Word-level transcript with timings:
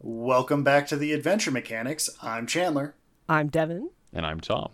Welcome 0.00 0.62
back 0.62 0.86
to 0.88 0.96
the 0.96 1.12
Adventure 1.12 1.50
Mechanics. 1.50 2.08
I'm 2.22 2.46
Chandler. 2.46 2.94
I'm 3.28 3.48
Devon. 3.48 3.90
And 4.12 4.24
I'm 4.24 4.40
Tom. 4.40 4.70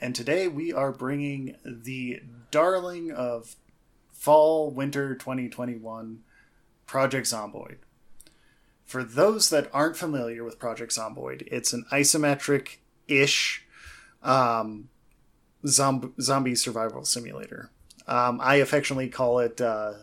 And 0.00 0.14
today 0.14 0.46
we 0.46 0.72
are 0.72 0.92
bringing 0.92 1.56
the 1.64 2.22
darling 2.52 3.10
of 3.10 3.56
fall 4.12 4.70
winter 4.70 5.16
2021 5.16 6.20
Project 6.86 7.26
Zomboid. 7.26 7.78
For 8.84 9.02
those 9.02 9.50
that 9.50 9.68
aren't 9.72 9.96
familiar 9.96 10.44
with 10.44 10.60
Project 10.60 10.92
Zomboid, 10.92 11.42
it's 11.48 11.72
an 11.72 11.84
isometric 11.90 12.76
ish 13.08 13.66
um, 14.22 14.88
zomb- 15.66 16.12
zombie 16.20 16.54
survival 16.54 17.04
simulator. 17.04 17.70
Um, 18.06 18.38
I 18.40 18.56
affectionately 18.56 19.08
call 19.08 19.40
it 19.40 19.60
uh, 19.60 19.94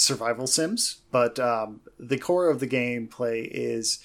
survival 0.00 0.46
sims, 0.46 1.02
but 1.10 1.38
um, 1.38 1.80
the 1.98 2.18
core 2.18 2.48
of 2.48 2.58
the 2.58 2.66
gameplay 2.66 3.46
is 3.50 3.98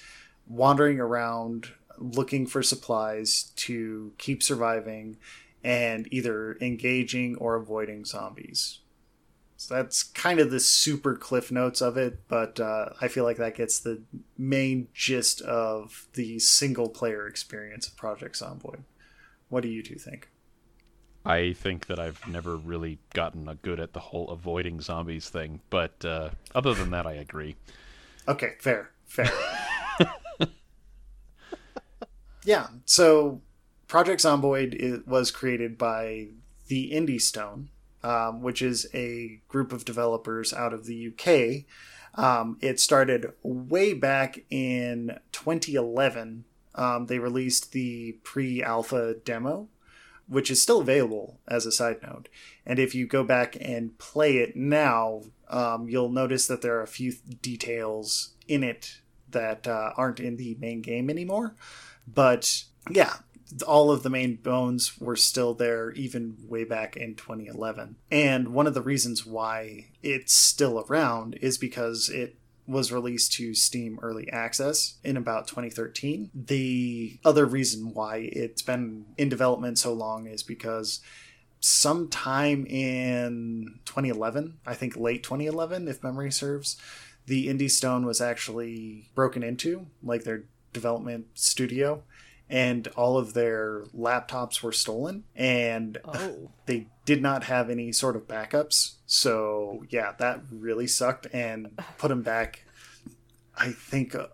wandering 0.46 1.00
around 1.00 1.68
looking 1.98 2.46
for 2.46 2.62
supplies 2.62 3.52
to 3.56 4.12
keep 4.18 4.42
surviving 4.42 5.16
and 5.64 6.06
either 6.12 6.58
engaging 6.60 7.34
or 7.36 7.54
avoiding 7.54 8.04
zombies. 8.04 8.80
So 9.56 9.74
that's 9.74 10.02
kind 10.02 10.38
of 10.38 10.50
the 10.50 10.60
super 10.60 11.16
cliff 11.16 11.50
notes 11.50 11.80
of 11.80 11.96
it, 11.96 12.28
but 12.28 12.60
uh, 12.60 12.90
I 13.00 13.08
feel 13.08 13.24
like 13.24 13.38
that 13.38 13.56
gets 13.56 13.78
the 13.78 14.02
main 14.36 14.88
gist 14.92 15.40
of 15.40 16.08
the 16.12 16.38
single 16.38 16.90
player 16.90 17.26
experience 17.26 17.88
of 17.88 17.96
Project 17.96 18.38
Zomboid. 18.38 18.80
What 19.48 19.62
do 19.62 19.68
you 19.68 19.82
two 19.82 19.94
think? 19.94 20.28
I 21.26 21.52
think 21.54 21.86
that 21.86 21.98
I've 21.98 22.26
never 22.28 22.56
really 22.56 22.98
gotten 23.12 23.48
a 23.48 23.54
good 23.56 23.80
at 23.80 23.92
the 23.92 24.00
whole 24.00 24.28
avoiding 24.30 24.80
zombies 24.80 25.28
thing, 25.28 25.60
but 25.70 26.04
uh, 26.04 26.30
other 26.54 26.74
than 26.74 26.90
that, 26.90 27.06
I 27.06 27.14
agree. 27.14 27.56
Okay, 28.28 28.54
fair, 28.60 28.90
fair. 29.04 29.30
yeah, 32.44 32.68
so 32.84 33.40
Project 33.88 34.20
Zomboid 34.22 35.06
was 35.06 35.30
created 35.30 35.78
by 35.78 36.28
the 36.68 36.90
Indie 36.92 37.20
Stone, 37.20 37.70
um, 38.02 38.42
which 38.42 38.62
is 38.62 38.86
a 38.94 39.40
group 39.48 39.72
of 39.72 39.84
developers 39.84 40.52
out 40.52 40.72
of 40.72 40.86
the 40.86 41.12
UK. 41.12 41.64
Um, 42.22 42.58
it 42.60 42.80
started 42.80 43.32
way 43.42 43.92
back 43.92 44.40
in 44.50 45.18
2011. 45.32 46.44
Um, 46.74 47.06
they 47.06 47.18
released 47.18 47.72
the 47.72 48.12
pre 48.22 48.62
alpha 48.62 49.14
demo, 49.24 49.68
which 50.28 50.50
is 50.50 50.60
still 50.60 50.80
available 50.80 51.40
as 51.48 51.66
a 51.66 51.72
side 51.72 51.98
note. 52.02 52.28
And 52.64 52.78
if 52.78 52.94
you 52.94 53.06
go 53.06 53.22
back 53.24 53.56
and 53.60 53.96
play 53.98 54.38
it 54.38 54.56
now, 54.56 55.22
um, 55.48 55.88
you'll 55.88 56.10
notice 56.10 56.46
that 56.46 56.62
there 56.62 56.76
are 56.78 56.82
a 56.82 56.88
few 56.88 57.14
details 57.42 58.34
in 58.48 58.64
it 58.64 59.00
that 59.30 59.66
uh, 59.66 59.92
aren't 59.96 60.20
in 60.20 60.36
the 60.36 60.56
main 60.60 60.82
game 60.82 61.10
anymore. 61.10 61.54
But 62.06 62.64
yeah, 62.90 63.14
all 63.66 63.90
of 63.90 64.02
the 64.02 64.10
main 64.10 64.36
bones 64.36 64.98
were 64.98 65.16
still 65.16 65.54
there 65.54 65.92
even 65.92 66.36
way 66.48 66.64
back 66.64 66.96
in 66.96 67.14
2011. 67.14 67.96
And 68.10 68.48
one 68.48 68.66
of 68.66 68.74
the 68.74 68.82
reasons 68.82 69.24
why 69.24 69.86
it's 70.02 70.32
still 70.32 70.84
around 70.88 71.34
is 71.40 71.58
because 71.58 72.08
it 72.08 72.36
was 72.66 72.92
released 72.92 73.32
to 73.34 73.54
Steam 73.54 73.98
Early 74.02 74.30
Access 74.30 74.96
in 75.04 75.16
about 75.16 75.46
2013. 75.46 76.30
The 76.34 77.18
other 77.24 77.46
reason 77.46 77.92
why 77.94 78.28
it's 78.32 78.62
been 78.62 79.06
in 79.16 79.28
development 79.28 79.78
so 79.78 79.92
long 79.92 80.26
is 80.26 80.42
because 80.42 81.00
sometime 81.60 82.66
in 82.66 83.78
2011, 83.84 84.58
I 84.66 84.74
think 84.74 84.96
late 84.96 85.22
2011, 85.22 85.88
if 85.88 86.02
memory 86.02 86.30
serves, 86.30 86.76
the 87.26 87.48
Indie 87.48 87.70
Stone 87.70 88.06
was 88.06 88.20
actually 88.20 89.10
broken 89.14 89.42
into, 89.42 89.86
like 90.02 90.24
their 90.24 90.44
development 90.72 91.26
studio 91.34 92.02
and 92.48 92.86
all 92.88 93.18
of 93.18 93.34
their 93.34 93.84
laptops 93.96 94.62
were 94.62 94.72
stolen 94.72 95.24
and 95.34 95.98
Oh. 96.04 96.50
they 96.66 96.86
did 97.04 97.22
not 97.22 97.44
have 97.44 97.70
any 97.70 97.92
sort 97.92 98.14
of 98.14 98.28
backups 98.28 98.94
so 99.06 99.84
yeah 99.88 100.12
that 100.18 100.42
really 100.50 100.86
sucked 100.86 101.26
and 101.32 101.70
put 101.98 102.08
them 102.08 102.22
back 102.22 102.62
i 103.56 103.70
think 103.70 104.14
uh, 104.14 104.26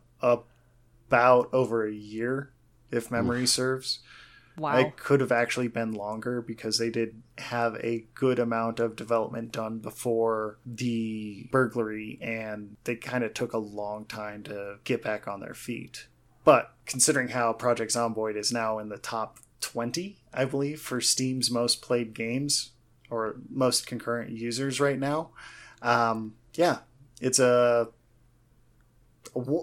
about 1.08 1.48
over 1.52 1.86
a 1.86 1.92
year 1.92 2.52
if 2.90 3.10
memory 3.10 3.46
serves 3.46 4.00
Wow. 4.58 4.76
it 4.76 4.98
could 4.98 5.20
have 5.20 5.32
actually 5.32 5.68
been 5.68 5.92
longer 5.92 6.42
because 6.42 6.76
they 6.78 6.90
did 6.90 7.22
have 7.38 7.74
a 7.76 8.04
good 8.14 8.38
amount 8.38 8.80
of 8.80 8.96
development 8.96 9.50
done 9.50 9.78
before 9.78 10.58
the 10.66 11.48
burglary 11.50 12.18
and 12.20 12.76
they 12.84 12.96
kind 12.96 13.24
of 13.24 13.32
took 13.32 13.54
a 13.54 13.58
long 13.58 14.04
time 14.04 14.42
to 14.42 14.76
get 14.84 15.02
back 15.02 15.26
on 15.26 15.40
their 15.40 15.54
feet. 15.54 16.06
But 16.44 16.74
considering 16.84 17.28
how 17.28 17.54
Project 17.54 17.92
Zomboid 17.94 18.36
is 18.36 18.52
now 18.52 18.78
in 18.78 18.90
the 18.90 18.98
top 18.98 19.38
20, 19.62 20.18
I 20.34 20.44
believe, 20.44 20.82
for 20.82 21.00
Steam's 21.00 21.50
most 21.50 21.80
played 21.80 22.12
games 22.12 22.72
or 23.08 23.36
most 23.48 23.86
concurrent 23.86 24.32
users 24.32 24.80
right 24.80 24.98
now, 24.98 25.30
um, 25.80 26.34
yeah, 26.52 26.80
it's 27.22 27.38
a 27.38 27.88
w- 27.88 27.92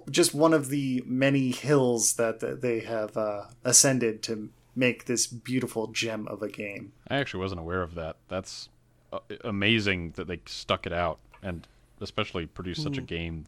just 0.10 0.34
one 0.34 0.54
of 0.54 0.70
the 0.70 1.04
many 1.06 1.52
hills 1.52 2.14
that 2.14 2.40
that 2.40 2.62
they 2.62 2.80
have 2.82 3.16
uh, 3.18 3.46
ascended 3.64 4.24
to 4.24 4.50
make 4.76 5.06
this 5.06 5.28
beautiful 5.28 5.88
gem 5.88 6.28
of 6.28 6.42
a 6.42 6.50
game. 6.50 6.94
I 7.08 7.18
actually 7.18 7.42
wasn't 7.42 7.62
aware 7.62 7.82
of 7.82 7.96
that. 7.96 8.16
That's 8.28 8.70
uh, 9.12 9.20
amazing 9.44 10.12
that 10.12 10.28
they 10.28 10.42
stuck 10.46 10.86
it 10.86 10.94
out 10.94 11.20
and 11.44 11.68
especially 12.02 12.46
produced 12.46 12.84
such 12.84 12.98
a 12.98 13.02
game 13.02 13.46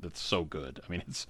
that's 0.00 0.20
so 0.20 0.44
good. 0.44 0.80
I 0.86 0.90
mean, 0.90 1.02
it's 1.08 1.26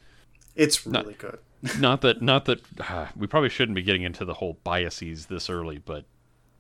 It's 0.55 0.87
Not- 0.87 1.05
really 1.05 1.17
good. 1.17 1.39
not 1.81 2.03
that 2.03 2.21
not 2.21 2.45
that 2.45 2.61
uh, 2.81 3.07
we 3.17 3.27
probably 3.27 3.49
shouldn't 3.49 3.75
be 3.75 3.83
getting 3.83 4.03
into 4.03 4.25
the 4.25 4.35
whole 4.35 4.59
biases 4.63 5.27
this 5.27 5.49
early, 5.49 5.79
but 5.79 6.05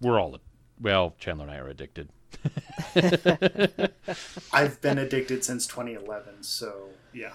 we're 0.00 0.18
all 0.18 0.38
well, 0.80 1.14
Chandler 1.18 1.44
and 1.44 1.52
I 1.52 1.58
are 1.58 1.68
addicted. 1.68 2.08
I've 4.52 4.80
been 4.80 4.98
addicted 4.98 5.44
since 5.44 5.66
2011, 5.66 6.42
so 6.42 6.88
yeah. 7.12 7.34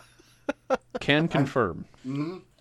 Can 1.00 1.28
confirm. 1.28 1.86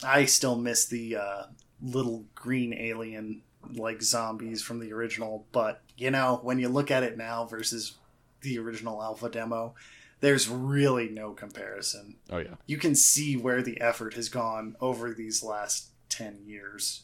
I 0.03 0.25
still 0.25 0.57
miss 0.57 0.87
the 0.87 1.17
uh, 1.17 1.43
little 1.83 2.25
green 2.35 2.75
alien 2.75 3.43
like 3.75 4.03
zombies 4.03 4.63
from 4.63 4.81
the 4.81 4.93
original, 4.93 5.47
but 5.53 5.83
you 5.97 6.11
know, 6.11 6.41
when 6.43 6.59
you 6.59 6.69
look 6.69 6.91
at 6.91 7.03
it 7.03 7.17
now 7.17 7.45
versus 7.45 7.97
the 8.41 8.59
original 8.59 9.03
alpha 9.03 9.29
demo, 9.29 9.75
there's 10.21 10.49
really 10.49 11.09
no 11.09 11.33
comparison. 11.33 12.17
Oh 12.31 12.39
yeah. 12.39 12.55
You 12.67 12.79
can 12.79 12.95
see 12.95 13.37
where 13.37 13.63
the 13.63 13.81
effort 13.81 14.15
has 14.15 14.29
gone 14.29 14.77
over 14.81 15.13
these 15.13 15.43
last 15.43 15.89
10 16.09 16.41
years 16.47 17.03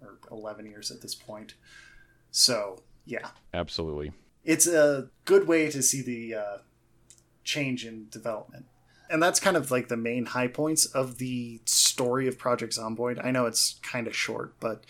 or 0.00 0.18
11 0.30 0.66
years 0.66 0.90
at 0.90 1.00
this 1.00 1.14
point. 1.14 1.54
So, 2.30 2.82
yeah. 3.04 3.28
Absolutely. 3.52 4.12
It's 4.44 4.66
a 4.66 5.08
good 5.24 5.46
way 5.46 5.70
to 5.70 5.82
see 5.82 6.02
the 6.02 6.34
uh, 6.34 6.58
change 7.44 7.86
in 7.86 8.08
development. 8.10 8.66
And 9.10 9.22
that's 9.22 9.40
kind 9.40 9.56
of 9.56 9.70
like 9.70 9.88
the 9.88 9.96
main 9.96 10.26
high 10.26 10.48
points 10.48 10.86
of 10.86 11.18
the 11.18 11.60
story 11.64 12.26
of 12.26 12.38
Project 12.38 12.74
Zomboid. 12.74 13.24
I 13.24 13.30
know 13.30 13.46
it's 13.46 13.78
kind 13.82 14.06
of 14.06 14.16
short, 14.16 14.54
but 14.58 14.84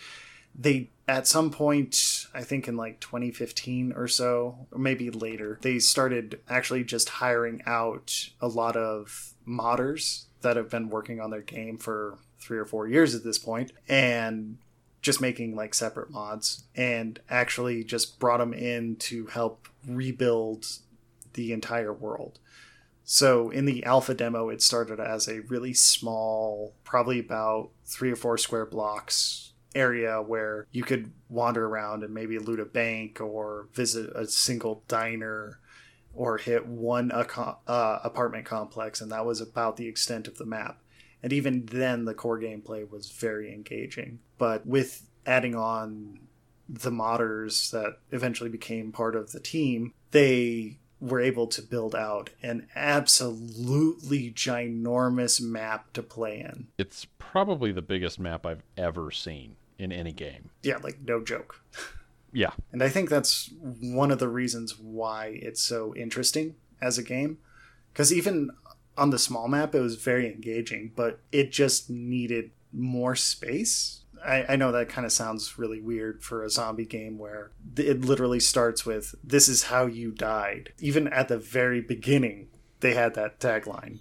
they, 0.55 0.91
at 1.07 1.27
some 1.27 1.51
point, 1.51 2.27
I 2.33 2.43
think 2.43 2.67
in 2.67 2.77
like 2.77 2.99
2015 3.01 3.91
or 3.93 4.07
so, 4.07 4.67
or 4.71 4.77
maybe 4.77 5.09
later, 5.09 5.59
they 5.61 5.79
started 5.79 6.39
actually 6.47 6.85
just 6.85 7.09
hiring 7.09 7.61
out 7.65 8.29
a 8.39 8.47
lot 8.47 8.77
of 8.77 9.33
modders 9.47 10.25
that 10.41 10.55
have 10.55 10.69
been 10.69 10.89
working 10.89 11.19
on 11.19 11.29
their 11.29 11.41
game 11.41 11.77
for 11.77 12.17
three 12.39 12.57
or 12.57 12.65
four 12.65 12.87
years 12.87 13.15
at 13.15 13.23
this 13.23 13.39
point 13.39 13.71
and 13.87 14.57
just 15.03 15.21
making 15.21 15.55
like 15.55 15.75
separate 15.75 16.09
mods 16.09 16.63
and 16.75 17.19
actually 17.29 17.83
just 17.83 18.19
brought 18.19 18.39
them 18.39 18.53
in 18.53 18.95
to 18.95 19.27
help 19.27 19.67
rebuild 19.87 20.65
the 21.33 21.53
entire 21.53 21.93
world. 21.93 22.39
So 23.03 23.49
in 23.49 23.65
the 23.65 23.83
alpha 23.83 24.13
demo, 24.13 24.49
it 24.49 24.61
started 24.61 24.99
as 24.99 25.27
a 25.27 25.41
really 25.41 25.73
small, 25.73 26.73
probably 26.85 27.19
about 27.19 27.69
three 27.85 28.11
or 28.11 28.15
four 28.15 28.37
square 28.37 28.65
blocks 28.65 29.51
area 29.75 30.21
where 30.21 30.67
you 30.71 30.83
could 30.83 31.11
wander 31.27 31.65
around 31.65 32.03
and 32.03 32.13
maybe 32.13 32.39
loot 32.39 32.61
a 32.61 32.65
bank 32.65 33.19
or 33.19 33.67
visit 33.73 34.09
a 34.15 34.25
single 34.25 34.83
diner 34.87 35.59
or 36.13 36.37
hit 36.37 36.65
one 36.65 37.11
uh, 37.11 37.99
apartment 38.03 38.45
complex, 38.45 39.01
and 39.01 39.11
that 39.11 39.25
was 39.25 39.41
about 39.41 39.77
the 39.77 39.87
extent 39.87 40.27
of 40.27 40.37
the 40.37 40.45
map. 40.45 40.79
And 41.23 41.33
even 41.33 41.65
then, 41.65 42.05
the 42.05 42.13
core 42.13 42.39
gameplay 42.39 42.87
was 42.87 43.09
very 43.09 43.51
engaging. 43.53 44.19
But 44.43 44.67
with 44.67 45.09
adding 45.25 45.55
on 45.55 46.19
the 46.67 46.91
modders 46.91 47.71
that 47.71 47.99
eventually 48.11 48.49
became 48.49 48.91
part 48.91 49.15
of 49.15 49.31
the 49.31 49.39
team, 49.39 49.93
they 50.11 50.79
were 50.99 51.21
able 51.21 51.47
to 51.47 51.61
build 51.61 51.95
out 51.95 52.29
an 52.41 52.67
absolutely 52.75 54.33
ginormous 54.33 55.39
map 55.39 55.93
to 55.93 56.03
play 56.03 56.41
in. 56.41 56.67
It's 56.77 57.07
probably 57.19 57.71
the 57.71 57.81
biggest 57.81 58.19
map 58.19 58.45
I've 58.45 58.63
ever 58.75 59.11
seen 59.11 59.55
in 59.79 59.93
any 59.93 60.11
game. 60.11 60.49
Yeah, 60.61 60.79
like 60.83 60.99
no 61.01 61.23
joke. 61.23 61.61
Yeah. 62.35 62.49
And 62.71 62.81
I 62.81 62.89
think 62.89 63.11
that's 63.11 63.51
one 63.61 64.09
of 64.09 64.17
the 64.17 64.27
reasons 64.27 64.79
why 64.79 65.39
it's 65.39 65.61
so 65.61 65.93
interesting 65.95 66.55
as 66.81 66.97
a 66.97 67.03
game. 67.03 67.37
Because 67.93 68.11
even 68.11 68.49
on 68.97 69.11
the 69.11 69.19
small 69.19 69.47
map, 69.47 69.75
it 69.75 69.81
was 69.81 69.97
very 69.97 70.25
engaging, 70.25 70.93
but 70.95 71.19
it 71.31 71.51
just 71.51 71.91
needed 71.91 72.49
more 72.71 73.15
space. 73.15 74.02
I, 74.25 74.45
I 74.49 74.55
know 74.55 74.71
that 74.71 74.89
kind 74.89 75.05
of 75.05 75.11
sounds 75.11 75.57
really 75.57 75.81
weird 75.81 76.23
for 76.23 76.43
a 76.43 76.49
zombie 76.49 76.85
game 76.85 77.17
where 77.17 77.51
it 77.75 78.01
literally 78.01 78.39
starts 78.39 78.85
with, 78.85 79.15
This 79.23 79.47
is 79.47 79.63
how 79.63 79.85
you 79.85 80.11
died. 80.11 80.73
Even 80.79 81.07
at 81.07 81.27
the 81.27 81.37
very 81.37 81.81
beginning, 81.81 82.47
they 82.79 82.93
had 82.93 83.15
that 83.15 83.39
tagline. 83.39 83.99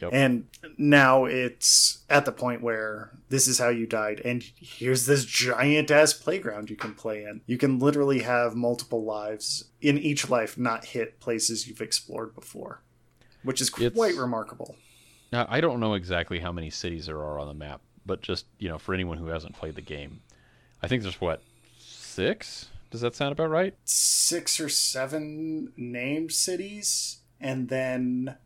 Yep. 0.00 0.10
And 0.12 0.46
now 0.76 1.24
it's 1.24 2.04
at 2.10 2.26
the 2.26 2.32
point 2.32 2.60
where 2.60 3.12
this 3.30 3.48
is 3.48 3.58
how 3.58 3.70
you 3.70 3.86
died, 3.86 4.20
and 4.24 4.42
here's 4.56 5.06
this 5.06 5.24
giant 5.24 5.90
ass 5.90 6.12
playground 6.12 6.68
you 6.68 6.76
can 6.76 6.92
play 6.92 7.24
in. 7.24 7.40
You 7.46 7.56
can 7.56 7.78
literally 7.78 8.20
have 8.20 8.54
multiple 8.54 9.04
lives 9.04 9.70
in 9.80 9.96
each 9.96 10.28
life, 10.28 10.58
not 10.58 10.86
hit 10.86 11.18
places 11.18 11.66
you've 11.66 11.80
explored 11.80 12.34
before, 12.34 12.82
which 13.42 13.62
is 13.62 13.70
quite 13.70 13.86
it's, 13.86 14.18
remarkable. 14.18 14.76
Now, 15.32 15.46
I 15.48 15.62
don't 15.62 15.80
know 15.80 15.94
exactly 15.94 16.40
how 16.40 16.52
many 16.52 16.68
cities 16.68 17.06
there 17.06 17.22
are 17.22 17.38
on 17.38 17.48
the 17.48 17.54
map, 17.54 17.80
but 18.06 18.22
just 18.22 18.46
you 18.58 18.68
know, 18.68 18.78
for 18.78 18.94
anyone 18.94 19.18
who 19.18 19.26
hasn't 19.26 19.54
played 19.54 19.74
the 19.74 19.82
game, 19.82 20.20
I 20.82 20.88
think 20.88 21.02
there's 21.02 21.20
what 21.20 21.42
six. 21.78 22.68
Does 22.90 23.00
that 23.00 23.14
sound 23.14 23.32
about 23.32 23.50
right? 23.50 23.74
Six 23.84 24.60
or 24.60 24.68
seven 24.68 25.72
named 25.76 26.32
cities, 26.32 27.18
and 27.40 27.68
then 27.68 28.36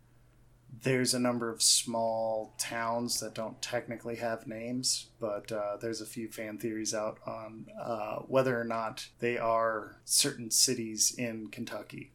there's 0.83 1.12
a 1.15 1.19
number 1.19 1.51
of 1.51 1.62
small 1.62 2.55
towns 2.59 3.21
that 3.21 3.35
don't 3.35 3.61
technically 3.61 4.17
have 4.17 4.47
names, 4.47 5.07
but 5.21 5.53
uh, 5.53 5.77
there's 5.81 6.01
a 6.01 6.06
few 6.06 6.29
fan 6.29 6.59
theories 6.59 6.95
out 6.95 7.19
on 7.27 7.67
uh, 7.81 8.17
whether 8.21 8.59
or 8.59 8.65
not 8.65 9.09
they 9.19 9.37
are 9.37 9.97
certain 10.05 10.51
cities 10.51 11.15
in 11.19 11.49
Kentucky. 11.49 12.13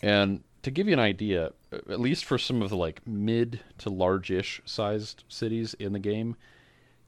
And 0.00 0.42
to 0.62 0.70
give 0.70 0.86
you 0.86 0.92
an 0.92 0.98
idea, 0.98 1.52
at 1.72 2.00
least 2.00 2.24
for 2.24 2.38
some 2.38 2.62
of 2.62 2.70
the 2.70 2.76
like 2.76 3.06
mid 3.06 3.60
to 3.78 3.90
large-ish 3.90 4.60
sized 4.64 5.24
cities 5.28 5.74
in 5.74 5.92
the 5.92 5.98
game, 5.98 6.36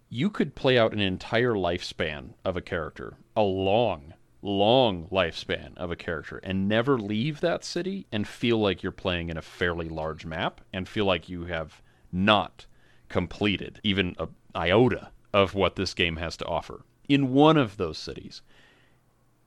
you 0.08 0.30
could 0.30 0.54
play 0.54 0.78
out 0.78 0.92
an 0.92 1.00
entire 1.00 1.54
lifespan 1.54 2.30
of 2.44 2.56
a 2.56 2.60
character, 2.60 3.14
a 3.36 3.42
long 3.42 4.14
long 4.44 5.08
lifespan 5.08 5.74
of 5.78 5.90
a 5.90 5.96
character 5.96 6.36
and 6.42 6.68
never 6.68 6.98
leave 6.98 7.40
that 7.40 7.64
city 7.64 8.06
and 8.12 8.28
feel 8.28 8.58
like 8.58 8.82
you're 8.82 8.92
playing 8.92 9.30
in 9.30 9.38
a 9.38 9.42
fairly 9.42 9.88
large 9.88 10.26
map 10.26 10.60
and 10.70 10.86
feel 10.86 11.06
like 11.06 11.30
you 11.30 11.46
have 11.46 11.80
not 12.12 12.66
completed 13.08 13.80
even 13.82 14.14
a 14.18 14.28
iota 14.54 15.10
of 15.32 15.54
what 15.54 15.76
this 15.76 15.94
game 15.94 16.16
has 16.16 16.36
to 16.36 16.44
offer 16.44 16.82
in 17.08 17.32
one 17.32 17.56
of 17.56 17.76
those 17.76 17.98
cities. 17.98 18.42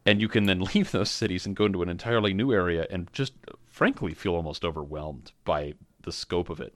And 0.05 0.19
you 0.19 0.27
can 0.27 0.45
then 0.45 0.61
leave 0.73 0.91
those 0.91 1.11
cities 1.11 1.45
and 1.45 1.55
go 1.55 1.65
into 1.65 1.81
an 1.83 1.89
entirely 1.89 2.33
new 2.33 2.51
area 2.51 2.87
and 2.89 3.07
just 3.13 3.33
frankly 3.77 4.15
feel 4.15 4.33
almost 4.33 4.65
overwhelmed 4.65 5.31
by 5.45 5.71
the 6.01 6.11
scope 6.11 6.49
of 6.49 6.59
it. 6.59 6.73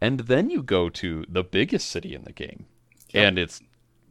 And 0.00 0.20
then 0.20 0.48
you 0.48 0.62
go 0.62 0.88
to 0.88 1.26
the 1.28 1.44
biggest 1.44 1.90
city 1.90 2.14
in 2.14 2.24
the 2.24 2.32
game 2.32 2.64
yep. 3.10 3.28
and 3.28 3.38
it's 3.38 3.60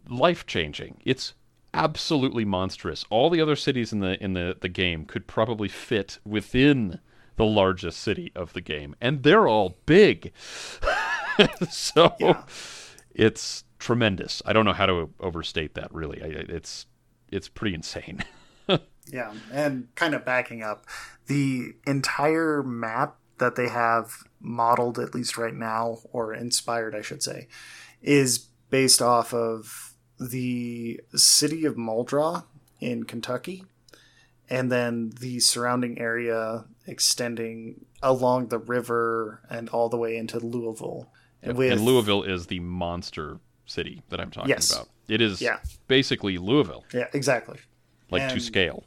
life 0.08 0.46
changing. 0.46 1.02
It's 1.04 1.34
absolutely 1.74 2.46
monstrous. 2.46 3.04
All 3.10 3.32
the 3.32 3.42
other 3.42 3.56
cities 3.56 3.92
in 3.92 4.00
the 4.00 4.24
in 4.24 4.34
the, 4.34 4.56
the 4.62 4.70
game 4.70 5.06
could 5.06 5.26
probably 5.26 5.68
fit 5.68 6.20
within 6.24 7.00
the 7.36 7.46
largest 7.46 8.00
city 8.00 8.32
of 8.36 8.54
the 8.54 8.62
game, 8.62 8.96
and 9.02 9.24
they're 9.24 9.48
all 9.48 9.78
big. 9.88 10.32
so 11.72 12.14
yeah. 12.20 12.44
it's 13.12 13.64
tremendous. 13.80 14.44
I 14.46 14.54
don't 14.54 14.66
know 14.66 14.74
how 14.74 14.86
to 14.86 15.10
overstate 15.20 15.74
that. 15.76 15.92
Really, 15.92 16.20
it's 16.20 16.86
it's 17.32 17.48
pretty 17.48 17.74
insane. 17.74 18.24
yeah, 19.12 19.34
and 19.52 19.88
kind 19.96 20.14
of 20.14 20.26
backing 20.26 20.64
up, 20.64 20.86
the 21.28 21.74
entire 21.86 22.64
map 22.64 23.18
that 23.38 23.56
they 23.56 23.70
have 23.70 24.24
modeled, 24.40 25.00
at 25.00 25.14
least 25.14 25.38
right 25.38 25.54
now, 25.54 26.00
or 26.12 26.34
inspired, 26.34 26.96
I 26.96 27.02
should 27.02 27.24
say, 27.24 27.48
is 28.02 28.48
based 28.70 29.02
off 29.02 29.34
of 29.34 29.94
the 30.20 31.00
city 31.16 31.66
of 31.66 31.76
Muldraugh 31.76 32.44
in 32.80 33.04
Kentucky, 33.04 33.66
and 34.50 34.72
then 34.72 35.12
the 35.20 35.40
surrounding 35.40 36.00
area 36.00 36.66
extending 36.88 37.86
along 38.02 38.48
the 38.48 38.58
river 38.58 39.42
and 39.50 39.70
all 39.70 39.90
the 39.90 39.98
way 39.98 40.18
into 40.18 40.40
Louisville. 40.40 41.12
And, 41.42 41.58
with, 41.58 41.72
and 41.72 41.82
Louisville 41.82 42.24
is 42.24 42.48
the 42.48 42.60
monster 42.60 43.40
city 43.66 44.02
that 44.10 44.20
I'm 44.20 44.32
talking 44.32 44.50
yes. 44.50 44.74
about. 44.74 44.90
It 45.08 45.22
is 45.22 45.42
yeah. 45.42 45.60
basically 45.88 46.38
Louisville. 46.38 46.84
Yeah, 46.94 47.08
exactly. 47.14 47.60
Like 48.10 48.24
and 48.24 48.34
to 48.34 48.40
scale. 48.40 48.84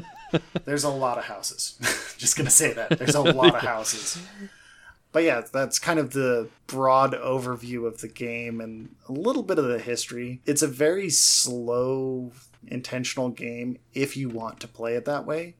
there's 0.64 0.84
a 0.84 0.90
lot 0.90 1.18
of 1.18 1.24
houses. 1.24 1.78
Just 2.18 2.36
gonna 2.36 2.50
say 2.50 2.72
that. 2.72 2.98
There's 2.98 3.14
a 3.14 3.20
lot 3.32 3.54
of 3.54 3.60
houses 3.60 4.18
but 5.14 5.22
yeah, 5.22 5.42
that's 5.52 5.78
kind 5.78 6.00
of 6.00 6.10
the 6.12 6.48
broad 6.66 7.12
overview 7.12 7.86
of 7.86 8.00
the 8.00 8.08
game 8.08 8.60
and 8.60 8.96
a 9.08 9.12
little 9.12 9.44
bit 9.44 9.60
of 9.60 9.64
the 9.64 9.78
history. 9.78 10.40
It's 10.44 10.60
a 10.60 10.66
very 10.66 11.08
slow, 11.08 12.32
intentional 12.66 13.28
game 13.28 13.78
if 13.94 14.16
you 14.16 14.28
want 14.28 14.58
to 14.60 14.68
play 14.68 14.96
it 14.96 15.04
that 15.04 15.24
way. 15.24 15.54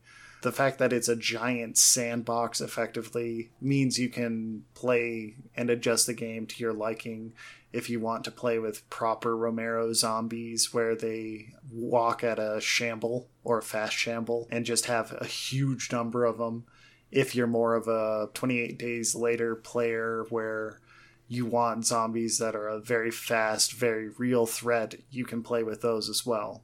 The 0.44 0.52
fact 0.52 0.79
that 0.79 0.93
it's 0.93 1.08
a 1.08 1.17
giant 1.17 1.79
sandbox 1.79 2.61
effectively 2.61 3.49
means 3.62 3.99
you 3.99 4.11
can 4.11 4.67
play 4.75 5.37
and 5.56 5.70
adjust 5.70 6.06
the 6.06 6.12
game 6.12 6.44
to 6.49 6.62
your 6.62 6.75
liking 6.75 7.32
if 7.73 7.88
you 7.88 7.99
want 7.99 8.25
to 8.25 8.31
play 8.31 8.58
with 8.58 8.88
proper 8.91 9.35
Romero 9.35 9.94
zombies 9.94 10.75
where 10.75 10.94
they 10.94 11.55
walk 11.73 12.23
at 12.23 12.38
a 12.38 12.61
shamble 12.61 13.26
or 13.43 13.56
a 13.56 13.62
fast 13.62 13.96
shamble 13.96 14.46
and 14.50 14.67
just 14.67 14.85
have 14.85 15.17
a 15.19 15.25
huge 15.25 15.91
number 15.91 16.26
of 16.26 16.37
them 16.37 16.67
if 17.11 17.35
you're 17.35 17.46
more 17.46 17.75
of 17.75 17.88
a 17.88 18.29
28 18.35 18.79
days 18.79 19.14
later 19.14 19.56
player 19.56 20.26
where 20.29 20.79
you 21.26 21.46
want 21.46 21.87
zombies 21.87 22.37
that 22.37 22.55
are 22.55 22.69
a 22.69 22.81
very 22.81 23.11
fast, 23.11 23.73
very 23.73 24.11
real 24.11 24.44
threat, 24.44 24.96
you 25.11 25.25
can 25.25 25.43
play 25.43 25.62
with 25.62 25.81
those 25.81 26.11
as 26.11 26.26
well. 26.26 26.62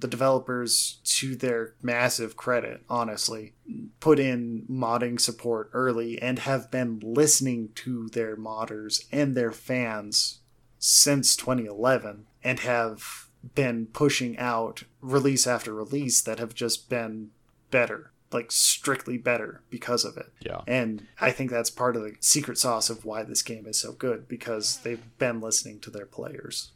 The 0.00 0.08
developers, 0.08 0.98
to 1.04 1.36
their 1.36 1.74
massive 1.82 2.36
credit, 2.36 2.82
honestly, 2.88 3.52
put 4.00 4.18
in 4.18 4.64
modding 4.68 5.20
support 5.20 5.70
early 5.72 6.20
and 6.20 6.40
have 6.40 6.70
been 6.70 7.00
listening 7.02 7.70
to 7.76 8.08
their 8.08 8.36
modders 8.36 9.04
and 9.12 9.34
their 9.34 9.52
fans 9.52 10.40
since 10.78 11.36
2011 11.36 12.26
and 12.42 12.60
have 12.60 13.28
been 13.54 13.86
pushing 13.86 14.38
out 14.38 14.84
release 15.00 15.46
after 15.46 15.74
release 15.74 16.20
that 16.22 16.38
have 16.38 16.54
just 16.54 16.88
been 16.88 17.30
better 17.70 18.10
like 18.32 18.52
strictly 18.52 19.18
better 19.18 19.62
because 19.70 20.04
of 20.04 20.16
it. 20.16 20.32
Yeah. 20.40 20.60
And 20.66 21.06
I 21.20 21.30
think 21.30 21.50
that's 21.50 21.70
part 21.70 21.96
of 21.96 22.02
the 22.02 22.14
secret 22.20 22.58
sauce 22.58 22.90
of 22.90 23.04
why 23.04 23.22
this 23.22 23.42
game 23.42 23.66
is 23.66 23.78
so 23.78 23.92
good 23.92 24.28
because 24.28 24.78
they've 24.78 25.02
been 25.18 25.40
listening 25.40 25.80
to 25.80 25.90
their 25.90 26.06
players. 26.06 26.70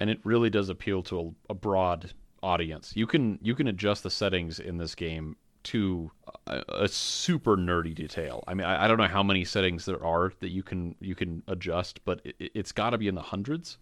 And 0.00 0.10
it 0.10 0.20
really 0.24 0.50
does 0.50 0.68
appeal 0.68 1.02
to 1.04 1.34
a, 1.48 1.52
a 1.52 1.54
broad 1.54 2.12
audience. 2.42 2.92
You 2.94 3.06
can 3.06 3.38
you 3.42 3.54
can 3.54 3.68
adjust 3.68 4.02
the 4.02 4.10
settings 4.10 4.58
in 4.60 4.78
this 4.78 4.94
game 4.94 5.36
to 5.64 6.10
a, 6.46 6.62
a 6.68 6.88
super 6.88 7.56
nerdy 7.56 7.94
detail. 7.94 8.44
I 8.46 8.54
mean, 8.54 8.66
I, 8.66 8.84
I, 8.84 8.88
don't 8.88 8.98
know 8.98 9.08
how 9.08 9.24
many 9.24 9.44
settings 9.44 9.84
there 9.84 10.02
are 10.04 10.32
that 10.38 10.50
you 10.50 10.62
can 10.62 10.94
you 11.00 11.16
can 11.16 11.42
adjust, 11.48 12.04
but 12.04 12.20
it, 12.24 12.52
it's 12.54 12.70
got 12.72 12.90
to 12.90 12.98
be 12.98 13.08
in 13.08 13.16
the 13.16 13.22
hundreds. 13.22 13.78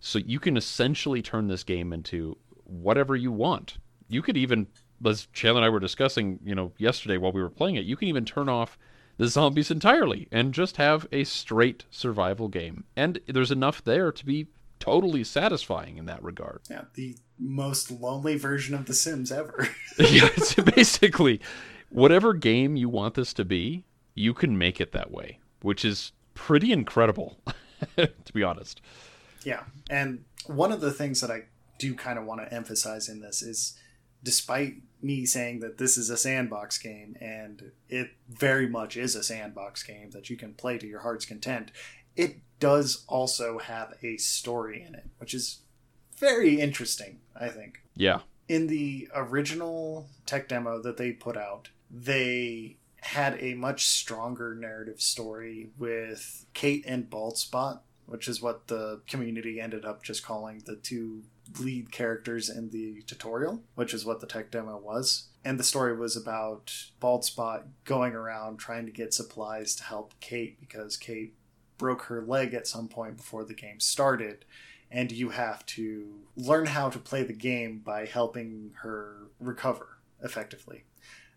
So 0.00 0.18
you 0.18 0.40
can 0.40 0.56
essentially 0.56 1.22
turn 1.22 1.46
this 1.46 1.62
game 1.62 1.92
into 1.92 2.36
whatever 2.64 3.14
you 3.14 3.30
want. 3.30 3.78
You 4.08 4.22
could 4.22 4.36
even 4.36 4.66
as 5.06 5.26
Chandler 5.32 5.60
and 5.60 5.66
I 5.66 5.68
were 5.68 5.80
discussing, 5.80 6.40
you 6.44 6.54
know, 6.54 6.72
yesterday 6.78 7.16
while 7.16 7.32
we 7.32 7.42
were 7.42 7.48
playing 7.50 7.76
it, 7.76 7.84
you 7.84 7.96
can 7.96 8.08
even 8.08 8.24
turn 8.24 8.48
off 8.48 8.76
the 9.16 9.28
zombies 9.28 9.70
entirely 9.70 10.28
and 10.32 10.54
just 10.54 10.78
have 10.78 11.06
a 11.12 11.24
straight 11.24 11.84
survival 11.90 12.48
game. 12.48 12.84
And 12.96 13.20
there's 13.26 13.50
enough 13.50 13.84
there 13.84 14.10
to 14.10 14.26
be 14.26 14.48
totally 14.80 15.22
satisfying 15.22 15.98
in 15.98 16.06
that 16.06 16.22
regard. 16.22 16.62
Yeah, 16.68 16.84
the 16.94 17.16
most 17.38 17.90
lonely 17.90 18.36
version 18.36 18.74
of 18.74 18.86
The 18.86 18.94
Sims 18.94 19.30
ever. 19.30 19.68
yeah, 19.98 20.28
it's 20.36 20.54
basically 20.54 21.40
whatever 21.90 22.34
game 22.34 22.74
you 22.74 22.88
want 22.88 23.14
this 23.14 23.32
to 23.34 23.44
be, 23.44 23.84
you 24.14 24.34
can 24.34 24.58
make 24.58 24.80
it 24.80 24.92
that 24.92 25.12
way, 25.12 25.38
which 25.62 25.84
is 25.84 26.12
pretty 26.34 26.72
incredible, 26.72 27.38
to 27.96 28.32
be 28.32 28.42
honest. 28.42 28.80
Yeah, 29.44 29.62
and 29.88 30.24
one 30.46 30.72
of 30.72 30.80
the 30.80 30.90
things 30.90 31.20
that 31.20 31.30
I 31.30 31.44
do 31.78 31.94
kind 31.94 32.18
of 32.18 32.24
want 32.24 32.40
to 32.40 32.52
emphasize 32.52 33.08
in 33.08 33.20
this 33.20 33.42
is 33.42 33.78
despite 34.22 34.74
me 35.02 35.24
saying 35.24 35.60
that 35.60 35.78
this 35.78 35.96
is 35.96 36.10
a 36.10 36.16
sandbox 36.16 36.76
game 36.76 37.16
and 37.20 37.72
it 37.88 38.10
very 38.28 38.68
much 38.68 38.96
is 38.96 39.14
a 39.14 39.22
sandbox 39.22 39.82
game 39.82 40.10
that 40.10 40.28
you 40.28 40.36
can 40.36 40.52
play 40.52 40.76
to 40.76 40.86
your 40.86 41.00
heart's 41.00 41.24
content, 41.24 41.70
it 42.20 42.36
does 42.58 43.04
also 43.08 43.58
have 43.58 43.94
a 44.02 44.16
story 44.18 44.84
in 44.86 44.94
it, 44.94 45.06
which 45.18 45.34
is 45.34 45.60
very 46.18 46.60
interesting, 46.60 47.20
I 47.38 47.48
think. 47.48 47.80
Yeah. 47.96 48.20
In 48.48 48.66
the 48.66 49.08
original 49.14 50.08
tech 50.26 50.48
demo 50.48 50.82
that 50.82 50.96
they 50.96 51.12
put 51.12 51.36
out, 51.36 51.70
they 51.90 52.76
had 53.02 53.38
a 53.40 53.54
much 53.54 53.86
stronger 53.86 54.54
narrative 54.54 55.00
story 55.00 55.70
with 55.78 56.44
Kate 56.52 56.84
and 56.86 57.08
Baldspot 57.08 57.80
which 58.10 58.26
is 58.26 58.42
what 58.42 58.66
the 58.66 59.00
community 59.06 59.60
ended 59.60 59.84
up 59.84 60.02
just 60.02 60.24
calling 60.24 60.60
the 60.66 60.74
two 60.74 61.22
lead 61.60 61.92
characters 61.92 62.50
in 62.50 62.70
the 62.70 63.02
tutorial, 63.02 63.62
which 63.76 63.94
is 63.94 64.04
what 64.04 64.20
the 64.20 64.26
tech 64.26 64.50
demo 64.50 64.76
was. 64.76 65.28
And 65.44 65.58
the 65.58 65.64
story 65.64 65.96
was 65.96 66.16
about 66.16 66.72
Baldspot 67.00 67.68
going 67.84 68.14
around 68.14 68.58
trying 68.58 68.84
to 68.86 68.92
get 68.92 69.14
supplies 69.14 69.76
to 69.76 69.84
help 69.84 70.14
Kate 70.18 70.58
because 70.60 70.96
Kate 70.96 71.34
broke 71.80 72.02
her 72.02 72.22
leg 72.22 72.52
at 72.52 72.68
some 72.68 72.88
point 72.88 73.16
before 73.16 73.44
the 73.44 73.54
game 73.54 73.80
started. 73.80 74.44
And 74.90 75.10
you 75.10 75.30
have 75.30 75.64
to 75.66 76.20
learn 76.36 76.66
how 76.66 76.90
to 76.90 76.98
play 76.98 77.22
the 77.22 77.32
game 77.32 77.78
by 77.78 78.04
helping 78.04 78.72
her 78.82 79.28
recover 79.40 79.98
effectively. 80.22 80.84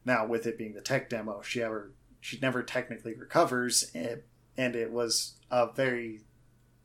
Now, 0.04 0.26
with 0.26 0.46
it 0.46 0.58
being 0.58 0.74
the 0.74 0.82
tech 0.82 1.10
demo, 1.10 1.42
she 1.42 1.64
ever 1.64 1.94
she 2.20 2.40
never 2.42 2.64
technically 2.64 3.14
recovers, 3.14 3.92
and 3.94 4.76
it 4.76 4.92
was 4.92 5.34
a 5.52 5.72
very 5.72 6.22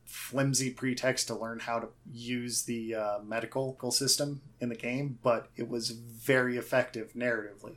flimsy 0.04 0.70
pretext 0.70 1.28
to 1.28 1.34
learn 1.34 1.60
how 1.60 1.78
to 1.78 1.88
use 2.10 2.64
the 2.64 2.94
uh, 2.94 3.18
medical 3.24 3.76
system 3.90 4.40
in 4.60 4.68
the 4.68 4.74
game, 4.74 5.18
but 5.22 5.48
it 5.56 5.68
was 5.68 5.90
very 5.90 6.56
effective 6.56 7.12
narratively. 7.12 7.76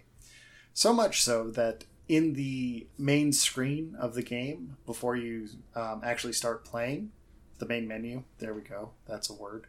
So 0.74 0.94
much 0.94 1.22
so 1.22 1.52
that 1.52 1.84
in 2.12 2.34
the 2.34 2.86
main 2.98 3.32
screen 3.32 3.96
of 3.98 4.15
the 4.15 4.22
game, 4.22 4.75
before 4.86 5.15
you 5.15 5.48
um, 5.75 6.01
actually 6.03 6.34
start 6.34 6.65
playing, 6.65 7.10
the 7.60 7.65
main 7.65 7.88
menu, 7.88 8.22
there 8.39 8.53
we 8.53 8.60
go, 8.60 8.91
that's 9.08 9.30
a 9.30 9.34
word. 9.34 9.65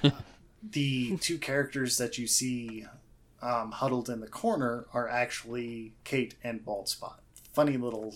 the 0.62 1.16
two 1.16 1.38
characters 1.38 1.98
that 1.98 2.18
you 2.18 2.28
see 2.28 2.86
um, 3.42 3.72
huddled 3.72 4.08
in 4.08 4.20
the 4.20 4.28
corner 4.28 4.86
are 4.94 5.08
actually 5.08 5.92
Kate 6.04 6.36
and 6.44 6.64
Bald 6.64 6.88
Spot. 6.88 7.20
Funny 7.52 7.76
little 7.76 8.14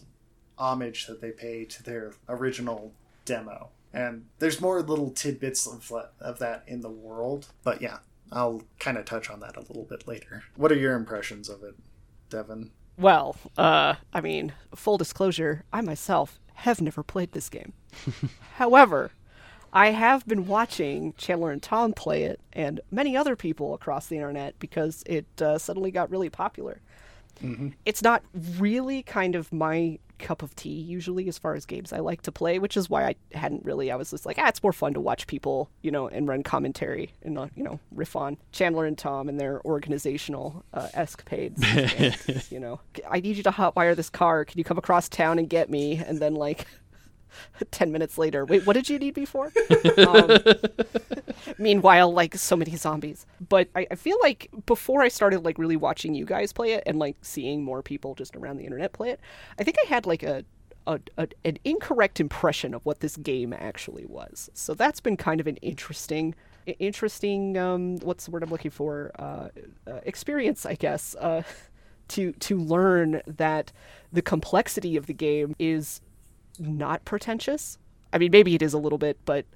homage 0.56 1.08
that 1.08 1.20
they 1.20 1.32
pay 1.32 1.64
to 1.64 1.82
their 1.82 2.12
original 2.28 2.92
demo. 3.24 3.70
And 3.92 4.26
there's 4.38 4.60
more 4.60 4.80
little 4.80 5.10
tidbits 5.10 5.66
of, 5.66 5.92
of 6.20 6.38
that 6.38 6.62
in 6.68 6.82
the 6.82 6.88
world. 6.88 7.48
But 7.64 7.82
yeah, 7.82 7.98
I'll 8.30 8.62
kind 8.78 8.96
of 8.96 9.06
touch 9.06 9.28
on 9.28 9.40
that 9.40 9.56
a 9.56 9.60
little 9.60 9.82
bit 9.90 10.06
later. 10.06 10.44
What 10.54 10.70
are 10.70 10.76
your 10.76 10.94
impressions 10.94 11.48
of 11.48 11.64
it, 11.64 11.74
Devon? 12.30 12.70
Well, 12.98 13.36
uh, 13.58 13.94
I 14.12 14.20
mean, 14.20 14.52
full 14.74 14.98
disclosure, 14.98 15.64
I 15.72 15.80
myself 15.80 16.38
have 16.54 16.80
never 16.80 17.02
played 17.02 17.32
this 17.32 17.48
game. 17.48 17.74
However, 18.54 19.10
I 19.72 19.90
have 19.90 20.26
been 20.26 20.46
watching 20.46 21.12
Chandler 21.18 21.50
and 21.50 21.62
Tom 21.62 21.92
play 21.92 22.22
it 22.22 22.40
and 22.52 22.80
many 22.90 23.16
other 23.16 23.36
people 23.36 23.74
across 23.74 24.06
the 24.06 24.16
internet 24.16 24.58
because 24.58 25.02
it 25.06 25.26
uh, 25.42 25.58
suddenly 25.58 25.90
got 25.90 26.10
really 26.10 26.30
popular. 26.30 26.80
Mm-hmm. 27.42 27.68
It's 27.84 28.02
not 28.02 28.22
really 28.58 29.02
kind 29.02 29.34
of 29.34 29.52
my 29.52 29.98
cup 30.18 30.42
of 30.42 30.54
tea 30.56 30.70
usually 30.70 31.28
as 31.28 31.38
far 31.38 31.54
as 31.54 31.66
games 31.66 31.92
I 31.92 31.98
like 31.98 32.22
to 32.22 32.32
play, 32.32 32.58
which 32.58 32.76
is 32.76 32.90
why 32.90 33.04
I 33.04 33.14
hadn't 33.36 33.64
really. 33.64 33.90
I 33.90 33.96
was 33.96 34.10
just 34.10 34.26
like, 34.26 34.38
ah, 34.38 34.48
it's 34.48 34.62
more 34.62 34.72
fun 34.72 34.94
to 34.94 35.00
watch 35.00 35.26
people, 35.26 35.70
you 35.82 35.90
know, 35.90 36.08
and 36.08 36.28
run 36.28 36.42
commentary 36.42 37.12
and 37.22 37.34
not, 37.34 37.50
you 37.54 37.62
know, 37.62 37.80
riff 37.92 38.16
on 38.16 38.36
Chandler 38.52 38.86
and 38.86 38.96
Tom 38.96 39.28
and 39.28 39.38
their 39.40 39.64
organizational 39.64 40.64
uh, 40.72 40.88
escapades. 40.94 41.62
and, 41.64 42.44
you 42.50 42.60
know, 42.60 42.80
I 43.08 43.20
need 43.20 43.36
you 43.36 43.42
to 43.44 43.50
hotwire 43.50 43.94
this 43.94 44.10
car. 44.10 44.44
Can 44.44 44.58
you 44.58 44.64
come 44.64 44.78
across 44.78 45.08
town 45.08 45.38
and 45.38 45.48
get 45.48 45.70
me? 45.70 45.96
And 45.96 46.18
then 46.18 46.34
like 46.34 46.66
10 47.70 47.92
minutes 47.92 48.18
later. 48.18 48.44
Wait, 48.44 48.66
what 48.66 48.74
did 48.74 48.88
you 48.88 48.98
need 48.98 49.16
me 49.16 49.24
for? 49.24 49.52
um, 49.98 50.38
meanwhile, 51.58 52.12
like 52.12 52.34
so 52.36 52.56
many 52.56 52.76
zombies. 52.76 53.26
But 53.48 53.68
I, 53.74 53.86
I, 53.90 53.94
feel 53.94 54.18
like 54.22 54.50
before 54.66 55.02
I 55.02 55.08
started 55.08 55.44
like 55.44 55.58
really 55.58 55.76
watching 55.76 56.14
you 56.14 56.24
guys 56.24 56.52
play 56.52 56.72
it 56.72 56.82
and 56.86 56.98
like 56.98 57.16
seeing 57.22 57.62
more 57.62 57.82
people 57.82 58.14
just 58.14 58.36
around 58.36 58.58
the 58.58 58.64
internet 58.64 58.92
play 58.92 59.10
it, 59.10 59.20
I 59.58 59.64
think 59.64 59.76
I 59.84 59.88
had 59.88 60.06
like 60.06 60.22
a, 60.22 60.44
a, 60.86 61.00
a 61.16 61.28
an 61.44 61.58
incorrect 61.64 62.20
impression 62.20 62.74
of 62.74 62.84
what 62.84 63.00
this 63.00 63.16
game 63.16 63.52
actually 63.52 64.06
was. 64.06 64.50
So 64.54 64.74
that's 64.74 65.00
been 65.00 65.16
kind 65.16 65.40
of 65.40 65.46
an 65.46 65.56
interesting 65.56 66.34
interesting 66.80 67.56
um, 67.56 67.96
what's 67.98 68.24
the 68.24 68.32
word 68.32 68.42
I'm 68.42 68.50
looking 68.50 68.72
for 68.72 69.12
uh, 69.20 69.48
uh, 69.86 70.00
experience 70.02 70.66
I 70.66 70.74
guess 70.74 71.14
uh, 71.14 71.42
to 72.08 72.32
to 72.32 72.58
learn 72.58 73.22
that 73.26 73.72
the 74.12 74.22
complexity 74.22 74.96
of 74.96 75.06
the 75.06 75.14
game 75.14 75.54
is 75.58 76.00
not 76.60 77.04
pretentious. 77.04 77.78
I 78.12 78.18
mean, 78.18 78.30
maybe 78.30 78.54
it 78.54 78.62
is 78.62 78.72
a 78.72 78.78
little 78.78 78.98
bit, 78.98 79.18
but 79.24 79.46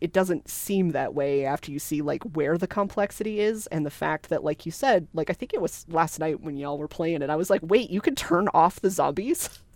it 0.00 0.12
doesn't 0.12 0.48
seem 0.48 0.90
that 0.90 1.14
way 1.14 1.44
after 1.44 1.70
you 1.70 1.78
see 1.78 2.00
like 2.02 2.22
where 2.34 2.56
the 2.56 2.66
complexity 2.66 3.40
is 3.40 3.66
and 3.68 3.84
the 3.84 3.90
fact 3.90 4.30
that 4.30 4.42
like 4.42 4.64
you 4.64 4.72
said 4.72 5.06
like 5.12 5.28
i 5.30 5.32
think 5.32 5.52
it 5.52 5.60
was 5.60 5.84
last 5.88 6.18
night 6.18 6.40
when 6.40 6.56
y'all 6.56 6.78
were 6.78 6.88
playing 6.88 7.22
and 7.22 7.30
i 7.30 7.36
was 7.36 7.50
like 7.50 7.60
wait 7.62 7.90
you 7.90 8.00
can 8.00 8.14
turn 8.14 8.48
off 8.54 8.80
the 8.80 8.90
zombies? 8.90 9.48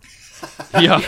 Yeah. 0.79 1.01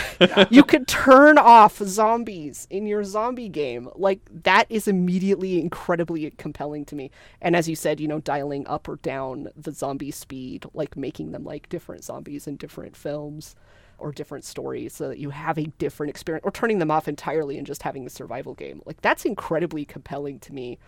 You 0.50 0.64
can 0.64 0.86
turn 0.86 1.36
off 1.36 1.76
zombies 1.78 2.66
in 2.70 2.86
your 2.86 3.04
zombie 3.04 3.50
game. 3.50 3.90
Like 3.94 4.20
that 4.44 4.64
is 4.70 4.88
immediately 4.88 5.60
incredibly 5.60 6.30
compelling 6.32 6.86
to 6.86 6.96
me. 6.96 7.10
And 7.42 7.54
as 7.54 7.68
you 7.68 7.76
said 7.76 8.00
you 8.00 8.08
know 8.08 8.20
dialing 8.20 8.66
up 8.66 8.88
or 8.88 8.96
down 8.96 9.48
the 9.54 9.70
zombie 9.72 10.10
speed 10.10 10.64
like 10.72 10.96
making 10.96 11.32
them 11.32 11.44
like 11.44 11.68
different 11.68 12.04
zombies 12.04 12.46
in 12.46 12.56
different 12.56 12.96
films 12.96 13.54
or 13.98 14.12
different 14.12 14.44
stories 14.44 14.94
so 14.94 15.08
that 15.08 15.18
you 15.18 15.30
have 15.30 15.58
a 15.58 15.64
different 15.78 16.10
experience 16.10 16.44
or 16.44 16.50
turning 16.50 16.78
them 16.78 16.90
off 16.90 17.08
entirely 17.08 17.58
and 17.58 17.66
just 17.66 17.82
having 17.82 18.06
a 18.06 18.10
survival 18.10 18.54
game. 18.54 18.80
Like 18.86 19.00
that's 19.02 19.24
incredibly 19.24 19.84
compelling 19.84 20.38
to 20.40 20.52
me 20.52 20.78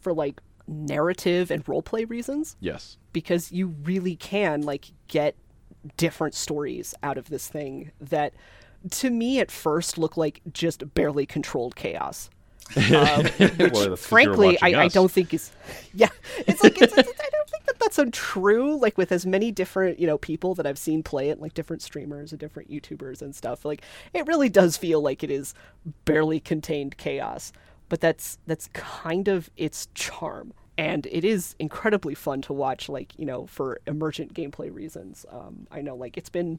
for 0.00 0.12
like 0.12 0.40
narrative 0.66 1.50
and 1.50 1.66
role 1.68 1.82
play 1.82 2.04
reasons. 2.04 2.56
Yes. 2.60 2.96
Because 3.12 3.52
you 3.52 3.68
really 3.82 4.16
can 4.16 4.62
like 4.62 4.92
get 5.08 5.36
different 5.96 6.34
stories 6.34 6.94
out 7.02 7.18
of 7.18 7.28
this 7.28 7.48
thing 7.48 7.90
that 8.00 8.32
to 8.90 9.10
me 9.10 9.40
at 9.40 9.50
first 9.50 9.98
look 9.98 10.16
like 10.16 10.40
just 10.52 10.94
barely 10.94 11.26
controlled 11.26 11.76
chaos. 11.76 12.30
Um, 12.76 13.26
well, 13.72 13.96
frankly, 13.96 14.58
I, 14.60 14.84
I, 14.84 14.88
don't 14.88 15.10
think 15.10 15.34
is. 15.34 15.50
Yeah, 15.96 16.08
it's 16.38 16.62
like 16.62 16.80
it's, 16.80 16.96
it's, 16.96 17.08
I 17.08 17.28
don't 17.30 17.48
think 17.50 17.66
that 17.66 17.78
that's 17.78 17.98
untrue. 17.98 18.76
Like 18.76 18.98
with 18.98 19.12
as 19.12 19.24
many 19.24 19.52
different 19.52 20.00
you 20.00 20.06
know 20.06 20.18
people 20.18 20.54
that 20.56 20.66
I've 20.66 20.78
seen 20.78 21.02
play 21.02 21.28
it, 21.28 21.40
like 21.40 21.54
different 21.54 21.82
streamers 21.82 22.32
and 22.32 22.40
different 22.40 22.70
YouTubers 22.70 23.22
and 23.22 23.34
stuff. 23.34 23.64
Like 23.64 23.82
it 24.12 24.26
really 24.26 24.48
does 24.48 24.76
feel 24.76 25.00
like 25.00 25.22
it 25.22 25.30
is 25.30 25.54
barely 26.04 26.40
contained 26.40 26.96
chaos. 26.96 27.52
But 27.88 28.00
that's 28.00 28.38
that's 28.46 28.68
kind 28.72 29.28
of 29.28 29.50
its 29.56 29.88
charm, 29.94 30.52
and 30.76 31.06
it 31.06 31.24
is 31.24 31.54
incredibly 31.58 32.14
fun 32.14 32.42
to 32.42 32.52
watch. 32.52 32.88
Like 32.88 33.12
you 33.16 33.26
know, 33.26 33.46
for 33.46 33.78
emergent 33.86 34.34
gameplay 34.34 34.74
reasons. 34.74 35.24
Um, 35.30 35.68
I 35.70 35.80
know, 35.80 35.94
like 35.94 36.16
it's 36.16 36.30
been 36.30 36.58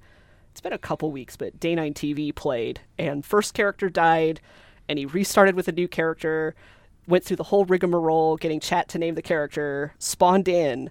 it's 0.51 0.61
been 0.61 0.71
a 0.71 0.77
couple 0.77 1.11
weeks, 1.11 1.35
but 1.35 1.59
Day 1.59 1.75
Nine 1.75 1.93
TV 1.93 2.33
played, 2.33 2.79
and 2.97 3.25
first 3.25 3.53
character 3.53 3.89
died 3.89 4.39
and 4.87 4.99
he 4.99 5.05
restarted 5.05 5.55
with 5.55 5.67
a 5.67 5.71
new 5.71 5.87
character, 5.87 6.55
went 7.07 7.23
through 7.23 7.37
the 7.37 7.43
whole 7.43 7.65
rigmarole, 7.65 8.37
getting 8.37 8.59
chat 8.59 8.87
to 8.89 8.99
name 8.99 9.15
the 9.15 9.21
character, 9.21 9.93
spawned 9.99 10.47
in, 10.47 10.89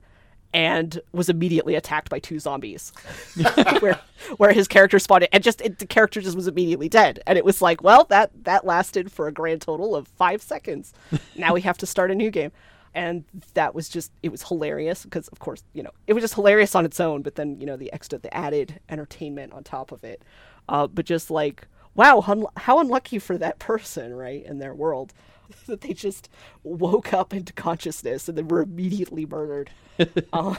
and 0.53 1.01
was 1.13 1.29
immediately 1.29 1.75
attacked 1.75 2.09
by 2.09 2.21
two 2.21 2.39
zombies, 2.39 2.93
where 3.81 4.01
where 4.37 4.53
his 4.53 4.69
character 4.69 4.99
spawned 4.99 5.25
in, 5.25 5.29
and 5.33 5.43
just 5.43 5.61
it, 5.61 5.81
the 5.81 5.87
character 5.87 6.21
just 6.21 6.37
was 6.37 6.47
immediately 6.47 6.89
dead, 6.89 7.21
and 7.27 7.37
it 7.37 7.45
was 7.45 7.61
like, 7.61 7.83
well, 7.83 8.05
that 8.05 8.31
that 8.45 8.65
lasted 8.65 9.11
for 9.11 9.27
a 9.27 9.33
grand 9.33 9.61
total 9.63 9.97
of 9.97 10.07
five 10.07 10.41
seconds. 10.41 10.93
now 11.37 11.53
we 11.53 11.61
have 11.63 11.79
to 11.79 11.87
start 11.87 12.11
a 12.11 12.15
new 12.15 12.31
game. 12.31 12.53
And 12.97 13.25
that 13.55 13.75
was 13.75 13.89
just, 13.89 14.13
it 14.23 14.31
was 14.31 14.45
hilarious 14.45 15.03
because, 15.03 15.27
of 15.29 15.41
course, 15.41 15.65
you 15.73 15.83
know, 15.83 15.91
it 16.07 16.13
was 16.13 16.23
just 16.23 16.35
hilarious 16.35 16.77
on 16.77 16.85
its 16.85 17.01
own, 17.01 17.23
but 17.23 17.35
then, 17.35 17.59
you 17.59 17.67
know, 17.67 17.77
the 17.77 17.93
extra, 17.93 18.21
the 18.21 18.33
added 18.33 18.79
entertainment 18.89 19.53
on 19.53 19.65
top 19.65 19.91
of 19.91 20.05
it. 20.05 20.23
Uh, 20.69 20.87
but 20.87 21.05
just 21.05 21.29
like, 21.29 21.67
wow, 21.95 22.49
how 22.57 22.79
unlucky 22.79 23.19
for 23.19 23.39
that 23.39 23.59
person, 23.59 24.15
right, 24.15 24.45
in 24.45 24.59
their 24.59 24.75
world, 24.75 25.13
that 25.67 25.83
they 25.83 25.93
just 25.93 26.29
woke 26.63 27.13
up 27.13 27.33
into 27.33 27.53
consciousness 27.53 28.29
and 28.29 28.37
then 28.37 28.49
were 28.49 28.63
immediately 28.63 29.27
murdered. 29.27 29.71
uh, 30.33 30.55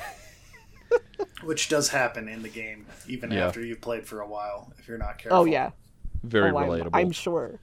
Which 1.44 1.70
does 1.70 1.90
happen 1.90 2.28
in 2.28 2.42
the 2.42 2.50
game, 2.50 2.86
even 3.08 3.32
yeah. 3.32 3.48
after 3.48 3.64
you've 3.64 3.82
played 3.82 4.06
for 4.06 4.22
a 4.22 4.28
while, 4.28 4.72
if 4.78 4.88
you're 4.88 4.98
not 4.98 5.18
careful. 5.18 5.40
Oh 5.40 5.46
yeah, 5.46 5.72
very 6.24 6.52
oh, 6.52 6.56
relatable. 6.56 6.90
I'm, 6.94 7.08
I'm, 7.08 7.12
sure. 7.12 7.60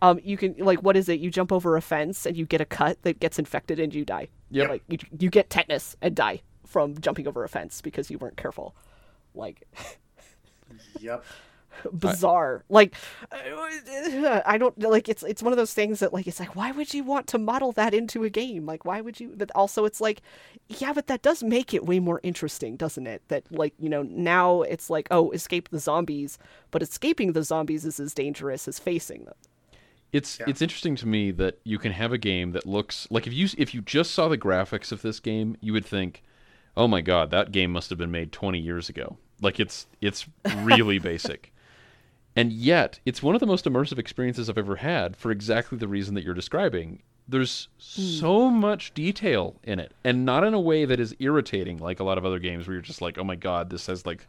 Um, 0.00 0.20
you 0.22 0.36
can 0.36 0.54
like, 0.58 0.82
what 0.82 0.96
is 0.96 1.08
it? 1.08 1.18
You 1.18 1.30
jump 1.30 1.50
over 1.50 1.76
a 1.76 1.82
fence 1.82 2.24
and 2.24 2.36
you 2.36 2.46
get 2.46 2.60
a 2.60 2.64
cut 2.64 3.02
that 3.02 3.18
gets 3.18 3.38
infected 3.38 3.80
and 3.80 3.92
you 3.92 4.04
die. 4.04 4.28
Yeah, 4.50 4.68
like 4.68 4.82
you, 4.88 4.98
you 5.18 5.30
get 5.30 5.50
tetanus 5.50 5.96
and 6.00 6.14
die 6.14 6.42
from 6.66 6.98
jumping 7.00 7.26
over 7.26 7.42
a 7.42 7.48
fence 7.48 7.80
because 7.80 8.10
you 8.10 8.18
weren't 8.18 8.36
careful. 8.36 8.76
Like. 9.34 9.62
yep. 11.00 11.24
bizarre. 11.92 12.64
I, 12.70 12.72
like 12.72 12.94
uh, 13.32 14.40
I 14.46 14.58
don't 14.58 14.78
like 14.78 15.08
it's 15.08 15.22
it's 15.22 15.42
one 15.42 15.52
of 15.52 15.56
those 15.56 15.74
things 15.74 16.00
that 16.00 16.12
like 16.12 16.26
it's 16.26 16.40
like 16.40 16.56
why 16.56 16.70
would 16.70 16.92
you 16.94 17.04
want 17.04 17.26
to 17.28 17.38
model 17.38 17.72
that 17.72 17.94
into 17.94 18.24
a 18.24 18.30
game? 18.30 18.66
Like 18.66 18.84
why 18.84 19.00
would 19.00 19.20
you 19.20 19.34
but 19.36 19.50
also 19.54 19.84
it's 19.84 20.00
like 20.00 20.22
yeah, 20.68 20.92
but 20.92 21.06
that 21.06 21.22
does 21.22 21.42
make 21.42 21.72
it 21.72 21.86
way 21.86 21.98
more 21.98 22.20
interesting, 22.22 22.76
doesn't 22.76 23.06
it? 23.06 23.22
That 23.28 23.44
like, 23.50 23.74
you 23.78 23.88
know, 23.88 24.02
now 24.02 24.62
it's 24.62 24.90
like 24.90 25.08
oh, 25.10 25.30
escape 25.30 25.70
the 25.70 25.78
zombies, 25.78 26.38
but 26.70 26.82
escaping 26.82 27.32
the 27.32 27.42
zombies 27.42 27.84
is 27.84 27.98
as 27.98 28.14
dangerous 28.14 28.68
as 28.68 28.78
facing 28.78 29.24
them. 29.24 29.34
It's 30.12 30.38
yeah. 30.38 30.46
it's 30.48 30.62
interesting 30.62 30.96
to 30.96 31.06
me 31.06 31.30
that 31.32 31.58
you 31.64 31.78
can 31.78 31.92
have 31.92 32.12
a 32.12 32.18
game 32.18 32.52
that 32.52 32.66
looks 32.66 33.06
like 33.10 33.26
if 33.26 33.32
you 33.32 33.48
if 33.56 33.74
you 33.74 33.82
just 33.82 34.12
saw 34.12 34.28
the 34.28 34.38
graphics 34.38 34.92
of 34.92 35.02
this 35.02 35.20
game, 35.20 35.56
you 35.60 35.72
would 35.72 35.84
think, 35.86 36.22
"Oh 36.76 36.88
my 36.88 37.00
god, 37.00 37.30
that 37.30 37.52
game 37.52 37.72
must 37.72 37.90
have 37.90 37.98
been 37.98 38.10
made 38.10 38.32
20 38.32 38.58
years 38.58 38.88
ago." 38.88 39.18
Like 39.40 39.60
it's 39.60 39.86
it's 40.00 40.26
really 40.56 40.98
basic 41.10 41.52
And 42.36 42.52
yet, 42.52 43.00
it's 43.04 43.22
one 43.22 43.34
of 43.34 43.40
the 43.40 43.46
most 43.46 43.64
immersive 43.64 43.98
experiences 43.98 44.48
I've 44.48 44.58
ever 44.58 44.76
had 44.76 45.16
for 45.16 45.30
exactly 45.30 45.76
the 45.78 45.88
reason 45.88 46.14
that 46.14 46.24
you're 46.24 46.34
describing. 46.34 47.02
There's 47.26 47.68
hmm. 47.76 48.02
so 48.02 48.48
much 48.50 48.94
detail 48.94 49.56
in 49.64 49.80
it, 49.80 49.92
and 50.04 50.24
not 50.24 50.44
in 50.44 50.54
a 50.54 50.60
way 50.60 50.84
that 50.84 51.00
is 51.00 51.16
irritating 51.18 51.78
like 51.78 52.00
a 52.00 52.04
lot 52.04 52.16
of 52.18 52.24
other 52.24 52.38
games 52.38 52.66
where 52.66 52.74
you're 52.74 52.82
just 52.82 53.02
like, 53.02 53.18
"Oh 53.18 53.24
my 53.24 53.36
god, 53.36 53.70
this 53.70 53.86
has 53.86 54.06
like 54.06 54.26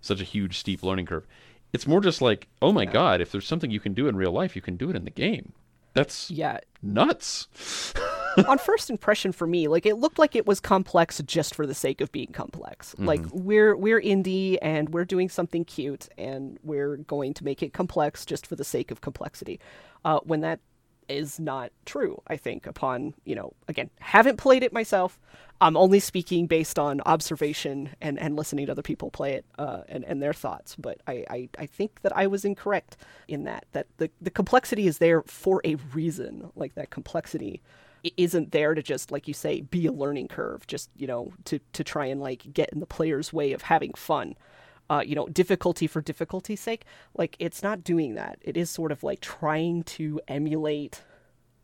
such 0.00 0.20
a 0.20 0.24
huge 0.24 0.58
steep 0.58 0.82
learning 0.82 1.06
curve." 1.06 1.26
It's 1.72 1.86
more 1.86 2.00
just 2.00 2.20
like, 2.20 2.48
"Oh 2.60 2.72
my 2.72 2.84
god, 2.84 3.20
if 3.20 3.32
there's 3.32 3.46
something 3.46 3.70
you 3.70 3.80
can 3.80 3.94
do 3.94 4.08
in 4.08 4.16
real 4.16 4.32
life, 4.32 4.56
you 4.56 4.62
can 4.62 4.76
do 4.76 4.90
it 4.90 4.96
in 4.96 5.04
the 5.04 5.10
game." 5.10 5.52
That's 5.94 6.30
Yeah. 6.30 6.58
nuts. 6.82 7.94
on 8.48 8.58
first 8.58 8.90
impression 8.90 9.32
for 9.32 9.46
me, 9.46 9.68
like 9.68 9.86
it 9.86 9.96
looked 9.96 10.18
like 10.18 10.36
it 10.36 10.46
was 10.46 10.60
complex 10.60 11.20
just 11.24 11.54
for 11.54 11.66
the 11.66 11.74
sake 11.74 12.00
of 12.00 12.10
being 12.12 12.32
complex. 12.32 12.94
Like 12.98 13.22
we're 13.32 13.76
we're 13.76 14.00
indie 14.00 14.58
and 14.62 14.90
we're 14.90 15.04
doing 15.04 15.28
something 15.28 15.64
cute 15.64 16.08
and 16.18 16.58
we're 16.62 16.96
going 16.96 17.34
to 17.34 17.44
make 17.44 17.62
it 17.62 17.72
complex 17.72 18.24
just 18.24 18.46
for 18.46 18.56
the 18.56 18.64
sake 18.64 18.90
of 18.90 19.00
complexity. 19.00 19.60
Uh, 20.04 20.20
when 20.24 20.40
that 20.40 20.60
is 21.08 21.38
not 21.38 21.70
true, 21.84 22.20
I 22.26 22.36
think, 22.36 22.66
upon, 22.66 23.14
you 23.24 23.34
know, 23.34 23.52
again, 23.68 23.90
haven't 24.00 24.36
played 24.36 24.62
it 24.62 24.72
myself. 24.72 25.18
I'm 25.60 25.76
only 25.76 26.00
speaking 26.00 26.46
based 26.46 26.78
on 26.78 27.00
observation 27.06 27.90
and, 28.00 28.18
and 28.18 28.36
listening 28.36 28.66
to 28.66 28.72
other 28.72 28.82
people 28.82 29.10
play 29.10 29.34
it 29.34 29.44
uh, 29.58 29.82
and, 29.88 30.04
and 30.04 30.22
their 30.22 30.32
thoughts. 30.32 30.76
But 30.76 31.00
I, 31.06 31.24
I, 31.30 31.48
I 31.58 31.66
think 31.66 32.02
that 32.02 32.16
I 32.16 32.26
was 32.26 32.44
incorrect 32.44 32.96
in 33.28 33.44
that, 33.44 33.66
that 33.72 33.86
the, 33.98 34.10
the 34.20 34.30
complexity 34.30 34.86
is 34.86 34.98
there 34.98 35.22
for 35.22 35.60
a 35.64 35.76
reason. 35.92 36.50
Like 36.56 36.74
that 36.74 36.90
complexity 36.90 37.62
isn't 38.16 38.52
there 38.52 38.74
to 38.74 38.82
just, 38.82 39.10
like 39.10 39.26
you 39.26 39.34
say, 39.34 39.62
be 39.62 39.86
a 39.86 39.92
learning 39.92 40.28
curve, 40.28 40.66
just, 40.66 40.90
you 40.96 41.06
know, 41.06 41.32
to, 41.46 41.58
to 41.72 41.84
try 41.84 42.06
and 42.06 42.20
like 42.20 42.52
get 42.52 42.70
in 42.72 42.80
the 42.80 42.86
player's 42.86 43.32
way 43.32 43.52
of 43.52 43.62
having 43.62 43.92
fun 43.94 44.34
uh, 44.90 45.02
you 45.04 45.14
know, 45.14 45.26
difficulty 45.28 45.86
for 45.86 46.00
difficulty's 46.00 46.60
sake. 46.60 46.84
Like, 47.16 47.36
it's 47.38 47.62
not 47.62 47.84
doing 47.84 48.14
that. 48.14 48.38
It 48.42 48.56
is 48.56 48.70
sort 48.70 48.92
of 48.92 49.02
like 49.02 49.20
trying 49.20 49.82
to 49.84 50.20
emulate 50.28 51.02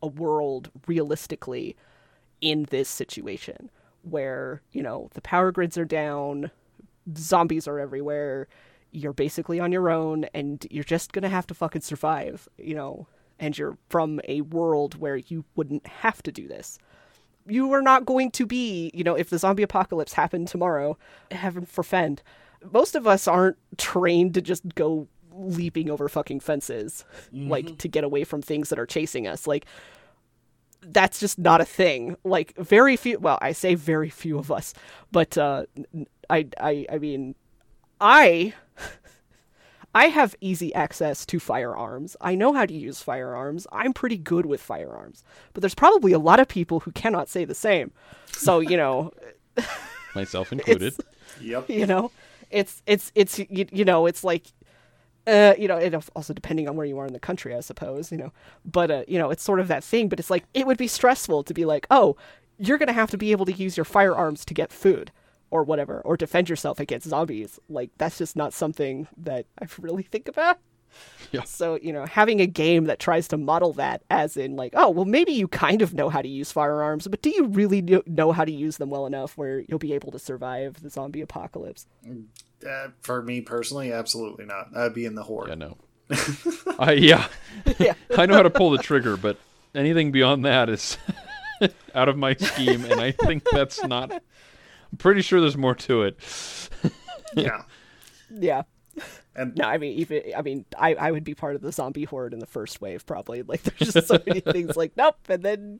a 0.01 0.07
world 0.07 0.71
realistically 0.87 1.75
in 2.39 2.63
this 2.71 2.89
situation 2.89 3.69
where, 4.01 4.61
you 4.71 4.81
know, 4.81 5.09
the 5.13 5.21
power 5.21 5.51
grids 5.51 5.77
are 5.77 5.85
down, 5.85 6.49
zombies 7.15 7.67
are 7.67 7.79
everywhere, 7.79 8.47
you're 8.91 9.13
basically 9.13 9.59
on 9.59 9.71
your 9.71 9.89
own, 9.89 10.25
and 10.33 10.65
you're 10.71 10.83
just 10.83 11.13
gonna 11.13 11.29
have 11.29 11.45
to 11.47 11.53
fucking 11.53 11.81
survive, 11.81 12.49
you 12.57 12.73
know, 12.73 13.07
and 13.41 13.57
you're 13.57 13.77
from 13.89 14.21
a 14.29 14.39
world 14.39 14.95
where 14.95 15.17
you 15.17 15.43
wouldn't 15.55 15.85
have 15.85 16.23
to 16.23 16.31
do 16.31 16.47
this 16.47 16.79
you 17.47 17.71
are 17.73 17.81
not 17.81 18.05
going 18.05 18.31
to 18.31 18.45
be, 18.45 18.91
you 18.93 19.03
know, 19.03 19.15
if 19.15 19.29
the 19.29 19.37
zombie 19.37 19.63
apocalypse 19.63 20.13
happened 20.13 20.47
tomorrow, 20.47 20.97
heaven 21.31 21.65
forfend, 21.65 22.21
most 22.71 22.95
of 22.95 23.07
us 23.07 23.27
aren't 23.27 23.57
trained 23.77 24.33
to 24.35 24.41
just 24.41 24.75
go 24.75 25.07
leaping 25.33 25.89
over 25.89 26.07
fucking 26.07 26.39
fences, 26.39 27.05
like 27.31 27.77
to 27.79 27.87
get 27.87 28.03
away 28.03 28.23
from 28.23 28.41
things 28.41 28.69
that 28.69 28.77
are 28.77 28.85
chasing 28.85 29.27
us. 29.27 29.47
Like, 29.47 29.65
that's 30.81 31.19
just 31.19 31.39
not 31.39 31.61
a 31.61 31.65
thing. 31.65 32.15
Like, 32.23 32.55
very 32.57 32.95
few, 32.95 33.19
well, 33.19 33.39
I 33.41 33.53
say 33.53 33.75
very 33.75 34.09
few 34.09 34.37
of 34.37 34.51
us, 34.51 34.73
but, 35.11 35.37
uh, 35.37 35.65
I, 36.29 36.47
I, 36.59 36.85
I 36.91 36.97
mean, 36.97 37.35
I 37.99 38.53
I 39.93 40.05
have 40.07 40.35
easy 40.39 40.73
access 40.73 41.25
to 41.25 41.39
firearms. 41.39 42.15
I 42.21 42.35
know 42.35 42.53
how 42.53 42.65
to 42.65 42.73
use 42.73 43.01
firearms. 43.01 43.67
I'm 43.71 43.93
pretty 43.93 44.17
good 44.17 44.45
with 44.45 44.61
firearms. 44.61 45.23
But 45.53 45.61
there's 45.61 45.75
probably 45.75 46.13
a 46.13 46.19
lot 46.19 46.39
of 46.39 46.47
people 46.47 46.81
who 46.81 46.91
cannot 46.91 47.27
say 47.27 47.43
the 47.43 47.55
same. 47.55 47.91
So, 48.31 48.59
you 48.59 48.77
know, 48.77 49.11
Myself 50.15 50.51
included. 50.51 50.95
Yep. 51.41 51.69
you 51.69 51.85
know, 51.85 52.11
it's 52.49 52.81
it's 52.85 53.11
it's 53.15 53.39
you, 53.39 53.65
you 53.71 53.85
know, 53.85 54.05
it's 54.05 54.23
like 54.23 54.47
uh, 55.27 55.53
you 55.57 55.67
know, 55.67 55.77
it 55.77 55.93
also 56.15 56.33
depending 56.33 56.67
on 56.67 56.75
where 56.75 56.85
you 56.85 56.97
are 56.97 57.05
in 57.05 57.13
the 57.13 57.19
country, 57.19 57.55
I 57.55 57.59
suppose, 57.59 58.11
you 58.11 58.17
know. 58.17 58.31
But 58.65 58.91
uh, 58.91 59.03
you 59.07 59.17
know, 59.17 59.29
it's 59.29 59.43
sort 59.43 59.59
of 59.59 59.67
that 59.67 59.83
thing, 59.83 60.09
but 60.09 60.19
it's 60.19 60.29
like 60.29 60.45
it 60.53 60.65
would 60.65 60.77
be 60.77 60.87
stressful 60.87 61.43
to 61.43 61.53
be 61.53 61.65
like, 61.65 61.87
"Oh, 61.91 62.17
you're 62.57 62.77
going 62.77 62.87
to 62.87 62.93
have 62.93 63.11
to 63.11 63.17
be 63.17 63.31
able 63.31 63.45
to 63.45 63.53
use 63.53 63.77
your 63.77 63.85
firearms 63.85 64.43
to 64.45 64.53
get 64.53 64.71
food." 64.71 65.11
Or 65.51 65.63
whatever, 65.63 66.01
or 66.01 66.17
defend 66.17 66.49
yourself 66.49 66.79
against 66.79 67.07
zombies. 67.07 67.59
Like 67.69 67.91
that's 67.97 68.17
just 68.17 68.35
not 68.35 68.53
something 68.53 69.07
that 69.17 69.45
I 69.61 69.67
really 69.79 70.03
think 70.03 70.27
about. 70.27 70.57
Yeah. 71.31 71.43
So, 71.43 71.79
you 71.81 71.93
know, 71.93 72.05
having 72.05 72.41
a 72.41 72.47
game 72.47 72.85
that 72.85 72.99
tries 72.99 73.29
to 73.29 73.37
model 73.37 73.71
that 73.73 74.03
as 74.09 74.35
in 74.35 74.55
like, 74.57 74.73
oh, 74.75 74.89
well 74.89 75.05
maybe 75.05 75.31
you 75.31 75.47
kind 75.47 75.81
of 75.81 75.93
know 75.93 76.09
how 76.09 76.21
to 76.21 76.27
use 76.27 76.51
firearms, 76.51 77.07
but 77.07 77.21
do 77.21 77.29
you 77.29 77.45
really 77.45 77.81
know 78.05 78.31
how 78.31 78.43
to 78.43 78.51
use 78.51 78.77
them 78.77 78.89
well 78.89 79.05
enough 79.05 79.37
where 79.37 79.59
you'll 79.59 79.79
be 79.79 79.93
able 79.93 80.11
to 80.11 80.19
survive 80.19 80.81
the 80.81 80.89
zombie 80.89 81.21
apocalypse? 81.21 81.85
Uh, 82.67 82.87
for 83.01 83.21
me 83.21 83.41
personally, 83.41 83.93
absolutely 83.93 84.45
not. 84.45 84.75
I'd 84.75 84.93
be 84.93 85.05
in 85.05 85.15
the 85.15 85.23
horde. 85.23 85.49
Yeah, 85.49 85.55
no. 85.55 85.77
I 86.79 86.93
yeah. 86.93 87.27
Yeah. 87.79 87.93
I 88.17 88.25
know 88.25 88.35
how 88.35 88.43
to 88.43 88.49
pull 88.49 88.71
the 88.71 88.77
trigger, 88.79 89.15
but 89.15 89.37
anything 89.73 90.11
beyond 90.11 90.43
that 90.45 90.69
is 90.69 90.97
out 91.95 92.09
of 92.09 92.17
my 92.17 92.35
scheme, 92.35 92.85
and 92.85 92.99
I 92.99 93.11
think 93.11 93.43
that's 93.51 93.83
not. 93.85 94.21
I'm 94.91 94.97
pretty 94.97 95.21
sure 95.21 95.39
there's 95.41 95.57
more 95.57 95.75
to 95.75 96.03
it. 96.03 96.17
yeah. 97.35 97.63
Yeah. 98.33 98.63
And 99.35 99.57
No, 99.57 99.65
I 99.65 99.77
mean, 99.77 99.97
even 99.99 100.23
I 100.37 100.41
mean, 100.41 100.63
I, 100.79 100.95
I 100.95 101.11
would 101.11 101.25
be 101.25 101.35
part 101.35 101.55
of 101.55 101.61
the 101.61 101.73
zombie 101.73 102.05
horde 102.05 102.33
in 102.33 102.39
the 102.39 102.45
first 102.45 102.79
wave, 102.79 103.05
probably. 103.05 103.41
Like, 103.47 103.61
there's 103.63 103.93
just 103.93 104.07
so 104.07 104.19
many 104.25 104.39
things 104.53 104.77
like, 104.77 104.95
nope, 104.95 105.17
and 105.27 105.43
then 105.43 105.79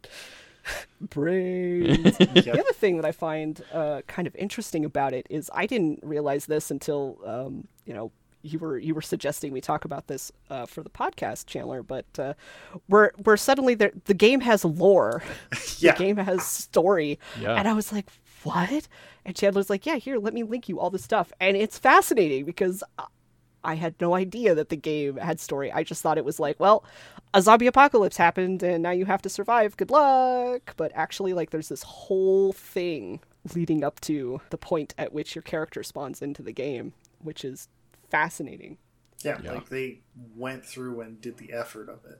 brains. 0.99 2.17
The 2.17 2.51
other 2.51 2.73
thing 2.73 2.97
that 2.97 3.05
I 3.05 3.11
find 3.11 3.61
uh, 3.73 4.01
kind 4.07 4.27
of 4.27 4.35
interesting 4.35 4.85
about 4.85 5.13
it 5.13 5.27
is 5.29 5.49
I 5.53 5.65
didn't 5.65 5.99
realize 6.03 6.45
this 6.45 6.71
until 6.71 7.19
um, 7.25 7.67
you 7.85 7.93
know 7.93 8.11
you 8.43 8.59
were 8.59 8.77
you 8.77 8.93
were 8.93 9.01
suggesting 9.01 9.51
we 9.51 9.61
talk 9.61 9.85
about 9.85 10.07
this 10.07 10.31
uh, 10.49 10.65
for 10.65 10.83
the 10.83 10.89
podcast, 10.89 11.45
Chandler. 11.45 11.83
But 11.83 12.05
uh, 12.19 12.33
we're 12.87 13.11
we're 13.23 13.37
suddenly 13.37 13.75
there. 13.75 13.91
The 14.05 14.13
game 14.13 14.41
has 14.41 14.65
lore. 14.65 15.23
Yeah. 15.77 15.93
The 15.93 15.97
game 15.97 16.17
has 16.17 16.45
story. 16.45 17.19
Yeah. 17.39 17.55
And 17.55 17.67
I 17.67 17.73
was 17.73 17.91
like, 17.91 18.09
what? 18.43 18.87
And 19.25 19.35
Chandler's 19.35 19.69
like, 19.69 19.85
yeah, 19.85 19.95
here, 19.95 20.17
let 20.17 20.33
me 20.33 20.43
link 20.43 20.67
you 20.69 20.79
all 20.79 20.89
the 20.89 20.99
stuff. 20.99 21.31
And 21.39 21.55
it's 21.57 21.77
fascinating 21.79 22.45
because 22.45 22.83
I- 22.97 23.05
I 23.63 23.75
had 23.75 23.93
no 24.01 24.15
idea 24.15 24.55
that 24.55 24.69
the 24.69 24.75
game 24.75 25.17
had 25.17 25.39
story. 25.39 25.71
I 25.71 25.83
just 25.83 26.01
thought 26.01 26.17
it 26.17 26.25
was 26.25 26.39
like, 26.39 26.59
well, 26.59 26.83
a 27.31 27.43
zombie 27.43 27.67
apocalypse 27.67 28.17
happened 28.17 28.63
and 28.63 28.81
now 28.81 28.89
you 28.89 29.05
have 29.05 29.21
to 29.21 29.29
survive. 29.29 29.77
Good 29.77 29.91
luck. 29.91 30.73
But 30.77 30.91
actually, 30.95 31.33
like, 31.33 31.51
there's 31.51 31.69
this 31.69 31.83
whole 31.83 32.53
thing 32.53 33.19
leading 33.53 33.83
up 33.83 33.99
to 34.01 34.41
the 34.49 34.57
point 34.57 34.95
at 34.97 35.13
which 35.13 35.35
your 35.35 35.43
character 35.43 35.83
spawns 35.83 36.23
into 36.23 36.41
the 36.41 36.51
game, 36.51 36.93
which 37.19 37.45
is 37.45 37.67
fascinating. 38.09 38.77
yeah, 39.23 39.39
Yeah. 39.43 39.51
like 39.53 39.69
they 39.69 40.01
went 40.35 40.65
through 40.65 41.01
and 41.01 41.21
did 41.21 41.37
the 41.37 41.53
effort 41.53 41.87
of 41.89 42.03
it. 42.05 42.19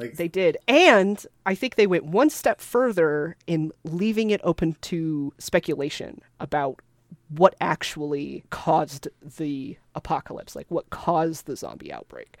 Like 0.00 0.16
They 0.16 0.28
did. 0.28 0.56
And 0.66 1.24
I 1.46 1.54
think 1.54 1.74
they 1.74 1.86
went 1.86 2.04
one 2.04 2.30
step 2.30 2.60
further 2.60 3.36
in 3.46 3.72
leaving 3.84 4.30
it 4.30 4.40
open 4.44 4.76
to 4.82 5.32
speculation 5.38 6.22
about 6.38 6.80
what 7.28 7.54
actually 7.60 8.44
caused 8.50 9.08
the 9.38 9.76
apocalypse, 9.94 10.56
like 10.56 10.66
what 10.68 10.90
caused 10.90 11.46
the 11.46 11.56
zombie 11.56 11.92
outbreak. 11.92 12.36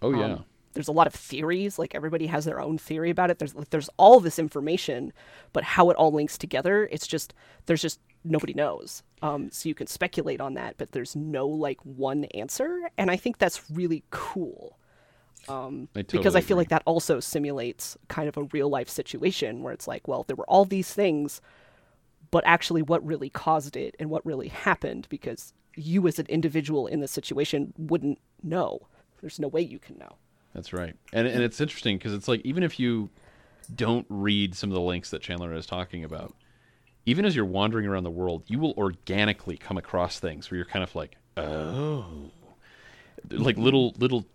Oh 0.00 0.12
yeah. 0.12 0.34
Um, 0.34 0.44
there's 0.74 0.88
a 0.88 0.92
lot 0.92 1.06
of 1.06 1.12
theories, 1.12 1.78
like 1.78 1.94
everybody 1.94 2.26
has 2.26 2.46
their 2.46 2.58
own 2.58 2.78
theory 2.78 3.10
about 3.10 3.30
it. 3.30 3.38
There's 3.38 3.52
there's 3.70 3.90
all 3.98 4.20
this 4.20 4.38
information, 4.38 5.12
but 5.52 5.64
how 5.64 5.90
it 5.90 5.96
all 5.96 6.12
links 6.12 6.38
together, 6.38 6.88
it's 6.90 7.06
just 7.06 7.34
there's 7.66 7.82
just 7.82 8.00
nobody 8.24 8.54
knows. 8.54 9.02
Um, 9.20 9.50
so 9.50 9.68
you 9.68 9.74
can 9.74 9.86
speculate 9.86 10.40
on 10.40 10.54
that, 10.54 10.76
but 10.78 10.92
there's 10.92 11.14
no 11.14 11.46
like 11.46 11.80
one 11.84 12.24
answer, 12.32 12.88
and 12.96 13.10
I 13.10 13.16
think 13.16 13.36
that's 13.38 13.70
really 13.70 14.02
cool 14.10 14.78
Um, 15.48 15.88
I 15.96 16.02
because 16.02 16.36
I 16.36 16.40
feel 16.40 16.56
agree. 16.56 16.62
like 16.62 16.68
that 16.68 16.82
also 16.86 17.20
simulates 17.20 17.96
kind 18.08 18.28
of 18.28 18.36
a 18.36 18.44
real 18.52 18.68
life 18.68 18.88
situation 18.88 19.62
where 19.62 19.72
it's 19.72 19.88
like, 19.88 20.06
well, 20.06 20.24
there 20.24 20.36
were 20.36 20.48
all 20.48 20.64
these 20.64 20.92
things, 20.92 21.40
but 22.30 22.44
actually, 22.46 22.82
what 22.82 23.04
really 23.04 23.30
caused 23.30 23.76
it 23.76 23.96
and 23.98 24.08
what 24.10 24.24
really 24.24 24.48
happened 24.48 25.06
because 25.08 25.52
you 25.76 26.06
as 26.06 26.18
an 26.18 26.26
individual 26.26 26.86
in 26.86 27.00
the 27.00 27.08
situation 27.08 27.72
wouldn't 27.76 28.18
know. 28.42 28.80
There's 29.20 29.40
no 29.40 29.48
way 29.48 29.62
you 29.62 29.78
can 29.78 29.98
know. 29.98 30.16
That's 30.54 30.72
right. 30.72 30.94
And 31.12 31.26
and 31.26 31.42
it's 31.42 31.60
interesting 31.60 31.98
because 31.98 32.14
it's 32.14 32.28
like 32.28 32.40
even 32.44 32.62
if 32.62 32.78
you 32.78 33.10
don't 33.74 34.06
read 34.08 34.54
some 34.54 34.70
of 34.70 34.74
the 34.74 34.80
links 34.80 35.10
that 35.10 35.22
Chandler 35.22 35.52
is 35.54 35.66
talking 35.66 36.04
about, 36.04 36.34
even 37.06 37.24
as 37.24 37.34
you're 37.34 37.44
wandering 37.44 37.86
around 37.86 38.04
the 38.04 38.10
world, 38.10 38.44
you 38.46 38.58
will 38.58 38.74
organically 38.76 39.56
come 39.56 39.78
across 39.78 40.18
things 40.18 40.50
where 40.50 40.56
you're 40.56 40.66
kind 40.66 40.82
of 40.82 40.94
like, 40.94 41.16
oh, 41.36 42.30
like 43.30 43.56
little 43.56 43.94
little 43.98 44.26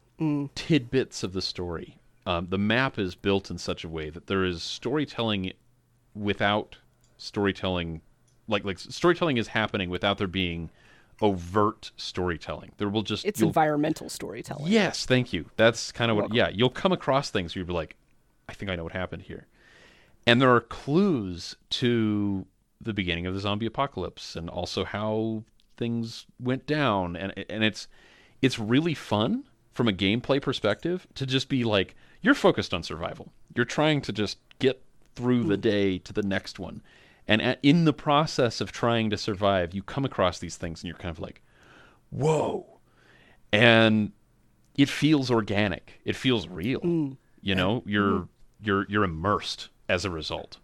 tidbits 0.55 1.23
of 1.23 1.33
the 1.33 1.41
story. 1.41 1.97
Um, 2.25 2.47
the 2.49 2.57
map 2.57 2.99
is 2.99 3.15
built 3.15 3.49
in 3.49 3.57
such 3.57 3.83
a 3.83 3.89
way 3.89 4.09
that 4.09 4.27
there 4.27 4.43
is 4.43 4.61
storytelling 4.61 5.53
without 6.13 6.77
storytelling, 7.17 8.01
like 8.47 8.65
like 8.65 8.79
storytelling 8.79 9.37
is 9.37 9.47
happening 9.47 9.89
without 9.89 10.17
there 10.17 10.27
being 10.27 10.69
overt 11.21 11.91
storytelling. 11.95 12.71
There 12.77 12.89
will 12.89 13.03
just 13.03 13.25
It's 13.25 13.41
environmental 13.41 14.09
storytelling. 14.09 14.71
Yes, 14.71 15.05
thank 15.05 15.31
you. 15.33 15.45
That's 15.55 15.91
kind 15.91 16.11
of 16.11 16.17
what. 16.17 16.23
welcome. 16.23 16.37
Yeah, 16.37 16.49
you'll 16.49 16.69
come 16.69 16.91
across 16.91 17.29
things 17.29 17.55
where 17.55 17.61
you'll 17.61 17.67
be 17.67 17.73
like, 17.73 17.95
I 18.49 18.53
think 18.53 18.69
I 18.69 18.75
know 18.75 18.83
what 18.83 18.93
happened 18.93 19.23
here, 19.23 19.47
and 20.25 20.41
there 20.41 20.53
are 20.53 20.61
clues 20.61 21.55
to 21.71 22.45
the 22.81 22.93
beginning 22.93 23.25
of 23.25 23.33
the 23.33 23.39
zombie 23.39 23.65
apocalypse 23.65 24.35
and 24.35 24.49
also 24.49 24.83
how 24.83 25.43
things 25.77 26.25
went 26.39 26.65
down, 26.65 27.15
and 27.15 27.33
and 27.49 27.63
it's 27.63 27.87
it's 28.41 28.59
really 28.59 28.93
fun 28.93 29.45
from 29.77 29.87
a 29.87 29.93
gameplay 29.93 30.41
perspective 30.41 31.05
to 31.13 31.23
just 31.23 31.49
be 31.49 31.63
like 31.63 31.95
you're 32.23 32.33
focused 32.33 32.73
on 32.73 32.81
survival. 32.81 33.31
You're 33.55 33.63
trying 33.63 34.01
to 34.01 34.11
just 34.11 34.39
get 34.57 34.81
through 35.15 35.43
the 35.43 35.55
hmm. 35.55 35.61
day 35.61 35.97
to 35.99 36.11
the 36.11 36.23
next 36.23 36.57
one. 36.57 36.81
And 37.27 37.43
at, 37.43 37.59
in 37.61 37.85
the 37.85 37.93
process 37.93 38.59
of 38.59 38.71
trying 38.71 39.11
to 39.11 39.17
survive, 39.17 39.75
you 39.75 39.83
come 39.83 40.03
across 40.03 40.39
these 40.39 40.57
things 40.57 40.81
and 40.81 40.87
you're 40.87 40.97
kind 40.97 41.11
of 41.11 41.19
like, 41.19 41.43
"Whoa." 42.09 42.65
And 43.53 44.13
it 44.75 44.89
feels 44.89 45.29
organic. 45.29 46.01
It 46.03 46.15
feels 46.15 46.47
real. 46.47 46.79
Hmm. 46.79 47.11
You 47.41 47.53
know, 47.53 47.83
you're 47.85 48.11
mm-hmm. 48.11 48.65
you're 48.65 48.85
you're 48.89 49.03
immersed 49.03 49.69
as 49.87 50.05
a 50.05 50.09
result. 50.09 50.57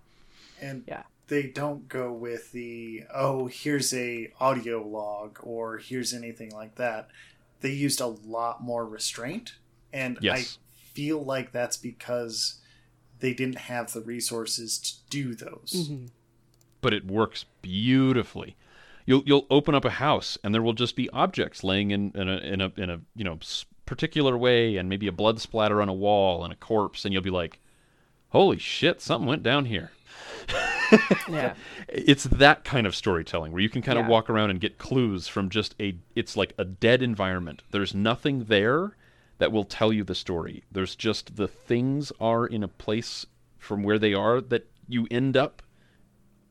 and 0.60 0.84
Yeah. 0.88 1.04
they 1.28 1.44
don't 1.44 1.88
go 1.88 2.12
with 2.12 2.52
the 2.52 3.04
oh 3.14 3.46
here's 3.46 3.94
a 3.94 4.32
audio 4.40 4.82
log 4.82 5.40
or 5.44 5.78
here's 5.78 6.14
anything 6.14 6.52
like 6.52 6.76
that 6.76 7.10
they 7.64 7.72
used 7.72 8.00
a 8.00 8.08
lot 8.08 8.62
more 8.62 8.86
restraint 8.86 9.56
and 9.92 10.20
Yes. 10.22 10.38
i 10.38 10.94
feel 10.94 11.24
like 11.26 11.52
that's 11.52 11.78
because 11.78 12.62
they 13.20 13.34
didn't 13.34 13.58
have 13.58 13.92
the 13.94 14.02
resources 14.02 14.78
to 14.78 14.92
do 15.10 15.34
those 15.34 15.72
mm-hmm. 15.74 16.06
but 16.82 16.94
it 16.94 17.08
works 17.08 17.46
beautifully. 17.64 18.56
You'll 19.06 19.24
you'll 19.26 19.48
open 19.50 19.74
up 19.76 19.86
a 19.86 19.90
house 19.90 20.38
and 20.44 20.54
there 20.54 20.62
will 20.62 20.74
just 20.74 20.96
be 20.96 21.10
objects 21.10 21.64
laying 21.64 21.92
in 21.92 22.12
in 22.14 22.30
a 22.30 22.38
in 22.38 22.62
a 22.62 22.72
in 22.78 22.90
a 22.90 23.02
you 23.16 23.24
know 23.24 23.40
particular 23.86 24.38
way 24.38 24.78
and 24.78 24.88
maybe 24.88 25.08
a 25.08 25.12
blood 25.12 25.42
splatter 25.42 25.82
on 25.82 25.90
a 25.90 25.94
wall 25.94 26.44
and 26.44 26.54
a 26.54 26.56
corpse 26.56 27.04
and 27.04 27.14
you'll 27.14 27.24
be 27.24 27.30
like, 27.30 27.60
"Holy 28.30 28.58
shit, 28.58 29.02
something 29.02 29.28
went 29.28 29.44
down 29.44 29.66
here." 29.66 29.92
Yeah. 31.30 31.54
It's 31.90 32.24
that 32.26 32.64
kind 32.64 32.86
of 32.88 32.96
storytelling 32.96 33.52
where 33.52 33.62
you 33.62 33.70
can 33.70 33.82
kind 33.82 33.98
of 34.00 34.06
Yeah. 34.06 34.10
walk 34.12 34.30
around 34.30 34.50
and 34.52 34.60
get 34.60 34.78
clues 34.78 35.28
from 35.28 35.50
just 35.50 35.76
a 35.80 35.96
it's 36.16 36.36
like 36.38 36.54
a 36.58 36.66
dead 36.66 37.02
environment. 37.02 37.64
There's 37.72 37.94
nothing 37.96 38.46
there 38.46 38.96
that 39.40 39.52
will 39.52 39.64
tell 39.66 39.92
you 39.92 40.04
the 40.04 40.16
story. 40.16 40.64
There's 40.72 40.96
just 40.96 41.36
the 41.36 41.48
things 41.48 42.12
are 42.20 42.46
in 42.46 42.64
a 42.64 42.68
place 42.68 43.26
from 43.58 43.84
where 43.84 43.98
they 44.00 44.14
are 44.14 44.40
that 44.42 44.68
you 44.88 45.08
end 45.10 45.36
up 45.38 45.62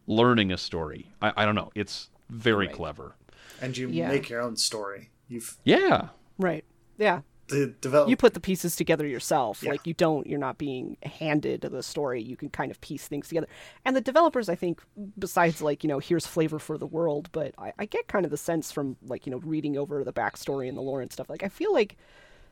learning 0.07 0.51
a 0.53 0.59
story. 0.59 1.13
I, 1.21 1.33
I 1.37 1.45
don't 1.45 1.55
know. 1.55 1.71
It's 1.75 2.09
very 2.31 2.67
Right. 2.67 2.75
clever. 2.75 3.15
and 3.61 3.77
you 3.77 3.89
Yeah. 3.89 4.09
make 4.09 4.29
your 4.29 4.41
own 4.41 4.57
story 4.57 5.11
you've 5.29 5.57
Yeah. 5.65 6.09
Right. 6.39 6.65
Yeah. 6.99 7.21
The 7.49 7.75
develop 7.81 8.09
You 8.09 8.17
put 8.17 8.35
the 8.35 8.41
pieces 8.41 8.77
together 8.77 9.07
yourself. 9.07 9.63
Yeah. 9.63 9.71
Like 9.73 9.87
you 9.87 9.95
don't 9.95 10.27
you're 10.27 10.39
not 10.39 10.59
being 10.59 10.97
handed 11.03 11.63
the 11.63 11.83
story. 11.83 12.23
You 12.23 12.37
can 12.37 12.49
kind 12.49 12.71
of 12.71 12.81
piece 12.81 13.09
things 13.09 13.29
together. 13.29 13.49
And 13.85 13.97
the 13.97 14.01
developers 14.01 14.49
I 14.49 14.55
think 14.55 14.81
besides 15.19 15.61
like, 15.61 15.85
you 15.85 15.89
know, 15.89 15.99
here's 15.99 16.27
flavor 16.27 16.59
for 16.59 16.79
the 16.79 16.87
world, 16.87 17.29
but 17.33 17.55
I, 17.59 17.73
I 17.79 17.85
get 17.87 18.09
kind 18.09 18.25
of 18.25 18.31
the 18.31 18.37
sense 18.37 18.73
from 18.73 18.97
like, 19.03 19.27
you 19.27 19.31
know, 19.33 19.39
reading 19.39 19.77
over 19.77 20.05
the 20.05 20.13
backstory 20.13 20.69
and 20.69 20.77
the 20.77 20.83
lore 20.83 21.01
and 21.01 21.13
stuff, 21.13 21.29
like 21.29 21.43
I 21.43 21.49
feel 21.49 21.73
like 21.73 21.97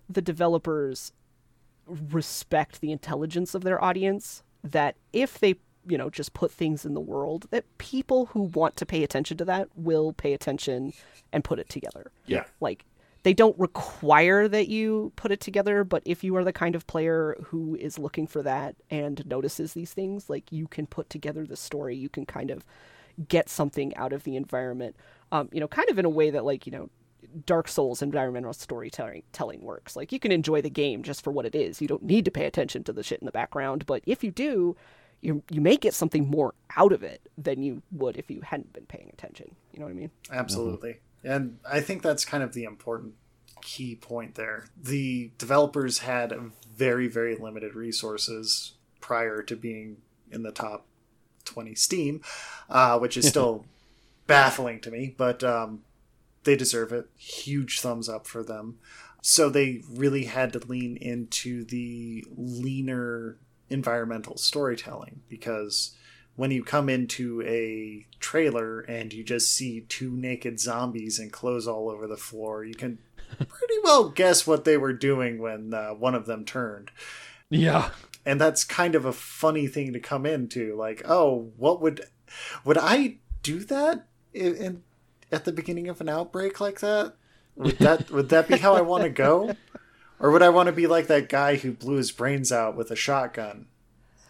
the 0.08 0.22
developers 0.22 1.12
respect 1.86 2.80
the 2.80 2.92
intelligence 2.92 3.54
of 3.54 3.62
their 3.62 3.82
audience 3.82 4.42
that 4.62 4.96
if 5.12 5.38
they 5.38 5.56
you 5.86 5.96
know 5.96 6.10
just 6.10 6.34
put 6.34 6.52
things 6.52 6.84
in 6.84 6.94
the 6.94 7.00
world 7.00 7.46
that 7.50 7.64
people 7.78 8.26
who 8.26 8.42
want 8.42 8.76
to 8.76 8.84
pay 8.84 9.02
attention 9.02 9.36
to 9.36 9.44
that 9.44 9.68
will 9.74 10.12
pay 10.12 10.34
attention 10.34 10.92
and 11.32 11.42
put 11.42 11.58
it 11.58 11.68
together 11.68 12.12
yeah 12.26 12.44
like 12.60 12.84
they 13.22 13.34
don't 13.34 13.58
require 13.58 14.48
that 14.48 14.68
you 14.68 15.12
put 15.16 15.32
it 15.32 15.40
together 15.40 15.84
but 15.84 16.02
if 16.04 16.24
you 16.24 16.34
are 16.36 16.44
the 16.44 16.52
kind 16.52 16.74
of 16.74 16.86
player 16.86 17.36
who 17.44 17.74
is 17.76 17.98
looking 17.98 18.26
for 18.26 18.42
that 18.42 18.76
and 18.90 19.26
notices 19.26 19.72
these 19.72 19.92
things 19.92 20.30
like 20.30 20.50
you 20.50 20.66
can 20.66 20.86
put 20.86 21.10
together 21.10 21.44
the 21.44 21.56
story. 21.56 21.96
You 21.96 22.08
can 22.08 22.26
kind 22.26 22.50
of 22.50 22.64
get 23.28 23.48
something 23.48 23.94
out 23.96 24.12
of 24.12 24.24
the 24.24 24.36
environment 24.36 24.96
um, 25.32 25.48
you 25.52 25.60
know 25.60 25.68
kind 25.68 25.88
of 25.90 25.98
in 25.98 26.04
a 26.04 26.10
way 26.10 26.30
that 26.30 26.44
like 26.44 26.66
you 26.66 26.72
know 26.72 26.88
dark 27.46 27.68
souls 27.68 28.02
environmental 28.02 28.52
storytelling 28.52 29.22
telling 29.32 29.60
works. 29.60 29.94
Like 29.94 30.12
you 30.12 30.18
can 30.18 30.32
enjoy 30.32 30.62
the 30.62 30.70
game 30.70 31.02
just 31.02 31.22
for 31.22 31.30
what 31.30 31.46
it 31.46 31.54
is. 31.54 31.80
You 31.80 31.88
don't 31.88 32.02
need 32.02 32.24
to 32.24 32.30
pay 32.30 32.46
attention 32.46 32.82
to 32.84 32.92
the 32.92 33.02
shit 33.02 33.20
in 33.20 33.26
the 33.26 33.32
background 33.32 33.86
but 33.86 34.02
if 34.06 34.24
you 34.24 34.30
do 34.30 34.76
you 35.20 35.42
you 35.50 35.60
may 35.60 35.76
get 35.76 35.92
something 35.94 36.28
more 36.28 36.54
out 36.76 36.92
of 36.92 37.02
it 37.02 37.20
than 37.36 37.62
you 37.62 37.82
would 37.92 38.16
if 38.16 38.30
you 38.30 38.40
hadn't 38.40 38.72
been 38.72 38.86
paying 38.86 39.10
attention. 39.12 39.54
You 39.72 39.80
know 39.80 39.86
what 39.86 39.92
i 39.92 39.94
mean? 39.94 40.10
Absolutely. 40.30 40.98
And 41.22 41.58
I 41.70 41.80
think 41.80 42.02
that's 42.02 42.24
kind 42.24 42.42
of 42.42 42.52
the 42.52 42.64
important 42.64 43.14
key 43.60 43.94
point 43.94 44.34
there. 44.34 44.66
The 44.80 45.30
developers 45.38 45.98
had 45.98 46.34
very, 46.74 47.08
very 47.08 47.36
limited 47.36 47.74
resources 47.74 48.72
prior 49.00 49.42
to 49.42 49.56
being 49.56 49.98
in 50.30 50.42
the 50.42 50.52
top 50.52 50.86
20 51.44 51.74
Steam, 51.74 52.22
uh, 52.68 52.98
which 52.98 53.16
is 53.16 53.28
still 53.28 53.64
baffling 54.26 54.80
to 54.80 54.90
me, 54.90 55.14
but 55.16 55.42
um, 55.44 55.82
they 56.44 56.56
deserve 56.56 56.92
it. 56.92 57.06
Huge 57.16 57.80
thumbs 57.80 58.08
up 58.08 58.26
for 58.26 58.42
them. 58.42 58.78
So 59.22 59.50
they 59.50 59.82
really 59.90 60.24
had 60.24 60.52
to 60.54 60.66
lean 60.66 60.96
into 60.96 61.64
the 61.64 62.24
leaner 62.34 63.36
environmental 63.68 64.36
storytelling 64.36 65.20
because 65.28 65.94
when 66.36 66.50
you 66.50 66.64
come 66.64 66.88
into 66.88 67.42
a 67.42 68.06
trailer 68.18 68.80
and 68.80 69.12
you 69.12 69.22
just 69.22 69.52
see 69.52 69.82
two 69.82 70.10
naked 70.10 70.58
zombies 70.60 71.18
and 71.18 71.32
clothes 71.32 71.66
all 71.66 71.90
over 71.90 72.06
the 72.06 72.16
floor, 72.16 72.64
you 72.64 72.74
can 72.74 72.98
pretty 73.36 73.74
well 73.82 74.08
guess 74.08 74.46
what 74.46 74.64
they 74.64 74.76
were 74.76 74.92
doing 74.92 75.38
when 75.38 75.74
uh, 75.74 75.90
one 75.90 76.14
of 76.14 76.26
them 76.26 76.44
turned. 76.44 76.90
Yeah. 77.48 77.90
And 78.24 78.40
that's 78.40 78.64
kind 78.64 78.94
of 78.94 79.04
a 79.04 79.12
funny 79.12 79.66
thing 79.66 79.92
to 79.92 80.00
come 80.00 80.26
into. 80.26 80.76
Like, 80.76 81.02
oh, 81.06 81.50
what 81.56 81.80
would 81.80 82.02
would 82.64 82.78
I 82.78 83.16
do 83.42 83.60
that 83.60 84.06
in, 84.32 84.56
in 84.56 84.82
at 85.32 85.44
the 85.44 85.52
beginning 85.52 85.88
of 85.88 86.00
an 86.00 86.08
outbreak 86.08 86.60
like 86.60 86.80
that? 86.80 87.14
Would 87.56 87.78
that 87.78 88.10
would 88.12 88.28
that 88.28 88.48
be 88.48 88.58
how 88.58 88.74
I 88.74 88.82
want 88.82 89.04
to 89.04 89.10
go? 89.10 89.56
Or 90.18 90.30
would 90.30 90.42
I 90.42 90.50
want 90.50 90.66
to 90.66 90.72
be 90.72 90.86
like 90.86 91.06
that 91.06 91.28
guy 91.30 91.56
who 91.56 91.72
blew 91.72 91.96
his 91.96 92.12
brains 92.12 92.52
out 92.52 92.76
with 92.76 92.90
a 92.90 92.96
shotgun? 92.96 93.66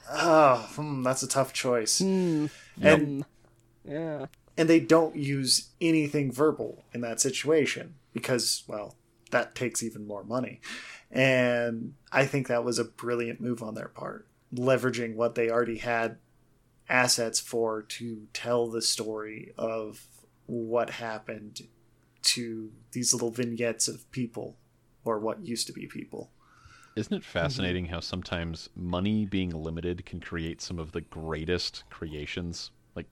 Oh, 0.08 0.68
hmm, 0.74 1.02
that's 1.02 1.22
a 1.22 1.28
tough 1.28 1.52
choice. 1.52 2.00
And 2.80 3.24
yeah. 3.84 4.26
and 4.56 4.68
they 4.68 4.80
don't 4.80 5.16
use 5.16 5.70
anything 5.80 6.32
verbal 6.32 6.84
in 6.92 7.00
that 7.02 7.20
situation 7.20 7.94
because 8.12 8.64
well 8.66 8.96
that 9.30 9.54
takes 9.54 9.82
even 9.82 10.06
more 10.06 10.24
money. 10.24 10.60
And 11.10 11.94
i 12.12 12.24
think 12.24 12.46
that 12.46 12.64
was 12.64 12.78
a 12.78 12.84
brilliant 12.84 13.40
move 13.40 13.62
on 13.62 13.74
their 13.74 13.88
part 13.88 14.26
leveraging 14.54 15.14
what 15.14 15.34
they 15.34 15.50
already 15.50 15.78
had 15.78 16.18
assets 16.88 17.38
for 17.38 17.82
to 17.82 18.26
tell 18.32 18.68
the 18.68 18.82
story 18.82 19.52
of 19.56 20.04
what 20.46 20.90
happened 20.90 21.62
to 22.22 22.70
these 22.92 23.12
little 23.12 23.30
vignettes 23.30 23.86
of 23.86 24.10
people 24.10 24.56
or 25.04 25.18
what 25.18 25.46
used 25.46 25.66
to 25.68 25.72
be 25.72 25.86
people 25.86 26.30
Isn't 26.96 27.14
it 27.14 27.24
fascinating 27.24 27.86
how 27.86 28.00
sometimes 28.00 28.68
money 28.74 29.24
being 29.24 29.50
limited 29.50 30.04
can 30.04 30.20
create 30.20 30.60
some 30.60 30.78
of 30.78 30.92
the 30.92 31.00
greatest 31.00 31.84
creations? 31.90 32.70
Like 32.94 33.06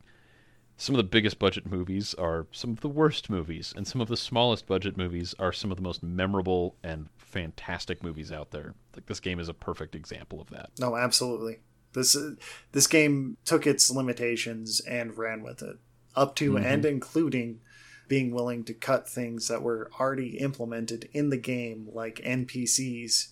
some 0.76 0.94
of 0.94 0.98
the 0.98 1.04
biggest 1.04 1.38
budget 1.38 1.66
movies 1.66 2.14
are 2.14 2.46
some 2.50 2.70
of 2.70 2.80
the 2.80 2.88
worst 2.88 3.30
movies, 3.30 3.72
and 3.76 3.86
some 3.86 4.00
of 4.00 4.08
the 4.08 4.16
smallest 4.16 4.66
budget 4.66 4.96
movies 4.96 5.34
are 5.38 5.52
some 5.52 5.70
of 5.70 5.76
the 5.76 5.82
most 5.82 6.02
memorable 6.02 6.76
and 6.82 7.08
fantastic 7.16 8.02
movies 8.02 8.32
out 8.32 8.50
there. 8.50 8.74
Like 8.94 9.06
this 9.06 9.20
game 9.20 9.38
is 9.38 9.48
a 9.48 9.54
perfect 9.54 9.94
example 9.94 10.40
of 10.40 10.50
that. 10.50 10.70
No, 10.78 10.96
absolutely. 10.96 11.60
This 11.92 12.16
uh, 12.16 12.32
this 12.72 12.86
game 12.86 13.36
took 13.44 13.66
its 13.66 13.90
limitations 13.90 14.80
and 14.80 15.16
ran 15.16 15.42
with 15.42 15.62
it, 15.62 15.78
up 16.14 16.34
to 16.36 16.58
and 16.58 16.84
including 16.84 17.60
being 18.08 18.32
willing 18.32 18.64
to 18.64 18.74
cut 18.74 19.08
things 19.08 19.48
that 19.48 19.62
were 19.62 19.90
already 20.00 20.38
implemented 20.38 21.08
in 21.12 21.30
the 21.30 21.36
game, 21.36 21.88
like 21.92 22.16
NPCs, 22.24 23.28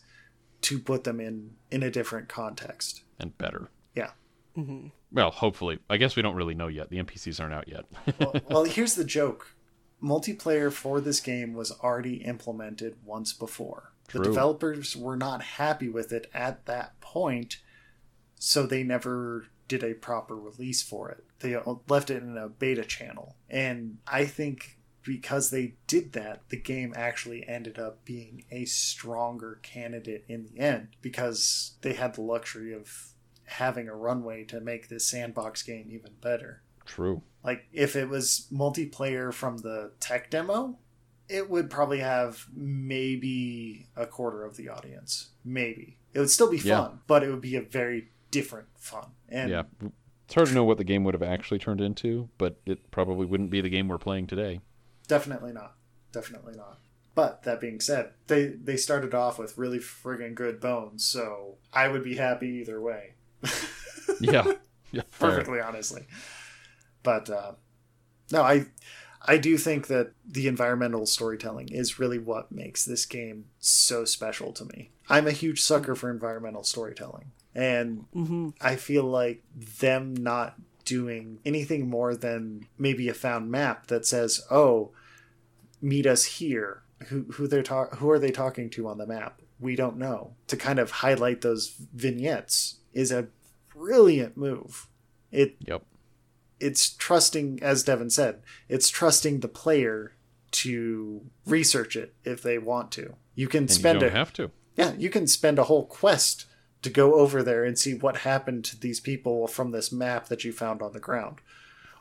to 0.63 0.79
put 0.79 1.05
them 1.05 1.21
in 1.21 1.53
in 1.71 1.83
a 1.83 1.91
different 1.91 2.29
context. 2.29 3.03
And 3.19 3.37
better. 3.39 3.71
Yeah. 3.95 4.11
Mm-hmm. 4.57 4.89
Well, 5.13 5.31
hopefully. 5.31 5.79
I 5.89 5.97
guess 5.97 6.17
we 6.17 6.23
don't 6.23 6.35
really 6.35 6.55
know 6.55 6.69
yet. 6.69 6.91
The 6.91 7.03
NPCs 7.03 7.41
aren't 7.41 7.55
out 7.55 7.69
yet. 7.69 7.85
Well, 8.19 8.35
well, 8.49 8.65
here's 8.65 8.95
the 8.95 9.05
joke: 9.05 9.55
multiplayer 10.03 10.73
for 10.73 11.01
this 11.01 11.21
game 11.21 11.55
was 11.55 11.73
already 11.81 12.17
implemented 12.17 12.97
once 13.05 13.33
before. 13.33 13.93
True. 14.09 14.21
The 14.21 14.29
developers 14.29 14.97
were 14.97 15.17
not 15.17 15.43
happy 15.43 15.89
with 15.89 16.13
it 16.13 16.31
at 16.33 16.67
that 16.67 17.01
point, 17.01 17.59
so 18.39 18.67
they 18.67 18.83
never 18.83 19.47
did 19.69 19.83
a 19.83 19.95
proper 19.95 20.37
release 20.37 20.83
for 20.83 21.11
it. 21.11 21.25
They 21.41 21.57
left 21.89 22.11
it 22.11 22.23
in 22.23 22.37
a 22.37 22.49
beta 22.49 22.85
channel. 22.85 23.37
And 23.51 23.99
I 24.07 24.25
think 24.25 24.76
because 25.07 25.51
they 25.51 25.75
did 25.87 26.13
that, 26.15 26.43
the 26.49 26.57
game 26.57 26.93
actually 26.97 27.47
ended 27.49 27.79
up 27.79 28.05
being 28.05 28.45
a 28.51 28.65
stronger 28.65 29.61
candidate 29.63 30.25
in 30.29 30.47
the 30.47 30.59
end 30.59 30.89
because 31.01 31.77
they 31.83 31.93
had 31.93 32.15
the 32.15 32.23
luxury 32.23 32.75
of 32.75 33.13
having 33.45 33.89
a 33.89 33.95
runway 33.95 34.43
to 34.45 34.61
make 34.61 34.89
this 34.89 35.07
sandbox 35.07 35.63
game 35.63 35.89
even 35.91 36.11
better. 36.21 36.63
True. 36.85 37.23
Like 37.45 37.67
if 37.73 37.95
it 37.95 38.09
was 38.09 38.49
multiplayer 38.53 39.33
from 39.33 39.59
the 39.59 39.93
tech 40.01 40.29
demo, 40.31 40.77
it 41.29 41.49
would 41.49 41.71
probably 41.71 42.01
have 42.01 42.47
maybe 42.53 43.87
a 43.97 44.07
quarter 44.07 44.45
of 44.45 44.57
the 44.57 44.69
audience. 44.69 45.29
Maybe. 45.45 45.99
It 46.13 46.19
would 46.19 46.31
still 46.31 46.51
be 46.51 46.59
fun, 46.59 46.69
Yeah. 46.69 46.89
but 47.07 47.23
it 47.23 47.31
would 47.31 47.41
be 47.41 47.57
a 47.57 47.63
very 47.63 48.09
different 48.33 48.67
fun. 48.77 49.11
And 49.29 49.51
Yeah. 49.51 49.63
It's 50.25 50.35
hard 50.35 50.49
to 50.49 50.55
know 50.55 50.65
what 50.65 50.79
the 50.79 50.85
game 50.85 51.05
would 51.05 51.15
have 51.15 51.23
actually 51.23 51.61
turned 51.61 51.81
into, 51.81 52.29
but 52.37 52.61
it 52.67 52.91
probably 52.91 53.27
wouldn't 53.27 53.51
be 53.51 53.61
the 53.61 53.69
game 53.69 53.87
we're 53.87 53.99
playing 53.99 54.27
today. 54.27 54.61
Definitely 55.09 55.53
not. 55.53 55.75
Definitely 56.13 56.55
not. 56.57 56.79
But 57.15 57.45
that 57.45 57.61
being 57.61 57.81
said, 57.81 58.11
they 58.27 58.47
they 58.49 58.77
started 58.77 59.15
off 59.15 59.39
with 59.39 59.57
really 59.57 59.79
friggin' 59.79 60.35
good 60.35 60.61
bones, 60.61 61.05
so 61.05 61.57
I 61.73 61.89
would 61.89 62.05
be 62.05 62.17
happy 62.17 62.49
either 62.49 62.81
way. 62.81 63.15
Yeah. 64.21 64.53
Yeah. 64.93 65.03
fair. 65.11 65.31
Perfectly 65.31 65.61
honestly. 65.61 66.07
But 67.03 67.29
uh, 67.29 67.53
no, 68.31 68.43
I 68.43 68.67
I 69.21 69.37
do 69.37 69.59
think 69.59 69.89
that 69.89 70.13
the 70.27 70.47
environmental 70.47 71.07
storytelling 71.07 71.69
is 71.69 71.99
really 71.99 72.19
what 72.19 72.53
makes 72.53 72.85
this 72.85 73.05
game 73.05 73.47
so 73.59 74.05
special 74.05 74.53
to 74.53 74.65
me. 74.65 74.91
I'm 75.09 75.27
a 75.27 75.33
huge 75.33 75.61
sucker 75.61 75.95
for 75.95 76.11
environmental 76.11 76.65
storytelling, 76.65 77.33
and 77.55 78.07
I 78.61 78.77
feel 78.77 79.05
like 79.05 79.43
them 79.55 80.15
not 80.15 80.55
doing 80.87 81.41
anything 81.45 81.91
more 81.91 82.17
than 82.17 82.67
maybe 82.79 83.11
a 83.11 83.15
found 83.15 83.51
map 83.51 83.89
that 83.89 84.07
says, 84.07 84.41
"Oh, 84.51 84.93
meet 85.83 86.07
us 86.07 86.25
here." 86.25 86.83
Who 87.09 87.25
who 87.33 87.47
they're 87.47 87.63
ta- 87.63 87.91
who 87.97 88.09
are 88.11 88.19
they 88.19 88.31
talking 88.31 88.71
to 88.71 88.89
on 88.89 88.97
the 88.97 89.07
map? 89.07 89.43
We 89.61 89.77
don't 89.77 89.99
know. 89.99 90.35
To 90.47 90.57
kind 90.57 90.79
of 90.79 90.91
highlight 90.91 91.43
those 91.43 91.75
vignettes 91.95 92.77
is 92.95 93.13
a 93.13 93.29
brilliant 93.75 94.37
move. 94.39 94.89
It 95.31 95.57
Yep. 95.61 95.83
it's 96.59 96.89
trusting 96.95 97.59
as 97.63 97.83
devon 97.83 98.09
said 98.09 98.41
it's 98.69 98.89
trusting 98.89 99.41
the 99.41 99.49
player 99.49 100.13
to 100.53 101.21
research 101.45 101.97
it 101.97 102.15
if 102.25 102.43
they 102.43 102.57
want 102.57 102.91
to 102.93 103.15
you 103.35 103.47
can 103.49 103.65
And 103.65 103.71
you 103.71 103.75
spend 103.75 104.01
don't 104.01 104.09
a 104.09 104.13
have 104.13 104.33
to. 104.35 104.51
yeah 104.77 104.95
you 104.95 105.11
can 105.11 105.27
spend 105.27 105.59
a 105.59 105.65
whole 105.65 105.85
quest 105.85 106.47
to 106.83 106.91
go 106.91 107.15
over 107.15 107.43
there 107.43 107.65
and 107.65 107.79
see 107.79 107.95
what 107.95 108.19
happened 108.19 108.65
to 108.65 108.79
these 108.79 109.01
people 109.01 109.47
from 109.47 109.71
this 109.71 109.91
map 109.91 110.29
that 110.29 110.45
you 110.45 110.53
found 110.53 110.83
on 110.83 110.93
the 110.93 111.01
ground 111.01 111.41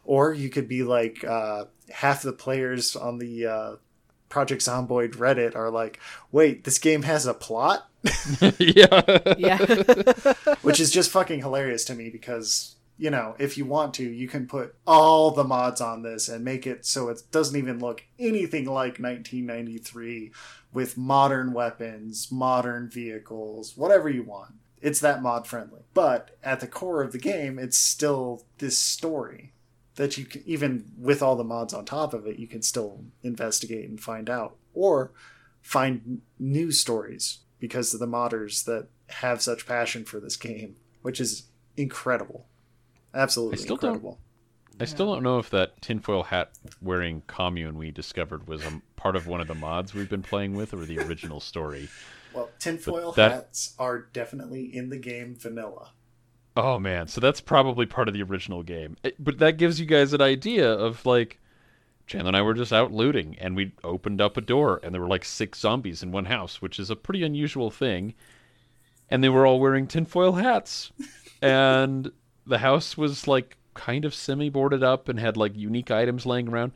or 0.05 0.33
you 0.33 0.49
could 0.49 0.67
be 0.67 0.83
like 0.83 1.23
uh, 1.23 1.65
half 1.89 2.21
the 2.21 2.33
players 2.33 2.95
on 2.95 3.17
the 3.17 3.45
uh, 3.45 3.75
project 4.29 4.61
zomboid 4.61 5.15
reddit 5.15 5.55
are 5.55 5.69
like 5.69 5.99
wait 6.31 6.63
this 6.63 6.79
game 6.79 7.03
has 7.03 7.25
a 7.25 7.33
plot 7.33 7.89
yeah. 8.59 9.01
Yeah. 9.37 9.57
which 10.61 10.79
is 10.79 10.91
just 10.91 11.11
fucking 11.11 11.39
hilarious 11.39 11.83
to 11.85 11.95
me 11.95 12.09
because 12.09 12.75
you 12.97 13.09
know 13.09 13.35
if 13.39 13.57
you 13.57 13.65
want 13.65 13.93
to 13.95 14.03
you 14.03 14.27
can 14.27 14.47
put 14.47 14.75
all 14.85 15.31
the 15.31 15.43
mods 15.43 15.81
on 15.81 16.03
this 16.03 16.29
and 16.29 16.45
make 16.45 16.67
it 16.67 16.85
so 16.85 17.09
it 17.09 17.21
doesn't 17.31 17.57
even 17.57 17.79
look 17.79 18.03
anything 18.19 18.65
like 18.65 18.99
1993 18.99 20.31
with 20.71 20.97
modern 20.97 21.51
weapons 21.53 22.31
modern 22.31 22.89
vehicles 22.89 23.75
whatever 23.75 24.09
you 24.09 24.23
want 24.23 24.53
it's 24.85 24.99
that 24.99 25.21
mod 25.21 25.45
friendly 25.47 25.81
but 25.93 26.37
at 26.43 26.59
the 26.59 26.67
core 26.67 27.01
of 27.01 27.11
the 27.11 27.17
game 27.17 27.57
it's 27.59 27.77
still 27.77 28.43
this 28.59 28.77
story 28.77 29.51
that 29.95 30.17
you 30.17 30.25
can 30.25 30.41
even 30.45 30.85
with 30.97 31.21
all 31.21 31.35
the 31.35 31.43
mods 31.43 31.73
on 31.73 31.83
top 31.85 32.13
of 32.13 32.27
it 32.27 32.37
you 32.37 32.47
can 32.47 32.61
still 32.61 33.03
investigate 33.23 33.89
and 33.89 33.99
find 33.99 34.29
out 34.29 34.55
or 34.73 35.11
find 35.61 36.21
new 36.37 36.71
stories 36.71 37.39
because 37.59 37.91
of 37.93 37.99
the 37.99 38.07
modders 38.07 38.65
that 38.65 38.87
have 39.07 39.41
such 39.41 39.65
passion 39.65 40.05
for 40.05 40.19
this 40.19 40.35
game, 40.35 40.75
which 41.01 41.19
is 41.19 41.47
incredible. 41.75 42.45
Absolutely 43.15 43.57
I 43.57 43.61
still 43.61 43.77
don't- 43.77 43.95
incredible. 43.95 44.19
I 44.79 44.85
still 44.85 45.05
don't 45.07 45.23
know 45.23 45.39
if 45.39 45.49
that 45.51 45.81
tinfoil 45.81 46.23
hat 46.23 46.51
wearing 46.81 47.23
commune 47.27 47.77
we 47.77 47.91
discovered 47.91 48.45
was 48.45 48.61
a 48.65 48.81
part 48.97 49.15
of 49.15 49.25
one 49.25 49.39
of 49.39 49.47
the 49.47 49.55
mods 49.55 49.93
we've 49.93 50.09
been 50.09 50.21
playing 50.21 50.53
with 50.53 50.73
or 50.73 50.85
the 50.85 50.99
original 50.99 51.39
story. 51.39 51.87
Well, 52.35 52.49
tinfoil 52.59 53.11
that- 53.13 53.31
hats 53.31 53.75
are 53.79 53.99
definitely 53.99 54.75
in 54.75 54.89
the 54.89 54.97
game 54.97 55.35
vanilla. 55.35 55.91
Oh 56.57 56.79
man, 56.79 57.07
so 57.07 57.19
that's 57.19 57.41
probably 57.41 57.85
part 57.85 58.07
of 58.07 58.13
the 58.13 58.23
original 58.23 58.63
game. 58.63 58.95
Eh, 59.03 59.11
but 59.19 59.39
that 59.39 59.57
gives 59.57 59.79
you 59.79 59.85
guys 59.85 60.13
an 60.13 60.21
idea 60.21 60.71
of 60.71 61.05
like 61.05 61.39
Chandler 62.07 62.29
and 62.29 62.37
I 62.37 62.41
were 62.43 62.53
just 62.53 62.71
out 62.71 62.91
looting 62.91 63.35
and 63.39 63.55
we 63.55 63.73
opened 63.83 64.21
up 64.21 64.37
a 64.37 64.41
door 64.41 64.79
and 64.83 64.93
there 64.93 65.01
were 65.01 65.07
like 65.07 65.25
six 65.25 65.59
zombies 65.59 66.03
in 66.03 66.11
one 66.11 66.25
house, 66.25 66.61
which 66.61 66.79
is 66.79 66.89
a 66.89 66.95
pretty 66.95 67.23
unusual 67.23 67.71
thing. 67.71 68.13
And 69.09 69.23
they 69.23 69.29
were 69.29 69.45
all 69.45 69.59
wearing 69.59 69.87
tinfoil 69.87 70.33
hats. 70.33 70.91
and 71.41 72.11
the 72.45 72.59
house 72.59 72.95
was 72.97 73.27
like 73.27 73.57
kind 73.73 74.05
of 74.05 74.15
semi 74.15 74.49
boarded 74.49 74.83
up 74.83 75.09
and 75.09 75.19
had 75.19 75.35
like 75.35 75.55
unique 75.55 75.91
items 75.91 76.25
laying 76.25 76.47
around. 76.47 76.71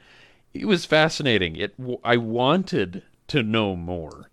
It 0.54 0.66
was 0.66 0.86
fascinating. 0.86 1.56
It 1.56 1.76
I 2.04 2.18
wanted 2.18 3.04
to 3.28 3.44
know 3.44 3.76
more. 3.76 4.29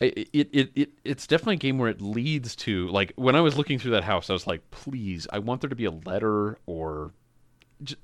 It, 0.00 0.28
it, 0.32 0.48
it, 0.52 0.70
it 0.74 0.90
it's 1.04 1.26
definitely 1.26 1.54
a 1.54 1.58
game 1.58 1.78
where 1.78 1.88
it 1.88 2.00
leads 2.00 2.54
to 2.56 2.88
like 2.88 3.12
when 3.16 3.34
I 3.34 3.40
was 3.40 3.56
looking 3.56 3.78
through 3.78 3.92
that 3.92 4.04
house, 4.04 4.28
I 4.28 4.34
was 4.34 4.46
like, 4.46 4.70
please, 4.70 5.26
I 5.32 5.38
want 5.38 5.60
there 5.60 5.70
to 5.70 5.76
be 5.76 5.86
a 5.86 5.90
letter 5.90 6.58
or 6.66 7.12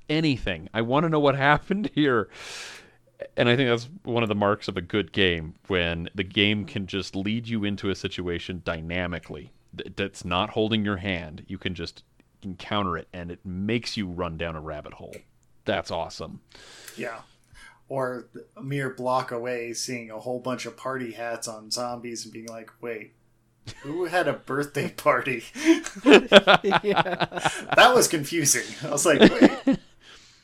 anything. 0.09 0.69
I 0.73 0.81
want 0.81 1.03
to 1.03 1.09
know 1.09 1.19
what 1.19 1.35
happened 1.51 1.91
here. 1.93 2.29
And 3.37 3.47
I 3.47 3.55
think 3.55 3.69
that's 3.69 3.89
one 4.03 4.23
of 4.23 4.29
the 4.29 4.35
marks 4.35 4.67
of 4.67 4.75
a 4.75 4.81
good 4.81 5.11
game 5.11 5.55
when 5.67 6.09
the 6.13 6.23
game 6.23 6.65
can 6.65 6.87
just 6.87 7.15
lead 7.15 7.47
you 7.47 7.63
into 7.63 7.89
a 7.89 7.95
situation 7.95 8.61
dynamically. 8.65 9.53
That's 9.95 10.25
not 10.25 10.51
holding 10.51 10.83
your 10.83 10.97
hand. 10.97 11.45
You 11.47 11.57
can 11.57 11.73
just 11.73 12.03
encounter 12.41 12.97
it 12.97 13.07
and 13.13 13.31
it 13.31 13.39
makes 13.45 13.95
you 13.95 14.07
run 14.07 14.37
down 14.37 14.55
a 14.55 14.61
rabbit 14.61 14.93
hole. 14.93 15.15
That's 15.65 15.91
awesome. 15.91 16.41
Yeah. 16.97 17.19
Or 17.89 18.27
a 18.57 18.63
mere 18.63 18.89
block 18.89 19.31
away, 19.31 19.73
seeing 19.73 20.09
a 20.09 20.19
whole 20.19 20.39
bunch 20.39 20.65
of 20.65 20.77
party 20.77 21.11
hats 21.11 21.47
on 21.47 21.69
zombies 21.69 22.23
and 22.23 22.33
being 22.33 22.47
like, 22.47 22.71
wait, 22.81 23.13
who 23.81 24.05
had 24.05 24.27
a 24.27 24.33
birthday 24.33 24.89
party? 24.89 25.43
yeah. 26.03 26.57
that 27.75 27.91
was 27.93 28.07
confusing. 28.07 28.63
I 28.85 28.91
was 28.91 29.05
like, 29.05 29.19
wait. 29.19 29.79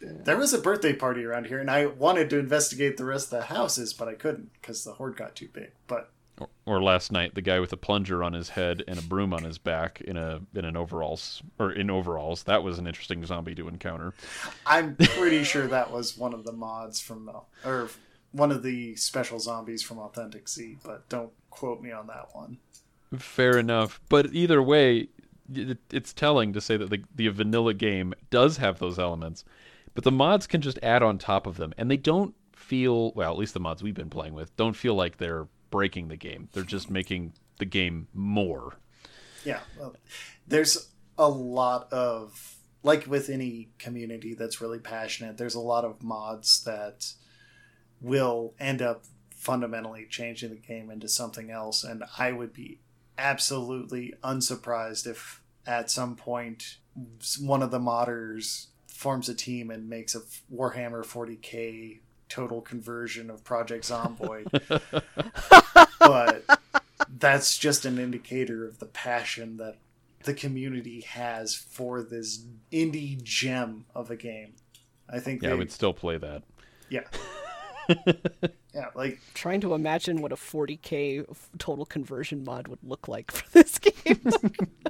There 0.01 0.37
was 0.37 0.53
a 0.53 0.59
birthday 0.59 0.93
party 0.93 1.25
around 1.25 1.47
here, 1.47 1.59
and 1.59 1.69
I 1.69 1.87
wanted 1.87 2.29
to 2.29 2.39
investigate 2.39 2.95
the 2.95 3.05
rest 3.05 3.33
of 3.33 3.39
the 3.39 3.45
houses, 3.45 3.93
but 3.93 4.07
I 4.07 4.13
couldn't 4.13 4.51
because 4.53 4.83
the 4.83 4.93
horde 4.93 5.17
got 5.17 5.35
too 5.35 5.49
big. 5.51 5.71
But 5.87 6.11
Or, 6.65 6.81
last 6.81 7.11
night, 7.11 7.35
the 7.35 7.41
guy 7.41 7.59
with 7.59 7.73
a 7.73 7.77
plunger 7.77 8.23
on 8.23 8.33
his 8.33 8.49
head 8.49 8.83
and 8.87 8.99
a 8.99 9.01
broom 9.01 9.33
on 9.33 9.43
his 9.43 9.57
back 9.57 10.01
in 10.01 10.17
a 10.17 10.41
in 10.53 10.65
an 10.65 10.77
overalls 10.77 11.41
or 11.57 11.71
in 11.71 11.89
overalls. 11.89 12.43
That 12.43 12.63
was 12.63 12.79
an 12.79 12.87
interesting 12.87 13.25
zombie 13.25 13.55
to 13.55 13.67
encounter. 13.67 14.13
I'm 14.65 14.95
pretty 14.95 15.43
sure 15.43 15.67
that 15.67 15.91
was 15.91 16.17
one 16.17 16.33
of 16.33 16.43
the 16.45 16.53
mods 16.53 16.99
from, 16.99 17.29
or 17.65 17.89
one 18.31 18.51
of 18.51 18.63
the 18.63 18.95
special 18.95 19.39
zombies 19.39 19.81
from 19.81 19.99
Authentic 19.99 20.47
Z, 20.47 20.77
but 20.83 21.07
don't 21.09 21.31
quote 21.49 21.81
me 21.81 21.91
on 21.91 22.07
that 22.07 22.29
one. 22.33 22.57
Fair 23.17 23.57
enough, 23.57 23.99
but 24.07 24.33
either 24.33 24.61
way, 24.61 25.09
it, 25.53 25.79
it's 25.91 26.13
telling 26.13 26.53
to 26.53 26.61
say 26.61 26.77
that 26.77 26.89
the 26.89 27.03
the 27.15 27.27
vanilla 27.29 27.73
game 27.73 28.13
does 28.29 28.57
have 28.57 28.79
those 28.79 28.99
elements, 28.99 29.43
but 29.95 30.03
the 30.03 30.11
mods 30.11 30.45
can 30.45 30.61
just 30.61 30.77
add 30.83 31.01
on 31.01 31.17
top 31.17 31.47
of 31.47 31.57
them, 31.57 31.73
and 31.77 31.89
they 31.89 31.97
don't 31.97 32.35
feel 32.53 33.11
well. 33.13 33.31
At 33.31 33.39
least 33.39 33.55
the 33.55 33.59
mods 33.59 33.81
we've 33.81 33.95
been 33.95 34.11
playing 34.11 34.33
with 34.33 34.55
don't 34.55 34.75
feel 34.75 34.93
like 34.93 35.17
they're 35.17 35.47
breaking 35.69 36.07
the 36.07 36.15
game. 36.15 36.49
They're 36.53 36.63
just 36.63 36.89
making 36.89 37.33
the 37.57 37.65
game 37.65 38.07
more. 38.13 38.77
Yeah, 39.45 39.59
well, 39.77 39.95
there's 40.47 40.89
a 41.17 41.29
lot 41.29 41.91
of 41.91 42.55
like 42.83 43.05
with 43.07 43.29
any 43.29 43.69
community 43.77 44.33
that's 44.33 44.61
really 44.61 44.79
passionate. 44.79 45.37
There's 45.37 45.55
a 45.55 45.59
lot 45.59 45.85
of 45.85 46.01
mods 46.01 46.63
that 46.63 47.13
will 48.01 48.53
end 48.59 48.81
up 48.81 49.03
fundamentally 49.31 50.05
changing 50.09 50.49
the 50.49 50.55
game 50.55 50.89
into 50.89 51.07
something 51.07 51.49
else, 51.49 51.83
and 51.83 52.03
I 52.17 52.31
would 52.31 52.53
be 52.53 52.79
absolutely 53.17 54.13
unsurprised 54.23 55.05
if 55.05 55.41
at 55.65 55.91
some 55.91 56.15
point 56.15 56.77
one 57.39 57.61
of 57.61 57.71
the 57.71 57.79
modders 57.79 58.67
forms 58.87 59.29
a 59.29 59.35
team 59.35 59.69
and 59.69 59.89
makes 59.89 60.15
a 60.15 60.21
Warhammer 60.53 61.05
40k 61.05 61.99
total 62.29 62.61
conversion 62.61 63.29
of 63.29 63.43
Project 63.43 63.85
Zomboid. 63.85 64.47
but 65.99 66.45
that's 67.17 67.57
just 67.57 67.85
an 67.85 67.97
indicator 67.97 68.65
of 68.65 68.79
the 68.79 68.85
passion 68.85 69.57
that 69.57 69.77
the 70.23 70.33
community 70.33 71.01
has 71.01 71.55
for 71.55 72.01
this 72.01 72.45
indie 72.71 73.21
gem 73.21 73.85
of 73.95 74.11
a 74.11 74.15
game. 74.15 74.53
I 75.09 75.19
think 75.19 75.41
Yeah, 75.41 75.49
they, 75.49 75.55
I 75.55 75.57
would 75.57 75.71
still 75.71 75.93
play 75.93 76.17
that. 76.17 76.43
yeah. 76.89 77.01
yeah, 78.73 78.87
like 78.95 79.19
Trying 79.33 79.61
to 79.61 79.73
imagine 79.73 80.21
what 80.21 80.31
a 80.31 80.35
40k 80.35 81.25
total 81.57 81.85
conversion 81.85 82.43
mod 82.43 82.67
would 82.67 82.79
look 82.83 83.07
like 83.07 83.31
for 83.31 83.49
this 83.51 83.77
game. 83.79 84.21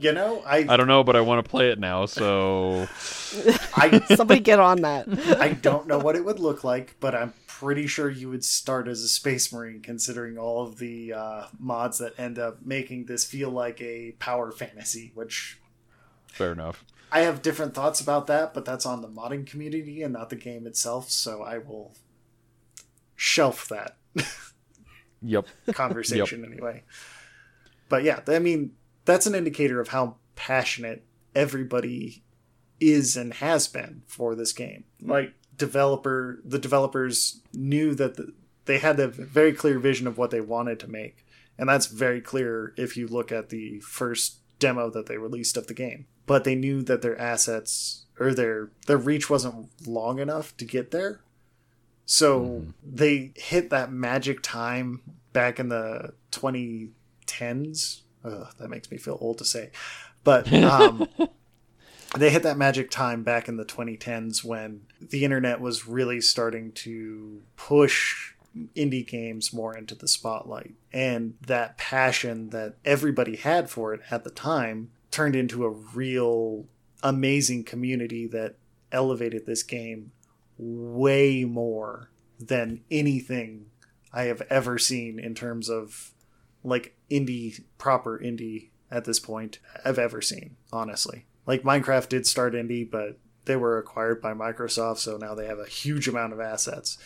you 0.02 0.12
know, 0.12 0.42
I 0.46 0.66
I 0.68 0.78
don't 0.78 0.88
know, 0.88 1.04
but 1.04 1.16
I 1.16 1.22
want 1.22 1.44
to 1.44 1.50
play 1.50 1.70
it 1.70 1.80
now. 1.80 2.06
So 2.06 2.88
I 3.76 4.02
Somebody 4.16 4.42
get 4.42 4.60
on 4.60 4.82
that. 4.82 5.08
I 5.40 5.50
don't 5.54 5.88
know 5.88 6.00
what 6.00 6.16
it 6.16 6.26
would 6.26 6.40
look 6.40 6.64
like, 6.64 6.96
but 7.00 7.16
I'm 7.16 7.34
pretty 7.48 7.88
sure 7.88 8.10
you 8.10 8.30
would 8.30 8.46
start 8.46 8.88
as 8.88 9.02
a 9.02 9.08
space 9.08 9.52
marine 9.52 9.82
considering 9.82 10.38
all 10.38 10.64
of 10.64 10.78
the 10.78 11.14
uh, 11.14 11.48
mods 11.60 11.98
that 12.00 12.18
end 12.18 12.40
up 12.40 12.66
making 12.66 13.06
this 13.06 13.26
feel 13.26 13.50
like 13.50 13.82
a 13.82 14.14
power 14.20 14.52
fantasy, 14.52 15.12
which 15.14 15.60
fair 16.28 16.52
enough. 16.52 16.86
I 17.12 17.22
have 17.22 17.42
different 17.42 17.74
thoughts 17.74 18.00
about 18.00 18.28
that, 18.28 18.54
but 18.54 18.66
that's 18.66 18.86
on 18.86 19.02
the 19.02 19.08
modding 19.08 19.46
community 19.46 20.04
and 20.04 20.14
not 20.14 20.30
the 20.30 20.36
game 20.36 20.68
itself, 20.68 21.10
so 21.10 21.42
I 21.42 21.58
will 21.58 21.94
shelf 23.20 23.68
that 23.68 23.98
Yep. 25.22 25.48
conversation 25.74 26.46
anyway. 26.46 26.84
But 27.90 28.04
yeah, 28.04 28.22
I 28.28 28.40
mean, 28.40 28.72
that's 29.04 29.26
an 29.26 29.36
indicator 29.36 29.82
of 29.82 29.90
how 29.90 30.16
passionate 30.38 31.04
everybody 31.36 32.24
is 32.80 33.18
and 33.18 33.34
has 33.36 33.68
been 33.68 34.04
for 34.08 34.36
this 34.36 34.54
game. 34.54 34.86
Like 35.02 35.34
developer 35.58 36.40
the 36.46 36.60
developers 36.60 37.42
knew 37.54 37.94
that 37.96 38.16
the, 38.16 38.34
they 38.64 38.78
had 38.78 38.98
a 39.02 39.10
very 39.10 39.52
clear 39.52 39.80
vision 39.80 40.08
of 40.08 40.18
what 40.18 40.32
they 40.32 40.40
wanted 40.40 40.80
to 40.80 40.88
make, 40.88 41.26
and 41.58 41.68
that's 41.68 41.88
very 41.88 42.22
clear 42.22 42.74
if 42.78 42.96
you 42.96 43.06
look 43.06 43.34
at 43.34 43.50
the 43.50 43.82
first 43.82 44.38
demo 44.60 44.90
that 44.92 45.08
they 45.08 45.18
released 45.18 45.58
of 45.58 45.68
the 45.68 45.74
game. 45.74 46.06
But 46.26 46.46
they 46.46 46.56
knew 46.56 46.82
that 46.84 47.02
their 47.02 47.20
assets 47.20 48.06
or 48.18 48.34
their 48.34 48.70
their 48.88 48.98
reach 48.98 49.30
wasn't 49.30 49.70
long 49.86 50.20
enough 50.20 50.56
to 50.56 50.64
get 50.64 50.92
there. 50.92 51.20
So 52.10 52.42
mm-hmm. 52.42 52.70
they 52.84 53.34
hit 53.36 53.70
that 53.70 53.92
magic 53.92 54.42
time 54.42 55.02
back 55.32 55.60
in 55.60 55.70
the 55.70 56.16
2010s. 56.32 58.02
Ugh, 58.26 58.48
that 58.58 58.68
makes 58.68 58.90
me 58.90 58.98
feel 58.98 59.20
old 59.22 59.38
to 59.38 59.46
say. 59.46 59.70
But 60.24 60.52
um, 60.52 61.08
they 62.18 62.32
hit 62.32 62.42
that 62.42 62.58
magic 62.58 62.90
time 62.90 63.22
back 63.22 63.48
in 63.48 63.58
the 63.58 63.64
2010s 63.64 64.44
when 64.44 64.88
the 65.00 65.24
internet 65.24 65.62
was 65.62 65.88
really 65.88 66.20
starting 66.20 66.72
to 66.72 67.44
push 67.56 68.34
indie 68.76 69.08
games 69.08 69.54
more 69.54 69.78
into 69.78 69.94
the 69.94 70.08
spotlight. 70.08 70.74
And 70.92 71.36
that 71.46 71.78
passion 71.78 72.50
that 72.50 72.74
everybody 72.84 73.36
had 73.36 73.70
for 73.70 73.94
it 73.94 74.02
at 74.10 74.24
the 74.24 74.32
time 74.32 74.90
turned 75.12 75.36
into 75.36 75.64
a 75.64 75.70
real 75.70 76.66
amazing 77.04 77.66
community 77.66 78.26
that 78.26 78.56
elevated 78.92 79.46
this 79.46 79.62
game 79.62 80.12
way 80.60 81.46
more 81.46 82.12
than 82.40 82.82
anything 82.92 83.66
I 84.14 84.24
have 84.24 84.42
ever 84.50 84.78
seen 84.78 85.20
in 85.20 85.34
terms 85.34 85.70
of 85.70 86.12
like 86.64 86.96
indie 87.10 87.64
proper 87.78 88.20
indie 88.20 88.70
at 88.92 89.06
this 89.06 89.20
point 89.20 89.60
I've 89.86 90.00
ever 90.00 90.22
seen, 90.22 90.58
honestly. 90.72 91.26
Like 91.46 91.64
Minecraft 91.64 92.10
did 92.10 92.28
start 92.28 92.54
indie, 92.54 92.90
but 92.90 93.18
they 93.46 93.56
were 93.56 93.78
acquired 93.78 94.22
by 94.22 94.34
Microsoft, 94.34 94.98
so 94.98 95.18
now 95.18 95.34
they 95.34 95.48
have 95.48 95.60
a 95.60 95.66
huge 95.66 96.08
amount 96.08 96.34
of 96.34 96.40
assets 96.40 96.98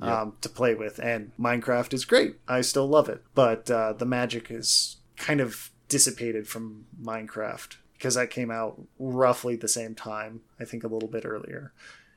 yep. 0.00 0.10
um, 0.10 0.36
to 0.42 0.48
play 0.48 0.74
with. 0.74 0.98
And 0.98 1.32
Minecraft 1.40 1.94
is 1.94 2.04
great. 2.04 2.36
I 2.46 2.60
still 2.60 2.86
love 2.86 3.08
it, 3.08 3.22
but 3.34 3.70
uh, 3.70 3.94
the 3.94 4.06
magic 4.06 4.50
is 4.50 4.96
kind 5.16 5.40
of 5.40 5.70
dissipated 5.88 6.46
from 6.46 6.86
Minecraft 7.02 7.76
because 7.94 8.14
that 8.16 8.30
came 8.30 8.50
out 8.50 8.80
roughly 8.98 9.56
the 9.56 9.68
same 9.68 9.94
time. 9.94 10.42
I 10.60 10.64
think 10.64 10.84
a 10.84 10.88
little 10.88 11.08
bit 11.08 11.24
earlier, 11.24 11.72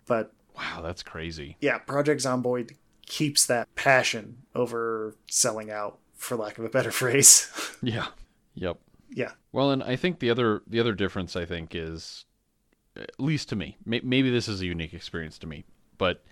but 0.05 0.33
wow, 0.57 0.81
that's 0.81 1.03
crazy. 1.03 1.57
Yeah, 1.61 1.77
Project 1.77 2.21
Zomboid 2.21 2.75
keeps 3.05 3.45
that 3.45 3.73
passion 3.75 4.37
over 4.55 5.15
selling 5.29 5.71
out, 5.71 5.99
for 6.15 6.35
lack 6.35 6.57
of 6.57 6.65
a 6.65 6.69
better 6.69 6.91
phrase. 7.01 7.49
yeah. 7.81 8.07
Yep. 8.55 8.79
Yeah. 9.09 9.31
Well, 9.51 9.71
and 9.71 9.83
I 9.83 9.95
think 9.95 10.19
the 10.19 10.29
other 10.29 10.61
the 10.67 10.79
other 10.79 10.93
difference 10.93 11.35
I 11.35 11.45
think 11.45 11.73
is, 11.75 12.25
at 12.95 13.11
least 13.19 13.49
to 13.49 13.55
me, 13.55 13.77
may, 13.85 14.01
maybe 14.03 14.29
this 14.29 14.47
is 14.47 14.61
a 14.61 14.65
unique 14.65 14.93
experience 14.93 15.37
to 15.39 15.47
me, 15.47 15.63
but 15.97 16.23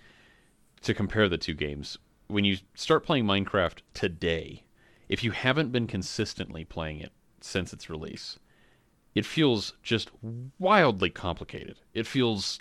to 0.82 0.92
compare 0.92 1.28
the 1.28 1.38
two 1.38 1.54
games, 1.54 1.98
when 2.28 2.44
you 2.44 2.58
start 2.74 3.04
playing 3.04 3.24
Minecraft 3.24 3.78
today, 3.94 4.64
if 5.08 5.24
you 5.24 5.30
haven't 5.30 5.72
been 5.72 5.86
consistently 5.86 6.64
playing 6.64 7.00
it 7.00 7.12
since 7.40 7.72
its 7.72 7.88
release, 7.88 8.38
it 9.14 9.24
feels 9.24 9.74
just 9.82 10.10
wildly 10.58 11.10
complicated. 11.10 11.78
It 11.94 12.06
feels 12.06 12.58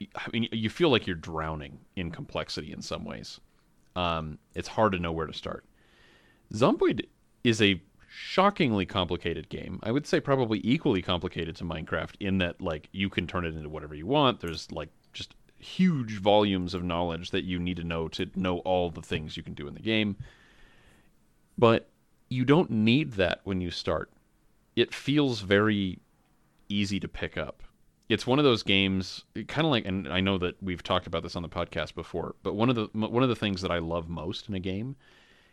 I 0.00 0.28
mean, 0.32 0.48
you 0.52 0.68
feel 0.68 0.90
like 0.90 1.06
you're 1.06 1.16
drowning 1.16 1.78
in 1.96 2.10
complexity 2.10 2.72
in 2.72 2.82
some 2.82 3.04
ways. 3.04 3.40
Um, 3.94 4.38
it's 4.54 4.68
hard 4.68 4.92
to 4.92 4.98
know 4.98 5.12
where 5.12 5.26
to 5.26 5.32
start. 5.32 5.64
Zomboid 6.52 7.06
is 7.44 7.62
a 7.62 7.80
shockingly 8.08 8.86
complicated 8.86 9.48
game. 9.48 9.80
I 9.82 9.92
would 9.92 10.06
say 10.06 10.20
probably 10.20 10.60
equally 10.64 11.02
complicated 11.02 11.56
to 11.56 11.64
Minecraft 11.64 12.14
in 12.20 12.38
that 12.38 12.60
like 12.60 12.88
you 12.92 13.08
can 13.08 13.26
turn 13.26 13.44
it 13.44 13.54
into 13.54 13.68
whatever 13.68 13.94
you 13.94 14.06
want. 14.06 14.40
There's 14.40 14.70
like 14.70 14.88
just 15.12 15.34
huge 15.58 16.18
volumes 16.18 16.74
of 16.74 16.84
knowledge 16.84 17.30
that 17.30 17.44
you 17.44 17.58
need 17.58 17.76
to 17.76 17.84
know 17.84 18.08
to 18.08 18.28
know 18.34 18.58
all 18.58 18.90
the 18.90 19.02
things 19.02 19.36
you 19.36 19.42
can 19.42 19.54
do 19.54 19.66
in 19.66 19.74
the 19.74 19.80
game. 19.80 20.16
But 21.58 21.88
you 22.28 22.44
don't 22.44 22.70
need 22.70 23.12
that 23.14 23.40
when 23.44 23.60
you 23.60 23.70
start. 23.70 24.10
It 24.74 24.92
feels 24.92 25.40
very 25.40 26.00
easy 26.68 27.00
to 27.00 27.08
pick 27.08 27.38
up. 27.38 27.62
It's 28.08 28.26
one 28.26 28.38
of 28.38 28.44
those 28.44 28.62
games 28.62 29.24
kind 29.48 29.66
of 29.66 29.70
like 29.70 29.84
and 29.84 30.08
I 30.08 30.20
know 30.20 30.38
that 30.38 30.62
we've 30.62 30.82
talked 30.82 31.06
about 31.06 31.22
this 31.22 31.36
on 31.36 31.42
the 31.42 31.48
podcast 31.48 31.94
before, 31.94 32.36
but 32.42 32.54
one 32.54 32.70
of 32.70 32.76
the 32.76 32.88
one 32.92 33.22
of 33.22 33.28
the 33.28 33.36
things 33.36 33.62
that 33.62 33.70
I 33.70 33.78
love 33.78 34.08
most 34.08 34.48
in 34.48 34.54
a 34.54 34.60
game 34.60 34.96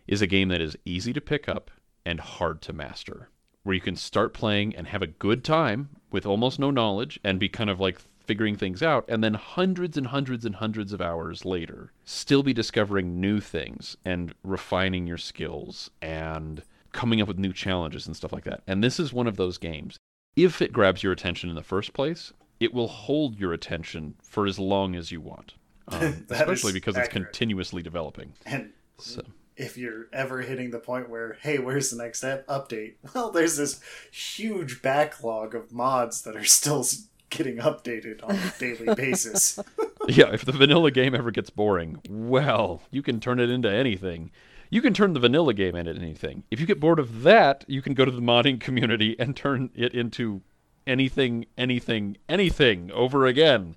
is 0.07 0.21
a 0.21 0.27
game 0.27 0.49
that 0.49 0.61
is 0.61 0.77
easy 0.85 1.13
to 1.13 1.21
pick 1.21 1.49
up 1.49 1.71
and 2.05 2.19
hard 2.19 2.61
to 2.63 2.73
master. 2.73 3.29
Where 3.63 3.73
you 3.73 3.81
can 3.81 3.95
start 3.95 4.33
playing 4.33 4.75
and 4.75 4.87
have 4.87 5.01
a 5.01 5.07
good 5.07 5.43
time 5.43 5.89
with 6.11 6.25
almost 6.25 6.59
no 6.59 6.69
knowledge 6.69 7.19
and 7.23 7.39
be 7.39 7.47
kind 7.47 7.69
of 7.69 7.79
like 7.79 7.99
figuring 8.25 8.55
things 8.55 8.81
out, 8.81 9.05
and 9.07 9.23
then 9.23 9.33
hundreds 9.33 9.97
and 9.97 10.07
hundreds 10.07 10.45
and 10.45 10.55
hundreds 10.55 10.93
of 10.93 11.01
hours 11.01 11.45
later, 11.45 11.91
still 12.05 12.43
be 12.43 12.53
discovering 12.53 13.19
new 13.19 13.39
things 13.39 13.97
and 14.05 14.33
refining 14.43 15.07
your 15.07 15.17
skills 15.17 15.89
and 16.01 16.63
coming 16.91 17.21
up 17.21 17.27
with 17.27 17.39
new 17.39 17.53
challenges 17.53 18.07
and 18.07 18.15
stuff 18.15 18.31
like 18.31 18.43
that. 18.43 18.61
And 18.67 18.83
this 18.83 18.99
is 18.99 19.11
one 19.11 19.27
of 19.27 19.37
those 19.37 19.57
games. 19.57 19.97
If 20.35 20.61
it 20.61 20.73
grabs 20.73 21.03
your 21.03 21.11
attention 21.11 21.49
in 21.49 21.55
the 21.55 21.63
first 21.63 21.93
place, 21.93 22.33
it 22.59 22.73
will 22.73 22.87
hold 22.87 23.39
your 23.39 23.53
attention 23.53 24.15
for 24.23 24.45
as 24.45 24.59
long 24.59 24.95
as 24.95 25.11
you 25.11 25.21
want, 25.21 25.55
um, 25.87 26.25
especially 26.29 26.73
because 26.73 26.95
accurate. 26.95 27.07
it's 27.07 27.13
continuously 27.13 27.81
developing. 27.81 28.33
And 28.45 28.71
so 28.97 29.21
if 29.55 29.77
you're 29.77 30.07
ever 30.11 30.41
hitting 30.41 30.71
the 30.71 30.79
point 30.79 31.09
where, 31.09 31.37
hey, 31.41 31.59
where's 31.59 31.89
the 31.89 32.01
next 32.01 32.23
update? 32.23 32.95
Well, 33.13 33.31
there's 33.31 33.57
this 33.57 33.79
huge 34.11 34.81
backlog 34.81 35.53
of 35.53 35.71
mods 35.71 36.23
that 36.23 36.35
are 36.35 36.43
still 36.43 36.85
getting 37.29 37.57
updated 37.57 38.23
on 38.23 38.35
a 38.35 38.53
daily 38.59 38.93
basis. 38.95 39.59
yeah, 40.07 40.33
if 40.33 40.45
the 40.45 40.51
vanilla 40.51 40.91
game 40.91 41.13
ever 41.13 41.31
gets 41.31 41.49
boring, 41.49 41.99
well, 42.09 42.81
you 42.91 43.01
can 43.01 43.19
turn 43.19 43.39
it 43.39 43.49
into 43.49 43.71
anything. 43.71 44.31
You 44.69 44.81
can 44.81 44.93
turn 44.93 45.13
the 45.13 45.19
vanilla 45.19 45.53
game 45.53 45.75
into 45.75 45.93
anything. 45.93 46.43
If 46.49 46.59
you 46.59 46.65
get 46.65 46.79
bored 46.79 46.97
of 46.97 47.21
that, 47.21 47.63
you 47.67 47.81
can 47.81 47.93
go 47.93 48.05
to 48.05 48.11
the 48.11 48.21
modding 48.21 48.59
community 48.59 49.15
and 49.19 49.35
turn 49.35 49.69
it 49.75 49.93
into 49.93 50.41
anything, 50.85 51.45
anything, 51.57 52.17
anything 52.27 52.91
over 52.91 53.25
again. 53.25 53.75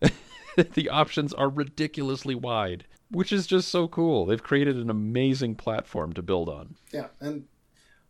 the 0.56 0.88
options 0.88 1.32
are 1.34 1.48
ridiculously 1.48 2.34
wide 2.34 2.84
which 3.10 3.32
is 3.32 3.46
just 3.46 3.68
so 3.68 3.88
cool. 3.88 4.24
They've 4.24 4.42
created 4.42 4.76
an 4.76 4.88
amazing 4.88 5.56
platform 5.56 6.12
to 6.14 6.22
build 6.22 6.48
on. 6.48 6.76
Yeah, 6.92 7.08
and 7.20 7.46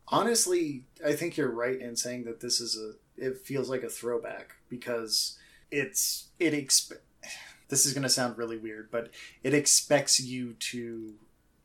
honestly, 0.09 0.85
I 1.05 1.13
think 1.13 1.37
you're 1.37 1.51
right 1.51 1.81
in 1.81 1.97
saying 1.97 2.25
that 2.25 2.41
this 2.41 2.61
is 2.61 2.77
a 2.79 2.93
it 3.17 3.39
feels 3.39 3.69
like 3.69 3.83
a 3.83 3.89
throwback 3.89 4.55
because 4.69 5.39
it's 5.71 6.29
it 6.39 6.53
exp- 6.53 7.01
this 7.69 7.87
is 7.87 7.93
going 7.93 8.03
to 8.03 8.09
sound 8.09 8.37
really 8.37 8.59
weird, 8.59 8.91
but 8.91 9.11
it 9.43 9.55
expects 9.55 10.21
you 10.21 10.55
to 10.55 11.15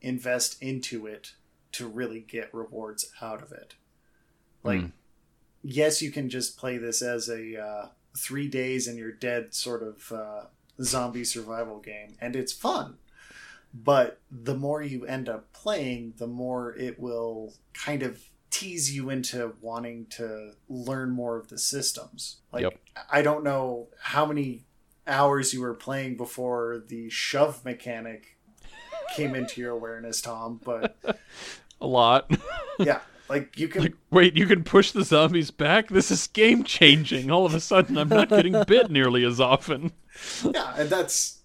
invest 0.00 0.62
into 0.62 1.06
it 1.06 1.32
to 1.72 1.86
really 1.86 2.20
get 2.20 2.54
rewards 2.54 3.10
out 3.20 3.42
of 3.42 3.52
it. 3.52 3.74
Like 4.62 4.80
mm. 4.80 4.92
Yes, 5.66 6.02
you 6.02 6.10
can 6.10 6.28
just 6.28 6.58
play 6.58 6.78
this 6.78 7.02
as 7.02 7.28
a 7.28 7.60
uh, 7.60 7.88
3 8.16 8.48
days 8.48 8.86
and 8.86 8.98
you're 8.98 9.12
dead 9.12 9.54
sort 9.54 9.82
of 9.82 10.12
uh, 10.12 10.44
zombie 10.82 11.24
survival 11.24 11.78
game 11.78 12.16
and 12.20 12.34
it's 12.36 12.52
fun 12.52 12.96
but 13.84 14.20
the 14.30 14.54
more 14.54 14.82
you 14.82 15.04
end 15.04 15.28
up 15.28 15.52
playing, 15.52 16.14
the 16.16 16.26
more 16.26 16.74
it 16.76 16.98
will 16.98 17.52
kind 17.74 18.02
of 18.02 18.22
tease 18.50 18.94
you 18.94 19.10
into 19.10 19.52
wanting 19.60 20.06
to 20.06 20.52
learn 20.68 21.10
more 21.10 21.36
of 21.36 21.48
the 21.48 21.58
systems. 21.58 22.36
Like 22.52 22.62
yep. 22.62 22.80
I 23.10 23.22
don't 23.22 23.44
know 23.44 23.88
how 24.00 24.24
many 24.24 24.64
hours 25.06 25.52
you 25.52 25.60
were 25.60 25.74
playing 25.74 26.16
before 26.16 26.82
the 26.86 27.10
shove 27.10 27.64
mechanic 27.64 28.38
came 29.14 29.34
into 29.34 29.60
your 29.60 29.72
awareness, 29.72 30.22
Tom, 30.22 30.60
but 30.64 30.96
a 31.80 31.86
lot. 31.86 32.30
yeah. 32.78 33.00
Like 33.28 33.58
you 33.58 33.68
can 33.68 33.82
like, 33.82 33.94
wait, 34.10 34.36
you 34.36 34.46
can 34.46 34.62
push 34.64 34.92
the 34.92 35.04
zombies 35.04 35.50
back. 35.50 35.88
This 35.88 36.10
is 36.10 36.26
game 36.28 36.64
changing. 36.64 37.30
All 37.30 37.46
of 37.46 37.54
a 37.54 37.60
sudden, 37.60 37.98
I'm 37.98 38.08
not 38.08 38.28
getting 38.28 38.62
bit 38.66 38.90
nearly 38.90 39.24
as 39.24 39.40
often. 39.40 39.92
Yeah, 40.42 40.72
and 40.78 40.88
that's 40.88 41.36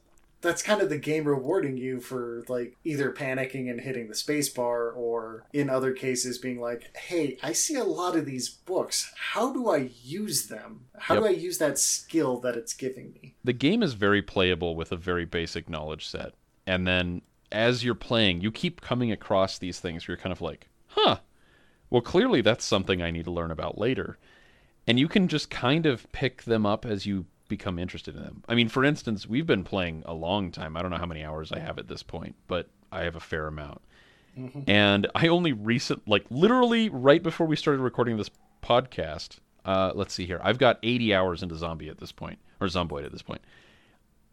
that's 0.42 0.64
kind 0.64 0.82
of 0.82 0.90
the 0.90 0.98
game 0.98 1.26
rewarding 1.26 1.78
you 1.78 2.00
for 2.00 2.44
like 2.48 2.76
either 2.84 3.12
panicking 3.12 3.70
and 3.70 3.80
hitting 3.80 4.08
the 4.08 4.14
spacebar 4.14 4.96
or 4.96 5.46
in 5.54 5.70
other 5.70 5.94
cases 5.94 6.38
being 6.38 6.60
like 6.60 6.96
hey 6.98 7.38
i 7.44 7.52
see 7.52 7.76
a 7.76 7.84
lot 7.84 8.16
of 8.16 8.26
these 8.26 8.50
books 8.50 9.14
how 9.16 9.54
do 9.54 9.70
i 9.70 9.90
use 10.04 10.48
them 10.48 10.86
how 10.98 11.16
yep. 11.16 11.24
do 11.24 11.30
i 11.30 11.32
use 11.32 11.58
that 11.58 11.78
skill 11.78 12.40
that 12.40 12.56
it's 12.56 12.74
giving 12.74 13.14
me 13.14 13.36
the 13.44 13.54
game 13.54 13.82
is 13.84 13.94
very 13.94 14.22
playable 14.22 14.76
with 14.76 14.92
a 14.92 14.98
very 14.98 15.26
basic 15.26 15.70
knowledge 15.70 16.08
set 16.08 16.34
and 16.66 16.88
then 16.88 17.22
as 17.52 17.84
you're 17.84 17.96
playing 17.96 18.42
you 18.42 18.52
keep 18.52 18.82
coming 18.82 19.12
across 19.12 19.58
these 19.58 19.80
things 19.80 20.08
where 20.08 20.16
you're 20.16 20.22
kind 20.22 20.34
of 20.34 20.42
like 20.42 20.68
huh 20.88 21.18
well 21.92 22.02
clearly 22.02 22.42
that's 22.42 22.66
something 22.66 23.02
i 23.02 23.12
need 23.12 23.26
to 23.26 23.32
learn 23.32 23.52
about 23.52 23.78
later 23.78 24.18
and 24.88 25.00
you 25.00 25.08
can 25.08 25.28
just 25.28 25.50
kind 25.52 25.86
of 25.86 26.12
pick 26.12 26.44
them 26.44 26.66
up 26.66 26.86
as 26.86 27.06
you 27.06 27.26
become 27.52 27.78
interested 27.78 28.16
in 28.16 28.24
them. 28.24 28.44
I 28.48 28.56
mean, 28.56 28.70
for 28.70 28.84
instance, 28.84 29.28
we've 29.28 29.46
been 29.46 29.66
playing 29.66 30.04
a 30.06 30.14
long 30.14 30.52
time. 30.52 30.78
I 30.78 30.82
don't 30.82 30.90
know 30.90 30.98
how 30.98 31.06
many 31.06 31.24
hours 31.24 31.52
I 31.52 31.60
have 31.60 31.78
at 31.78 31.88
this 31.90 32.02
point, 32.02 32.36
but 32.48 32.70
I 32.94 33.02
have 33.02 33.18
a 33.18 33.20
fair 33.20 33.46
amount. 33.46 33.82
Mm-hmm. 34.40 34.62
And 34.68 35.08
I 35.14 35.28
only 35.28 35.52
recent, 35.52 36.08
like 36.08 36.26
literally 36.30 36.88
right 36.88 37.22
before 37.22 37.46
we 37.46 37.58
started 37.58 37.82
recording 37.82 38.16
this 38.16 38.32
podcast. 38.64 39.40
Uh, 39.66 39.92
let's 39.94 40.14
see 40.14 40.26
here. 40.26 40.40
I've 40.42 40.58
got 40.58 40.80
80 40.82 41.14
hours 41.14 41.44
into 41.44 41.56
Zombie 41.56 41.90
at 41.90 41.98
this 41.98 42.14
point, 42.14 42.40
or 42.62 42.68
Zomboid 42.68 43.06
at 43.06 43.12
this 43.12 43.22
point. 43.22 43.42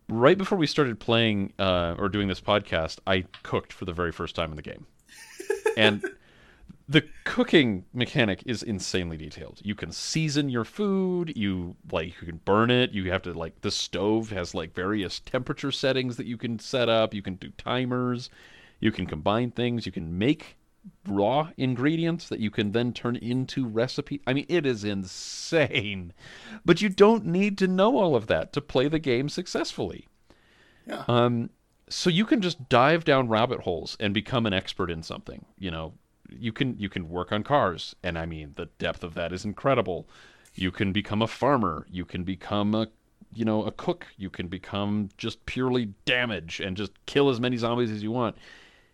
right 0.09 0.39
before 0.39 0.57
we 0.57 0.69
started 0.69 1.01
playing 1.01 1.53
uh, 1.59 1.97
or 1.99 2.09
doing 2.09 2.29
this 2.29 2.41
podcast, 2.41 3.01
I 3.07 3.25
cooked 3.43 3.73
for 3.73 3.85
the 3.85 3.93
very 3.93 4.13
first 4.13 4.37
time 4.37 4.51
in 4.51 4.57
the 4.57 4.63
game, 4.63 4.87
and 5.77 6.05
the 6.89 7.05
cooking 7.25 7.85
mechanic 7.93 8.43
is 8.47 8.63
insanely 8.63 9.19
detailed. 9.19 9.61
You 9.63 9.75
can 9.75 9.93
season 9.93 10.49
your 10.49 10.65
food. 10.65 11.37
You 11.37 11.77
like 11.93 12.15
you 12.21 12.27
can 12.27 12.41
burn 12.45 12.71
it. 12.71 12.93
You 12.93 13.11
have 13.11 13.23
to 13.23 13.35
like 13.35 13.61
the 13.61 13.71
stove 13.71 14.31
has 14.31 14.55
like 14.55 14.75
various 14.75 15.21
temperature 15.21 15.71
settings 15.71 16.17
that 16.17 16.27
you 16.27 16.39
can 16.39 16.59
set 16.59 16.89
up. 16.89 17.13
You 17.13 17.21
can 17.21 17.35
do 17.35 17.51
timers. 17.51 18.31
You 18.81 18.91
can 18.91 19.07
combine 19.07 19.51
things. 19.51 19.85
You 19.85 19.93
can 19.93 20.17
make 20.17 20.57
raw 21.07 21.51
ingredients 21.59 22.29
that 22.31 22.41
you 22.41 22.51
can 22.51 22.73
then 22.73 22.95
turn 22.95 23.17
into 23.17 23.67
recipe. 23.67 24.23
I 24.27 24.33
mean, 24.33 24.47
it 24.49 24.65
is 24.65 24.83
insane. 24.83 26.15
But 26.65 26.81
you 26.81 26.89
don't 26.89 27.27
need 27.27 27.59
to 27.59 27.69
know 27.69 27.99
all 27.99 28.17
of 28.17 28.29
that 28.29 28.55
to 28.55 28.63
play 28.63 28.89
the 28.89 28.99
game 28.99 29.29
successfully. 29.29 30.09
Yeah. 30.87 31.05
Um 31.07 31.51
so 31.91 32.09
you 32.09 32.25
can 32.25 32.41
just 32.41 32.69
dive 32.69 33.05
down 33.05 33.29
rabbit 33.29 33.61
holes 33.61 33.97
and 34.01 34.13
become 34.15 34.47
an 34.47 34.53
expert 34.53 34.91
in 34.91 35.03
something, 35.03 35.45
you 35.59 35.71
know. 35.71 35.95
You 36.31 36.53
can 36.53 36.77
you 36.79 36.89
can 36.89 37.09
work 37.09 37.33
on 37.33 37.43
cars 37.43 37.95
and 38.03 38.19
I 38.19 38.27
mean, 38.27 38.53
the 38.57 38.67
depth 38.79 39.03
of 39.03 39.15
that 39.15 39.33
is 39.33 39.45
incredible. 39.45 40.09
You 40.55 40.71
can 40.71 40.93
become 40.93 41.23
a 41.23 41.27
farmer, 41.29 41.87
you 41.91 42.05
can 42.05 42.25
become 42.25 42.75
a 42.75 42.89
you 43.35 43.45
know, 43.45 43.65
a 43.65 43.71
cook, 43.71 44.07
you 44.17 44.31
can 44.31 44.49
become 44.49 45.11
just 45.19 45.45
purely 45.47 45.93
damage 46.05 46.61
and 46.61 46.77
just 46.77 46.93
kill 47.07 47.29
as 47.29 47.41
many 47.41 47.57
zombies 47.57 47.91
as 47.91 48.03
you 48.03 48.11
want. 48.11 48.37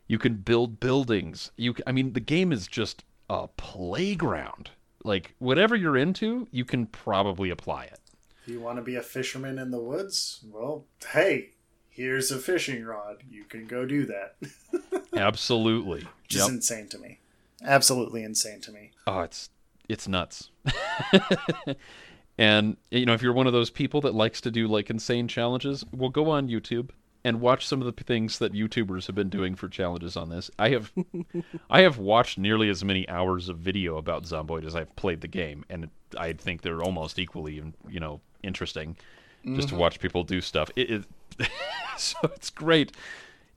You 0.06 0.18
can 0.18 0.34
build 0.34 0.80
buildings. 0.80 1.50
You, 1.56 1.74
I 1.86 1.92
mean, 1.92 2.12
the 2.12 2.20
game 2.20 2.52
is 2.52 2.66
just 2.66 3.04
a 3.30 3.48
playground. 3.48 4.70
Like 5.02 5.34
whatever 5.38 5.76
you're 5.76 5.96
into, 5.96 6.48
you 6.50 6.64
can 6.64 6.86
probably 6.86 7.50
apply 7.50 7.84
it. 7.84 8.00
If 8.42 8.48
you 8.48 8.60
want 8.60 8.76
to 8.76 8.82
be 8.82 8.96
a 8.96 9.02
fisherman 9.02 9.58
in 9.58 9.70
the 9.70 9.80
woods, 9.80 10.44
well, 10.50 10.84
hey, 11.12 11.50
here's 11.88 12.30
a 12.30 12.38
fishing 12.38 12.84
rod. 12.84 13.22
You 13.30 13.44
can 13.44 13.66
go 13.66 13.86
do 13.86 14.06
that. 14.06 14.36
Absolutely. 15.16 16.00
Which 16.22 16.36
is 16.36 16.48
insane 16.48 16.88
to 16.88 16.98
me. 16.98 17.20
Absolutely 17.64 18.22
insane 18.22 18.60
to 18.62 18.72
me. 18.72 18.90
Oh, 19.06 19.20
it's 19.20 19.50
it's 19.88 20.08
nuts. 20.08 20.50
and 22.38 22.76
you 22.90 23.06
know, 23.06 23.14
if 23.14 23.22
you're 23.22 23.32
one 23.32 23.46
of 23.46 23.52
those 23.52 23.70
people 23.70 24.00
that 24.02 24.14
likes 24.14 24.40
to 24.42 24.50
do 24.50 24.68
like 24.68 24.90
insane 24.90 25.28
challenges, 25.28 25.84
well, 25.92 26.10
go 26.10 26.30
on 26.30 26.48
YouTube 26.48 26.90
and 27.24 27.40
watch 27.40 27.66
some 27.66 27.80
of 27.80 27.86
the 27.86 28.04
things 28.04 28.38
that 28.38 28.52
YouTubers 28.52 29.06
have 29.06 29.16
been 29.16 29.30
doing 29.30 29.54
for 29.54 29.68
challenges 29.68 30.16
on 30.16 30.28
this. 30.28 30.50
I 30.58 30.70
have 30.70 30.92
I 31.70 31.80
have 31.80 31.98
watched 31.98 32.38
nearly 32.38 32.68
as 32.68 32.84
many 32.84 33.08
hours 33.08 33.48
of 33.48 33.58
video 33.58 33.96
about 33.96 34.24
Zomboid 34.24 34.64
as 34.64 34.76
I've 34.76 34.94
played 34.96 35.22
the 35.22 35.28
game, 35.28 35.64
and 35.70 35.90
I 36.18 36.34
think 36.34 36.62
they're 36.62 36.82
almost 36.82 37.18
equally, 37.18 37.62
you 37.88 38.00
know, 38.00 38.20
interesting. 38.42 38.96
Mm-hmm. 39.44 39.56
Just 39.56 39.68
to 39.70 39.74
watch 39.74 40.00
people 40.00 40.22
do 40.22 40.40
stuff. 40.40 40.70
It, 40.76 40.90
it 40.90 41.04
so 41.98 42.18
it's 42.24 42.50
great. 42.50 42.92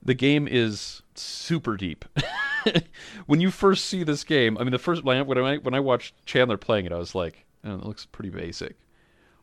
The 0.02 0.14
game 0.14 0.48
is 0.48 1.02
super 1.14 1.76
deep. 1.76 2.04
when 3.26 3.40
you 3.40 3.50
first 3.50 3.86
see 3.86 4.04
this 4.04 4.24
game, 4.24 4.56
I 4.58 4.62
mean, 4.62 4.72
the 4.72 4.78
first 4.78 5.04
when 5.04 5.16
I 5.38 5.56
when 5.56 5.74
I 5.74 5.80
watched 5.80 6.14
Chandler 6.26 6.56
playing 6.56 6.86
it, 6.86 6.92
I 6.92 6.98
was 6.98 7.14
like, 7.14 7.44
oh, 7.64 7.74
it 7.74 7.84
looks 7.84 8.06
pretty 8.06 8.30
basic. 8.30 8.76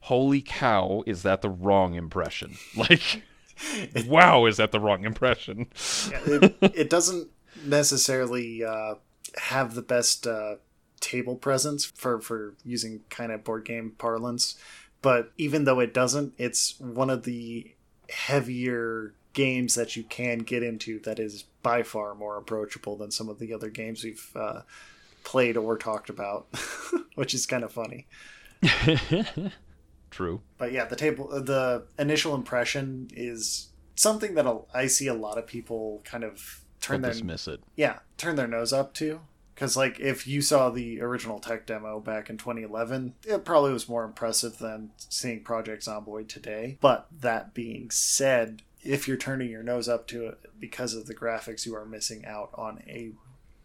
Holy 0.02 0.42
cow, 0.42 1.04
is 1.08 1.24
that 1.24 1.42
the 1.42 1.50
wrong 1.50 1.96
impression? 1.96 2.56
Like 2.76 3.24
wow, 4.08 4.46
is 4.46 4.58
that 4.58 4.72
the 4.72 4.80
wrong 4.80 5.06
impression? 5.06 5.68
yeah, 6.12 6.20
it, 6.26 6.56
it, 6.62 6.90
doesn't 6.90 7.30
necessarily 7.64 8.64
uh, 8.64 8.96
have 9.38 9.76
the 9.76 9.82
best 9.82 10.28
uh, 10.28 10.56
table 11.00 11.36
presence 11.36 11.86
for 11.86 12.20
for 12.20 12.56
using 12.64 13.02
kind 13.10 13.32
of 13.32 13.44
board 13.44 13.66
game 13.66 13.94
parlance, 13.98 14.56
but 15.02 15.32
even 15.38 15.64
though 15.64 15.80
it 15.80 15.94
doesn't, 15.94 16.34
it's 16.38 16.80
one 16.80 17.10
of 17.10 17.24
the 17.24 17.74
heavier 18.10 19.14
games 19.36 19.76
that 19.76 19.96
you 19.96 20.04
can 20.04 20.40
get 20.40 20.64
into 20.64 21.00
that 21.02 21.20
is 21.20 21.44
by 21.62 21.84
far 21.84 22.16
more 22.16 22.38
approachable 22.38 22.96
than 22.96 23.12
some 23.12 23.30
of 23.30 23.38
the 23.38 23.54
other 23.54 23.70
games 23.70 24.04
we've 24.04 24.32
uh, 24.36 24.62
played 25.24 25.58
or 25.58 25.78
talked 25.78 26.10
about, 26.10 26.48
which 27.16 27.36
is 27.36 27.46
kind 27.46 27.64
of 27.64 27.72
funny. 27.72 28.08
True. 30.10 30.42
But 30.58 30.72
yeah, 30.72 30.86
the 30.86 30.96
table, 30.96 31.28
the 31.28 31.84
initial 32.00 32.34
impression 32.34 33.10
is 33.14 33.68
something 33.96 34.36
that 34.36 34.48
I 34.74 34.88
see 34.88 35.08
a 35.08 35.14
lot 35.14 35.38
of 35.38 35.46
people 35.46 36.02
kind 36.06 36.24
of 36.24 36.64
turn 36.80 37.02
They'll 37.02 37.12
their 37.12 37.14
dismiss 37.14 37.48
it. 37.48 37.62
Yeah, 37.76 38.00
turn 38.18 38.36
their 38.38 38.48
nose 38.48 38.72
up 38.72 38.94
to. 38.96 39.20
Because 39.54 39.78
like 39.78 40.00
if 40.00 40.28
you 40.28 40.42
saw 40.42 40.70
the 40.70 41.02
original 41.02 41.40
tech 41.40 41.66
demo 41.66 42.00
back 42.00 42.30
in 42.30 42.38
2011, 42.38 43.16
it 43.26 43.46
probably 43.46 43.72
was 43.72 43.88
more 43.88 44.04
impressive 44.04 44.58
than 44.58 44.92
seeing 44.98 45.44
Project 45.44 45.86
Zomboid 45.86 46.28
today. 46.28 46.78
But 46.82 47.08
that 47.22 47.54
being 47.54 47.90
said, 47.90 48.62
if 48.86 49.08
you're 49.08 49.18
turning 49.18 49.50
your 49.50 49.64
nose 49.64 49.90
up 49.90 50.08
to 50.08 50.28
it 50.28 50.38
because 50.60 50.94
of 50.94 51.08
the 51.08 51.16
graphics, 51.16 51.66
you 51.66 51.76
are 51.76 51.86
missing 51.86 52.26
out 52.26 52.52
on 52.54 52.84
a 52.88 53.12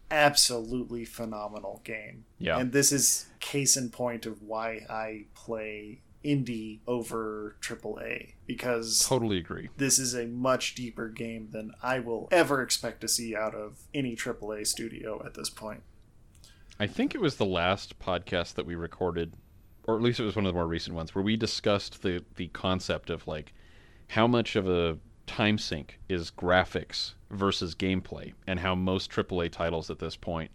absolutely 0.09 1.05
phenomenal 1.05 1.81
game. 1.83 2.25
Yeah. 2.37 2.57
And 2.57 2.71
this 2.71 2.91
is 2.91 3.27
case 3.39 3.77
in 3.77 3.89
point 3.89 4.25
of 4.25 4.41
why 4.41 4.85
I 4.89 5.25
play 5.33 6.01
indie 6.23 6.79
over 6.85 7.55
AAA 7.61 8.33
because 8.45 8.99
totally 9.07 9.37
agree. 9.37 9.69
This 9.77 9.97
is 9.97 10.13
a 10.13 10.25
much 10.27 10.75
deeper 10.75 11.07
game 11.07 11.49
than 11.51 11.71
I 11.81 11.99
will 11.99 12.27
ever 12.31 12.61
expect 12.61 13.01
to 13.01 13.07
see 13.07 13.35
out 13.35 13.55
of 13.55 13.79
any 13.93 14.15
AAA 14.15 14.67
studio 14.67 15.21
at 15.25 15.33
this 15.33 15.49
point. 15.49 15.81
I 16.79 16.87
think 16.87 17.15
it 17.15 17.21
was 17.21 17.37
the 17.37 17.45
last 17.45 17.99
podcast 17.99 18.55
that 18.55 18.65
we 18.65 18.75
recorded, 18.75 19.33
or 19.85 19.95
at 19.95 20.01
least 20.01 20.19
it 20.19 20.23
was 20.23 20.35
one 20.35 20.45
of 20.45 20.53
the 20.53 20.57
more 20.57 20.67
recent 20.67 20.95
ones, 20.95 21.15
where 21.15 21.23
we 21.23 21.37
discussed 21.37 22.03
the 22.03 22.23
the 22.35 22.47
concept 22.49 23.09
of 23.09 23.27
like 23.27 23.53
how 24.09 24.27
much 24.27 24.55
of 24.55 24.67
a 24.67 24.97
time 25.31 25.57
sink 25.57 25.97
is 26.09 26.29
graphics 26.29 27.13
versus 27.29 27.73
gameplay, 27.73 28.33
and 28.45 28.59
how 28.59 28.75
most 28.75 29.09
AAA 29.09 29.49
titles 29.49 29.89
at 29.89 29.99
this 29.99 30.17
point 30.17 30.51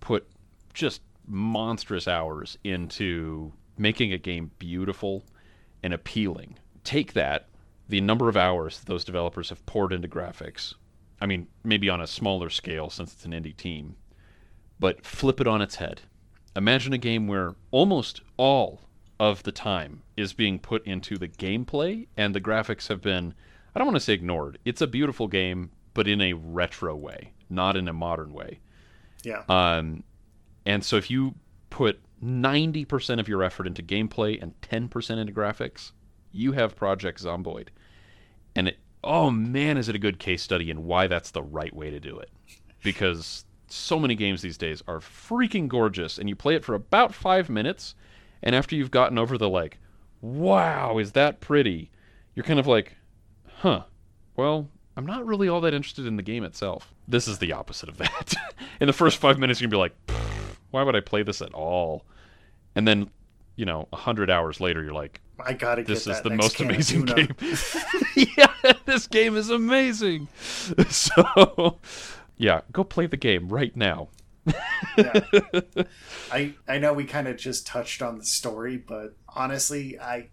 put 0.00 0.26
just 0.72 1.02
monstrous 1.26 2.08
hours 2.08 2.56
into 2.64 3.52
making 3.76 4.14
a 4.14 4.18
game 4.18 4.50
beautiful 4.58 5.22
and 5.82 5.92
appealing. 5.92 6.58
Take 6.82 7.12
that, 7.12 7.48
the 7.90 8.00
number 8.00 8.30
of 8.30 8.38
hours 8.38 8.80
those 8.80 9.04
developers 9.04 9.50
have 9.50 9.66
poured 9.66 9.92
into 9.92 10.08
graphics. 10.08 10.72
I 11.20 11.26
mean, 11.26 11.46
maybe 11.62 11.90
on 11.90 12.00
a 12.00 12.06
smaller 12.06 12.48
scale 12.48 12.88
since 12.88 13.12
it's 13.12 13.26
an 13.26 13.32
indie 13.32 13.54
team, 13.54 13.96
but 14.80 15.04
flip 15.04 15.42
it 15.42 15.46
on 15.46 15.60
its 15.60 15.74
head. 15.74 16.00
Imagine 16.56 16.94
a 16.94 16.98
game 16.98 17.26
where 17.26 17.54
almost 17.70 18.22
all 18.38 18.80
of 19.20 19.42
the 19.42 19.52
time 19.52 20.02
is 20.16 20.32
being 20.32 20.58
put 20.58 20.86
into 20.86 21.18
the 21.18 21.28
gameplay 21.28 22.06
and 22.16 22.34
the 22.34 22.40
graphics 22.40 22.88
have 22.88 23.02
been 23.02 23.34
I 23.76 23.78
don't 23.78 23.88
want 23.88 23.96
to 23.96 24.00
say 24.00 24.14
ignored. 24.14 24.58
It's 24.64 24.80
a 24.80 24.86
beautiful 24.86 25.28
game, 25.28 25.70
but 25.92 26.08
in 26.08 26.22
a 26.22 26.32
retro 26.32 26.96
way, 26.96 27.32
not 27.50 27.76
in 27.76 27.88
a 27.88 27.92
modern 27.92 28.32
way. 28.32 28.60
Yeah. 29.22 29.42
Um 29.48 30.02
and 30.64 30.82
so 30.82 30.96
if 30.96 31.10
you 31.10 31.34
put 31.68 32.00
90% 32.24 33.20
of 33.20 33.28
your 33.28 33.42
effort 33.42 33.66
into 33.66 33.82
gameplay 33.82 34.42
and 34.42 34.58
10% 34.62 35.18
into 35.18 35.32
graphics, 35.32 35.92
you 36.32 36.52
have 36.52 36.74
Project 36.74 37.22
Zomboid. 37.22 37.68
And 38.54 38.68
it, 38.68 38.78
oh 39.04 39.30
man, 39.30 39.76
is 39.76 39.90
it 39.90 39.94
a 39.94 39.98
good 39.98 40.18
case 40.18 40.42
study 40.42 40.70
in 40.70 40.84
why 40.86 41.06
that's 41.06 41.30
the 41.30 41.42
right 41.42 41.74
way 41.76 41.90
to 41.90 42.00
do 42.00 42.18
it. 42.18 42.30
Because 42.82 43.44
so 43.68 43.98
many 43.98 44.14
games 44.14 44.40
these 44.40 44.56
days 44.56 44.82
are 44.88 45.00
freaking 45.00 45.68
gorgeous, 45.68 46.18
and 46.18 46.28
you 46.28 46.34
play 46.34 46.54
it 46.54 46.64
for 46.64 46.74
about 46.74 47.14
five 47.14 47.50
minutes, 47.50 47.94
and 48.42 48.54
after 48.54 48.74
you've 48.74 48.90
gotten 48.90 49.18
over 49.18 49.36
the 49.36 49.48
like, 49.48 49.78
wow, 50.22 50.98
is 50.98 51.12
that 51.12 51.40
pretty? 51.40 51.90
You're 52.34 52.44
kind 52.44 52.60
of 52.60 52.66
like, 52.66 52.96
huh, 53.58 53.82
well, 54.36 54.68
I'm 54.96 55.06
not 55.06 55.26
really 55.26 55.48
all 55.48 55.60
that 55.62 55.74
interested 55.74 56.06
in 56.06 56.16
the 56.16 56.22
game 56.22 56.44
itself. 56.44 56.92
This 57.08 57.28
is 57.28 57.38
the 57.38 57.52
opposite 57.52 57.88
of 57.88 57.98
that. 57.98 58.34
in 58.80 58.86
the 58.86 58.92
first 58.92 59.18
five 59.18 59.38
minutes, 59.38 59.60
you're 59.60 59.68
going 59.68 59.90
to 59.90 59.94
be 59.94 60.14
like, 60.14 60.22
why 60.70 60.82
would 60.82 60.96
I 60.96 61.00
play 61.00 61.22
this 61.22 61.42
at 61.42 61.52
all? 61.54 62.04
And 62.74 62.86
then, 62.86 63.10
you 63.56 63.64
know, 63.64 63.88
a 63.92 63.96
hundred 63.96 64.30
hours 64.30 64.60
later, 64.60 64.82
you're 64.82 64.92
like, 64.92 65.20
I 65.38 65.52
gotta 65.52 65.82
this 65.82 66.06
is 66.06 66.20
the 66.22 66.30
most 66.30 66.60
amazing 66.60 67.04
game. 67.04 67.34
yeah, 68.16 68.72
this 68.86 69.06
game 69.06 69.36
is 69.36 69.50
amazing. 69.50 70.28
So, 70.88 71.78
yeah, 72.36 72.62
go 72.72 72.84
play 72.84 73.06
the 73.06 73.16
game 73.18 73.48
right 73.48 73.76
now. 73.76 74.08
yeah. 74.96 75.20
I 76.32 76.54
I 76.66 76.78
know 76.78 76.92
we 76.92 77.04
kind 77.04 77.28
of 77.28 77.36
just 77.36 77.66
touched 77.66 78.00
on 78.00 78.18
the 78.18 78.24
story, 78.24 78.76
but 78.76 79.14
honestly, 79.28 79.98
I 79.98 80.28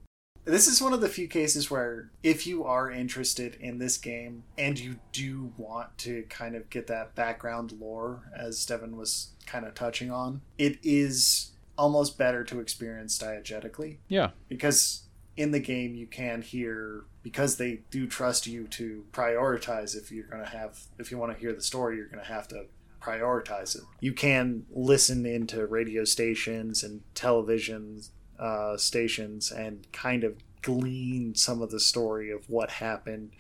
this 0.46 0.68
is 0.68 0.82
one 0.82 0.94
of 0.94 1.02
the 1.02 1.10
few 1.10 1.28
cases 1.28 1.72
where 1.72 2.12
if 2.22 2.46
you 2.46 2.64
are 2.64 2.91
interested 2.91 3.56
in 3.60 3.78
this 3.78 3.98
game 3.98 4.44
and 4.58 4.78
you 4.78 4.98
do 5.12 5.54
want 5.58 5.98
to 6.00 6.24
kind 6.30 6.56
of 6.56 6.70
get 6.70 6.88
that 6.88 7.16
background 7.16 7.74
lore 7.80 8.30
as 8.36 8.66
Devon 8.66 8.98
was 8.98 9.30
kind 9.46 9.66
of 9.66 9.74
touching 9.74 10.12
on, 10.12 10.41
it 10.58 10.80
is 10.84 11.52
almost 11.78 12.18
better 12.18 12.44
to 12.44 12.60
experience 12.60 13.18
diegetically. 13.18 13.98
Yeah. 14.08 14.32
Because 14.50 15.04
in 15.36 15.52
the 15.52 15.60
game 15.60 15.96
you 15.96 16.08
can 16.08 16.41
hear 16.41 17.06
because 17.24 17.58
they 17.58 17.82
do 17.89 18.06
trust 18.06 18.46
you 18.46 18.68
to 18.68 19.04
prioritize 19.12 19.96
if 19.96 20.12
you're 20.12 20.28
going 20.28 20.44
to 20.44 20.50
have 20.50 20.80
if 21.00 21.10
you 21.10 21.18
want 21.18 21.34
to 21.34 21.39
hear 21.39 21.54
the 21.54 21.62
story 21.62 21.96
you're 21.98 22.08
going 22.08 22.24
to 22.24 22.32
have 22.32 22.48
to 22.48 22.66
prioritize 23.02 23.76
it. 23.76 23.82
You 24.00 24.14
can 24.14 24.66
listen 24.72 25.26
into 25.26 25.66
radio 25.66 26.06
stations 26.06 26.84
and 26.84 27.02
television 27.16 28.02
uh, 28.44 28.78
stations 28.78 29.52
and 29.52 29.88
kind 29.94 30.24
of 30.24 30.36
glean 30.62 31.34
some 31.36 31.62
of 31.62 31.72
the 31.72 31.80
story 31.80 32.30
of 32.32 32.50
what 32.50 32.70
happened 32.72 33.32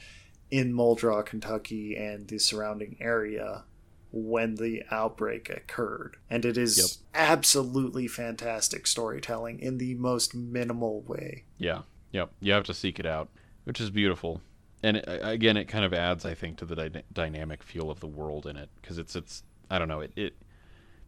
in 0.49 0.73
Muldraugh, 0.73 1.25
Kentucky, 1.25 1.95
and 1.95 2.27
the 2.27 2.37
surrounding 2.39 2.95
area 2.99 3.63
when 4.11 4.55
the 4.55 4.83
outbreak 4.91 5.49
occurred. 5.49 6.17
And 6.29 6.45
it 6.45 6.57
is 6.57 6.77
Yep. 6.77 6.87
absolutely 7.29 8.07
fantastic 8.07 8.85
storytelling 8.87 9.59
in 9.59 9.77
the 9.79 9.95
most 9.95 10.35
minimal 10.35 11.01
way. 11.01 11.43
Yeah. 11.57 11.81
Yep. 12.11 12.31
You 12.39 12.53
have 12.53 12.63
to 12.65 12.73
seek 12.73 12.99
it 12.99 13.05
out, 13.07 13.29
which 13.63 13.81
is 13.81 13.89
beautiful. 13.89 14.41
And 14.83 14.97
it, 14.97 15.05
again, 15.07 15.57
it 15.57 15.65
kind 15.65 15.83
of 15.85 15.93
adds, 15.93 16.25
I 16.25 16.35
think, 16.35 16.57
to 16.59 16.65
the 16.65 16.75
dy- 16.89 17.03
dynamic 17.11 17.63
feel 17.63 17.89
of 17.89 17.99
the 18.01 18.07
world 18.07 18.45
in 18.45 18.55
it 18.55 18.69
because 18.81 18.97
it's 18.99 19.15
it's 19.15 19.43
I 19.71 19.79
don't 19.79 19.87
know 19.87 20.01
it, 20.01 20.11
it 20.15 20.35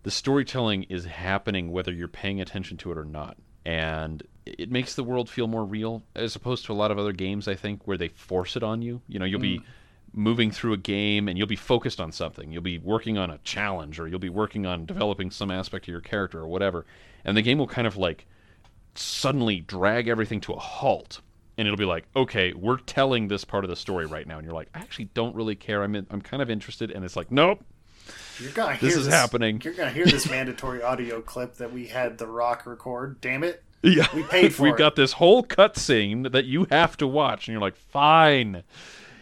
the 0.04 0.12
storytelling 0.12 0.84
is 0.84 1.06
happening 1.06 1.72
whether 1.72 1.92
you're 1.92 2.08
paying 2.08 2.40
attention 2.42 2.78
to 2.78 2.92
it 2.92 2.98
or 2.98 3.06
not, 3.06 3.38
and 3.66 4.24
it 4.46 4.72
makes 4.72 4.96
the 4.96 5.04
world 5.04 5.30
feel 5.30 5.48
more 5.48 5.66
real 5.66 6.04
as 6.16 6.36
opposed 6.36 6.66
to 6.66 6.74
a 6.74 6.76
lot 6.76 6.92
of 6.92 7.00
other 7.00 7.12
games. 7.12 7.48
I 7.48 7.56
think 7.56 7.88
where 7.88 7.98
they 7.98 8.10
force 8.10 8.56
it 8.56 8.64
on 8.64 8.82
you. 8.82 9.02
You 9.08 9.20
know, 9.20 9.26
you'll 9.26 9.40
be 9.40 9.60
mm. 9.60 9.64
moving 10.14 10.52
through 10.52 10.74
a 10.74 10.78
game 10.78 11.28
and 11.28 11.38
you'll 11.38 11.48
be 11.48 11.56
focused 11.56 12.00
on 12.00 12.12
something. 12.12 12.52
You'll 12.52 12.62
be 12.62 12.78
working 12.78 13.18
on 13.18 13.32
a 13.32 13.40
challenge 13.40 14.00
or 14.00 14.08
you'll 14.08 14.20
be 14.20 14.30
working 14.30 14.66
on 14.66 14.86
developing 14.86 15.32
some 15.32 15.50
aspect 15.50 15.86
of 15.86 15.92
your 15.92 16.02
character 16.02 16.40
or 16.40 16.48
whatever, 16.48 16.86
and 17.24 17.36
the 17.36 17.42
game 17.42 17.58
will 17.58 17.68
kind 17.68 17.88
of 17.88 17.98
like 17.98 18.28
suddenly 18.96 19.60
drag 19.60 20.08
everything 20.08 20.40
to 20.42 20.54
a 20.54 20.60
halt 20.60 21.22
and 21.58 21.68
it'll 21.68 21.78
be 21.78 21.86
like 21.86 22.06
okay 22.16 22.54
we're 22.54 22.78
telling 22.78 23.28
this 23.28 23.44
part 23.44 23.66
of 23.66 23.70
the 23.70 23.76
story 23.76 24.06
right 24.06 24.26
now 24.26 24.38
and 24.38 24.46
you're 24.46 24.54
like 24.54 24.70
i 24.74 24.80
actually 24.80 25.06
don't 25.14 25.36
really 25.36 25.56
care 25.56 25.84
i'm 25.84 25.96
in, 25.96 26.08
i'm 26.12 26.22
kind 26.22 26.42
of 26.42 26.50
interested 26.50 26.92
and 26.92 27.04
it's 27.04 27.18
like 27.18 27.30
nope 27.30 27.62
You're 28.40 28.52
gonna 28.52 28.76
hear 28.76 28.90
This 28.90 28.98
is 28.98 29.08
happening. 29.08 29.62
You're 29.64 29.74
gonna 29.74 29.92
hear 29.92 30.06
this 30.06 30.30
mandatory 30.30 30.82
audio 30.84 31.22
clip 31.22 31.56
that 31.56 31.72
we 31.72 31.88
had 31.88 32.18
The 32.18 32.28
Rock 32.28 32.66
record. 32.66 33.22
Damn 33.22 33.44
it! 33.44 33.64
yeah 33.82 34.08
We 34.16 34.24
paid 34.24 34.54
for 34.56 34.64
it. 34.64 34.72
we've 34.72 34.74
it. 34.76 34.78
got 34.80 34.96
this 34.96 35.14
whole 35.14 35.44
cutscene 35.44 36.32
that 36.32 36.46
you 36.46 36.66
have 36.72 36.98
to 36.98 37.08
watch 37.08 37.48
and 37.48 37.54
you're 37.54 37.62
like 37.62 37.76
fine 37.76 38.64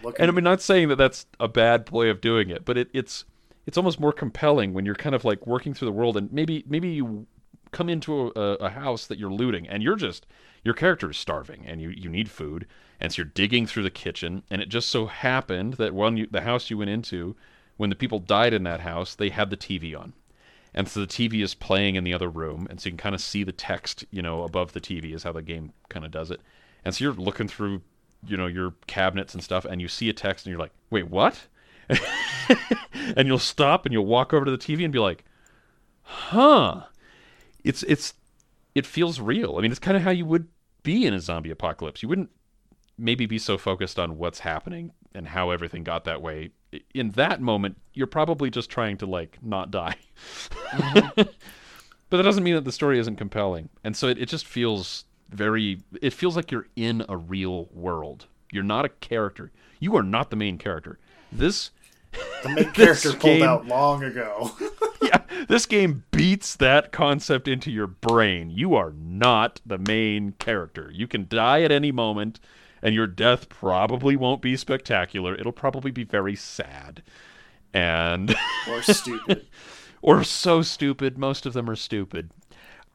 Look 0.03 0.17
and 0.19 0.29
i'm 0.29 0.41
not 0.43 0.61
saying 0.61 0.87
that 0.87 0.95
that's 0.95 1.25
a 1.39 1.49
bad 1.49 1.89
way 1.91 2.09
of 2.09 2.21
doing 2.21 2.49
it 2.49 2.63
but 2.63 2.77
it, 2.77 2.89
it's 2.93 3.25
it's 3.65 3.77
almost 3.77 3.99
more 3.99 4.13
compelling 4.13 4.73
when 4.73 4.85
you're 4.85 4.95
kind 4.95 5.15
of 5.15 5.25
like 5.25 5.45
working 5.45 5.73
through 5.73 5.87
the 5.87 5.91
world 5.91 6.15
and 6.15 6.31
maybe 6.31 6.63
maybe 6.67 6.89
you 6.89 7.27
come 7.71 7.89
into 7.89 8.31
a, 8.37 8.39
a 8.39 8.69
house 8.69 9.05
that 9.07 9.17
you're 9.17 9.31
looting 9.33 9.67
and 9.67 9.83
you're 9.83 9.95
just 9.97 10.25
your 10.63 10.73
character 10.73 11.09
is 11.11 11.17
starving 11.17 11.65
and 11.67 11.81
you, 11.81 11.89
you 11.89 12.09
need 12.09 12.29
food 12.29 12.65
and 13.01 13.11
so 13.11 13.17
you're 13.21 13.25
digging 13.33 13.65
through 13.67 13.83
the 13.83 13.89
kitchen 13.89 14.43
and 14.49 14.61
it 14.61 14.69
just 14.69 14.89
so 14.89 15.07
happened 15.07 15.73
that 15.73 15.93
when 15.93 16.15
you 16.15 16.27
the 16.31 16.41
house 16.41 16.69
you 16.69 16.77
went 16.77 16.89
into 16.89 17.35
when 17.77 17.89
the 17.89 17.95
people 17.95 18.19
died 18.19 18.53
in 18.53 18.63
that 18.63 18.81
house 18.81 19.15
they 19.15 19.29
had 19.29 19.49
the 19.49 19.57
tv 19.57 19.97
on 19.97 20.13
and 20.73 20.87
so 20.87 20.99
the 20.99 21.07
tv 21.07 21.43
is 21.43 21.53
playing 21.53 21.95
in 21.95 22.03
the 22.03 22.13
other 22.13 22.29
room 22.29 22.67
and 22.69 22.79
so 22.79 22.87
you 22.87 22.91
can 22.91 22.97
kind 22.97 23.15
of 23.15 23.21
see 23.21 23.43
the 23.43 23.51
text 23.51 24.05
you 24.11 24.21
know 24.21 24.43
above 24.43 24.73
the 24.73 24.81
tv 24.81 25.13
is 25.13 25.23
how 25.23 25.31
the 25.31 25.41
game 25.41 25.71
kind 25.89 26.05
of 26.05 26.11
does 26.11 26.31
it 26.31 26.41
and 26.85 26.93
so 26.93 27.03
you're 27.03 27.13
looking 27.13 27.47
through 27.47 27.81
you 28.25 28.37
know 28.37 28.47
your 28.47 28.73
cabinets 28.87 29.33
and 29.33 29.43
stuff 29.43 29.65
and 29.65 29.81
you 29.81 29.87
see 29.87 30.09
a 30.09 30.13
text 30.13 30.45
and 30.45 30.51
you're 30.51 30.59
like 30.59 30.73
wait 30.89 31.09
what 31.09 31.47
and 33.15 33.27
you'll 33.27 33.37
stop 33.37 33.85
and 33.85 33.93
you'll 33.93 34.05
walk 34.05 34.33
over 34.33 34.45
to 34.45 34.51
the 34.51 34.57
tv 34.57 34.83
and 34.83 34.93
be 34.93 34.99
like 34.99 35.25
huh 36.01 36.83
it's 37.63 37.83
it's 37.83 38.13
it 38.75 38.85
feels 38.85 39.19
real. 39.19 39.55
I 39.57 39.61
mean, 39.61 39.71
it's 39.71 39.79
kind 39.79 39.97
of 39.97 40.03
how 40.03 40.11
you 40.11 40.25
would 40.25 40.47
be 40.83 41.05
in 41.05 41.13
a 41.13 41.19
zombie 41.19 41.51
apocalypse. 41.51 42.01
You 42.01 42.09
wouldn't 42.09 42.29
maybe 42.97 43.25
be 43.25 43.39
so 43.39 43.57
focused 43.57 43.99
on 43.99 44.17
what's 44.17 44.39
happening 44.39 44.91
and 45.13 45.27
how 45.27 45.51
everything 45.51 45.83
got 45.83 46.05
that 46.05 46.21
way. 46.21 46.51
In 46.93 47.11
that 47.11 47.41
moment, 47.41 47.77
you're 47.93 48.07
probably 48.07 48.49
just 48.49 48.69
trying 48.69 48.97
to 48.97 49.05
like 49.05 49.37
not 49.41 49.71
die. 49.71 49.95
Mm-hmm. 50.71 51.09
but 52.09 52.17
that 52.17 52.23
doesn't 52.23 52.43
mean 52.43 52.55
that 52.55 52.65
the 52.65 52.71
story 52.71 52.99
isn't 52.99 53.15
compelling. 53.15 53.69
And 53.83 53.95
so 53.95 54.07
it, 54.07 54.17
it 54.17 54.27
just 54.27 54.45
feels 54.45 55.05
very 55.29 55.79
it 56.01 56.13
feels 56.13 56.35
like 56.35 56.51
you're 56.51 56.67
in 56.75 57.05
a 57.09 57.17
real 57.17 57.67
world. 57.73 58.27
You're 58.51 58.63
not 58.63 58.85
a 58.85 58.89
character. 58.89 59.51
You 59.79 59.95
are 59.95 60.03
not 60.03 60.29
the 60.29 60.35
main 60.35 60.57
character. 60.57 60.99
This 61.31 61.71
the 62.43 62.49
main 62.49 62.71
character 62.73 63.09
pulled 63.09 63.21
game- 63.21 63.43
out 63.43 63.65
long 63.65 64.03
ago. 64.03 64.51
yeah, 65.01 65.21
this 65.47 65.65
game 65.65 66.03
beats 66.11 66.55
that 66.57 66.91
concept 66.91 67.47
into 67.47 67.71
your 67.71 67.87
brain. 67.87 68.49
You 68.49 68.75
are 68.75 68.93
not 68.95 69.59
the 69.65 69.77
main 69.77 70.33
character. 70.33 70.91
You 70.93 71.07
can 71.07 71.27
die 71.27 71.63
at 71.63 71.71
any 71.71 71.91
moment, 71.91 72.39
and 72.83 72.93
your 72.93 73.07
death 73.07 73.49
probably 73.49 74.15
won't 74.15 74.41
be 74.43 74.55
spectacular. 74.55 75.33
It'll 75.33 75.51
probably 75.51 75.89
be 75.89 76.03
very 76.03 76.35
sad. 76.35 77.01
And 77.73 78.35
or 78.69 78.83
stupid. 78.83 79.47
or 80.03 80.23
so 80.23 80.61
stupid, 80.61 81.17
most 81.17 81.47
of 81.47 81.53
them 81.53 81.67
are 81.67 81.75
stupid. 81.75 82.29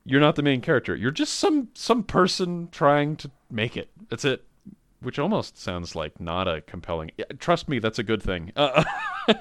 You're 0.05 0.21
not 0.21 0.37
the 0.37 0.43
main 0.43 0.61
character. 0.61 0.95
You're 0.95 1.11
just 1.11 1.35
some 1.35 1.69
some 1.75 2.05
person 2.05 2.69
trying 2.71 3.17
to 3.17 3.31
make 3.51 3.77
it. 3.77 3.91
That's 4.09 4.25
it. 4.25 4.45
Which 5.01 5.19
almost 5.19 5.59
sounds 5.59 5.97
like 5.97 6.21
not 6.21 6.47
a 6.47 6.61
compelling. 6.61 7.11
Trust 7.39 7.69
me, 7.69 7.79
that's 7.81 7.99
a 7.99 8.05
good 8.05 8.23
thing. 8.23 8.53
Uh, 8.55 8.85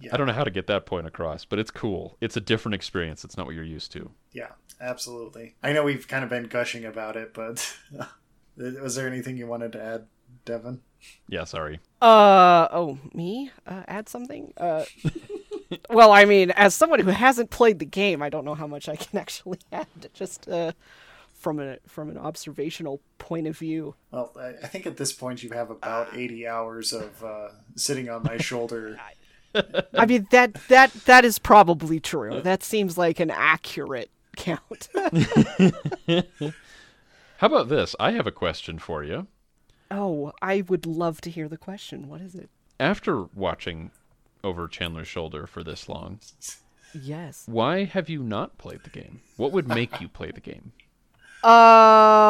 Yeah. 0.00 0.10
I 0.12 0.18
don't 0.18 0.26
know 0.26 0.34
how 0.34 0.44
to 0.44 0.50
get 0.50 0.66
that 0.66 0.84
point 0.84 1.06
across, 1.06 1.44
but 1.46 1.58
it's 1.58 1.70
cool. 1.70 2.18
It's 2.20 2.36
a 2.36 2.40
different 2.40 2.74
experience. 2.74 3.24
It's 3.24 3.36
not 3.36 3.46
what 3.46 3.54
you're 3.54 3.64
used 3.64 3.92
to. 3.92 4.10
Yeah, 4.32 4.48
absolutely. 4.78 5.54
I 5.62 5.72
know 5.72 5.84
we've 5.84 6.06
kind 6.06 6.22
of 6.22 6.28
been 6.28 6.44
gushing 6.48 6.84
about 6.84 7.16
it, 7.16 7.32
but 7.32 7.74
was 8.56 8.94
there 8.94 9.06
anything 9.06 9.36
you 9.36 9.46
wanted 9.46 9.72
to 9.72 9.82
add, 9.82 10.06
Devon? 10.44 10.80
Yeah, 11.28 11.44
sorry. 11.44 11.80
Uh 12.00 12.68
oh, 12.70 12.98
me? 13.12 13.50
Uh, 13.66 13.82
add 13.86 14.08
something? 14.08 14.52
Uh, 14.56 14.84
well, 15.90 16.12
I 16.12 16.24
mean, 16.24 16.50
as 16.52 16.74
someone 16.74 17.00
who 17.00 17.10
hasn't 17.10 17.50
played 17.50 17.78
the 17.78 17.84
game, 17.86 18.22
I 18.22 18.28
don't 18.28 18.44
know 18.44 18.54
how 18.54 18.66
much 18.66 18.88
I 18.88 18.96
can 18.96 19.18
actually 19.20 19.58
add. 19.72 19.86
Just 20.12 20.48
uh, 20.48 20.72
from 21.32 21.60
a 21.60 21.78
from 21.86 22.10
an 22.10 22.18
observational 22.18 23.00
point 23.18 23.46
of 23.46 23.56
view. 23.56 23.94
Well, 24.10 24.32
I, 24.38 24.48
I 24.62 24.66
think 24.66 24.86
at 24.86 24.96
this 24.96 25.12
point 25.12 25.42
you 25.42 25.50
have 25.50 25.70
about 25.70 26.16
80 26.16 26.46
hours 26.46 26.92
of 26.92 27.22
uh, 27.22 27.48
sitting 27.76 28.08
on 28.08 28.22
my 28.24 28.36
shoulder. 28.38 28.98
I 29.94 30.06
mean 30.06 30.26
that 30.32 30.54
that 30.68 30.92
that 31.06 31.24
is 31.24 31.38
probably 31.38 32.00
true. 32.00 32.40
That 32.46 32.62
seems 32.62 32.98
like 32.98 33.20
an 33.20 33.30
accurate 33.30 34.10
count. 34.36 34.88
How 37.38 37.46
about 37.48 37.68
this? 37.68 37.94
I 38.00 38.12
have 38.12 38.26
a 38.26 38.32
question 38.32 38.78
for 38.78 39.04
you. 39.04 39.26
oh, 39.90 40.32
I 40.42 40.62
would 40.68 40.86
love 40.86 41.20
to 41.22 41.30
hear 41.30 41.48
the 41.48 41.56
question. 41.58 42.08
What 42.08 42.20
is 42.20 42.34
it? 42.34 42.48
After 42.80 43.22
watching 43.34 43.90
over 44.42 44.68
Chandler's 44.68 45.08
shoulder 45.08 45.46
for 45.46 45.62
this 45.62 45.88
long, 45.88 46.20
Yes. 46.94 47.44
why 47.46 47.84
have 47.84 48.08
you 48.08 48.22
not 48.22 48.58
played 48.58 48.82
the 48.84 48.90
game? 48.90 49.20
What 49.36 49.52
would 49.52 49.68
make 49.68 50.00
you 50.00 50.08
play 50.08 50.30
the 50.30 50.40
game? 50.40 50.72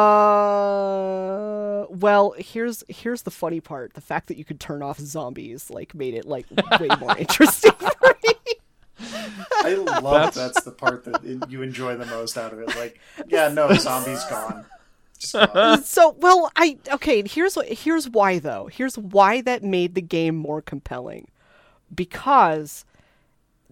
Uh, 0.07 1.85
well, 1.89 2.35
here's 2.37 2.83
here's 2.87 3.21
the 3.23 3.31
funny 3.31 3.59
part. 3.61 3.93
The 3.93 4.01
fact 4.01 4.27
that 4.27 4.37
you 4.37 4.45
could 4.45 4.59
turn 4.59 4.81
off 4.83 4.99
zombies 4.99 5.69
like 5.69 5.95
made 5.95 6.13
it 6.13 6.25
like 6.25 6.45
way 6.79 6.89
more 6.99 7.17
interesting 7.23 7.71
for 7.71 8.15
me. 8.23 8.33
I 9.63 9.73
love 10.01 10.33
that's... 10.33 10.63
the 10.63 10.71
part 10.71 11.05
that 11.05 11.49
you 11.49 11.61
enjoy 11.61 11.95
the 11.97 12.05
most 12.05 12.37
out 12.37 12.53
of 12.53 12.59
it. 12.59 12.75
Like, 12.75 12.99
yeah, 13.27 13.47
no, 13.49 13.71
zombie's 13.73 14.23
gone. 14.25 14.65
So, 15.83 16.15
well, 16.19 16.51
I 16.55 16.77
okay, 16.93 17.23
here's 17.27 17.55
what 17.55 17.67
here's 17.67 18.09
why 18.09 18.39
though. 18.39 18.67
Here's 18.67 18.97
why 18.97 19.41
that 19.41 19.63
made 19.63 19.95
the 19.95 20.01
game 20.01 20.35
more 20.35 20.61
compelling. 20.61 21.27
Because 21.93 22.85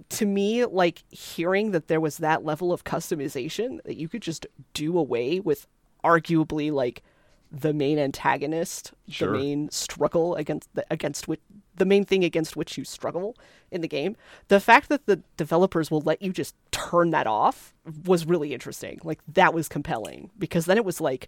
to 0.09 0.25
me, 0.25 0.65
like 0.65 1.03
hearing 1.09 1.71
that 1.71 1.87
there 1.87 2.01
was 2.01 2.17
that 2.17 2.43
level 2.43 2.73
of 2.73 2.83
customization 2.83 3.81
that 3.83 3.97
you 3.97 4.09
could 4.09 4.21
just 4.21 4.45
do 4.73 4.97
away 4.97 5.39
with 5.39 5.67
arguably 6.03 6.71
like 6.71 7.03
the 7.51 7.73
main 7.73 7.97
antagonist, 7.99 8.93
Sure. 9.07 9.31
the 9.31 9.37
main 9.37 9.69
struggle 9.71 10.35
against 10.35 10.73
the 10.75 10.85
against 10.91 11.27
which 11.27 11.41
the 11.75 11.85
main 11.85 12.05
thing 12.05 12.23
against 12.23 12.55
which 12.55 12.77
you 12.77 12.83
struggle 12.85 13.35
in 13.71 13.81
the 13.81 13.87
game. 13.87 14.15
The 14.47 14.59
fact 14.59 14.89
that 14.89 15.05
the 15.05 15.21
developers 15.37 15.91
will 15.91 16.01
let 16.01 16.21
you 16.21 16.31
just 16.31 16.55
turn 16.71 17.11
that 17.11 17.27
off 17.27 17.73
was 18.05 18.25
really 18.25 18.53
interesting. 18.53 18.99
Like 19.03 19.19
that 19.33 19.53
was 19.53 19.67
compelling 19.67 20.31
because 20.39 20.65
then 20.65 20.77
it 20.77 20.85
was 20.85 21.01
like, 21.01 21.27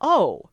oh, 0.00 0.50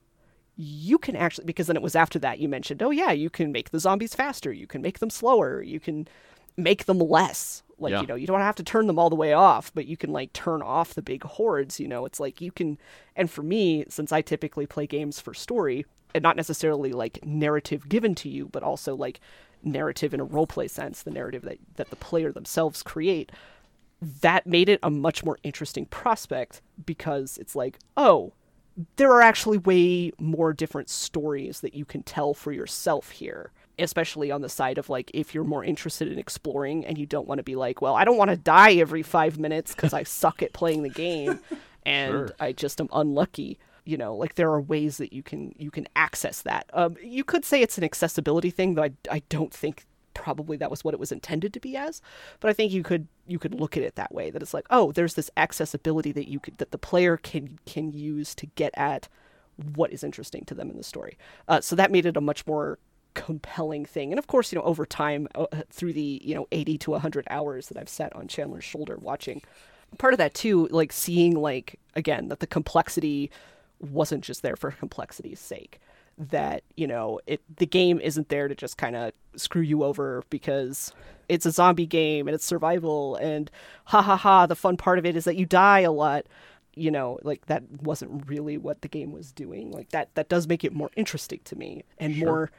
you 0.58 0.98
can 0.98 1.16
actually 1.16 1.46
because 1.46 1.68
then 1.68 1.76
it 1.76 1.82
was 1.82 1.96
after 1.96 2.18
that 2.18 2.40
you 2.40 2.48
mentioned 2.48 2.82
oh 2.82 2.90
yeah 2.90 3.12
you 3.12 3.30
can 3.30 3.52
make 3.52 3.72
the 3.72 3.80
zombies 3.80 4.16
faster 4.16 4.54
you 4.54 4.66
can 4.66 4.82
make 4.82 5.00
them 5.00 5.10
slower 5.10 5.62
you 5.62 5.82
can 5.82 6.08
make 6.56 6.86
them 6.86 6.98
less 6.98 7.62
like 7.78 7.92
Yeah. 7.92 8.02
you 8.02 8.08
know 8.08 8.16
you 8.16 8.28
don't 8.28 8.42
have 8.42 8.56
to 8.56 8.64
turn 8.64 8.88
them 8.88 8.98
all 9.00 9.10
the 9.10 9.16
way 9.16 9.34
off 9.34 9.72
but 9.74 9.86
you 9.86 9.98
can 9.98 10.12
like 10.12 10.32
turn 10.34 10.62
off 10.62 10.94
the 10.94 11.02
big 11.02 11.24
hordes 11.24 11.80
you 11.80 11.88
know 11.88 12.06
it's 12.06 12.20
like 12.20 12.42
you 12.42 12.52
can 12.52 12.78
and 13.16 13.30
for 13.30 13.44
me 13.44 13.86
since 13.90 14.12
i 14.12 14.22
typically 14.22 14.66
play 14.66 14.88
games 14.88 15.20
for 15.20 15.34
story 15.34 15.86
and 16.14 16.22
not 16.24 16.36
necessarily 16.38 16.92
like 16.92 17.24
narrative 17.26 17.90
given 17.90 18.16
to 18.16 18.30
you 18.30 18.48
but 18.52 18.64
also 18.64 18.96
like 18.96 19.20
narrative 19.64 20.14
in 20.14 20.20
a 20.20 20.26
roleplay 20.26 20.70
sense 20.70 21.04
the 21.04 21.12
narrative 21.12 21.42
that 21.42 21.58
that 21.76 21.90
the 21.90 21.96
player 21.96 22.32
themselves 22.32 22.82
create 22.84 23.32
that 24.02 24.46
made 24.46 24.70
it 24.70 24.80
a 24.84 24.90
much 24.90 25.24
more 25.24 25.38
interesting 25.44 25.86
prospect 25.88 26.62
because 26.86 27.38
it's 27.38 27.56
like 27.56 27.80
oh 27.98 28.32
there 28.98 29.12
are 29.12 29.22
actually 29.22 29.58
way 29.58 30.12
more 30.20 30.52
different 30.54 30.90
stories 30.90 31.62
that 31.62 31.74
you 31.74 31.86
can 31.86 32.04
tell 32.04 32.34
for 32.34 32.52
yourself 32.52 33.12
here 33.12 33.52
especially 33.80 34.32
on 34.32 34.42
the 34.42 34.50
side 34.50 34.78
of 34.78 34.90
like 34.90 35.12
if 35.14 35.34
you're 35.34 35.44
more 35.44 35.64
interested 35.64 36.12
in 36.12 36.18
exploring 36.20 36.86
and 36.86 36.98
you 36.98 37.06
don't 37.06 37.28
want 37.28 37.40
to 37.40 37.44
be 37.44 37.56
like 37.56 37.82
well 37.82 37.96
i 37.96 38.04
don't 38.06 38.18
want 38.18 38.30
to 38.30 38.38
die 38.38 38.74
every 38.74 39.02
five 39.04 39.38
minutes 39.40 39.74
because 39.76 39.94
i 39.94 40.04
suck 40.04 40.42
at 40.42 40.54
playing 40.54 40.84
the 40.84 40.90
game 40.90 41.40
and 41.86 42.12
Sure. 42.12 42.30
i 42.40 42.52
just 42.52 42.80
am 42.82 42.90
unlucky 42.94 43.60
you 43.84 43.98
know 43.98 44.16
like 44.16 44.36
there 44.36 44.50
are 44.52 44.62
ways 44.62 44.98
that 44.98 45.14
you 45.14 45.22
can 45.22 45.54
you 45.58 45.70
can 45.72 45.88
access 45.96 46.42
that 46.42 46.70
um, 46.74 46.96
you 47.04 47.24
could 47.24 47.46
say 47.46 47.62
it's 47.62 47.78
an 47.78 47.84
accessibility 47.84 48.50
thing 48.50 48.74
though 48.76 48.84
I, 48.84 48.92
I 49.12 49.22
don't 49.30 49.54
think 49.54 49.86
probably 50.16 50.56
that 50.58 50.72
was 50.72 50.84
what 50.84 50.94
it 50.94 51.00
was 51.00 51.12
intended 51.12 51.54
to 51.54 51.60
be 51.60 51.76
as 51.76 52.02
but 52.40 52.50
i 52.50 52.54
think 52.54 52.72
you 52.72 52.82
could 52.84 53.08
you 53.28 53.38
could 53.38 53.54
look 53.54 53.76
at 53.78 53.84
it 53.84 53.96
that 53.96 54.14
way 54.14 54.30
that 54.32 54.42
it's 54.42 54.54
like 54.54 54.66
oh 54.70 54.92
there's 54.94 55.14
this 55.16 55.30
accessibility 55.38 56.12
that 56.14 56.30
you 56.30 56.40
could 56.40 56.58
that 56.58 56.72
the 56.72 56.78
player 56.78 57.18
can 57.18 57.60
can 57.66 57.92
use 57.92 58.34
to 58.34 58.46
get 58.56 58.72
at 58.78 59.08
what 59.76 59.92
is 59.92 60.04
interesting 60.04 60.44
to 60.46 60.56
them 60.56 60.70
in 60.70 60.78
the 60.78 60.84
story 60.84 61.18
uh, 61.48 61.62
so 61.62 61.76
that 61.76 61.92
made 61.92 62.06
it 62.06 62.18
a 62.18 62.22
much 62.22 62.48
more 62.48 62.80
compelling 63.16 63.86
thing. 63.86 64.12
And 64.12 64.20
of 64.20 64.28
course 64.28 64.52
you 64.52 64.60
know 64.60 64.66
over 64.66 64.86
time 64.86 65.28
uh, 65.34 65.48
through 65.72 65.94
the 65.94 66.22
you 66.24 66.36
know 66.36 66.48
80 66.52 66.78
to 66.80 66.92
100 66.92 67.26
hours 67.32 67.68
that 67.70 67.78
i've 67.78 67.90
sat 67.90 68.16
on 68.16 68.28
chandler's 68.28 68.64
shoulder 68.64 68.98
watching 69.02 69.42
part 69.98 70.14
of 70.14 70.18
that 70.20 70.34
too 70.34 70.68
like 70.72 70.92
seeing 70.92 71.36
like 71.36 71.80
again 71.96 72.28
that 72.28 72.40
the 72.40 72.48
complexity 72.48 73.32
wasn't 73.80 74.24
just 74.24 74.42
there 74.42 74.56
for 74.56 74.72
complexity's 74.72 75.40
sake 75.40 75.80
that 76.18 76.64
you 76.78 76.88
know 76.88 77.20
it 77.28 77.42
the 77.58 77.66
game 77.66 78.00
isn't 78.00 78.30
there 78.30 78.48
to 78.48 78.56
just 78.56 78.78
kind 78.78 78.96
of 78.96 79.12
screw 79.36 79.62
you 79.62 79.84
over 79.84 80.24
because 80.30 80.94
it's 81.28 81.46
a 81.46 81.52
zombie 81.52 81.86
game 81.88 82.28
and 82.28 82.36
it's 82.36 82.46
survival 82.46 83.16
and 83.18 83.50
ha 83.86 84.02
ha 84.02 84.16
ha 84.16 84.46
the 84.46 84.56
fun 84.56 84.78
part 84.78 85.00
of 85.00 85.06
it 85.06 85.16
is 85.16 85.26
that 85.26 85.36
you 85.36 85.46
die 85.46 85.82
a 85.82 85.92
lot. 85.92 86.26
You 86.78 86.92
know 86.92 87.20
like 87.24 87.46
that 87.48 87.64
wasn't 87.82 88.28
really 88.28 88.58
what 88.58 88.82
the 88.82 88.90
game 88.90 89.12
was 89.14 89.32
doing. 89.32 89.72
Like 89.72 89.90
that 89.90 90.14
that 90.16 90.28
does 90.30 90.48
make 90.48 90.64
it 90.66 90.74
more 90.74 90.90
interesting 90.98 91.40
to 91.46 91.56
me 91.56 91.84
and 91.98 92.14
Sure. 92.16 92.26
more 92.26 92.52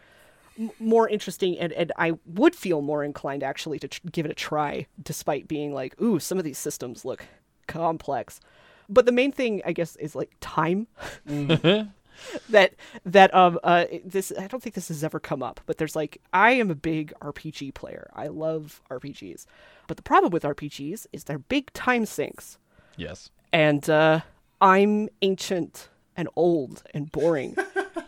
more 0.78 1.08
interesting 1.08 1.58
and, 1.58 1.72
and 1.72 1.92
I 1.96 2.12
would 2.24 2.54
feel 2.54 2.80
more 2.80 3.04
inclined 3.04 3.42
actually 3.42 3.78
to 3.80 3.88
tr- 3.88 4.00
give 4.10 4.24
it 4.24 4.32
a 4.32 4.34
try 4.34 4.86
despite 5.02 5.48
being 5.48 5.74
like 5.74 6.00
ooh 6.00 6.18
some 6.18 6.38
of 6.38 6.44
these 6.44 6.58
systems 6.58 7.04
look 7.04 7.26
complex 7.66 8.40
but 8.88 9.06
the 9.06 9.12
main 9.12 9.32
thing 9.32 9.62
I 9.64 9.72
guess 9.72 9.96
is 9.96 10.14
like 10.14 10.32
time 10.40 10.86
that 12.48 12.74
that 13.04 13.34
um 13.34 13.58
uh 13.64 13.86
this 14.04 14.32
I 14.38 14.46
don't 14.46 14.62
think 14.62 14.74
this 14.74 14.88
has 14.88 15.04
ever 15.04 15.20
come 15.20 15.42
up, 15.42 15.60
but 15.66 15.78
there's 15.78 15.96
like 15.96 16.20
I 16.32 16.52
am 16.52 16.70
a 16.70 16.74
big 16.74 17.12
RPG 17.20 17.74
player. 17.74 18.10
I 18.14 18.28
love 18.28 18.80
RPGs. 18.90 19.46
But 19.86 19.96
the 19.96 20.02
problem 20.02 20.30
with 20.30 20.42
RPGs 20.42 21.06
is 21.12 21.24
they're 21.24 21.38
big 21.38 21.72
time 21.72 22.06
sinks. 22.06 22.58
Yes. 22.96 23.30
And 23.52 23.88
uh 23.88 24.20
I'm 24.60 25.08
ancient 25.22 25.88
and 26.16 26.28
old 26.36 26.82
and 26.94 27.10
boring. 27.12 27.56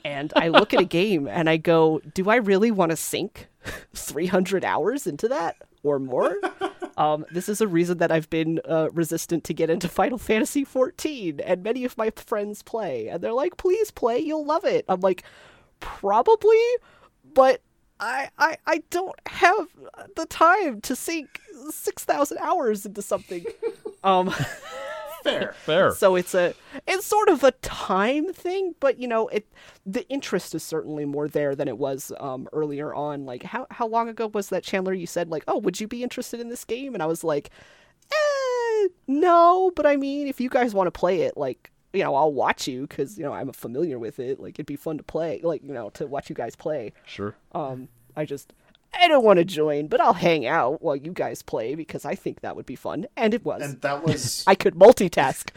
and 0.05 0.33
I 0.37 0.49
look 0.49 0.73
at 0.75 0.81
a 0.81 0.85
game 0.85 1.27
and 1.29 1.49
I 1.49 1.57
go, 1.57 2.01
do 2.15 2.29
I 2.31 2.37
really 2.37 2.71
want 2.71 2.91
to 2.91 2.97
sink 2.97 3.49
300 3.95 4.65
hours 4.65 5.07
into 5.07 5.29
that 5.29 5.57
or 5.83 5.99
more? 5.99 6.37
Um, 6.97 7.25
this 7.31 7.49
is 7.49 7.61
a 7.61 7.69
reason 7.69 7.99
that 7.99 8.11
I've 8.11 8.29
been 8.29 8.61
uh, 8.69 8.89
resistant 8.93 9.45
to 9.45 9.55
get 9.55 9.71
into 9.71 9.89
Final 9.89 10.19
Fantasy 10.19 10.65
14, 10.65 11.39
and 11.39 11.63
many 11.63 11.85
of 11.85 11.97
my 11.97 12.11
friends 12.17 12.63
play, 12.65 13.07
and 13.07 13.23
they're 13.23 13.33
like, 13.33 13.57
"Please 13.57 13.93
play, 13.93 14.19
you'll 14.19 14.45
love 14.45 14.65
it." 14.65 14.85
I'm 14.89 14.99
like, 15.01 15.23
probably, 15.79 16.61
but 17.35 17.63
I 18.01 18.31
I 18.37 18.57
I 18.67 18.83
don't 18.91 19.15
have 19.27 19.69
the 20.17 20.27
time 20.27 20.81
to 20.81 20.97
sink 20.97 21.41
six 21.71 22.05
thousand 22.05 22.39
hours 22.39 22.85
into 22.85 23.01
something. 23.01 23.45
um. 24.03 24.35
Fair. 25.31 25.53
Fair. 25.65 25.91
So 25.93 26.17
it's 26.17 26.35
a 26.35 26.55
it's 26.87 27.07
sort 27.07 27.29
of 27.29 27.45
a 27.45 27.53
time 27.53 28.33
thing, 28.33 28.75
but 28.81 28.99
you 28.99 29.09
know, 29.09 29.29
it 29.29 29.47
the 29.87 30.09
interest 30.09 30.55
is 30.55 30.63
certainly 30.63 31.05
more 31.05 31.29
there 31.29 31.55
than 31.55 31.69
it 31.69 31.79
was 31.79 32.13
um, 32.21 32.49
earlier 32.53 32.95
on. 32.95 33.27
Like 33.27 33.43
how 33.43 33.67
how 33.71 33.87
long 33.87 34.09
ago 34.09 34.29
was 34.29 34.49
that 34.51 34.63
Chandler? 34.63 34.95
You 34.95 35.07
said 35.07 35.29
like, 35.29 35.45
oh, 35.49 35.59
would 35.59 35.81
you 35.81 35.89
be 35.89 36.03
interested 36.03 36.41
in 36.41 36.49
this 36.49 36.65
game? 36.65 36.95
And 36.95 37.03
I 37.03 37.07
was 37.07 37.25
like, 37.25 37.51
eh, 38.13 38.89
no, 39.07 39.73
but 39.75 39.87
I 39.87 39.97
mean, 39.97 40.29
if 40.29 40.41
you 40.41 40.49
guys 40.49 40.75
want 40.75 40.87
to 40.87 40.99
play 40.99 41.23
it, 41.23 41.37
like. 41.37 41.71
You 41.95 42.05
know, 42.05 42.15
I'll 42.15 42.35
watch 42.35 42.69
you 42.69 42.83
because 42.83 43.17
you 43.17 43.25
know 43.25 43.33
I'm 43.33 43.51
familiar 43.51 43.99
with 43.99 44.21
it. 44.21 44.39
Like 44.39 44.57
it'd 44.57 44.67
be 44.67 44.77
fun 44.77 44.99
to 44.99 45.03
play, 45.03 45.41
like 45.43 45.63
you 45.63 45.73
know, 45.73 45.89
to 45.95 46.07
watch 46.07 46.29
you 46.29 46.35
guys 46.35 46.55
play. 46.55 46.93
Sure. 47.07 47.35
Um, 47.53 47.89
I 48.15 48.27
just 48.27 48.53
I 48.95 49.07
don't 49.09 49.25
want 49.25 49.39
to 49.39 49.45
join, 49.45 49.87
but 49.87 50.01
I'll 50.01 50.13
hang 50.15 50.47
out 50.47 50.83
while 50.83 50.97
you 50.97 51.13
guys 51.13 51.43
play 51.43 51.75
because 51.75 52.05
I 52.05 52.15
think 52.15 52.41
that 52.41 52.57
would 52.57 52.67
be 52.67 52.77
fun, 52.77 53.07
and 53.17 53.35
it 53.35 53.45
was. 53.45 53.63
And 53.63 53.81
that 53.83 54.03
was 54.05 54.45
I 54.47 54.55
could 54.55 54.75
multitask. 54.75 55.51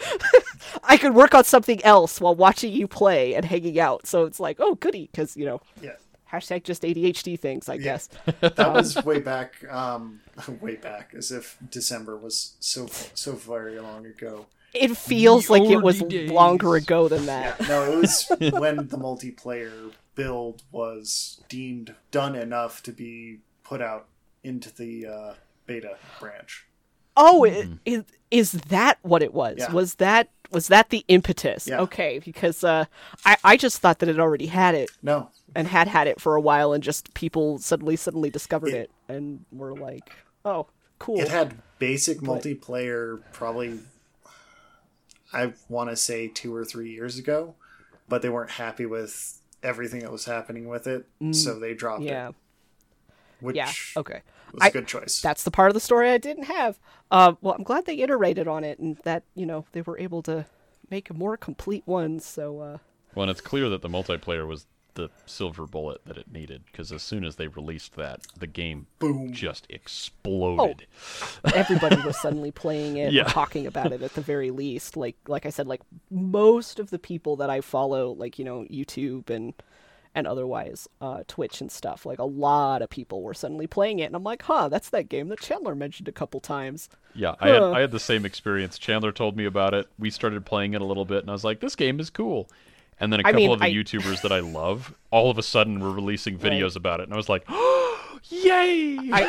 I 0.84 0.98
could 0.98 1.16
work 1.16 1.34
on 1.34 1.44
something 1.44 1.84
else 1.84 2.20
while 2.22 2.36
watching 2.36 2.72
you 2.74 2.88
play 2.88 3.34
and 3.34 3.46
hanging 3.46 3.80
out. 3.80 4.06
So 4.08 4.26
it's 4.26 4.40
like, 4.40 4.58
oh, 4.60 4.76
goody, 4.76 5.10
because 5.12 5.36
you 5.38 5.46
know, 5.46 5.62
yeah. 5.82 5.94
hashtag 6.32 6.64
just 6.64 6.84
ADHD 6.84 7.40
things, 7.40 7.68
I 7.70 7.78
guess. 7.78 8.10
That 8.42 8.74
was 8.74 8.96
way 9.04 9.20
back, 9.20 9.56
um, 9.72 10.20
way 10.60 10.76
back, 10.76 11.14
as 11.18 11.32
if 11.32 11.58
December 11.70 12.18
was 12.18 12.56
so 12.60 12.88
so 13.14 13.34
very 13.34 13.80
long 13.80 14.06
ago. 14.06 14.46
It 14.74 14.96
feels 14.96 15.48
The 15.48 15.54
like 15.54 15.64
it 15.64 15.82
was 15.82 16.00
days. 16.02 16.32
longer 16.32 16.76
ago 16.76 17.08
than 17.10 17.26
that. 17.26 17.60
Yeah, 17.60 17.68
no, 17.68 17.92
it 17.92 17.98
was 17.98 18.26
when 18.54 18.78
the 18.88 18.98
multiplayer 18.98 19.92
build 20.24 20.64
was 20.72 21.42
deemed 21.50 21.96
done 22.12 22.36
enough 22.36 22.84
to 22.84 22.92
be 22.92 23.40
put 23.64 23.82
out 23.82 24.08
into 24.44 24.74
the 24.76 25.06
uh, 25.08 25.34
beta 25.66 25.98
branch. 26.20 26.66
Oh, 27.18 27.46
i- 27.46 27.68
is, 27.86 28.04
is 28.30 28.52
that 28.54 28.98
what 29.02 29.22
it 29.24 29.34
was? 29.34 29.56
Yeah. 29.60 29.72
Was 29.72 29.96
that 29.96 30.30
was 30.52 30.68
that 30.68 30.90
the 30.90 31.04
impetus? 31.08 31.68
Yeah. 31.68 31.82
Okay, 31.82 32.20
because 32.20 32.64
uh, 32.64 32.86
I 33.26 33.38
I 33.44 33.58
just 33.58 33.80
thought 33.80 34.00
that 34.00 34.10
it 34.10 34.20
already 34.20 34.48
had 34.48 34.76
it 34.76 34.92
No, 35.02 35.30
and 35.56 35.68
had 35.68 35.88
had 35.88 36.08
it 36.08 36.20
for 36.22 36.36
a 36.36 36.42
while, 36.42 36.74
and 36.74 36.84
just 36.84 37.14
people 37.14 37.58
suddenly 37.60 37.96
suddenly 37.96 38.30
discovered 38.30 38.70
It- 38.74 38.76
it, 38.76 38.92
and 39.08 39.46
were 39.52 39.74
like, 39.74 40.12
oh, 40.46 40.68
cool. 41.00 41.20
it 41.20 41.30
had 41.30 41.56
basic 41.80 42.20
multiplayer 42.20 43.22
probably, 43.34 43.80
I 45.34 45.54
want 45.70 45.90
to 45.90 45.96
say 45.96 46.28
two 46.28 46.54
or 46.56 46.64
three 46.66 46.92
years 46.92 47.18
ago, 47.18 47.56
but 48.08 48.22
they 48.22 48.30
weren't 48.30 48.52
happy 48.52 48.86
with 48.86 49.41
everything 49.64 50.02
that 50.02 50.12
was 50.12 50.26
happening 50.26 50.68
with 50.68 50.88
it, 50.88 51.06
so 51.32 51.60
they 51.60 51.74
dropped 51.74 52.02
Mm. 52.02 52.08
yeah, 52.08 52.30
it, 52.30 52.36
which 53.40 53.56
yeah. 53.56 53.72
Okay. 53.98 54.22
was 54.54 54.62
I- 54.64 54.68
a 54.68 54.72
good 54.72 54.88
choice. 54.88 55.22
that's 55.22 55.44
the 55.44 55.52
part 55.52 55.70
of 55.70 55.74
the 55.74 55.80
story 55.80 56.10
I 56.10 56.18
didn't 56.18 56.44
have. 56.46 56.78
Uh, 57.10 57.34
well, 57.42 57.54
I'm 57.58 57.64
glad 57.64 57.86
they 57.86 58.00
iterated 58.00 58.48
on 58.48 58.64
it 58.64 58.80
and 58.80 58.98
that 59.04 59.24
you 59.36 59.46
know 59.46 59.66
they 59.74 59.82
were 59.82 59.98
able 60.00 60.22
to 60.24 60.46
make 60.90 61.10
a 61.10 61.14
more 61.14 61.38
complete 61.38 61.84
one. 61.86 62.20
So 62.20 62.60
uh, 62.60 62.78
Well, 63.16 63.24
and 63.24 63.32
it's 63.32 63.42
clear 63.42 63.70
that 63.70 63.82
the 63.82 63.90
multiplayer 63.90 64.48
was 64.48 64.66
the 64.96 65.10
silver 65.26 65.66
bullet 65.66 66.02
that 66.06 66.18
it 66.18 66.32
needed 66.32 66.64
because 66.66 66.92
as 66.92 67.02
soon 67.02 67.24
as 67.24 67.36
they 67.38 67.48
released 67.48 67.96
that, 67.96 68.22
the 68.38 68.48
game 68.48 68.88
Boom. 69.00 69.32
just 69.34 69.66
exploded. 69.70 70.86
everybody 71.56 71.96
was 72.02 72.20
suddenly 72.20 72.52
playing 72.52 72.98
it, 72.98 73.14
Yeah. 73.14 73.24
talking 73.24 73.66
about 73.68 73.92
it 73.92 74.02
at 74.02 74.14
the 74.14 74.22
very 74.22 74.52
least. 74.52 74.98
Like 74.98 75.16
like 75.28 75.46
I 75.46 75.50
said, 75.50 75.68
like 75.68 75.82
most 76.10 76.80
of 76.80 76.90
the 76.90 77.00
people 77.00 77.36
that 77.38 77.50
I 77.50 77.62
follow, 77.62 78.12
like 78.12 78.38
you 78.40 78.46
know 78.46 78.66
YouTube 78.70 79.30
and 79.30 79.54
and 80.14 80.28
otherwise 80.28 80.90
uh, 81.00 81.24
Twitch 81.28 81.62
and 81.62 81.72
stuff, 81.72 82.06
like 82.06 82.20
a 82.20 82.26
lot 82.26 82.82
of 82.82 82.90
people 82.90 83.22
were 83.22 83.34
suddenly 83.34 83.66
playing 83.66 84.00
it, 84.00 84.06
and 84.06 84.16
I'm 84.16 84.24
like, 84.26 84.42
huh, 84.42 84.68
that's 84.68 84.90
that 84.90 85.08
game 85.08 85.30
that 85.30 85.40
Chandler 85.40 85.74
mentioned 85.74 86.10
a 86.10 86.12
couple 86.12 86.42
times. 86.42 86.90
Yeah, 87.16 87.36
I 87.40 87.48
had 87.50 87.64
I 87.64 87.80
had 87.80 87.92
the 87.92 88.00
same 88.00 88.26
experience. 88.26 88.78
Chandler 88.78 89.14
told 89.14 89.38
me 89.38 89.46
about 89.46 89.74
it. 89.74 89.88
We 89.98 90.10
started 90.10 90.46
playing 90.46 90.74
it 90.74 90.82
a 90.82 90.86
little 90.86 91.06
bit, 91.06 91.20
and 91.22 91.30
I 91.30 91.34
was 91.34 91.46
like, 91.46 91.62
"This 91.62 91.76
game 91.78 92.00
is 92.00 92.10
cool." 92.10 92.50
And 93.00 93.12
then 93.12 93.20
a 93.20 93.24
I 93.28 93.32
couple 93.32 93.40
mean, 93.42 93.52
of 93.52 93.60
the 93.60 93.66
I- 93.66 93.72
YouTubers 93.74 94.22
that 94.22 94.32
I 94.32 94.40
love, 94.42 94.94
all 95.10 95.32
of 95.32 95.38
a 95.38 95.44
sudden, 95.44 95.80
were 95.80 95.92
releasing 95.92 96.38
Right. 96.38 96.52
videos 96.52 96.76
about 96.76 97.00
it, 97.00 97.04
and 97.04 97.14
I 97.14 97.18
was 97.18 97.30
like, 97.30 97.44
"Yay!" 98.30 98.98
I 99.12 99.24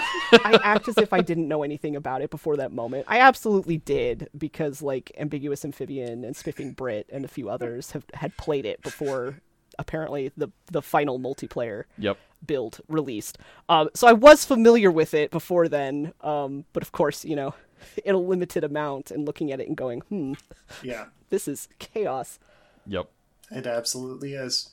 I 0.45 0.61
act 0.63 0.89
as 0.89 0.99
if 0.99 1.13
I 1.13 1.21
didn't 1.23 1.49
know 1.49 1.63
anything 1.63 1.97
about 1.97 2.21
it 2.23 2.31
before 2.31 2.57
that 2.59 2.73
moment. 2.73 3.07
I 3.09 3.19
absolutely 3.21 3.79
did 3.79 4.29
because 4.37 4.83
like 4.83 5.13
ambiguous 5.19 5.65
amphibian 5.65 6.25
and 6.25 6.37
spiffing 6.37 6.73
Brit 6.73 7.09
and 7.11 7.25
a 7.25 7.29
few 7.29 7.49
others 7.49 7.93
have 7.93 8.05
had 8.15 8.37
played 8.37 8.67
it 8.67 8.83
before. 8.83 9.41
Apparently, 9.79 10.31
the 10.37 10.51
the 10.71 10.83
final 10.83 11.19
multiplayer 11.19 11.85
yep. 11.97 12.19
build 12.47 12.81
released. 12.89 13.39
Um, 13.71 13.89
so 13.95 14.07
I 14.07 14.13
was 14.13 14.45
familiar 14.45 14.91
with 14.91 15.15
it 15.15 15.31
before 15.31 15.67
then, 15.69 16.13
um, 16.21 16.67
but 16.75 16.83
of 16.83 16.93
course, 16.93 17.25
you 17.25 17.35
know, 17.37 17.55
in 18.05 18.15
a 18.15 18.19
limited 18.19 18.65
amount 18.65 19.11
and 19.11 19.25
looking 19.25 19.51
at 19.51 19.61
it 19.61 19.69
and 19.69 19.77
going, 19.77 20.01
hmm, 20.03 20.35
yeah, 20.83 21.07
this 21.31 21.49
is 21.49 21.69
chaos. 21.79 22.39
Yep. 22.87 23.09
It 23.55 23.67
absolutely 23.67 24.35
is. 24.35 24.71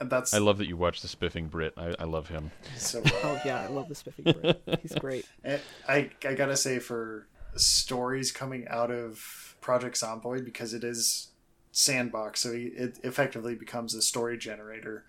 And 0.00 0.10
that's 0.10 0.34
I 0.34 0.38
love 0.38 0.58
that 0.58 0.66
you 0.66 0.76
watch 0.76 1.00
the 1.02 1.08
Spiffing 1.08 1.48
Brit. 1.48 1.74
I, 1.76 1.94
I 1.98 2.04
love 2.04 2.28
him. 2.28 2.50
so. 2.76 3.02
Oh 3.24 3.40
yeah, 3.44 3.60
I 3.60 3.68
love 3.68 3.88
the 3.88 3.94
spiffing 3.94 4.24
Brit. 4.32 4.80
He's 4.82 4.94
great. 4.94 5.24
And 5.44 5.60
I 5.88 6.10
I 6.26 6.34
gotta 6.34 6.56
say 6.56 6.78
for 6.78 7.28
stories 7.56 8.32
coming 8.32 8.66
out 8.68 8.90
of 8.90 9.56
Project 9.60 9.96
Zomboid 10.00 10.44
because 10.44 10.74
it 10.74 10.82
is 10.84 11.28
sandbox, 11.70 12.40
so 12.40 12.52
he- 12.52 12.66
it 12.66 12.98
effectively 13.04 13.54
becomes 13.54 13.94
a 13.94 14.02
story 14.02 14.36
generator. 14.38 15.04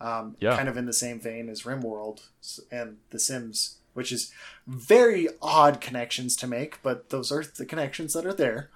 Um, 0.00 0.36
Yeah. 0.40 0.56
kind 0.56 0.68
of 0.68 0.76
in 0.76 0.86
the 0.86 0.92
same 0.92 1.20
vein 1.20 1.48
as 1.48 1.62
RimWorld 1.62 2.20
s- 2.42 2.60
and 2.70 2.98
The 3.10 3.18
Sims, 3.18 3.78
which 3.94 4.12
is 4.12 4.32
very 4.66 5.28
odd 5.40 5.80
connections 5.80 6.36
to 6.36 6.46
make, 6.46 6.82
but 6.82 7.10
those 7.10 7.30
are 7.32 7.44
the 7.44 7.64
connections 7.64 8.12
that 8.12 8.26
are 8.26 8.34
there. 8.34 8.70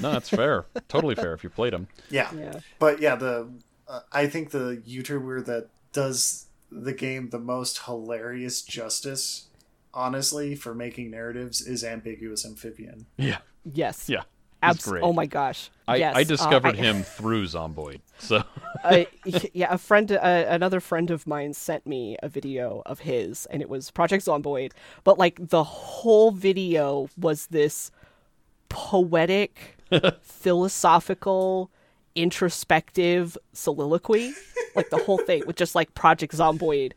No, 0.00 0.12
that's 0.12 0.28
fair. 0.30 0.66
totally 0.88 1.14
fair 1.14 1.34
if 1.34 1.42
you 1.44 1.50
played 1.50 1.72
him. 1.74 1.88
Yeah, 2.10 2.30
Yeah. 2.34 2.60
but 2.78 3.00
yeah, 3.00 3.16
the 3.16 3.48
uh, 3.88 4.00
I 4.12 4.26
think 4.26 4.50
the 4.50 4.80
YouTuber 4.86 5.44
that 5.46 5.68
does 5.92 6.46
the 6.70 6.92
game 6.92 7.30
the 7.30 7.38
most 7.38 7.80
hilarious 7.84 8.62
justice, 8.62 9.48
honestly, 9.92 10.54
for 10.54 10.74
making 10.74 11.10
narratives 11.10 11.60
is 11.60 11.84
Ambiguous 11.84 12.46
Amphibian. 12.46 13.06
Yeah. 13.16 13.38
Yes. 13.64 14.08
Yeah. 14.08 14.22
Abs- 14.64 14.84
great. 14.86 15.02
oh 15.02 15.12
my 15.12 15.26
gosh. 15.26 15.70
I, 15.88 15.96
yes. 15.96 16.14
I 16.16 16.20
uh, 16.20 16.24
discovered 16.24 16.76
I- 16.76 16.78
him 16.78 17.02
through 17.02 17.46
Zomboid. 17.46 18.00
So 18.18 18.44
uh, 18.84 19.04
yeah, 19.52 19.74
a 19.74 19.78
friend, 19.78 20.12
uh, 20.12 20.18
another 20.48 20.78
friend 20.78 21.10
of 21.10 21.26
mine 21.26 21.52
sent 21.52 21.84
me 21.84 22.16
a 22.22 22.28
video 22.28 22.82
of 22.86 23.00
his, 23.00 23.46
and 23.46 23.60
it 23.60 23.68
was 23.68 23.90
Project 23.90 24.24
Zomboid. 24.24 24.70
But 25.02 25.18
like 25.18 25.48
the 25.48 25.64
whole 25.64 26.30
video 26.30 27.08
was 27.18 27.48
this 27.48 27.90
poetic, 28.72 29.76
philosophical, 30.22 31.70
introspective 32.14 33.36
soliloquy, 33.52 34.32
like 34.74 34.88
the 34.90 34.96
whole 34.96 35.18
thing 35.18 35.42
with 35.46 35.56
just 35.56 35.74
like 35.74 35.94
Project 35.94 36.34
Zomboid, 36.34 36.92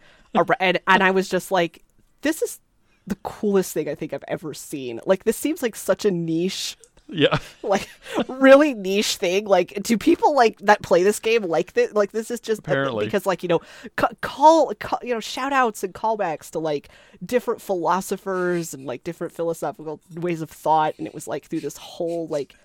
and 0.60 0.80
and 0.88 1.04
I 1.04 1.12
was 1.12 1.28
just 1.28 1.52
like, 1.52 1.84
this 2.22 2.42
is 2.42 2.60
the 3.06 3.18
coolest 3.24 3.74
thing 3.74 3.90
I 3.90 3.96
think 3.96 4.14
I've 4.14 4.24
ever 4.28 4.54
seen. 4.54 5.02
Like 5.06 5.26
this 5.26 5.38
seems 5.38 5.62
like 5.62 5.76
such 5.76 6.06
a 6.06 6.12
niche 6.12 6.78
yeah, 7.08 7.38
like 7.64 7.88
really 8.28 8.74
niche 8.74 9.18
thing 9.18 9.46
like 9.46 9.82
do 9.84 9.98
people 9.98 10.36
like 10.36 10.58
that 10.60 10.82
play 10.82 11.04
this 11.04 11.20
game 11.20 11.44
like 11.44 11.74
this 11.74 11.94
like 11.94 12.12
this 12.12 12.32
is 12.32 12.40
just 12.40 12.60
Apparently. 12.60 13.06
because 13.06 13.26
like 13.26 13.44
you 13.44 13.50
know 13.50 13.62
ca- 13.96 14.10
call, 14.22 14.74
call 14.80 15.00
you 15.04 15.14
know 15.14 15.20
shout 15.20 15.54
outs 15.54 15.84
and 15.84 15.94
callbacks 15.94 16.50
to 16.52 16.60
like 16.60 16.90
different 17.24 17.62
philosophers 17.62 18.74
and 18.74 18.86
like 18.86 19.04
different 19.04 19.34
philosophical 19.34 20.00
ways 20.16 20.42
of 20.42 20.50
thought 20.50 20.96
and 20.98 21.06
it 21.08 21.14
was 21.14 21.28
like 21.28 21.46
through 21.46 21.60
this 21.60 21.78
whole 21.78 22.28
like 22.28 22.56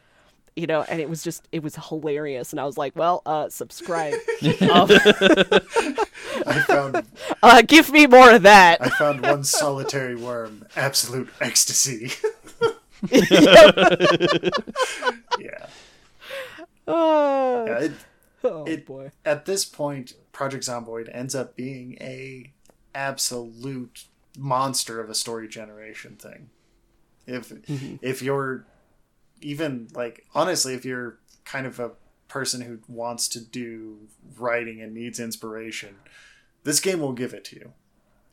you 0.57 0.67
know 0.67 0.83
and 0.89 1.01
it 1.01 1.09
was 1.09 1.23
just 1.23 1.47
it 1.53 1.63
was 1.63 1.77
hilarious 1.77 2.53
and 2.53 2.61
i 2.61 2.65
was 2.65 2.77
like 2.77 2.97
well 2.97 3.23
uh 3.27 3.49
subscribe 3.49 4.15
um, 4.63 4.89
I 6.47 6.65
found 6.67 7.05
uh 7.43 7.63
give 7.63 7.91
me 7.91 8.07
more 8.07 8.33
of 8.33 8.43
that 8.43 8.81
I 8.81 8.89
found 8.89 9.23
one 9.23 9.45
solitary 9.45 10.17
worm, 10.17 10.67
absolute 10.77 11.29
ecstasy. 11.41 12.13
yeah. 15.39 15.67
Uh, 16.87 17.65
yeah 17.67 17.79
it, 17.79 17.93
oh 18.45 18.65
it- 18.65 18.87
boy 18.87 19.11
at 19.25 19.47
this 19.47 19.65
point, 19.65 20.15
Project 20.33 20.65
Zomboid 20.65 21.09
ends 21.15 21.35
up 21.35 21.57
being 21.57 21.97
a 22.01 22.53
absolute 22.95 24.05
monster 24.39 25.01
of 25.01 25.09
a 25.11 25.15
story 25.15 25.49
generation 25.49 26.17
thing. 26.17 26.51
If 27.27 27.53
if 28.03 28.23
you're 28.23 28.65
even 29.41 29.89
like 29.95 30.27
honestly, 30.35 30.75
if 30.75 30.85
you're 30.85 31.19
kind 31.45 31.67
of 31.67 31.79
a 31.81 31.93
person 32.29 32.61
who 32.63 32.79
wants 32.89 33.29
to 33.29 33.41
do 33.41 33.99
writing 34.39 34.81
and 34.81 34.95
needs 34.95 35.21
inspiration, 35.21 35.97
this 36.65 36.81
game 36.81 37.01
will 37.01 37.13
give 37.13 37.33
it 37.35 37.45
to 37.47 37.57
you 37.57 37.73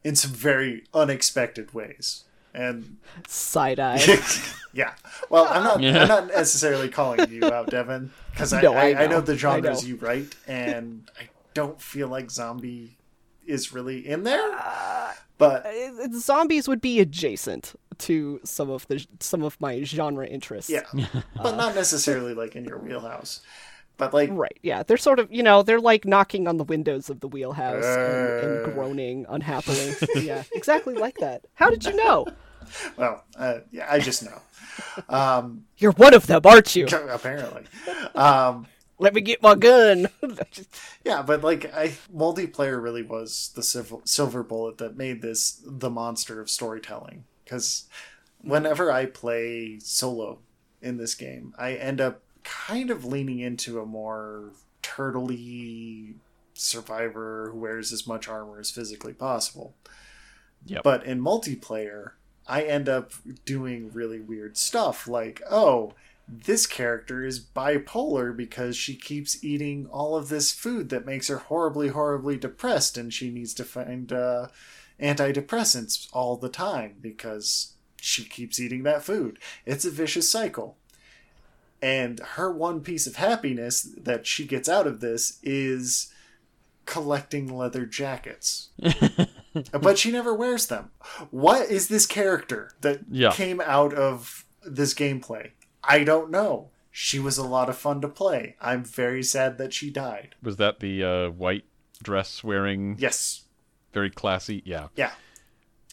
in 0.03 0.15
some 0.15 0.31
very 0.31 0.83
unexpected 0.93 1.73
ways. 1.73 2.23
And 2.57 2.97
side 3.27 3.79
eye 3.79 3.99
yeah, 4.73 4.93
well, 5.29 5.45
I'm 5.47 5.63
not. 5.63 5.79
Yeah. 5.79 6.01
I'm 6.01 6.07
not 6.07 6.27
necessarily 6.27 6.89
calling 6.89 7.31
you 7.31 7.45
out, 7.45 7.69
Devon, 7.69 8.11
because 8.31 8.51
I, 8.51 8.61
No, 8.61 8.73
I, 8.73 8.77
I 8.77 8.89
I, 8.89 8.93
know. 9.05 9.07
know. 9.07 9.21
the 9.21 9.33
I 9.33 9.37
genres 9.37 9.83
know. 9.83 9.89
you 9.89 9.95
write, 9.97 10.35
and 10.47 11.07
I 11.19 11.29
don't 11.53 11.79
feel 11.79 12.07
like 12.07 12.31
zombie 12.31 12.97
is 13.45 13.71
really 13.73 14.07
in 14.07 14.23
there. 14.23 14.51
But 15.37 15.67
it- 15.67 15.93
it- 15.99 16.13
zombies 16.19 16.67
would 16.67 16.81
be 16.81 16.99
adjacent 16.99 17.75
to 17.99 18.39
some 18.43 18.71
of 18.71 18.87
the 18.87 19.05
some 19.19 19.43
of 19.43 19.59
my 19.61 19.83
genre 19.83 20.25
interests. 20.27 20.69
yeah, 20.71 20.81
but 21.35 21.55
not 21.55 21.75
necessarily 21.75 22.33
like 22.33 22.55
in 22.55 22.65
your 22.65 22.79
wheelhouse. 22.79 23.41
But 23.97 24.13
like, 24.13 24.29
Right. 24.31 24.59
Yeah. 24.61 24.83
They're 24.83 24.95
sort 24.97 25.17
of, 25.17 25.31
you 25.33 25.41
know, 25.41 25.63
they're 25.63 25.79
like 25.81 26.05
knocking 26.05 26.47
on 26.47 26.57
the 26.57 26.63
windows 26.63 27.09
of 27.09 27.19
the 27.19 27.27
wheelhouse 27.27 27.83
and, 27.83 28.45
and 28.45 28.65
Uh. 28.65 28.69
groaning 28.69 29.25
unhappily. 29.27 29.95
yeah. 30.15 30.43
Exactly 30.53 30.93
like 30.93 31.17
that. 31.17 31.45
How 31.55 31.71
did 31.71 31.83
you 31.83 31.95
know? 31.95 32.27
well, 32.97 33.23
uh, 33.37 33.59
yeah, 33.71 33.87
I 33.89 33.99
just 33.99 34.23
know. 34.23 34.41
Um, 35.09 35.65
You're 35.77 35.93
one 35.93 36.13
of 36.13 36.27
them, 36.27 36.41
aren't 36.45 36.75
you? 36.75 36.87
apparently, 37.09 37.63
um, 38.15 38.67
Let 38.99 39.13
me 39.13 39.21
get 39.21 39.41
my 39.41 39.55
gun. 39.55 40.09
Yeah, 41.03 41.21
but 41.21 41.43
like 41.43 41.73
I 41.73 41.93
multiplayer 42.15 42.81
really 42.81 43.03
was 43.03 43.51
the 43.55 43.63
silver, 43.63 43.97
silver 44.03 44.43
bullet 44.43 44.77
that 44.79 44.97
made 44.97 45.21
this 45.21 45.61
the 45.65 45.89
monster 45.89 46.41
of 46.41 46.49
storytelling 46.49 47.25
cuz 47.45 47.85
whenever 48.41 48.91
I 48.91 49.05
play 49.05 49.79
solo 49.79 50.39
in 50.81 50.97
this 50.97 51.15
game, 51.15 51.53
I 51.57 51.73
end 51.73 52.01
up 52.01 52.21
kind 52.43 52.89
of 52.89 53.03
leaning 53.05 53.39
into 53.39 53.79
a 53.79 53.85
more 53.85 54.51
turtley 54.81 56.15
survivor 56.53 57.49
who 57.51 57.59
wears 57.59 57.91
as 57.91 58.07
much 58.07 58.27
armor 58.27 58.59
as 58.59 58.71
physically 58.71 59.13
possible. 59.13 59.75
Yep. 60.65 60.83
But 60.83 61.05
in 61.05 61.21
multiplayer, 61.21 62.11
I 62.47 62.63
end 62.63 62.87
up 62.87 63.11
doing 63.45 63.91
really 63.91 64.19
weird 64.19 64.57
stuff 64.57 65.07
like, 65.07 65.41
oh, 65.49 65.93
this 66.27 66.65
character 66.65 67.25
is 67.25 67.39
bipolar 67.39 68.35
because 68.35 68.75
she 68.75 68.95
keeps 68.95 69.43
eating 69.43 69.87
all 69.87 70.15
of 70.15 70.29
this 70.29 70.51
food 70.51 70.89
that 70.89 71.05
makes 71.05 71.29
her 71.29 71.37
horribly, 71.37 71.89
horribly 71.89 72.37
depressed, 72.37 72.97
and 72.97 73.13
she 73.13 73.29
needs 73.29 73.53
to 73.55 73.63
find 73.63 74.11
uh, 74.11 74.47
antidepressants 74.99 76.07
all 76.11 76.35
the 76.35 76.49
time 76.49 76.95
because 77.01 77.73
she 78.01 78.23
keeps 78.23 78.59
eating 78.59 78.83
that 78.83 79.03
food. 79.03 79.39
It's 79.65 79.85
a 79.85 79.91
vicious 79.91 80.29
cycle. 80.29 80.77
And 81.81 82.19
her 82.19 82.51
one 82.51 82.81
piece 82.81 83.07
of 83.07 83.17
happiness 83.17 83.81
that 83.97 84.25
she 84.25 84.45
gets 84.45 84.67
out 84.67 84.87
of 84.87 84.99
this 84.99 85.39
is 85.43 86.11
collecting 86.87 87.55
leather 87.55 87.85
jackets. 87.85 88.69
but 89.71 89.99
she 89.99 90.11
never 90.11 90.33
wears 90.33 90.65
them. 90.65 90.89
What 91.29 91.69
is 91.69 91.89
this 91.89 92.07
character 92.07 92.71
that 92.81 93.01
Yeah. 93.11 93.31
came 93.31 93.61
out 93.61 93.93
of 93.93 94.45
this 94.65 94.95
gameplay? 94.95 95.51
I 95.83 96.03
don't 96.03 96.31
know. 96.31 96.71
She 96.89 97.19
was 97.19 97.37
a 97.37 97.45
lot 97.45 97.69
of 97.69 97.77
fun 97.77 98.01
to 98.01 98.07
play. 98.07 98.55
I'm 98.59 98.83
very 98.83 99.21
sad 99.21 99.59
that 99.59 99.73
she 99.73 99.91
died. 99.91 100.33
was 100.41 100.55
that 100.57 100.79
the 100.79 101.03
uh, 101.03 101.29
white 101.29 101.65
dress 102.01 102.43
wearing, 102.43 102.95
Yes. 102.97 103.43
very 103.93 104.09
classy? 104.09 104.63
Yeah. 104.65 104.87
Yeah. 104.95 105.11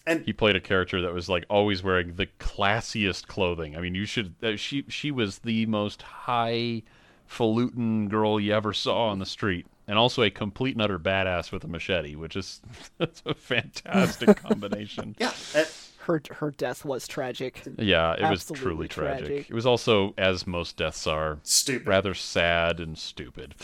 And 0.06 0.24
He 0.24 0.32
played 0.32 0.56
a 0.56 0.60
character 0.60 1.00
that 1.02 1.12
was 1.14 1.28
like 1.28 1.44
always 1.50 1.82
wearing 1.82 2.14
the 2.14 2.26
classiest 2.38 3.26
clothing. 3.26 3.76
I 3.76 3.80
mean, 3.80 3.94
you 3.94 4.04
should. 4.04 4.34
Uh, 4.42 4.56
she 4.56 4.84
she 4.88 5.10
was 5.10 5.38
the 5.40 5.66
most 5.66 6.02
highfalutin 6.02 8.08
girl 8.08 8.38
you 8.40 8.52
ever 8.52 8.72
saw 8.72 9.08
on 9.08 9.18
the 9.18 9.26
street, 9.26 9.66
and 9.86 9.98
also 9.98 10.22
a 10.22 10.30
complete 10.30 10.74
and 10.74 10.82
utter 10.82 10.98
badass 10.98 11.52
with 11.52 11.64
a 11.64 11.68
machete, 11.68 12.14
which 12.16 12.36
is 12.36 12.60
that's 12.98 13.22
a 13.26 13.34
fantastic 13.34 14.36
combination. 14.42 15.14
yeah, 15.18 15.32
and- 15.54 15.68
her 16.04 16.20
her 16.32 16.50
death 16.50 16.84
was 16.84 17.08
tragic. 17.08 17.62
Yeah, 17.78 18.12
it 18.12 18.28
was 18.30 18.44
truly 18.50 18.88
tragic. 18.88 19.26
tragic. 19.26 19.48
It 19.50 19.54
was 19.54 19.64
also, 19.64 20.12
as 20.18 20.46
most 20.46 20.76
deaths 20.76 21.06
are, 21.06 21.38
stupid. 21.44 21.86
rather 21.88 22.12
sad 22.12 22.78
and 22.78 22.98
stupid. 22.98 23.54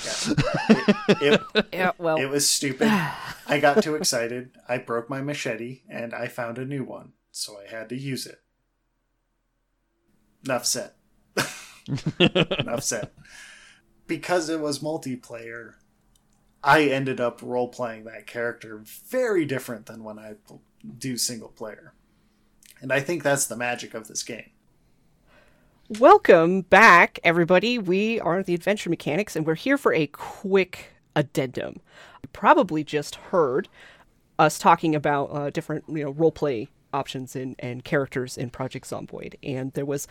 It, 1.21 1.39
Yeah, 1.71 1.93
well, 1.99 2.17
it 2.17 2.31
was 2.31 2.49
stupid. 2.49 2.89
I 2.89 3.59
got 3.61 3.83
too 3.83 3.95
excited. 3.95 4.53
I 4.67 4.79
broke 4.79 5.11
my 5.11 5.21
machete 5.21 5.83
and 5.87 6.15
I 6.15 6.29
found 6.29 6.57
a 6.57 6.65
new 6.65 6.83
one, 6.83 7.13
so 7.31 7.59
I 7.61 7.71
had 7.71 7.91
to 7.91 7.97
use 7.99 8.25
it. 8.25 8.41
Enough 10.47 10.65
said. 10.65 10.93
Enough 12.19 12.83
said. 12.83 13.11
Because 14.07 14.49
it 14.49 14.61
was 14.61 14.79
multiplayer, 14.79 15.75
I 16.63 16.85
ended 16.85 17.21
up 17.21 17.41
role 17.43 17.69
playing 17.69 18.05
that 18.05 18.27
character 18.27 18.83
very 19.09 19.47
different 19.47 19.87
than 19.87 20.05
when 20.05 20.19
I 20.19 20.35
do 20.99 21.17
single 21.17 21.49
player. 21.49 21.95
And 22.83 22.93
I 22.93 23.01
think 23.01 23.23
that's 23.23 23.47
the 23.47 23.57
magic 23.57 23.95
of 23.95 24.09
this 24.09 24.23
game. 24.23 24.51
Welcome 25.99 26.63
back, 26.63 27.19
everybody. 27.25 27.79
We 27.79 28.21
are 28.21 28.43
the 28.43 28.55
Adventure 28.55 28.91
Mechanics, 28.91 29.35
and 29.35 29.47
we're 29.47 29.55
here 29.55 29.79
for 29.79 29.93
a 29.93 30.07
quick 30.07 30.93
addendum. 31.17 31.81
You 32.23 32.29
probably 32.33 32.85
just 32.85 33.17
heard 33.17 33.69
us 34.39 34.59
talking 34.59 34.95
about 34.95 35.25
uh, 35.27 35.51
different, 35.51 35.85
you 35.89 36.05
know, 36.05 36.13
roleplay 36.13 36.69
options 36.93 37.35
and, 37.35 37.57
and 37.59 37.85
characters 37.85 38.37
in 38.37 38.51
Project 38.51 38.87
Zomboid, 38.87 39.35
and 39.43 39.73
there 39.73 39.85
was 39.85 40.07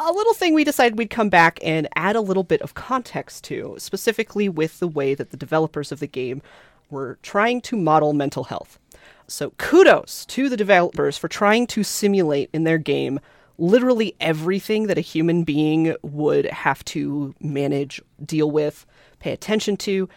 a 0.00 0.12
little 0.12 0.34
thing 0.34 0.54
we 0.54 0.64
decided 0.64 0.98
we'd 0.98 1.10
come 1.10 1.28
back 1.28 1.58
and 1.62 1.86
add 1.94 2.16
a 2.16 2.20
little 2.20 2.42
bit 2.42 2.62
of 2.62 2.74
context 2.74 3.44
to, 3.44 3.74
specifically 3.78 4.48
with 4.48 4.78
the 4.80 4.88
way 4.88 5.14
that 5.14 5.30
the 5.30 5.36
developers 5.36 5.92
of 5.92 6.00
the 6.00 6.06
game 6.06 6.40
were 6.88 7.18
trying 7.22 7.60
to 7.60 7.76
model 7.76 8.12
mental 8.12 8.44
health. 8.44 8.78
So 9.26 9.50
kudos 9.58 10.24
to 10.26 10.48
the 10.48 10.56
developers 10.56 11.16
for 11.16 11.28
trying 11.28 11.66
to 11.68 11.84
simulate 11.84 12.50
in 12.52 12.64
their 12.64 12.78
game 12.78 13.20
literally 13.58 14.16
everything 14.20 14.86
that 14.86 14.96
a 14.96 15.02
human 15.02 15.44
being 15.44 15.94
would 16.02 16.46
have 16.46 16.82
to 16.86 17.34
manage, 17.40 18.00
deal 18.24 18.50
with, 18.50 18.86
pay 19.18 19.32
attention 19.32 19.76
to 19.76 20.08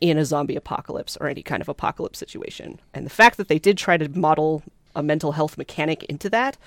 in 0.00 0.18
a 0.18 0.24
zombie 0.24 0.54
apocalypse 0.54 1.16
or 1.18 1.26
any 1.26 1.42
kind 1.42 1.62
of 1.62 1.68
apocalypse 1.68 2.18
situation. 2.18 2.78
And 2.92 3.06
the 3.06 3.10
fact 3.10 3.38
that 3.38 3.48
they 3.48 3.58
did 3.58 3.78
try 3.78 3.96
to 3.96 4.08
model 4.10 4.62
a 4.94 5.02
mental 5.02 5.32
health 5.32 5.56
mechanic 5.56 6.04
into 6.04 6.28
that, 6.30 6.58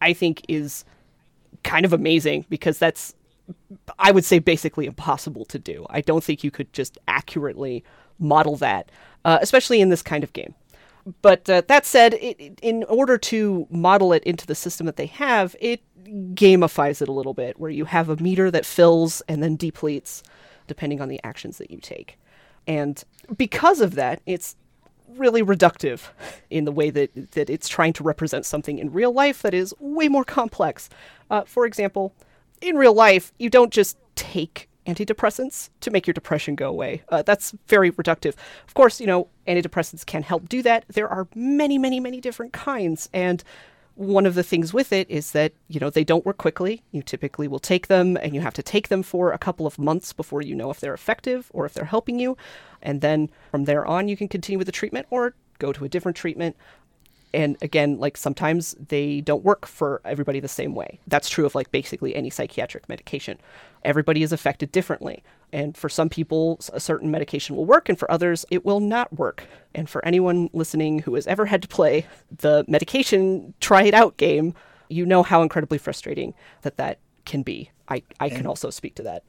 I 0.00 0.12
think 0.12 0.44
is 0.46 0.84
kind 1.62 1.84
of 1.84 1.92
amazing 1.92 2.46
because 2.48 2.78
that's 2.78 3.14
I 3.98 4.10
would 4.10 4.24
say 4.24 4.38
basically 4.38 4.86
impossible 4.86 5.44
to 5.46 5.58
do. 5.58 5.86
I 5.88 6.02
don't 6.02 6.22
think 6.22 6.44
you 6.44 6.50
could 6.50 6.72
just 6.72 6.98
accurately 7.08 7.82
model 8.18 8.56
that, 8.56 8.90
uh, 9.24 9.38
especially 9.40 9.80
in 9.80 9.88
this 9.88 10.02
kind 10.02 10.22
of 10.22 10.32
game. 10.32 10.54
But 11.22 11.48
uh, 11.48 11.62
that 11.68 11.86
said, 11.86 12.14
it, 12.14 12.58
in 12.60 12.84
order 12.84 13.16
to 13.16 13.66
model 13.70 14.12
it 14.12 14.22
into 14.24 14.46
the 14.46 14.54
system 14.54 14.84
that 14.86 14.96
they 14.96 15.06
have, 15.06 15.56
it 15.60 15.80
gamifies 16.34 17.00
it 17.00 17.08
a 17.08 17.12
little 17.12 17.34
bit, 17.34 17.58
where 17.58 17.70
you 17.70 17.86
have 17.86 18.10
a 18.10 18.16
meter 18.16 18.50
that 18.50 18.66
fills 18.66 19.22
and 19.22 19.42
then 19.42 19.56
depletes 19.56 20.22
depending 20.66 21.00
on 21.00 21.08
the 21.08 21.20
actions 21.24 21.56
that 21.58 21.70
you 21.70 21.78
take. 21.80 22.18
And 22.66 23.02
because 23.36 23.80
of 23.80 23.94
that, 23.94 24.20
it's 24.26 24.56
really 25.16 25.42
reductive 25.42 26.08
in 26.50 26.64
the 26.64 26.72
way 26.72 26.90
that, 26.90 27.32
that 27.32 27.50
it's 27.50 27.68
trying 27.68 27.92
to 27.94 28.02
represent 28.02 28.46
something 28.46 28.78
in 28.78 28.92
real 28.92 29.12
life 29.12 29.42
that 29.42 29.54
is 29.54 29.74
way 29.78 30.08
more 30.08 30.24
complex. 30.24 30.88
Uh, 31.30 31.42
for 31.42 31.66
example, 31.66 32.14
in 32.60 32.76
real 32.76 32.94
life, 32.94 33.32
you 33.38 33.50
don't 33.50 33.72
just 33.72 33.96
take 34.14 34.68
antidepressants 34.86 35.68
to 35.80 35.90
make 35.90 36.06
your 36.06 36.14
depression 36.14 36.54
go 36.54 36.68
away. 36.68 37.02
Uh, 37.10 37.22
that's 37.22 37.54
very 37.66 37.90
reductive. 37.92 38.34
Of 38.66 38.74
course, 38.74 39.00
you 39.00 39.06
know, 39.06 39.28
antidepressants 39.46 40.04
can 40.04 40.22
help 40.22 40.48
do 40.48 40.62
that. 40.62 40.84
There 40.88 41.08
are 41.08 41.28
many, 41.34 41.78
many, 41.78 42.00
many 42.00 42.20
different 42.20 42.52
kinds. 42.52 43.08
And 43.12 43.44
one 43.98 44.26
of 44.26 44.36
the 44.36 44.44
things 44.44 44.72
with 44.72 44.92
it 44.92 45.10
is 45.10 45.32
that, 45.32 45.52
you 45.66 45.80
know, 45.80 45.90
they 45.90 46.04
don't 46.04 46.24
work 46.24 46.38
quickly. 46.38 46.82
You 46.92 47.02
typically 47.02 47.48
will 47.48 47.58
take 47.58 47.88
them 47.88 48.16
and 48.16 48.32
you 48.32 48.40
have 48.40 48.54
to 48.54 48.62
take 48.62 48.88
them 48.88 49.02
for 49.02 49.32
a 49.32 49.38
couple 49.38 49.66
of 49.66 49.76
months 49.76 50.12
before 50.12 50.40
you 50.40 50.54
know 50.54 50.70
if 50.70 50.78
they're 50.78 50.94
effective 50.94 51.50
or 51.52 51.66
if 51.66 51.74
they're 51.74 51.84
helping 51.84 52.20
you. 52.20 52.36
And 52.80 53.00
then 53.00 53.28
from 53.50 53.64
there 53.64 53.84
on, 53.84 54.06
you 54.06 54.16
can 54.16 54.28
continue 54.28 54.56
with 54.56 54.66
the 54.66 54.72
treatment 54.72 55.08
or 55.10 55.34
go 55.58 55.72
to 55.72 55.84
a 55.84 55.88
different 55.88 56.16
treatment 56.16 56.56
and 57.34 57.56
again 57.62 57.98
like 57.98 58.16
sometimes 58.16 58.74
they 58.88 59.20
don't 59.20 59.44
work 59.44 59.66
for 59.66 60.00
everybody 60.04 60.40
the 60.40 60.48
same 60.48 60.74
way 60.74 60.98
that's 61.06 61.28
true 61.28 61.46
of 61.46 61.54
like 61.54 61.70
basically 61.70 62.14
any 62.14 62.30
psychiatric 62.30 62.88
medication 62.88 63.38
everybody 63.84 64.22
is 64.22 64.32
affected 64.32 64.72
differently 64.72 65.22
and 65.52 65.76
for 65.76 65.88
some 65.88 66.08
people 66.08 66.58
a 66.72 66.80
certain 66.80 67.10
medication 67.10 67.54
will 67.56 67.64
work 67.64 67.88
and 67.88 67.98
for 67.98 68.10
others 68.10 68.44
it 68.50 68.64
will 68.64 68.80
not 68.80 69.12
work 69.12 69.44
and 69.74 69.88
for 69.88 70.04
anyone 70.04 70.48
listening 70.52 71.00
who 71.00 71.14
has 71.14 71.26
ever 71.26 71.46
had 71.46 71.62
to 71.62 71.68
play 71.68 72.06
the 72.38 72.64
medication 72.68 73.52
try 73.60 73.82
it 73.82 73.94
out 73.94 74.16
game 74.16 74.54
you 74.88 75.04
know 75.04 75.22
how 75.22 75.42
incredibly 75.42 75.78
frustrating 75.78 76.34
that 76.62 76.76
that 76.76 76.98
can 77.24 77.42
be 77.42 77.70
i, 77.88 78.02
I 78.20 78.30
can 78.30 78.46
also 78.46 78.70
speak 78.70 78.94
to 78.96 79.02
that 79.02 79.22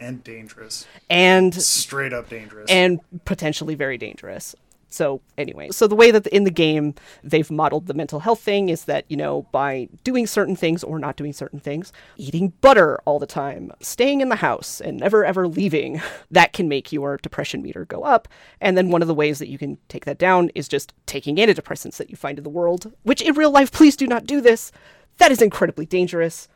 and 0.00 0.22
dangerous. 0.22 0.86
and 1.08 1.54
Straight 1.54 2.12
up 2.12 2.28
dangerous. 2.28 2.70
and 2.70 3.00
potentially 3.24 3.74
very 3.74 3.98
dangerous. 3.98 4.54
So 4.96 5.20
anyway, 5.36 5.68
so 5.72 5.86
the 5.86 5.94
way 5.94 6.10
that 6.10 6.26
in 6.28 6.44
the 6.44 6.50
game 6.50 6.94
they've 7.22 7.50
modeled 7.50 7.86
the 7.86 7.92
mental 7.92 8.20
health 8.20 8.40
thing 8.40 8.70
is 8.70 8.86
that, 8.86 9.04
you 9.08 9.16
know, 9.16 9.42
by 9.52 9.90
doing 10.04 10.26
certain 10.26 10.56
things 10.56 10.82
or 10.82 10.98
not 10.98 11.16
doing 11.16 11.34
certain 11.34 11.60
things, 11.60 11.92
eating 12.16 12.54
butter 12.62 12.98
all 13.04 13.18
the 13.18 13.26
time, 13.26 13.70
staying 13.80 14.22
in 14.22 14.30
the 14.30 14.36
house 14.36 14.80
and 14.80 14.96
never 14.96 15.22
ever 15.22 15.46
leaving, 15.46 16.00
that 16.30 16.54
can 16.54 16.66
make 16.66 16.92
your 16.92 17.18
depression 17.18 17.60
meter 17.60 17.84
go 17.84 18.04
up. 18.04 18.26
And 18.58 18.74
then 18.74 18.88
one 18.88 19.02
of 19.02 19.08
the 19.08 19.14
ways 19.14 19.38
that 19.38 19.48
you 19.48 19.58
can 19.58 19.76
take 19.88 20.06
that 20.06 20.18
down 20.18 20.50
is 20.54 20.66
just 20.66 20.94
taking 21.04 21.36
antidepressants 21.36 21.98
that 21.98 22.08
you 22.08 22.16
find 22.16 22.38
in 22.38 22.44
the 22.44 22.48
world, 22.48 22.90
which 23.02 23.20
in 23.20 23.34
real 23.34 23.50
life, 23.50 23.70
please 23.70 23.96
do 23.96 24.06
not 24.06 24.24
do 24.24 24.40
this. 24.40 24.72
That 25.18 25.30
is 25.30 25.42
incredibly 25.42 25.84
dangerous. 25.84 26.48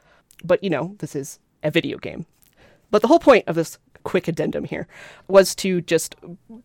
But, 0.42 0.64
you 0.64 0.70
know, 0.70 0.96
this 1.00 1.14
is 1.14 1.40
a 1.62 1.70
video 1.70 1.98
game. 1.98 2.24
But 2.90 3.02
the 3.02 3.08
whole 3.08 3.18
point 3.18 3.44
of 3.46 3.54
this 3.54 3.78
quick 4.04 4.28
addendum 4.28 4.64
here 4.64 4.86
was 5.28 5.54
to 5.56 5.80
just 5.80 6.14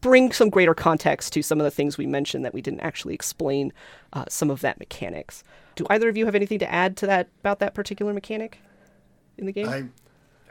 bring 0.02 0.32
some 0.32 0.50
greater 0.50 0.74
context 0.74 1.34
to 1.34 1.42
some 1.42 1.60
of 1.60 1.64
the 1.64 1.72
things 1.72 1.98
we 1.98 2.06
mentioned 2.06 2.46
that 2.46 2.54
we 2.54 2.62
didn't 2.62 2.82
actually 2.82 3.14
explain 3.14 3.74
uh, 4.14 4.26
some 4.30 4.50
of 4.50 4.62
that 4.62 4.80
mechanics. 4.80 5.44
Do 5.76 5.86
either 5.90 6.10
of 6.10 6.18
you 6.18 6.26
have 6.26 6.36
anything 6.36 6.60
to 6.60 6.72
add 6.72 6.96
to 6.98 7.08
that 7.08 7.30
about 7.42 7.60
that 7.60 7.74
particular 7.74 8.14
mechanic 8.14 8.60
in 9.38 9.46
the 9.46 9.52
game? 9.52 9.68
I, 9.68 9.86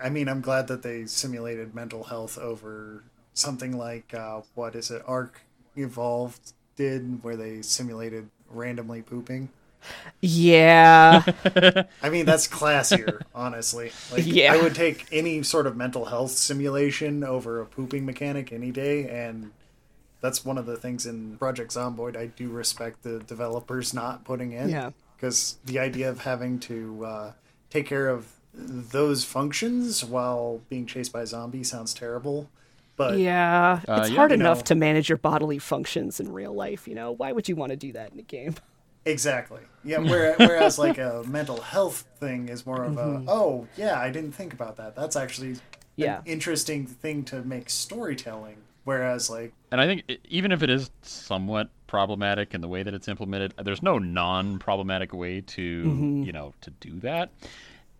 I 0.03 0.11
mean, 0.11 0.29
I'm 0.29 0.41
glad 0.41 0.69
that 0.69 0.83
they 0.83 1.07
simulated 1.07 1.75
mental 1.75 2.05
health 2.05 2.39
over 2.39 3.05
something 3.33 3.77
like 3.77 4.13
uh, 4.15 4.43
what 4.55 4.75
is 4.75 4.91
it? 4.91 5.03
ARK 5.07 5.41
Evolved 5.77 6.53
did, 6.77 7.23
where 7.23 7.37
they 7.37 7.63
simulated 7.63 8.29
randomly 8.51 9.03
pooping. 9.03 9.49
Yeah. 10.21 11.23
I 12.03 12.09
mean, 12.11 12.27
that's 12.27 12.49
classier, 12.49 13.23
honestly. 13.35 13.93
Like, 14.13 14.27
Yeah. 14.27 14.53
I 14.55 14.63
would 14.63 14.75
take 14.75 15.07
any 15.13 15.43
sort 15.43 15.67
of 15.67 15.77
mental 15.77 16.07
health 16.07 16.31
simulation 16.33 17.23
over 17.25 17.61
a 17.61 17.67
pooping 17.67 18.07
mechanic 18.07 18.53
any 18.53 18.71
day, 18.71 19.09
and 19.09 19.53
that's 20.21 20.45
one 20.45 20.57
of 20.59 20.67
the 20.67 20.77
things 20.77 21.05
in 21.07 21.37
Project 21.37 21.73
Zomboid 21.73 22.17
I 22.17 22.27
do 22.27 22.49
respect 22.49 23.03
the 23.03 23.19
developers 23.21 23.93
not 23.93 24.25
putting 24.25 24.53
in. 24.53 24.71
Yeah. 24.71 24.91
Because 25.17 25.59
the 25.65 25.79
idea 25.79 26.09
of 26.11 26.21
having 26.21 26.59
to 26.61 27.05
uh, 27.05 27.33
take 27.71 27.87
care 27.87 28.09
of 28.09 28.33
those 28.53 29.25
functions 29.25 30.05
while 30.05 30.61
being 30.69 30.87
chased 30.87 31.13
by 31.13 31.23
a 31.23 31.27
zombie 31.27 31.65
sounds 31.65 31.95
terrible. 31.95 32.49
But 32.97 33.19
yeah. 33.19 33.81
Uh, 33.89 34.01
it's 34.01 34.11
yeah, 34.11 34.17
hard 34.17 34.31
you 34.31 34.37
enough 34.37 34.59
know. 34.59 34.65
to 34.65 34.75
manage 34.77 35.09
your 35.09 35.19
bodily 35.19 35.59
functions 35.59 36.21
in 36.21 36.33
real 36.33 36.53
life, 36.53 36.87
you 36.87 36.95
know? 36.95 37.13
Why 37.13 37.33
would 37.33 37.49
you 37.49 37.57
want 37.57 37.71
to 37.71 37.77
do 37.77 37.93
that 37.93 38.13
in 38.13 38.19
a 38.19 38.23
game? 38.23 38.55
Exactly. 39.07 39.61
Yeah. 39.85 39.99
Whereas, 40.11 40.39
whereas 40.39 40.79
like 40.79 40.99
a 40.99 41.23
mental 41.27 41.61
health 41.61 42.05
thing 42.21 42.49
is 42.49 42.65
more 42.65 42.85
of 42.85 42.95
Mm-hmm. 42.95 43.29
a 43.29 43.31
oh 43.31 43.67
yeah 43.77 43.99
I 44.01 44.11
didn't 44.11 44.33
think 44.33 44.53
about 44.53 44.77
that. 44.77 44.97
That's 44.97 45.17
actually 45.17 45.57
Yeah. 45.97 46.19
an 46.19 46.23
interesting 46.27 46.87
thing 46.87 47.25
to 47.25 47.43
make 47.43 47.69
storytelling. 47.71 48.57
Whereas 48.85 49.31
like 49.31 49.53
And 49.73 49.81
I 49.81 49.87
think 49.87 50.05
even 50.29 50.53
if 50.53 50.63
it 50.63 50.71
is 50.71 50.91
somewhat 51.03 51.71
problematic 51.87 52.55
in 52.55 52.61
the 52.61 52.69
way 52.69 52.83
that 52.83 52.93
it's 52.95 53.09
implemented, 53.09 53.55
there's 53.63 53.83
no 53.83 53.99
non-problematic 53.99 55.13
way 55.13 55.41
to 55.43 55.63
you 56.23 56.33
know 56.33 56.55
to 56.63 56.71
do 56.71 56.99
that. 57.01 57.31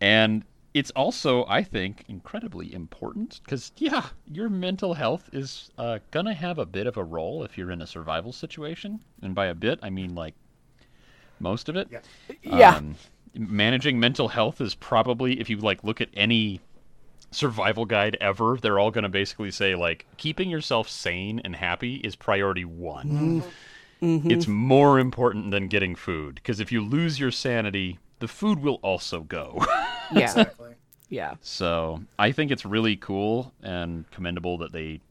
And 0.01 0.43
it's 0.73 0.91
also, 0.91 1.45
I 1.47 1.63
think, 1.63 2.03
incredibly 2.09 2.73
important 2.73 3.39
because 3.45 3.71
yeah, 3.77 4.07
your 4.29 4.49
mental 4.49 4.93
health 4.93 5.29
is 5.33 5.69
uh, 5.77 5.99
gonna 6.11 6.33
have 6.33 6.59
a 6.59 6.65
bit 6.65 6.85
of 6.85 6.97
a 6.97 7.03
role 7.03 7.43
if 7.43 7.57
you're 7.57 7.71
in 7.71 7.81
a 7.81 7.87
survival 7.87 8.33
situation, 8.33 8.99
and 9.21 9.33
by 9.33 9.45
a 9.47 9.55
bit 9.55 9.79
I 9.81 9.89
mean 9.89 10.13
like 10.15 10.35
most 11.39 11.69
of 11.69 11.75
it. 11.75 11.87
yeah 11.91 11.99
Yeah. 12.43 12.75
Um, 12.77 12.95
managing 13.33 13.99
mental 13.99 14.29
health 14.29 14.61
is 14.61 14.75
probably 14.75 15.39
if 15.39 15.49
you 15.49 15.57
like 15.57 15.83
look 15.83 16.01
at 16.01 16.09
any 16.13 16.61
survival 17.31 17.85
guide 17.85 18.17
ever, 18.21 18.57
they're 18.61 18.79
all 18.79 18.91
going 18.91 19.03
to 19.03 19.09
basically 19.09 19.51
say 19.51 19.75
like 19.75 20.05
keeping 20.17 20.49
yourself 20.49 20.89
sane 20.89 21.41
and 21.43 21.55
happy 21.55 21.95
is 21.97 22.15
priority 22.15 22.65
one. 22.65 23.09
Mm-hmm. 23.09 23.49
Mm-hmm. 24.05 24.31
It's 24.31 24.47
more 24.47 24.99
important 24.99 25.51
than 25.51 25.67
getting 25.67 25.95
food 25.95 26.35
because 26.35 26.59
if 26.59 26.71
you 26.71 26.81
lose 26.83 27.19
your 27.19 27.31
sanity, 27.31 27.99
the 28.19 28.27
food 28.27 28.59
will 28.61 28.75
also 28.75 29.21
go. 29.21 29.63
yeah. 30.11 30.21
exactly. 30.23 30.75
Yeah. 31.09 31.35
so 31.41 32.03
I 32.17 32.31
think 32.31 32.51
it's 32.51 32.65
really 32.65 32.95
cool 32.95 33.53
and 33.61 34.09
commendable 34.11 34.57
that 34.57 34.71
they 34.71 35.01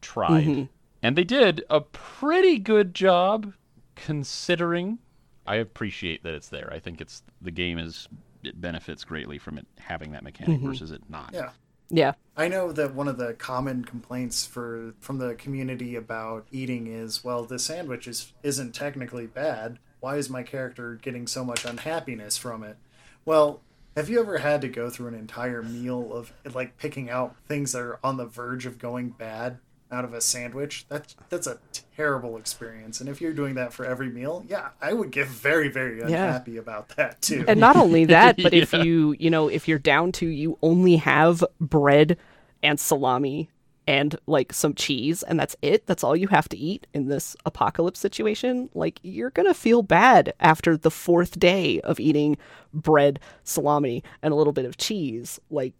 tried, 0.00 0.46
mm-hmm. 0.46 0.64
and 1.02 1.16
they 1.16 1.24
did 1.24 1.62
a 1.68 1.80
pretty 1.80 2.58
good 2.58 2.94
job 2.94 3.52
considering. 3.94 4.98
I 5.46 5.56
appreciate 5.56 6.22
that 6.22 6.34
it's 6.34 6.48
there. 6.48 6.70
I 6.72 6.78
think 6.78 7.00
it's 7.00 7.22
the 7.42 7.50
game 7.50 7.78
is 7.78 8.08
it 8.42 8.60
benefits 8.60 9.04
greatly 9.04 9.38
from 9.38 9.58
it 9.58 9.66
having 9.78 10.12
that 10.12 10.22
mechanic 10.22 10.58
mm-hmm. 10.58 10.68
versus 10.68 10.90
it 10.90 11.02
not. 11.08 11.30
Yeah. 11.32 11.50
Yeah. 11.90 12.12
I 12.36 12.48
know 12.48 12.72
that 12.72 12.94
one 12.94 13.08
of 13.08 13.18
the 13.18 13.34
common 13.34 13.84
complaints 13.84 14.46
for 14.46 14.94
from 15.00 15.18
the 15.18 15.34
community 15.34 15.96
about 15.96 16.46
eating 16.50 16.86
is, 16.86 17.22
well, 17.22 17.44
the 17.44 17.58
sandwich 17.58 18.08
is 18.08 18.32
isn't 18.42 18.74
technically 18.74 19.26
bad. 19.26 19.78
Why 20.00 20.16
is 20.16 20.28
my 20.28 20.42
character 20.42 20.98
getting 21.00 21.26
so 21.26 21.44
much 21.44 21.64
unhappiness 21.64 22.36
from 22.36 22.62
it? 22.62 22.76
Well, 23.24 23.60
have 23.96 24.08
you 24.08 24.20
ever 24.20 24.38
had 24.38 24.60
to 24.62 24.68
go 24.68 24.90
through 24.90 25.08
an 25.08 25.14
entire 25.14 25.62
meal 25.62 26.12
of 26.12 26.32
like 26.54 26.78
picking 26.78 27.10
out 27.10 27.36
things 27.46 27.72
that 27.72 27.82
are 27.82 28.00
on 28.02 28.16
the 28.16 28.26
verge 28.26 28.66
of 28.66 28.78
going 28.78 29.10
bad 29.10 29.58
out 29.94 30.04
of 30.04 30.12
a 30.12 30.20
sandwich? 30.20 30.84
That's 30.88 31.16
that's 31.30 31.46
a 31.46 31.58
terrible 31.96 32.36
experience. 32.36 33.00
And 33.00 33.08
if 33.08 33.20
you're 33.20 33.32
doing 33.32 33.54
that 33.54 33.72
for 33.72 33.86
every 33.86 34.10
meal, 34.10 34.44
yeah, 34.48 34.70
I 34.82 34.92
would 34.92 35.10
get 35.10 35.28
very 35.28 35.68
very 35.68 36.00
unhappy 36.00 36.56
about 36.56 36.90
that 36.96 37.22
too. 37.22 37.44
And 37.48 37.60
not 37.60 37.76
only 37.76 38.04
that, 38.06 38.36
but 38.42 38.52
if 38.52 38.72
you, 38.72 39.16
you 39.18 39.30
know, 39.30 39.48
if 39.48 39.68
you're 39.68 39.78
down 39.78 40.12
to 40.12 40.26
you 40.26 40.58
only 40.62 40.96
have 40.96 41.44
bread 41.60 42.18
and 42.62 42.78
salami 42.78 43.48
and 43.86 44.16
like 44.26 44.52
some 44.52 44.74
cheese 44.74 45.22
and 45.22 45.38
that's 45.38 45.56
it, 45.62 45.86
that's 45.86 46.02
all 46.02 46.16
you 46.16 46.28
have 46.28 46.48
to 46.48 46.56
eat 46.56 46.86
in 46.94 47.08
this 47.08 47.36
apocalypse 47.44 48.00
situation, 48.00 48.70
like 48.74 48.98
you're 49.02 49.30
going 49.30 49.46
to 49.46 49.54
feel 49.54 49.82
bad 49.82 50.32
after 50.40 50.76
the 50.76 50.90
fourth 50.90 51.38
day 51.38 51.80
of 51.82 52.00
eating 52.00 52.36
bread, 52.72 53.20
salami 53.44 54.02
and 54.22 54.32
a 54.32 54.36
little 54.36 54.52
bit 54.52 54.64
of 54.64 54.76
cheese. 54.76 55.38
Like 55.50 55.74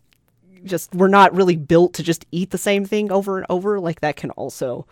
just 0.65 0.95
we're 0.95 1.09
not 1.09 1.35
really 1.35 1.57
built 1.57 1.95
to 1.95 2.03
just 2.03 2.27
eat 2.33 2.51
the 2.51 2.59
same 2.59 2.85
thing 2.85 3.11
over 3.13 3.39
and 3.39 3.47
over, 3.49 3.81
like 3.81 4.01
that 4.01 4.17
can 4.17 4.31
also 4.33 4.87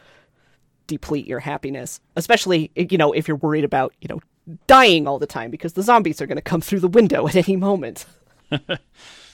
deplete 0.87 1.27
your 1.27 1.41
happiness, 1.41 2.01
especially 2.16 2.70
you 2.75 2.99
know 2.99 3.12
if 3.12 3.29
you're 3.29 3.37
worried 3.37 3.64
about 3.64 3.95
you 4.01 4.09
know 4.09 4.20
dying 4.66 5.07
all 5.07 5.18
the 5.18 5.27
time 5.27 5.51
because 5.51 5.75
the 5.75 5.83
zombies 5.83 6.20
are 6.20 6.27
going 6.27 6.37
to 6.37 6.43
come 6.43 6.61
through 6.61 6.81
the 6.81 6.89
window 6.89 7.27
at 7.29 7.37
any 7.37 7.57
moment. 7.57 8.07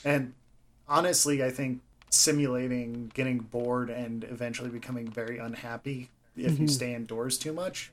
And 0.05 0.33
honestly, 0.87 1.43
I 1.43 1.51
think 1.51 1.81
simulating 2.09 3.11
getting 3.13 3.39
bored 3.39 3.89
and 3.89 4.23
eventually 4.23 4.69
becoming 4.69 5.07
very 5.07 5.37
unhappy 5.37 6.09
if 6.35 6.51
you 6.53 6.57
mm-hmm. 6.57 6.67
stay 6.67 6.93
indoors 6.93 7.37
too 7.37 7.53
much. 7.53 7.91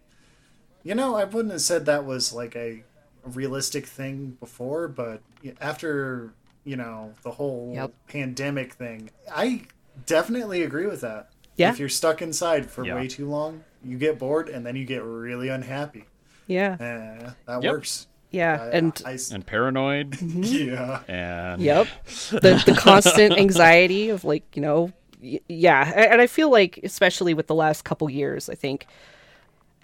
You 0.83 0.95
know, 0.95 1.17
I 1.17 1.25
wouldn't 1.25 1.53
have 1.53 1.63
said 1.63 1.87
that 1.87 2.05
was 2.05 2.33
like 2.33 2.55
a 2.55 2.85
realistic 3.25 3.87
thing 3.87 4.37
before, 4.39 4.89
but 4.89 5.21
after, 5.61 6.33
you 6.67 6.77
know, 6.77 7.15
the 7.23 7.31
whole 7.31 7.73
Yep. 7.75 7.93
pandemic 8.09 8.75
thing, 8.75 9.09
I 9.35 9.63
definitely 10.05 10.63
agree 10.63 10.87
with 10.87 11.01
that. 11.01 11.29
Yeah. 11.57 11.71
If 11.71 11.79
you're 11.79 11.89
stuck 11.89 12.21
inside 12.21 12.71
for 12.71 12.85
Yeah. 12.85 12.97
way 12.97 13.09
too 13.09 13.27
long, 13.29 13.65
you 13.83 13.97
get 13.97 14.19
bored 14.19 14.49
and 14.51 14.67
then 14.67 14.77
you 14.77 14.85
get 14.85 15.03
really 15.03 15.49
unhappy. 15.49 16.05
Yeah. 16.47 16.77
Eh, 16.79 17.31
that 17.47 17.63
Yep. 17.63 17.73
works. 17.73 18.07
Yeah. 18.31 18.59
I- 18.61 18.77
and 18.77 19.03
I 19.07 19.15
s- 19.15 19.31
And 19.31 19.47
paranoid. 19.47 20.21
yeah. 20.21 21.01
and 21.09 21.63
Yep. 21.63 21.87
The 22.33 22.63
the 22.67 22.75
constant 22.79 23.39
anxiety 23.39 24.11
of 24.11 24.25
like, 24.25 24.45
you 24.55 24.61
know, 24.63 24.93
y- 25.23 25.41
yeah. 25.49 25.91
And 26.11 26.21
I 26.21 26.27
feel 26.27 26.51
like 26.51 26.81
especially 26.83 27.33
with 27.33 27.47
the 27.47 27.55
last 27.55 27.85
couple 27.85 28.11
years, 28.11 28.51
I 28.51 28.55
think 28.55 28.87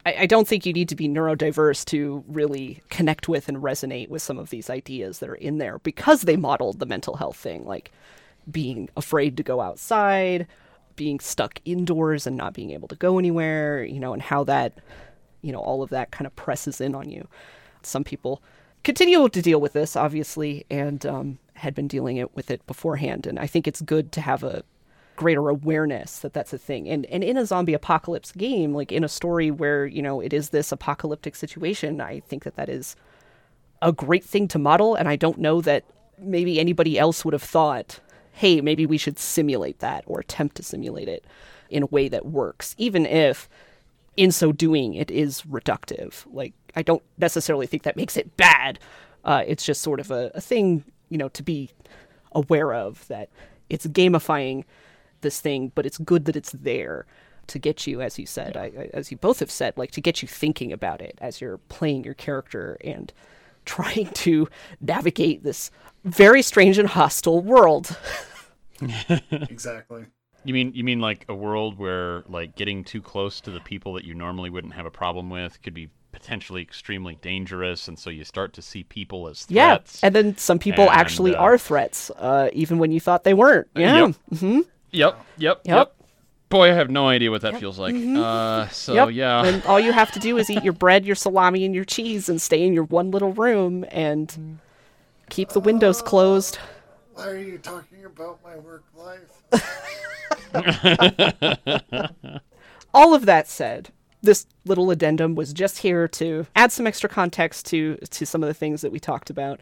I, 0.05 0.15
I 0.21 0.27
don't 0.27 0.49
think 0.49 0.67
you 0.67 0.73
need 0.73 0.89
to 0.89 0.97
be 0.97 1.09
neurodiverse 1.09 1.85
to 1.87 2.25
really 2.27 2.83
connect 2.91 3.29
with 3.29 3.49
and 3.49 3.59
resonate 3.59 4.09
with 4.09 4.23
some 4.23 4.39
of 4.39 4.51
these 4.51 4.71
ideas 4.71 5.19
that 5.19 5.29
are 5.29 5.35
in 5.35 5.59
there 5.59 5.79
because 5.79 6.23
they 6.23 6.37
modeled 6.37 6.79
the 6.79 6.87
mental 6.87 7.17
health 7.17 7.37
thing, 7.37 7.65
like 7.65 7.93
being 8.51 8.89
afraid 8.97 9.37
to 9.37 9.43
go 9.43 9.61
outside, 9.61 10.47
being 10.97 11.21
stuck 11.21 11.61
indoors 11.65 12.27
and 12.27 12.37
not 12.37 12.55
being 12.55 12.71
able 12.71 12.89
to 12.89 12.97
go 12.97 13.19
anywhere, 13.19 13.85
you 13.85 14.01
know, 14.01 14.13
and 14.13 14.23
how 14.23 14.45
that, 14.45 14.79
you 15.43 15.53
know, 15.53 15.61
all 15.61 15.83
of 15.83 15.91
that 15.91 16.11
kind 16.11 16.27
of 16.27 16.35
presses 16.37 16.81
in 16.81 16.95
on 16.95 17.09
you. 17.09 17.27
Some 17.83 18.05
people 18.05 18.43
continue 18.85 19.29
to 19.29 19.43
deal 19.43 19.61
with 19.61 19.73
this, 19.73 19.97
obviously, 19.97 20.65
and 20.71 21.05
um, 21.07 21.39
had 21.55 21.75
been 21.75 21.89
dealing 21.89 22.17
it 22.17 22.35
with 22.35 22.51
it 22.51 22.67
beforehand. 22.67 23.27
And 23.27 23.39
I 23.39 23.47
think 23.47 23.67
it's 23.67 23.81
good 23.81 24.13
to 24.13 24.21
have 24.21 24.43
a 24.43 24.65
greater 25.23 25.49
awareness 25.49 26.18
that 26.18 26.33
that's 26.33 26.53
a 26.53 26.59
thing. 26.59 26.89
And 26.89 27.07
and 27.07 27.23
in 27.23 27.37
a 27.37 27.47
zombie 27.47 27.75
apocalypse 27.75 28.33
game, 28.33 28.75
like 28.75 28.91
in 28.91 29.05
a 29.05 29.09
story 29.09 29.53
where 29.53 29.87
you 29.87 30.03
know 30.03 30.20
it 30.20 30.33
is 30.33 30.51
this 30.51 30.73
apocalyptic 30.73 31.37
situation, 31.37 32.01
I 32.01 32.20
think 32.20 32.43
that 32.43 32.57
that 32.57 32.68
is 32.68 32.97
a 33.81 33.93
great 33.93 34.25
thing 34.25 34.49
to 34.49 34.59
model. 34.59 34.97
And 34.97 35.09
I 35.09 35.14
don't 35.14 35.39
know 35.39 35.61
that 35.61 35.85
maybe 36.18 36.59
anybody 36.59 36.99
else 36.99 37.25
would 37.25 37.35
have 37.35 37.43
thought, 37.43 38.01
hey, 38.33 38.61
maybe 38.61 38.85
we 38.85 38.99
should 38.99 39.18
simulate 39.18 39.79
that 39.79 40.03
or 40.07 40.18
attempt 40.18 40.57
to 40.57 40.64
simulate 40.64 41.09
it 41.09 41.25
in 41.70 41.85
a 41.85 41.87
way 41.87 42.09
that 42.09 42.27
works, 42.27 42.75
even 42.79 43.07
if 43.07 43.49
in 44.16 44.33
so 44.33 44.51
doing 44.51 44.95
it 44.95 45.11
is 45.11 45.43
reductive. 45.43 46.27
Like 46.33 46.53
I 46.75 46.83
don't 46.83 47.03
necessarily 47.16 47.68
think 47.68 47.85
that 47.85 47.97
makes 47.97 48.16
it 48.16 48.37
bad. 48.37 48.81
Uh, 49.25 49.45
it's 49.47 49.64
just 49.64 49.83
sort 49.83 50.01
of 50.01 50.11
a, 50.11 50.33
a 50.35 50.41
thing, 50.41 50.83
you 51.11 51.16
know, 51.16 51.29
to 51.29 51.45
be 51.45 51.70
aware 52.33 52.75
of 52.75 53.07
that 53.07 53.29
it's 53.70 53.87
gamifying 53.87 54.64
this 55.23 55.41
thing, 55.41 55.73
but 55.75 55.87
it's 55.87 55.99
good 55.99 56.27
that 56.27 56.37
it's 56.37 56.53
there 56.53 57.07
to 57.49 57.59
get 57.59 57.87
you, 57.87 58.01
as 58.01 58.18
you 58.18 58.27
said, 58.27 58.57
I, 58.57 58.64
I, 58.66 58.91
as 58.95 59.11
you 59.11 59.16
both 59.16 59.41
have 59.41 59.51
said, 59.51 59.77
like 59.77 59.91
to 59.93 60.01
get 60.01 60.23
you 60.23 60.29
thinking 60.29 60.73
about 60.73 61.01
it 61.01 61.18
as 61.20 61.41
you're 61.41 61.59
playing 61.59 62.05
your 62.05 62.14
character 62.14 62.79
and 62.85 63.12
trying 63.64 64.11
to 64.11 64.49
navigate 64.81 65.43
this 65.45 65.70
very 66.05 66.43
strange 66.43 66.79
and 66.79 66.89
hostile 66.89 67.41
world. 67.43 67.97
Exactly. 69.49 70.07
You 70.45 70.55
mean 70.55 70.73
you 70.75 70.83
mean 70.83 71.01
like 71.01 71.25
a 71.29 71.35
world 71.35 71.79
where 71.79 72.23
like 72.27 72.57
getting 72.57 72.83
too 72.85 73.01
close 73.01 73.41
to 73.43 73.51
the 73.51 73.61
people 73.61 73.93
that 73.95 74.05
you 74.05 74.14
normally 74.14 74.51
wouldn't 74.51 74.75
have 74.75 74.87
a 74.87 74.91
problem 74.91 75.31
with 75.31 75.62
could 75.62 75.75
be 75.75 75.89
potentially 76.11 76.61
extremely 76.62 77.14
dangerous, 77.16 77.89
and 77.89 77.99
so 77.99 78.11
you 78.11 78.25
start 78.25 78.53
to 78.55 78.62
see 78.62 78.83
people 78.85 79.29
as 79.29 79.47
Yeah, 79.49 79.79
threats. 79.79 80.03
and 80.03 80.14
then 80.14 80.37
some 80.37 80.59
people 80.59 80.91
And, 80.91 81.01
actually 81.01 81.37
uh, 81.37 81.43
are 81.43 81.59
threats, 81.59 82.11
uh, 82.16 82.51
even 82.53 82.79
when 82.79 82.91
you 82.93 83.01
thought 83.01 83.25
they 83.25 83.35
weren't. 83.35 83.68
Yeah, 83.75 84.09
Mm-hmm. 84.31 84.61
Yep. 84.93 85.14
Yep. 85.38 85.38
Yep. 85.38 85.61
Yep. 85.64 85.76
Yep. 85.76 85.95
Boy, 86.49 86.70
I 86.70 86.74
have 86.74 86.90
no 86.90 87.09
idea 87.09 87.30
what 87.30 87.40
that 87.40 87.59
feels 87.59 87.78
like. 87.78 87.95
Uh, 87.95 88.68
so 88.68 88.93
Yep. 88.95 89.11
yeah. 89.12 89.45
And 89.47 89.64
all 89.64 89.80
you 89.80 89.90
have 89.93 90.12
to 90.12 90.18
do 90.18 90.36
is 90.36 90.51
eat 90.51 90.62
your 90.62 90.74
bread, 90.74 91.07
your 91.07 91.16
salami, 91.16 91.64
and 91.64 91.74
your 91.74 91.86
cheese, 91.86 92.28
and 92.28 92.40
stay 92.43 92.62
in 92.62 92.74
your 92.74 92.84
one 92.84 93.11
little 93.11 93.32
room 93.32 93.86
and 93.90 94.59
keep 95.30 95.49
the 95.51 95.61
windows 95.61 96.03
closed. 96.03 96.59
Why 97.14 97.28
are 97.28 97.38
you 97.38 97.57
talking 97.59 98.05
about 98.05 98.40
my 98.45 98.57
work 98.57 98.84
life? 98.95 99.53
All 102.95 103.14
of 103.14 103.24
that 103.26 103.49
said, 103.49 103.90
this 104.22 104.47
little 104.66 104.90
addendum 104.90 105.34
was 105.34 105.53
just 105.55 105.78
here 105.78 106.07
to 106.09 106.47
add 106.55 106.70
some 106.70 106.86
extra 106.86 107.09
context 107.09 107.64
to 107.66 107.97
to 108.11 108.26
some 108.26 108.43
of 108.43 108.47
the 108.49 108.55
things 108.55 108.82
that 108.82 108.93
we 108.93 109.01
talked 109.01 109.30
about. 109.30 109.59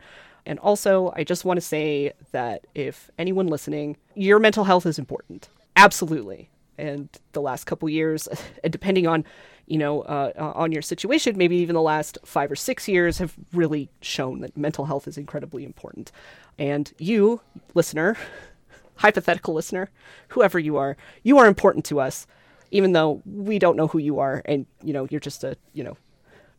And 0.51 0.59
also, 0.59 1.13
I 1.15 1.23
just 1.23 1.45
want 1.45 1.59
to 1.59 1.61
say 1.61 2.13
that 2.33 2.67
if 2.75 3.09
anyone 3.17 3.47
listening, 3.47 3.97
your 4.17 4.41
mental 4.41 4.65
health 4.65 4.85
is 4.85 4.99
important. 4.99 5.49
Absolutely. 5.77 6.51
And 6.77 7.09
the 7.35 7.41
last 7.41 7.67
couple 7.67 7.89
years, 7.89 8.27
depending 8.69 9.07
on, 9.07 9.25
you 9.69 9.79
know, 9.79 10.01
uh, 10.01 10.33
uh, 10.37 10.53
on 10.57 10.73
your 10.73 10.83
situation, 10.83 11.39
maybe 11.39 11.55
even 11.59 11.75
the 11.75 11.81
last 11.81 12.19
five 12.25 12.51
or 12.51 12.57
six 12.57 12.89
years 12.89 13.19
have 13.19 13.37
really 13.53 13.91
shown 14.01 14.41
that 14.41 14.57
mental 14.57 14.87
health 14.87 15.07
is 15.07 15.17
incredibly 15.17 15.63
important. 15.63 16.11
And 16.59 16.93
you, 16.99 17.43
listener, 17.75 18.17
hypothetical 18.97 19.55
listener, 19.55 19.89
whoever 20.31 20.59
you 20.59 20.77
are, 20.79 20.97
you 21.23 21.39
are 21.39 21.47
important 21.47 21.85
to 21.85 22.01
us, 22.01 22.27
even 22.73 22.91
though 22.91 23.23
we 23.25 23.61
don't 23.61 23.77
know 23.77 23.87
who 23.87 23.99
you 23.99 24.19
are, 24.19 24.43
and 24.47 24.67
you 24.83 24.93
know 24.93 25.07
you're 25.13 25.21
just 25.21 25.45
a 25.45 25.57
you 25.75 25.85
know 25.85 25.97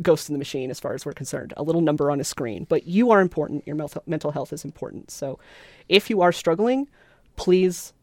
ghost 0.01 0.29
in 0.29 0.33
the 0.33 0.39
machine 0.39 0.69
as 0.69 0.79
far 0.79 0.93
as 0.93 1.05
we're 1.05 1.13
concerned, 1.13 1.53
a 1.57 1.63
little 1.63 1.81
number 1.81 2.11
on 2.11 2.19
a 2.19 2.23
screen. 2.23 2.65
But 2.69 2.87
you 2.87 3.11
are 3.11 3.21
important. 3.21 3.65
Your 3.67 3.75
mental 4.05 4.31
health 4.31 4.53
is 4.53 4.65
important. 4.65 5.11
So, 5.11 5.39
if 5.89 6.09
you 6.09 6.21
are 6.21 6.31
struggling, 6.31 6.87
please 7.35 7.93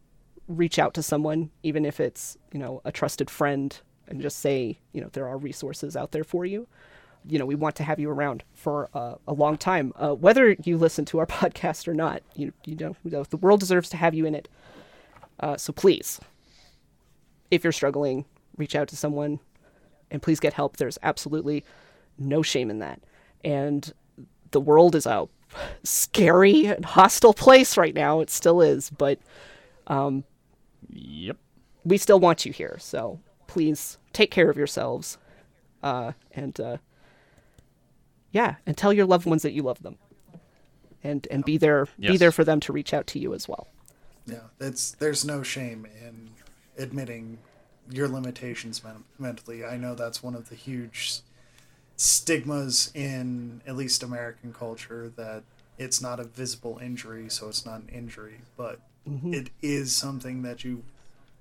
reach 0.46 0.78
out 0.78 0.94
to 0.94 1.02
someone, 1.02 1.50
even 1.62 1.84
if 1.84 2.00
it's 2.00 2.36
you 2.52 2.58
know 2.58 2.80
a 2.84 2.92
trusted 2.92 3.30
friend, 3.30 3.78
and 4.08 4.20
just 4.20 4.38
say 4.38 4.78
you 4.92 5.00
know 5.00 5.08
there 5.12 5.28
are 5.28 5.36
resources 5.36 5.96
out 5.96 6.12
there 6.12 6.24
for 6.24 6.44
you 6.44 6.66
you 7.26 7.38
know 7.38 7.46
we 7.46 7.54
want 7.54 7.76
to 7.76 7.82
have 7.82 7.98
you 7.98 8.10
around 8.10 8.42
for 8.54 8.88
uh, 8.94 9.14
a 9.26 9.32
long 9.32 9.56
time 9.56 9.92
uh, 9.96 10.14
whether 10.14 10.56
you 10.64 10.76
listen 10.76 11.04
to 11.04 11.18
our 11.18 11.26
podcast 11.26 11.86
or 11.86 11.94
not 11.94 12.22
you, 12.34 12.52
you 12.64 12.76
know, 12.76 13.24
the 13.24 13.36
world 13.36 13.60
deserves 13.60 13.88
to 13.88 13.96
have 13.96 14.14
you 14.14 14.24
in 14.24 14.34
it 14.34 14.48
uh, 15.40 15.56
so 15.56 15.72
please 15.72 16.20
if 17.50 17.62
you're 17.62 17.72
struggling 17.72 18.24
reach 18.56 18.74
out 18.74 18.88
to 18.88 18.96
someone 18.96 19.38
and 20.10 20.22
please 20.22 20.40
get 20.40 20.54
help 20.54 20.76
there's 20.76 20.98
absolutely 21.02 21.64
no 22.18 22.42
shame 22.42 22.70
in 22.70 22.78
that 22.80 23.00
and 23.44 23.92
the 24.50 24.60
world 24.60 24.94
is 24.94 25.06
a 25.06 25.28
scary 25.82 26.66
and 26.66 26.84
hostile 26.84 27.32
place 27.34 27.76
right 27.76 27.94
now 27.94 28.20
it 28.20 28.30
still 28.30 28.60
is 28.60 28.90
but 28.90 29.18
um, 29.86 30.24
Yep. 30.90 31.36
we 31.84 31.96
still 31.98 32.20
want 32.20 32.44
you 32.44 32.52
here. 32.52 32.76
So 32.78 33.20
please 33.46 33.98
take 34.12 34.30
care 34.30 34.50
of 34.50 34.56
yourselves, 34.58 35.16
uh, 35.82 36.12
and 36.32 36.58
uh, 36.60 36.76
yeah, 38.32 38.56
and 38.66 38.76
tell 38.76 38.92
your 38.92 39.06
loved 39.06 39.26
ones 39.26 39.42
that 39.42 39.52
you 39.52 39.62
love 39.62 39.82
them, 39.82 39.96
and 41.02 41.26
and 41.30 41.44
be 41.44 41.56
there 41.56 41.88
be 41.98 42.16
there 42.16 42.32
for 42.32 42.44
them 42.44 42.60
to 42.60 42.72
reach 42.72 42.92
out 42.92 43.06
to 43.08 43.18
you 43.18 43.34
as 43.34 43.48
well. 43.48 43.68
Yeah, 44.26 44.40
it's 44.60 44.90
there's 44.92 45.24
no 45.24 45.42
shame 45.42 45.86
in 46.06 46.30
admitting 46.76 47.38
your 47.90 48.08
limitations 48.08 48.84
men- 48.84 49.04
mentally. 49.18 49.64
I 49.64 49.76
know 49.78 49.94
that's 49.94 50.22
one 50.22 50.34
of 50.34 50.50
the 50.50 50.54
huge 50.54 51.20
stigmas 51.98 52.90
in 52.94 53.60
at 53.66 53.76
least 53.76 54.02
American 54.02 54.54
culture 54.54 55.12
that 55.16 55.42
it's 55.76 56.00
not 56.00 56.18
a 56.18 56.24
visible 56.24 56.78
injury, 56.82 57.28
so 57.28 57.48
it's 57.48 57.66
not 57.66 57.80
an 57.80 57.88
injury, 57.92 58.40
but 58.56 58.80
mm-hmm. 59.06 59.34
it 59.34 59.50
is 59.60 59.94
something 59.94 60.42
that 60.42 60.64
you 60.64 60.84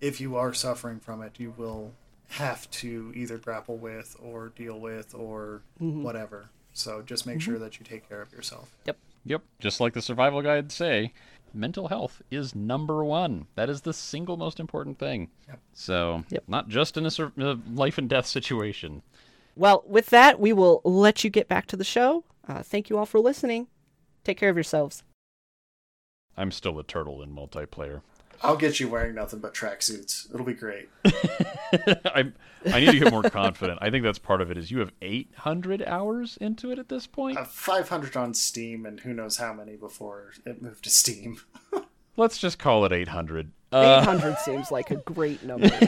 if 0.02 0.20
you 0.20 0.36
are 0.36 0.54
suffering 0.54 1.00
from 1.00 1.22
it, 1.22 1.40
you 1.40 1.54
will 1.58 1.94
have 2.30 2.70
to 2.70 3.12
either 3.16 3.38
grapple 3.38 3.78
with 3.78 4.16
or 4.22 4.50
deal 4.50 4.80
with 4.80 5.16
or 5.16 5.62
mm-hmm. 5.82 6.04
whatever. 6.04 6.50
So 6.74 7.02
just 7.02 7.26
make 7.26 7.38
mm-hmm. 7.38 7.52
sure 7.52 7.60
that 7.60 7.80
you 7.80 7.86
take 7.86 8.08
care 8.08 8.22
of 8.22 8.32
yourself. 8.32 8.70
Yep. 8.86 8.98
Yep. 9.26 9.42
Just 9.60 9.80
like 9.80 9.94
the 9.94 10.02
survival 10.02 10.42
guide 10.42 10.72
say, 10.72 11.14
mental 11.54 11.88
health 11.88 12.22
is 12.30 12.54
number 12.54 13.04
one. 13.04 13.48
That 13.56 13.70
is 13.70 13.82
the 13.82 13.94
single 13.94 14.38
most 14.38 14.60
important 14.60 15.00
thing. 15.00 15.30
Yep. 15.48 15.60
So, 15.74 16.24
Yep. 16.30 16.44
not 16.48 16.68
just 16.68 16.98
in 16.98 17.06
a 17.06 17.12
sur- 17.12 17.32
a 17.38 17.58
life 17.74 17.98
and 17.98 18.10
death 18.10 18.28
situation. 18.28 19.02
Well, 19.58 19.84
with 19.88 20.08
that, 20.08 20.40
we 20.40 20.54
will 20.54 20.82
let 20.84 21.24
you 21.24 21.30
get 21.30 21.48
back 21.48 21.66
to 21.68 21.76
the 21.78 21.84
show. 21.84 22.24
Uh, 22.48 22.62
thank 22.62 22.90
you 22.90 22.98
all 22.98 23.06
for 23.08 23.20
listening. 23.20 23.68
Take 24.24 24.38
care 24.38 24.50
of 24.50 24.56
yourselves. 24.56 25.04
I'm 26.38 26.52
still 26.52 26.78
a 26.78 26.84
turtle 26.84 27.22
in 27.24 27.34
multiplayer. 27.36 28.02
I'll 28.44 28.56
get 28.56 28.80
you 28.80 28.88
wearing 28.88 29.16
nothing 29.16 29.40
but 29.40 29.56
tracksuits. 29.56 30.32
It'll 30.32 30.46
be 30.46 30.54
great. 30.54 30.90
I 31.06 32.32
I 32.72 32.80
need 32.80 32.92
to 32.92 33.00
get 33.00 33.12
more 33.12 33.24
confident. 33.24 33.80
I 33.82 33.90
think 33.90 34.04
that's 34.04 34.20
part 34.20 34.42
of 34.42 34.52
it. 34.52 34.58
Is 34.58 34.70
you 34.70 34.78
have 34.78 34.92
800 35.02 35.82
hours 35.82 36.38
into 36.40 36.70
it 36.72 36.78
at 36.78 36.88
this 36.88 37.08
point. 37.08 37.40
Uh, 37.40 37.46
500 37.46 38.16
on 38.16 38.36
Steam, 38.36 38.86
and 38.86 39.00
who 39.00 39.12
knows 39.14 39.38
how 39.38 39.54
many 39.54 39.76
before 39.76 40.34
it 40.46 40.62
moved 40.62 40.84
to 40.84 40.92
Steam. 40.92 41.40
Let's 42.16 42.38
just 42.38 42.60
call 42.60 42.86
it 42.86 42.92
800. 42.92 43.48
Eight 43.48 43.76
Uh, 43.76 44.04
hundred 44.04 44.38
seems 44.40 44.72
like 44.72 44.92
a 44.92 44.96
great 44.98 45.42
number. 45.44 45.68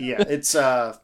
yeah, 0.00 0.22
it's 0.26 0.54
uh, 0.54 0.96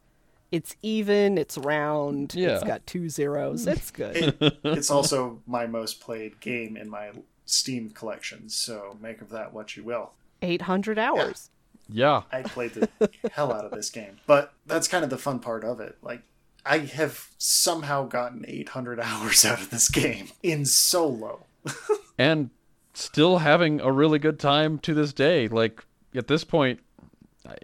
it's 0.51 0.75
even. 0.81 1.37
It's 1.37 1.57
round. 1.57 2.33
Yeah. 2.35 2.55
It's 2.55 2.63
got 2.63 2.85
two 2.85 3.09
zeros. 3.09 3.67
It's 3.67 3.91
good. 3.91 4.35
it, 4.39 4.57
it's 4.63 4.91
also 4.91 5.41
my 5.47 5.65
most 5.65 6.01
played 6.01 6.39
game 6.39 6.77
in 6.77 6.89
my 6.89 7.11
Steam 7.45 7.89
collection. 7.89 8.49
So 8.49 8.97
make 9.01 9.21
of 9.21 9.29
that 9.29 9.53
what 9.53 9.75
you 9.75 9.83
will. 9.83 10.13
Eight 10.41 10.63
hundred 10.63 10.97
hours. 10.99 11.49
yeah. 11.89 12.23
I 12.31 12.41
played 12.41 12.73
the 12.73 12.89
hell 13.31 13.53
out 13.53 13.65
of 13.65 13.71
this 13.71 13.89
game, 13.89 14.19
but 14.25 14.53
that's 14.65 14.87
kind 14.87 15.03
of 15.03 15.09
the 15.09 15.17
fun 15.17 15.39
part 15.39 15.63
of 15.63 15.79
it. 15.79 15.97
Like, 16.01 16.23
I 16.65 16.79
have 16.79 17.29
somehow 17.37 18.05
gotten 18.05 18.45
800 18.47 18.99
hours 18.99 19.45
out 19.45 19.61
of 19.61 19.69
this 19.69 19.89
game 19.89 20.29
in 20.43 20.65
solo. 20.65 21.45
and 22.17 22.49
still 22.93 23.39
having 23.39 23.79
a 23.81 23.91
really 23.91 24.19
good 24.19 24.39
time 24.39 24.79
to 24.79 24.93
this 24.93 25.13
day. 25.13 25.47
Like 25.47 25.83
at 26.15 26.27
this 26.27 26.43
point, 26.43 26.79
I, 27.47 27.55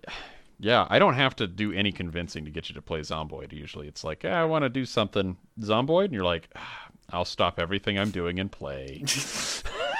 Yeah, 0.59 0.87
I 0.89 0.97
don't 0.99 1.13
have 1.13 1.35
to 1.37 1.47
do 1.47 1.71
any 1.71 1.91
convincing 1.91 2.45
to 2.45 2.51
get 2.51 2.67
you 2.69 2.75
to 2.75 2.81
play 2.81 3.01
Zomboid. 3.01 3.53
Usually, 3.53 3.87
it's 3.87 4.03
like, 4.03 4.23
"Ah, 4.25 4.29
I 4.29 4.45
want 4.45 4.63
to 4.63 4.69
do 4.69 4.85
something 4.85 5.37
Zomboid, 5.61 6.05
and 6.05 6.13
you're 6.13 6.23
like, 6.23 6.49
"Ah, 6.55 6.87
I'll 7.09 7.25
stop 7.25 7.59
everything 7.59 7.97
I'm 7.97 8.11
doing 8.11 8.39
and 8.39 8.51
play. 8.51 9.03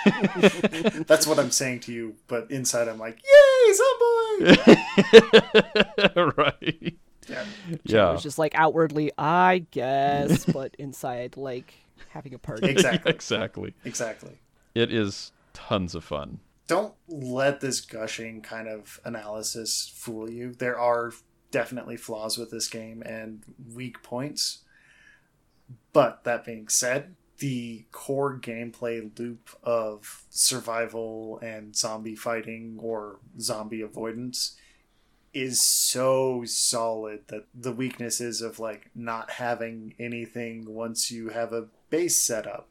That's 1.07 1.25
what 1.27 1.39
I'm 1.39 1.51
saying 1.51 1.81
to 1.81 1.93
you, 1.93 2.15
but 2.27 2.49
inside 2.51 2.87
I'm 2.87 2.99
like, 2.99 3.19
yay, 3.23 3.73
Zomboid! 4.53 6.37
right? 6.37 6.95
yeah. 7.27 7.45
Yeah, 7.83 8.13
It's 8.13 8.23
just 8.23 8.39
like 8.39 8.53
outwardly, 8.55 9.11
I 9.17 9.65
guess, 9.71 10.45
but 10.45 10.75
inside, 10.77 11.37
like 11.37 11.73
having 12.09 12.33
a 12.33 12.39
party. 12.39 12.69
Exactly. 12.69 13.11
exactly. 13.11 13.73
Exactly. 13.85 14.37
It 14.75 14.91
is 14.93 15.31
tons 15.53 15.95
of 15.95 16.03
fun. 16.03 16.39
Don't 16.68 16.93
let 17.07 17.61
this 17.61 17.82
gushing 17.82 18.41
kind 18.41 18.68
of 18.68 18.99
analysis 19.05 19.91
fool 19.95 20.30
you. 20.30 20.53
There 20.53 20.78
are 20.78 21.11
definitely 21.49 21.97
flaws 21.97 22.38
with 22.38 22.51
this 22.51 22.68
game 22.68 23.01
and 23.03 23.43
weak 23.74 24.03
points. 24.03 24.63
But 25.93 26.24
that 26.26 26.45
being 26.45 26.68
said, 26.68 27.15
the 27.39 27.86
core 27.91 28.38
gameplay 28.38 29.18
loop 29.18 29.49
of 29.63 30.26
survival 30.30 31.39
and 31.41 31.76
zombie 31.76 32.15
fighting 32.15 32.78
or 32.82 33.20
zombie 33.39 33.82
avoidance 33.82 34.57
is 35.34 35.61
so 35.61 36.43
solid 36.45 37.22
that 37.28 37.45
the 37.53 37.72
weaknesses 37.72 38.41
of 38.41 38.59
like 38.59 38.89
not 38.95 39.30
having 39.30 39.93
anything 39.99 40.65
once 40.65 41.11
you 41.11 41.30
have 41.30 41.53
a 41.53 41.68
base 41.89 42.20
set 42.20 42.47
up 42.47 42.70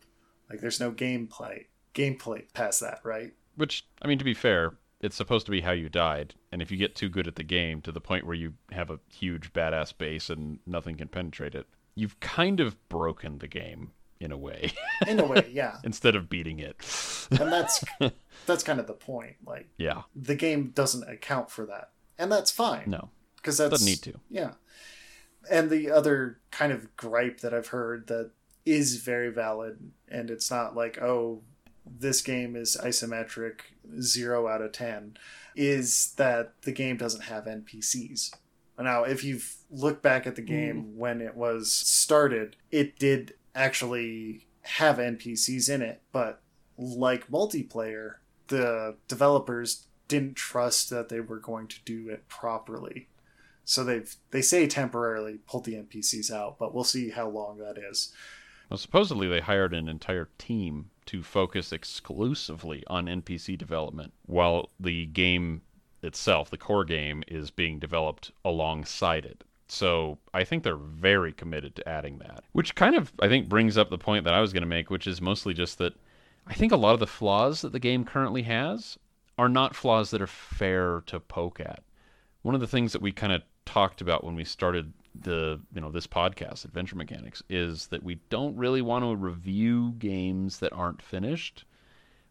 like 0.51 0.61
there's 0.61 0.81
no 0.81 0.91
gameplay 0.91 1.67
gameplay 1.95 2.43
past 2.55 2.81
that 2.81 2.99
right 3.05 3.35
Which, 3.57 3.87
I 4.03 4.09
mean, 4.09 4.19
to 4.19 4.25
be 4.25 4.35
fair, 4.35 4.75
it's 5.01 5.17
supposed 5.17 5.47
to 5.47 5.53
be 5.53 5.61
how 5.61 5.73
you 5.73 5.89
died. 5.89 6.35
And 6.53 6.63
if 6.63 6.71
you 6.71 6.77
get 6.77 6.95
too 6.95 7.09
good 7.09 7.27
at 7.27 7.37
the 7.37 7.43
game 7.43 7.83
to 7.83 7.93
the 7.93 8.01
point 8.01 8.27
where 8.27 8.35
you 8.35 8.55
have 8.73 8.91
a 8.91 9.01
huge 9.13 9.53
badass 9.53 9.97
base 9.97 10.31
and 10.31 10.59
nothing 10.67 10.97
can 10.97 11.09
penetrate 11.09 11.55
it, 11.55 11.67
you've 11.95 12.19
kind 12.21 12.61
of 12.61 12.89
broken 12.89 13.39
the 13.39 13.49
game 13.49 13.93
in 14.19 14.33
a 14.33 14.37
way 14.37 14.73
in 15.07 15.21
a 15.21 15.27
way 15.27 15.47
yeah 15.53 15.77
instead 15.85 16.17
of 16.17 16.29
beating 16.29 16.59
it. 16.59 16.77
and 17.31 17.53
that's 17.53 17.85
that's 18.47 18.63
kind 18.63 18.81
of 18.81 18.87
the 18.87 18.95
point 18.95 19.37
like 19.47 19.69
yeah, 19.77 20.03
the 20.15 20.35
game 20.35 20.71
doesn't 20.75 21.09
account 21.09 21.51
for 21.51 21.67
that 21.67 21.91
and 22.19 22.31
that's 22.31 22.51
fine 22.51 22.85
no. 22.87 23.11
because 23.37 23.59
that's 23.59 23.71
Doesn't 23.71 23.87
need 23.87 24.03
to. 24.03 24.21
Yeah. 24.31 24.53
And 25.51 25.71
the 25.71 25.91
other 25.91 26.41
kind 26.51 26.73
of 26.73 26.97
gripe 26.97 27.41
that 27.41 27.55
I've 27.55 27.69
heard 27.69 28.09
that 28.09 28.31
is 28.65 28.97
very 28.97 29.31
valid, 29.31 29.93
and 30.09 30.29
it's 30.29 30.51
not 30.51 30.75
like, 30.75 31.01
oh, 31.01 31.43
this 31.87 32.21
game 32.23 32.57
is 32.57 32.77
isometric, 32.83 33.61
zero 34.01 34.49
out 34.49 34.63
of 34.63 34.73
10, 34.73 35.17
is 35.55 36.13
that 36.17 36.53
the 36.63 36.73
game 36.73 36.97
doesn't 36.97 37.25
have 37.25 37.45
NPCs. 37.45 38.35
Now, 38.79 39.05
if 39.05 39.25
you've 39.25 39.57
looked 39.71 40.03
back 40.03 40.27
at 40.27 40.37
the 40.37 40.43
hmm. 40.43 40.49
game 40.49 40.97
when 40.97 41.21
it 41.21 41.37
was 41.37 41.73
started, 41.73 42.57
it 42.71 42.99
did 42.99 43.35
actually 43.55 44.47
have 44.63 44.99
NPCs 44.99 45.71
in 45.71 45.81
it, 45.81 46.03
but 46.13 46.43
like 46.77 47.29
multiplayer, 47.29 48.15
the 48.49 48.97
developers 49.09 49.87
didn't 50.09 50.37
trust 50.37 50.91
that 50.91 51.09
they 51.09 51.21
were 51.21 51.39
going 51.39 51.67
to 51.69 51.81
do 51.85 52.09
it 52.09 52.29
properly. 52.29 53.09
So 53.65 53.83
they've 53.83 54.15
they 54.31 54.43
say 54.43 54.67
temporarily 54.67 55.39
pulled 55.47 55.65
the 55.65 55.75
NPCs 55.75 56.31
out, 56.31 56.59
but 56.59 56.75
we'll 56.75 56.85
see 56.85 57.11
how 57.11 57.29
long 57.29 57.59
that 57.59 57.79
is. 57.79 58.13
Well, 58.71 58.79
supposedly 58.79 59.27
they 59.29 59.41
hired 59.41 59.75
an 59.75 59.89
entire 59.89 60.29
team 60.39 60.91
to 61.07 61.23
focus 61.23 61.73
exclusively 61.73 62.85
on 62.89 63.07
NPC 63.07 63.57
development, 63.57 64.13
while 64.27 64.71
the 64.79 65.07
game 65.07 65.63
itself, 66.03 66.51
the 66.51 66.59
core 66.59 66.85
game, 66.85 67.23
is 67.29 67.51
being 67.51 67.79
developed 67.79 68.33
alongside 68.45 69.25
it. 69.25 69.45
So 69.69 70.19
I 70.33 70.45
think 70.45 70.63
they're 70.63 70.77
very 70.77 71.33
committed 71.33 71.75
to 71.77 71.89
adding 71.89 72.19
that, 72.19 72.45
which 72.53 72.75
kind 72.75 72.95
of 72.95 73.13
I 73.21 73.29
think 73.29 73.49
brings 73.49 73.77
up 73.77 73.91
the 73.91 73.99
point 73.99 74.25
that 74.25 74.35
I 74.35 74.41
was 74.41 74.53
going 74.53 74.63
to 74.63 74.69
make, 74.69 74.91
which 74.91 75.07
is 75.07 75.21
mostly 75.21 75.55
just 75.55 75.79
that 75.79 75.95
I 76.47 76.55
think 76.55 76.71
a 76.71 76.77
lot 76.77 76.95
of 76.95 77.01
the 77.01 77.07
flaws 77.07 77.63
that 77.63 77.73
the 77.73 77.81
game 77.81 78.05
currently 78.05 78.43
has 78.43 78.99
are 79.37 79.49
not 79.49 79.75
flaws 79.75 80.11
that 80.11 80.23
are 80.23 80.29
fair 80.29 81.03
to 81.07 81.19
poke 81.19 81.61
at. 81.61 81.83
One 82.43 82.55
of 82.55 82.61
the 82.61 82.69
things 82.69 82.93
that 82.93 83.03
we 83.03 83.11
kind 83.11 83.33
of 83.33 83.43
talked 83.65 84.01
about 84.01 84.23
when 84.23 84.37
we 84.37 84.45
started 84.45 84.93
the 85.23 85.61
you 85.75 85.81
know 85.81 85.91
this 85.91 86.07
podcast 86.07 86.65
adventure 86.65 86.97
mechanics 86.97 87.43
is 87.49 87.87
that 87.89 88.03
we 88.03 88.17
don't 88.31 88.57
really 88.57 88.83
want 88.83 89.05
to 89.05 89.15
review 89.17 89.93
games 89.99 90.59
that 90.59 90.73
aren't 90.73 91.01
finished 91.03 91.65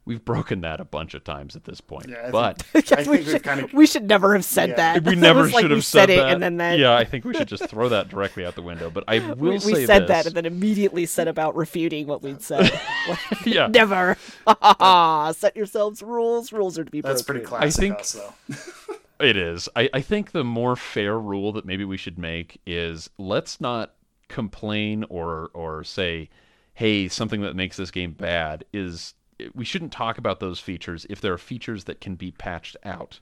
we've 0.08 0.24
broken 0.24 0.62
that 0.62 0.80
a 0.80 0.86
bunch 0.86 1.16
of 1.16 1.24
times 1.24 1.56
at 1.56 1.64
this 1.64 1.82
point 1.82 2.08
Yeah, 2.08 2.30
but 2.30 2.62
think, 2.74 3.08
we, 3.10 3.24
should, 3.24 3.42
kind 3.42 3.60
of 3.60 3.74
we 3.74 3.88
should 3.88 4.08
never 4.08 4.36
have 4.36 4.46
said 4.46 4.70
Yeah. 4.70 4.76
that. 5.00 5.04
we 5.04 5.16
never 5.16 5.42
was 5.42 5.54
like 5.54 5.64
should 5.64 5.72
have 5.72 5.84
said 5.84 6.02
said 6.02 6.10
it, 6.12 6.18
that 6.18 6.34
and 6.34 6.44
then 6.44 6.58
that. 6.58 6.78
yeah 6.78 6.96
i 6.96 7.04
think 7.04 7.26
we 7.26 7.34
should 7.34 7.48
just 7.48 7.68
throw 7.68 7.90
that 7.90 8.08
directly 8.10 8.46
out 8.46 8.54
the 8.54 8.62
window 8.62 8.92
but 8.92 9.04
i 9.08 9.18
will 9.34 9.54
we, 9.54 9.60
say 9.60 9.74
we 9.74 9.86
said 9.88 10.04
this. 10.04 10.08
that 10.10 10.26
and 10.28 10.36
then 10.36 10.46
immediately 10.46 11.08
set 11.08 11.28
about 11.28 11.56
refuting 11.56 12.06
what 12.06 12.22
we'd 12.22 12.42
said. 12.42 12.70
Like, 13.08 13.46
yeah 13.46 13.68
Never. 13.68 14.18
Ah, 14.48 15.32
set 15.32 15.56
yourselves 15.56 16.02
rules. 16.02 16.52
Rules 16.52 16.80
are 16.80 16.84
to 16.84 16.90
be 16.90 17.02
that's 17.02 17.22
broken. 17.22 17.46
pretty 17.48 17.62
classic 17.68 17.84
i 17.84 17.88
think- 17.88 18.00
us 18.00 18.12
though. 18.14 18.85
It 19.20 19.38
is. 19.38 19.70
I, 19.76 19.90
I 19.94 20.02
think 20.02 20.32
the 20.32 20.44
more 20.44 20.76
fair 20.76 21.18
rule 21.20 21.52
that 21.54 21.66
maybe 21.66 21.86
we 21.86 21.98
should 21.98 22.20
make 22.20 22.60
is 22.66 23.10
let's 23.18 23.62
not 23.62 23.94
complain 24.28 25.06
or 25.10 25.50
or 25.54 25.84
say, 25.84 26.30
hey, 26.74 27.08
something 27.08 27.42
that 27.42 27.56
makes 27.56 27.78
this 27.78 27.92
game 27.92 28.12
bad 28.12 28.66
is 28.74 29.14
we 29.54 29.66
shouldn't 29.66 29.92
talk 29.92 30.18
about 30.18 30.40
those 30.40 30.60
features 30.60 31.06
if 31.10 31.22
there 31.22 31.34
are 31.34 31.38
features 31.38 31.86
that 31.86 32.02
can 32.02 32.16
be 32.16 32.32
patched 32.32 32.78
out. 32.84 33.20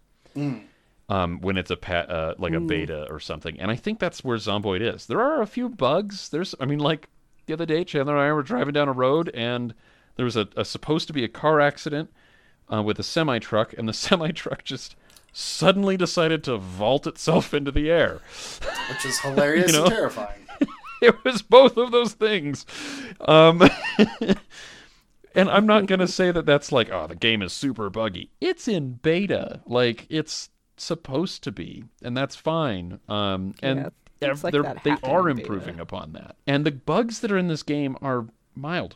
Um, 1.09 1.41
when 1.41 1.57
it's 1.57 1.69
a 1.69 1.75
pa- 1.75 2.07
uh, 2.07 2.35
like 2.37 2.53
a 2.53 2.61
beta 2.61 3.05
or 3.09 3.19
something, 3.19 3.59
and 3.59 3.69
I 3.69 3.75
think 3.75 3.99
that's 3.99 4.23
where 4.23 4.37
Zomboid 4.37 4.81
is. 4.81 5.05
There 5.05 5.21
are 5.21 5.41
a 5.41 5.47
few 5.47 5.67
bugs. 5.67 6.29
There's, 6.29 6.55
I 6.61 6.65
mean, 6.65 6.79
like 6.79 7.09
the 7.45 7.53
other 7.53 7.65
day, 7.65 7.83
Chandler 7.83 8.15
and 8.15 8.23
I 8.23 8.31
were 8.31 8.41
driving 8.41 8.73
down 8.73 8.87
a 8.87 8.93
road, 8.93 9.29
and 9.33 9.75
there 10.15 10.23
was 10.23 10.37
a, 10.37 10.47
a 10.55 10.63
supposed 10.63 11.07
to 11.07 11.13
be 11.13 11.23
a 11.25 11.27
car 11.27 11.59
accident 11.59 12.09
uh, 12.71 12.81
with 12.81 12.99
a 12.99 13.03
semi 13.03 13.37
truck, 13.39 13.73
and 13.77 13.87
the 13.87 13.93
semi 13.93 14.31
truck 14.31 14.63
just 14.63 14.95
suddenly 15.33 15.97
decided 15.97 16.43
to 16.45 16.57
vault 16.57 17.05
itself 17.07 17.53
into 17.53 17.71
the 17.71 17.89
air. 17.91 18.21
which 18.89 19.05
is 19.05 19.19
hilarious 19.19 19.71
You 19.73 19.79
know? 19.79 19.83
and 19.85 19.93
terrifying. 19.93 20.39
It 21.01 21.21
was 21.25 21.41
both 21.41 21.75
of 21.75 21.91
those 21.91 22.13
things. 22.13 22.65
Um, 23.19 23.61
and 25.35 25.49
I'm 25.49 25.65
not 25.65 25.85
going 25.85 25.99
to 25.99 26.07
say 26.07 26.31
that 26.31 26.45
that's 26.45 26.71
like, 26.71 26.89
oh, 26.91 27.07
the 27.07 27.15
game 27.15 27.41
is 27.41 27.51
super 27.51 27.89
buggy. 27.89 28.29
It's 28.39 28.69
in 28.69 28.93
beta. 29.01 29.59
Like, 29.65 30.05
it's 30.09 30.49
supposed 30.77 31.43
to 31.43 31.51
be, 31.51 31.83
and 32.01 32.15
that's 32.15 32.35
fine. 32.37 32.99
Um, 33.09 33.53
and 33.61 33.91
Yeah, 34.21 34.29
ev- 34.29 34.43
like 34.45 34.51
they're- 34.53 34.63
that 34.63 34.83
they 34.85 34.95
are 35.03 35.27
in 35.29 35.37
beta. 35.37 35.51
improving 35.51 35.79
upon 35.81 36.13
that. 36.13 36.37
And 36.47 36.65
the 36.65 36.71
bugs 36.71 37.19
that 37.19 37.31
are 37.33 37.37
in 37.37 37.47
this 37.49 37.63
game 37.63 37.97
are 38.01 38.27
mild. 38.55 38.95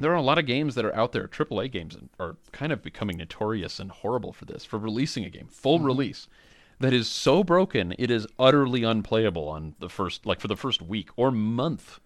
There 0.00 0.12
are 0.12 0.16
a 0.16 0.22
lot 0.22 0.38
of 0.38 0.46
games 0.46 0.74
that 0.76 0.84
are 0.84 0.94
out 0.94 1.12
there, 1.12 1.26
AAA 1.28 1.70
games, 1.72 1.96
are 2.20 2.36
kind 2.52 2.72
of 2.72 2.82
becoming 2.82 3.16
notorious 3.16 3.78
and 3.80 3.90
horrible 3.90 4.32
for 4.32 4.44
this, 4.44 4.64
for 4.64 4.78
releasing 4.78 5.24
a 5.24 5.30
game, 5.30 5.44
Mm-hmm. 5.46 5.52
full 5.52 5.80
release, 5.80 6.28
that 6.80 6.92
is 6.92 7.08
so 7.08 7.42
broken 7.42 7.94
it 7.98 8.10
is 8.10 8.26
utterly 8.38 8.84
unplayable 8.84 9.48
on 9.48 9.74
the 9.80 9.88
first, 9.88 10.24
like 10.26 10.40
for 10.40 10.46
the 10.48 10.56
first 10.56 10.80
week 10.82 11.10
or 11.16 11.30
month. 11.32 11.98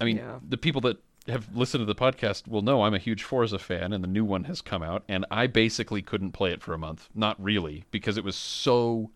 I 0.00 0.04
mean, 0.04 0.16
Yeah. 0.16 0.38
the 0.46 0.56
people 0.56 0.80
that 0.82 0.96
have 1.28 1.54
listened 1.54 1.82
to 1.82 1.84
the 1.86 1.94
podcast 1.94 2.48
will 2.48 2.62
know 2.62 2.82
I'm 2.82 2.94
a 2.94 2.98
huge 2.98 3.22
Forza 3.22 3.58
fan, 3.58 3.92
and 3.92 4.02
the 4.02 4.08
new 4.08 4.24
one 4.24 4.44
has 4.44 4.60
come 4.60 4.82
out, 4.82 5.04
and 5.08 5.24
I 5.30 5.46
basically 5.46 6.02
couldn't 6.02 6.32
play 6.32 6.50
it 6.50 6.62
for 6.62 6.72
a 6.74 6.78
month. 6.78 7.08
Not 7.14 7.40
really, 7.40 7.84
because 7.92 8.16
it 8.16 8.24
was 8.24 8.34
so 8.34 9.10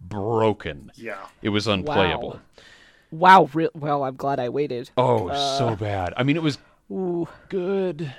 broken. 0.00 0.90
Yeah. 0.96 1.18
It 1.42 1.50
was 1.50 1.66
unplayable. 1.68 2.40
Wow. 3.10 3.48
Re- 3.52 3.68
well, 3.74 4.02
I'm 4.04 4.16
glad 4.16 4.40
I 4.40 4.48
waited. 4.48 4.90
Oh, 4.96 5.18
it 5.18 5.24
was 5.32 5.58
so 5.58 5.76
bad. 5.76 6.14
I 6.16 6.22
mean, 6.22 6.36
it 6.36 6.42
was 6.42 6.58
Ooh. 6.90 7.28
good, 7.48 8.14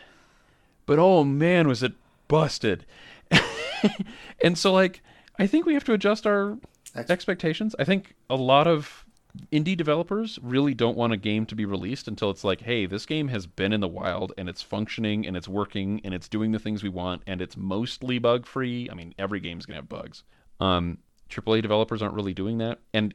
but 0.86 1.00
oh 1.00 1.24
man, 1.24 1.68
was 1.68 1.84
it 1.84 1.94
busted. 2.28 2.86
and 4.42 4.58
so, 4.58 4.72
like, 4.72 5.02
I 5.38 5.48
think 5.48 5.66
we 5.66 5.74
have 5.74 5.84
to 5.86 5.94
adjust 5.94 6.26
our 6.26 6.58
Ex- 6.96 7.10
expectations. 7.10 7.76
I 7.80 7.84
think 7.84 8.16
a 8.30 8.36
lot 8.36 8.68
of 8.68 9.06
indie 9.52 9.78
developers 9.78 10.40
really 10.42 10.74
don't 10.74 10.98
want 10.98 11.14
a 11.14 11.18
game 11.18 11.46
to 11.46 11.56
be 11.56 11.66
released 11.66 12.08
until 12.08 12.30
it's 12.30 12.44
like, 12.44 12.62
hey, 12.62 12.86
this 12.86 13.06
game 13.06 13.30
has 13.30 13.48
been 13.48 13.74
in 13.74 13.80
the 13.80 13.88
wild 13.88 14.34
and 14.38 14.50
it's 14.50 14.62
functioning 14.62 15.26
and 15.26 15.38
it's 15.38 15.48
working 15.48 16.02
and 16.04 16.14
it's 16.14 16.28
doing 16.28 16.52
the 16.52 16.60
things 16.60 16.84
we 16.84 16.90
want 16.90 17.22
and 17.28 17.42
it's 17.42 17.56
mostly 17.56 18.20
bug 18.20 18.46
free. 18.46 18.90
I 18.92 18.94
mean, 18.94 19.14
every 19.18 19.40
game's 19.40 19.66
gonna 19.66 19.78
have 19.78 19.90
bugs. 19.90 20.24
Um, 20.60 20.98
AAA 21.30 21.62
developers 21.62 22.02
aren't 22.02 22.14
really 22.14 22.34
doing 22.34 22.58
that, 22.58 22.80
and 22.94 23.14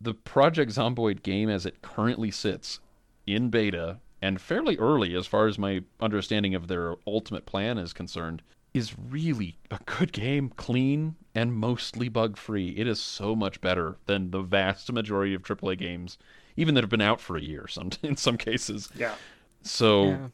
the 0.00 0.14
Project 0.14 0.72
Zomboid 0.72 1.22
game 1.22 1.50
as 1.50 1.66
it 1.66 1.82
currently 1.82 2.30
sits 2.30 2.80
in 3.26 3.50
beta 3.50 3.98
and 4.22 4.40
fairly 4.40 4.76
early 4.78 5.14
as 5.14 5.26
far 5.26 5.46
as 5.46 5.58
my 5.58 5.82
understanding 6.00 6.54
of 6.54 6.68
their 6.68 6.96
ultimate 7.06 7.46
plan 7.46 7.78
is 7.78 7.92
concerned 7.92 8.42
is 8.72 8.94
really 9.08 9.58
a 9.70 9.78
good 9.84 10.12
game, 10.12 10.48
clean 10.56 11.16
and 11.34 11.52
mostly 11.52 12.08
bug 12.08 12.36
free. 12.36 12.68
It 12.70 12.86
is 12.86 13.00
so 13.00 13.34
much 13.34 13.60
better 13.60 13.96
than 14.06 14.30
the 14.30 14.42
vast 14.42 14.92
majority 14.92 15.34
of 15.34 15.42
AAA 15.42 15.78
games, 15.78 16.18
even 16.56 16.74
that 16.74 16.84
have 16.84 16.90
been 16.90 17.00
out 17.00 17.20
for 17.20 17.36
a 17.36 17.42
year 17.42 17.66
some 17.68 17.90
in 18.02 18.16
some 18.16 18.36
cases. 18.36 18.88
Yeah. 18.94 19.14
So 19.62 20.04
Yeah. 20.04 20.28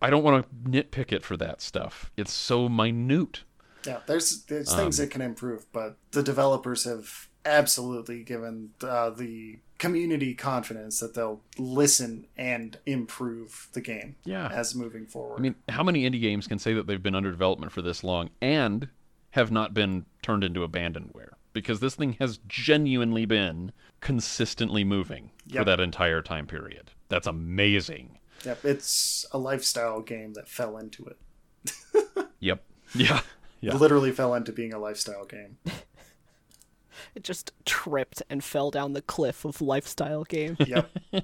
I 0.00 0.10
don't 0.10 0.22
want 0.22 0.46
to 0.46 0.70
nitpick 0.70 1.12
it 1.12 1.22
for 1.22 1.36
that 1.38 1.60
stuff. 1.60 2.10
It's 2.16 2.32
so 2.32 2.68
minute. 2.68 3.42
Yeah, 3.86 4.00
there's 4.06 4.42
there's 4.44 4.70
Um, 4.72 4.78
things 4.78 4.96
that 4.98 5.10
can 5.10 5.20
improve, 5.22 5.70
but 5.72 5.96
the 6.10 6.22
developers 6.22 6.84
have 6.84 7.25
absolutely 7.46 8.22
given 8.24 8.70
uh, 8.82 9.10
the 9.10 9.58
community 9.78 10.34
confidence 10.34 11.00
that 11.00 11.14
they'll 11.14 11.40
listen 11.58 12.26
and 12.36 12.78
improve 12.86 13.68
the 13.72 13.80
game 13.80 14.16
Yeah. 14.24 14.48
as 14.48 14.74
moving 14.74 15.06
forward. 15.06 15.38
I 15.38 15.42
mean, 15.42 15.54
how 15.68 15.82
many 15.82 16.08
indie 16.08 16.20
games 16.20 16.46
can 16.46 16.58
say 16.58 16.72
that 16.74 16.86
they've 16.86 17.02
been 17.02 17.14
under 17.14 17.30
development 17.30 17.72
for 17.72 17.82
this 17.82 18.02
long 18.02 18.30
and 18.40 18.88
have 19.30 19.50
not 19.50 19.74
been 19.74 20.06
turned 20.22 20.44
into 20.44 20.66
abandonware? 20.66 21.30
Because 21.52 21.80
this 21.80 21.94
thing 21.94 22.14
has 22.20 22.38
genuinely 22.48 23.24
been 23.26 23.72
consistently 24.00 24.84
moving 24.84 25.30
for 25.52 25.64
that 25.64 25.80
entire 25.80 26.20
time 26.22 26.46
period. 26.46 26.90
That's 27.08 27.26
amazing. 27.26 28.18
yep, 28.44 28.64
it's 28.64 29.24
a 29.32 29.38
lifestyle 29.38 30.00
game 30.02 30.34
that 30.34 30.48
fell 30.48 30.76
into 30.78 31.04
it. 31.06 31.18
Yep. 32.40 32.62
Yeah. 32.94 33.20
Yeah. 33.60 33.74
Literally 33.74 34.12
fell 34.12 34.34
into 34.34 34.52
being 34.52 34.72
a 34.72 34.78
lifestyle 34.78 35.24
game. 35.24 35.56
It 37.16 37.24
just 37.24 37.52
tripped 37.64 38.22
and 38.30 38.44
fell 38.44 38.70
down 38.70 38.92
the 38.92 39.02
cliff 39.02 39.44
of 39.44 39.60
lifestyle 39.60 40.22
game. 40.24 40.56
Yep. 40.66 40.90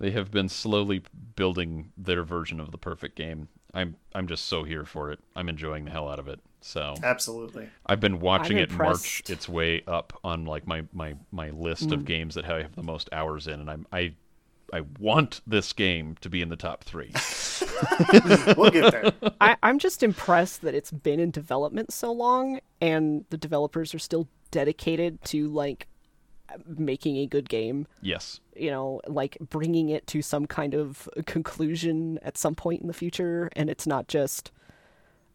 They 0.00 0.12
have 0.12 0.30
been 0.30 0.48
slowly 0.48 1.02
building 1.34 1.90
their 1.96 2.22
version 2.22 2.60
of 2.60 2.70
the 2.70 2.78
perfect 2.78 3.16
game. 3.16 3.48
I'm 3.74 3.96
I'm 4.14 4.28
just 4.28 4.44
so 4.44 4.62
here 4.62 4.84
for 4.84 5.10
it. 5.10 5.18
I'm 5.34 5.48
enjoying 5.48 5.84
the 5.86 5.90
hell 5.90 6.08
out 6.08 6.20
of 6.20 6.28
it. 6.28 6.38
So 6.60 6.94
Absolutely. 7.02 7.68
I've 7.84 7.98
been 7.98 8.20
watching 8.20 8.58
I'm 8.58 8.62
it 8.64 8.70
march 8.70 9.28
its 9.28 9.48
way 9.48 9.82
up 9.88 10.12
on 10.22 10.44
like 10.44 10.68
my 10.68 10.84
my 10.92 11.16
my 11.32 11.50
list 11.50 11.88
Mm. 11.88 11.94
of 11.94 12.04
games 12.04 12.36
that 12.36 12.44
I 12.44 12.62
have 12.62 12.76
the 12.76 12.82
most 12.84 13.08
hours 13.12 13.48
in, 13.48 13.58
and 13.58 13.68
I'm 13.68 13.86
I 13.92 14.14
I 14.72 14.82
want 15.00 15.40
this 15.48 15.72
game 15.72 16.16
to 16.20 16.28
be 16.30 16.42
in 16.42 16.48
the 16.48 16.56
top 16.56 16.84
three. 16.84 17.12
We'll 18.56 18.70
get 18.70 18.92
there. 18.92 19.12
I, 19.40 19.56
I'm 19.62 19.78
just 19.78 20.02
impressed 20.02 20.62
that 20.62 20.74
it's 20.74 20.90
been 20.90 21.20
in 21.20 21.30
development 21.30 21.92
so 21.92 22.10
long 22.12 22.60
and 22.80 23.24
the 23.30 23.36
developers 23.36 23.94
are 23.94 23.98
still 23.98 24.28
dedicated 24.50 25.22
to 25.24 25.48
like 25.48 25.86
making 26.66 27.16
a 27.18 27.26
good 27.26 27.48
game. 27.48 27.86
yes. 28.00 28.40
You 28.56 28.70
know, 28.70 29.00
like 29.06 29.36
bringing 29.40 29.88
it 29.88 30.06
to 30.08 30.22
some 30.22 30.46
kind 30.46 30.74
of 30.74 31.08
conclusion 31.26 32.18
at 32.22 32.36
some 32.36 32.54
point 32.54 32.80
in 32.82 32.88
the 32.88 32.94
future, 32.94 33.50
and 33.54 33.70
it's 33.70 33.86
not 33.86 34.08
just. 34.08 34.50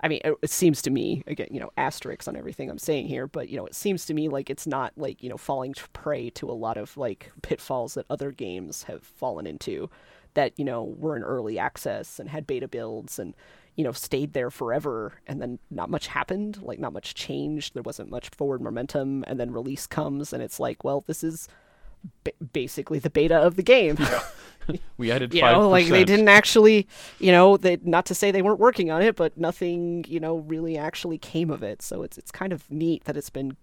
I 0.01 0.09
mean, 0.09 0.19
it, 0.25 0.33
it 0.41 0.49
seems 0.49 0.81
to 0.81 0.89
me 0.89 1.23
again, 1.27 1.47
you 1.49 1.61
know, 1.61 1.71
asterisks 1.77 2.27
on 2.27 2.35
everything 2.35 2.69
I'm 2.69 2.77
saying 2.77 3.07
here, 3.07 3.25
but 3.25 3.47
you 3.47 3.55
know, 3.55 3.65
it 3.65 3.75
seems 3.75 4.05
to 4.07 4.13
me 4.13 4.27
like 4.27 4.49
it's 4.49 4.67
not 4.67 4.91
like 4.97 5.23
you 5.23 5.29
know 5.29 5.37
falling 5.37 5.73
prey 5.93 6.29
to 6.31 6.49
a 6.49 6.51
lot 6.51 6.75
of 6.75 6.97
like 6.97 7.31
pitfalls 7.41 7.93
that 7.93 8.05
other 8.09 8.31
games 8.31 8.83
have 8.83 9.03
fallen 9.03 9.47
into, 9.47 9.89
that 10.33 10.51
you 10.57 10.65
know 10.65 10.83
were 10.83 11.15
in 11.15 11.23
early 11.23 11.57
access 11.57 12.19
and 12.19 12.29
had 12.29 12.45
beta 12.45 12.67
builds 12.67 13.19
and 13.19 13.33
you 13.75 13.83
know 13.83 13.91
stayed 13.91 14.33
there 14.33 14.49
forever, 14.49 15.13
and 15.27 15.41
then 15.41 15.59
not 15.71 15.89
much 15.89 16.07
happened, 16.07 16.61
like 16.61 16.79
not 16.79 16.93
much 16.93 17.15
changed, 17.15 17.73
there 17.73 17.83
wasn't 17.83 18.09
much 18.09 18.29
forward 18.29 18.61
momentum, 18.61 19.23
and 19.27 19.39
then 19.39 19.51
release 19.51 19.87
comes 19.87 20.33
and 20.33 20.41
it's 20.43 20.59
like, 20.59 20.83
well, 20.83 21.03
this 21.07 21.23
is 21.23 21.47
ba- 22.23 22.31
basically 22.51 22.99
the 22.99 23.09
beta 23.09 23.35
of 23.35 23.55
the 23.55 23.63
game. 23.63 23.97
Yeah. 23.99 24.23
We 24.95 25.11
added 25.11 25.33
you 25.33 25.41
five 25.41 25.57
know 25.57 25.67
like 25.67 25.87
they 25.87 26.05
didn't 26.05 26.29
actually 26.29 26.87
you 27.19 27.33
know 27.33 27.57
they 27.57 27.79
not 27.83 28.05
to 28.05 28.15
say 28.15 28.31
they 28.31 28.41
weren't 28.41 28.61
working 28.61 28.91
on 28.91 29.01
it 29.01 29.17
but 29.17 29.37
nothing 29.37 30.05
you 30.07 30.21
know 30.21 30.37
really 30.37 30.77
actually 30.77 31.17
came 31.17 31.49
of 31.49 31.63
it 31.63 31.81
so 31.81 32.01
it's 32.01 32.17
it's 32.17 32.31
kind 32.31 32.53
of 32.53 32.71
neat 32.71 33.03
that 33.03 33.17
it's 33.17 33.29
been 33.29 33.57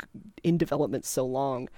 in 0.44 0.58
development 0.58 1.06
so 1.06 1.24
long 1.24 1.70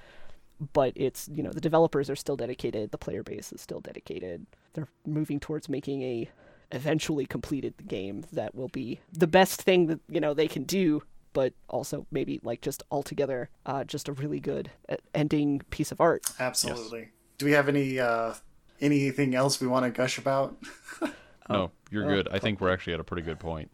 but 0.72 0.92
it's 0.96 1.28
you 1.32 1.40
know 1.40 1.52
the 1.52 1.60
developers 1.60 2.10
are 2.10 2.16
still 2.16 2.34
dedicated 2.34 2.90
the 2.90 2.98
player 2.98 3.22
base 3.22 3.52
is 3.52 3.60
still 3.60 3.78
dedicated 3.78 4.44
they're 4.72 4.88
moving 5.06 5.38
towards 5.38 5.68
making 5.68 6.02
a 6.02 6.28
eventually 6.72 7.26
completed 7.26 7.74
the 7.76 7.82
game 7.84 8.24
that 8.32 8.54
will 8.54 8.68
be 8.68 9.00
the 9.12 9.26
best 9.26 9.62
thing 9.62 9.86
that 9.86 10.00
you 10.08 10.20
know 10.20 10.34
they 10.34 10.48
can 10.48 10.64
do 10.64 11.02
but 11.34 11.52
also 11.68 12.06
maybe 12.10 12.40
like 12.42 12.60
just 12.60 12.82
altogether 12.90 13.48
uh, 13.66 13.84
just 13.84 14.08
a 14.08 14.12
really 14.12 14.40
good 14.40 14.70
uh, 14.88 14.96
ending 15.14 15.60
piece 15.70 15.92
of 15.92 16.00
art 16.00 16.22
Absolutely. 16.40 17.08
Do 17.38 17.46
we 17.46 17.52
have 17.52 17.68
any 17.68 17.98
uh 18.00 18.34
anything 18.80 19.34
else 19.34 19.60
we 19.60 19.66
want 19.66 19.84
to 19.84 19.90
gush 19.90 20.18
about? 20.18 20.56
No, 21.48 21.70
you're 21.90 22.06
good. 22.06 22.28
I 22.30 22.38
think 22.38 22.60
we're 22.60 22.72
actually 22.72 22.94
at 22.94 23.00
a 23.00 23.04
pretty 23.04 23.22
good 23.22 23.38
point. 23.38 23.70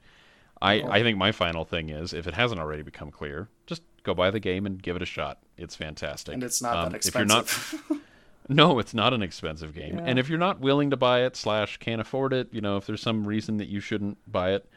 I, 0.60 0.80
I 0.82 1.02
think 1.02 1.16
my 1.18 1.30
final 1.30 1.64
thing 1.64 1.90
is 1.90 2.12
if 2.12 2.26
it 2.26 2.34
hasn't 2.34 2.58
already 2.60 2.82
become 2.82 3.10
clear, 3.12 3.48
just 3.66 3.82
go 4.02 4.14
buy 4.14 4.30
the 4.30 4.40
game 4.40 4.66
and 4.66 4.82
give 4.82 4.96
it 4.96 5.02
a 5.02 5.06
shot. 5.06 5.38
It's 5.56 5.76
fantastic. 5.76 6.34
And 6.34 6.42
it's 6.42 6.60
not 6.60 6.76
Um, 6.76 6.92
that 6.92 7.06
If 7.06 7.14
you're 7.14 7.24
not, 7.26 7.44
expensive. 7.44 8.00
no, 8.48 8.78
it's 8.78 8.94
not 8.94 9.12
an 9.12 9.22
expensive 9.22 9.74
game. 9.74 9.98
And 9.98 10.18
if 10.18 10.28
you're 10.28 10.38
not 10.38 10.60
willing 10.60 10.90
to 10.90 10.96
buy 10.96 11.24
it 11.24 11.36
slash 11.36 11.76
can't 11.78 12.00
afford 12.00 12.32
it, 12.32 12.48
you 12.52 12.60
know, 12.60 12.76
if 12.76 12.86
there's 12.86 13.02
some 13.02 13.26
reason 13.26 13.58
that 13.58 13.68
you 13.68 13.80
shouldn't 13.80 14.18
buy 14.30 14.52
it, 14.52 14.68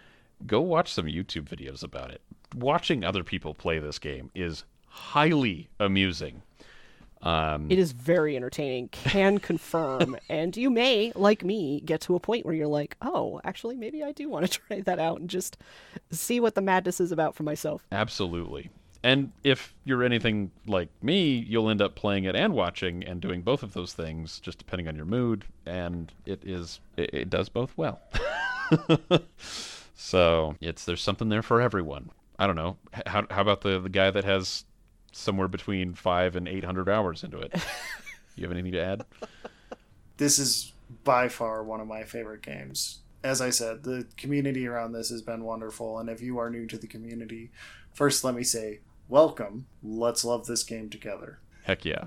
go 0.46 0.62
watch 0.62 0.92
some 0.94 1.06
YouTube 1.06 1.44
videos 1.44 1.84
about 1.84 2.12
it. 2.12 2.22
Watching 2.56 3.04
other 3.04 3.24
people 3.24 3.54
play 3.54 3.80
this 3.80 4.00
game 4.00 4.30
is 4.36 4.66
highly 4.88 5.70
amusing. 5.80 6.42
Um, 7.22 7.68
It 7.70 7.78
is 7.78 7.92
very 7.92 8.36
entertaining, 8.36 8.90
can 8.90 9.38
confirm, 9.52 10.18
and 10.28 10.58
you 10.58 10.70
may, 10.72 11.12
like 11.16 11.44
me, 11.44 11.80
get 11.82 12.02
to 12.02 12.16
a 12.16 12.20
point 12.20 12.46
where 12.46 12.56
you're 12.56 12.68
like, 12.68 12.98
oh, 13.02 13.40
actually, 13.44 13.78
maybe 13.78 14.04
I 14.04 14.12
do 14.12 14.28
want 14.28 14.52
to 14.52 14.60
try 14.68 14.82
that 14.82 15.00
out 15.00 15.20
and 15.20 15.30
just 15.30 15.58
see 16.10 16.40
what 16.40 16.56
the 16.56 16.62
madness 16.62 17.00
is 17.00 17.12
about 17.12 17.36
for 17.36 17.44
myself. 17.44 17.86
Absolutely. 17.92 18.70
And 19.04 19.32
if 19.44 19.74
you're 19.84 20.04
anything 20.04 20.52
like 20.68 20.90
me, 21.02 21.46
you'll 21.48 21.70
end 21.70 21.82
up 21.82 21.96
playing 21.96 22.26
it 22.26 22.36
and 22.36 22.54
watching 22.54 23.04
and 23.04 23.20
doing 23.20 23.42
both 23.42 23.64
of 23.64 23.74
those 23.74 23.94
things, 23.94 24.40
just 24.40 24.60
depending 24.60 24.88
on 24.88 24.96
your 24.96 25.06
mood. 25.06 25.46
And 25.66 26.12
it 26.26 26.44
is 26.44 26.80
it, 26.98 27.10
it 27.14 27.30
does 27.30 27.50
both 27.50 27.76
well. 27.78 28.00
so 29.96 30.56
it's 30.62 30.86
there's 30.86 31.02
something 31.02 31.30
there 31.30 31.42
for 31.42 31.62
everyone. 31.62 32.12
I 32.38 32.48
don't 32.48 32.56
know. 32.56 32.78
How 33.08 33.26
how 33.30 33.42
about 33.42 33.62
the 33.62 33.80
the 33.80 33.90
guy 33.90 34.12
that 34.12 34.24
has 34.24 34.66
somewhere 35.12 35.48
between 35.48 35.94
five 35.94 36.36
and 36.36 36.48
eight 36.48 36.64
hundred 36.64 36.88
hours 36.88 37.24
into 37.24 37.40
it? 37.40 37.54
you 38.36 38.44
have 38.44 38.52
anything 38.52 38.72
to 38.74 38.82
add? 38.82 39.06
this 40.18 40.38
is 40.38 40.74
by 41.04 41.28
far 41.28 41.64
one 41.64 41.82
of 41.82 41.88
my 41.88 42.04
favorite 42.04 42.44
games. 42.44 43.00
As 43.24 43.42
I 43.42 43.50
said, 43.50 43.84
the 43.84 44.06
community 44.18 44.68
around 44.68 44.92
this 44.92 45.10
has 45.10 45.22
been 45.24 45.44
wonderful, 45.44 45.98
and 45.98 46.10
if 46.10 46.22
you 46.22 46.38
are 46.38 46.50
new 46.50 46.68
to 46.68 46.78
the 46.78 46.88
community, 46.88 47.52
first 47.94 48.24
let 48.24 48.36
me 48.36 48.44
say, 48.44 48.80
welcome. 49.08 49.66
Let's 49.84 50.24
love 50.26 50.46
this 50.46 50.64
game 50.64 50.90
together. 50.90 51.40
Heck 51.64 51.86
yeah. 51.86 52.06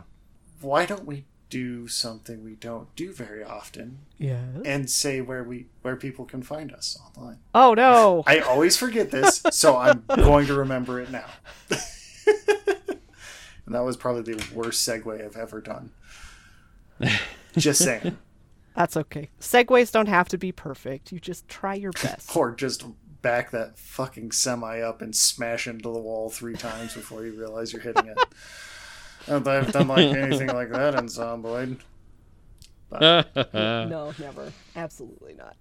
Why 0.61 0.87
don't 0.87 1.05
we 1.07 1.25
do 1.51 1.87
something 1.87 2.43
we 2.43 2.55
don't 2.55 2.95
do 2.97 3.13
very 3.13 3.45
often 3.45 3.99
Yeah. 4.19 4.43
and 4.65 4.91
say 4.91 5.21
where 5.21 5.45
we 5.45 5.67
where 5.83 5.95
people 5.97 6.25
can 6.25 6.43
find 6.43 6.73
us 6.73 6.99
online? 7.17 7.39
Oh 7.55 7.75
no! 7.75 8.25
I 8.27 8.41
always 8.41 8.77
forget 8.77 9.11
this, 9.11 9.43
so 9.51 9.77
I'm 9.77 10.05
going 10.09 10.47
to 10.47 10.55
remember 10.55 11.01
it 11.01 11.11
now. 11.11 11.27
and 13.67 13.75
that 13.75 13.85
was 13.85 13.97
probably 13.97 14.35
the 14.35 14.45
worst 14.55 14.87
segue 14.89 15.25
I've 15.25 15.37
ever 15.37 15.61
done. 15.61 15.91
Just 17.57 17.83
saying. 17.85 18.17
That's 18.75 18.97
okay. 18.97 19.31
Segues 19.41 19.93
don't 19.93 20.09
have 20.09 20.29
to 20.31 20.39
be 20.39 20.51
perfect. 20.51 21.13
You 21.13 21.21
just 21.21 21.47
try 21.49 21.75
your 21.75 21.93
best. 21.93 22.35
Or 22.37 22.51
just 22.53 22.85
back 23.25 23.51
that 23.53 23.79
fucking 23.79 24.31
semi 24.31 24.81
up 24.81 25.01
and 25.01 25.17
smash 25.17 25.67
into 25.67 25.91
the 25.91 25.99
wall 25.99 26.29
three 26.29 26.55
times 26.55 26.95
before 26.95 27.25
you 27.25 27.33
realize 27.33 27.73
you're 27.73 27.83
hitting 27.83 28.07
it. 28.07 28.19
Not 29.27 29.45
that 29.45 29.65
I've 29.65 29.73
done 29.73 29.89
like 29.89 29.99
anything 30.15 30.49
like 30.49 30.71
that 30.71 30.95
in 30.95 31.07
Zomboid. 31.07 31.81
no, 33.01 34.13
never. 34.19 34.53
Absolutely 34.77 35.33
not. 35.35 35.57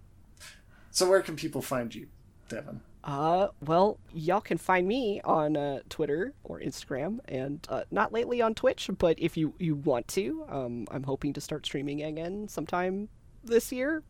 So 0.91 1.09
where 1.09 1.21
can 1.21 1.37
people 1.37 1.61
find 1.61 1.95
you, 1.95 2.07
Devon? 2.49 2.81
Uh, 3.05 3.47
well, 3.65 3.97
y'all 4.13 4.41
can 4.41 4.57
find 4.57 4.85
me 4.85 5.21
on 5.23 5.55
uh, 5.55 5.79
Twitter 5.89 6.33
or 6.43 6.59
Instagram, 6.59 7.19
and 7.25 7.65
uh, 7.69 7.83
not 7.91 8.11
lately 8.11 8.41
on 8.41 8.53
Twitch. 8.53 8.89
But 8.97 9.17
if 9.19 9.37
you 9.37 9.53
you 9.57 9.75
want 9.75 10.07
to, 10.09 10.45
um, 10.49 10.85
I'm 10.91 11.03
hoping 11.03 11.31
to 11.33 11.41
start 11.41 11.65
streaming 11.65 12.03
again 12.03 12.47
sometime 12.49 13.07
this 13.43 13.71
year. 13.71 14.03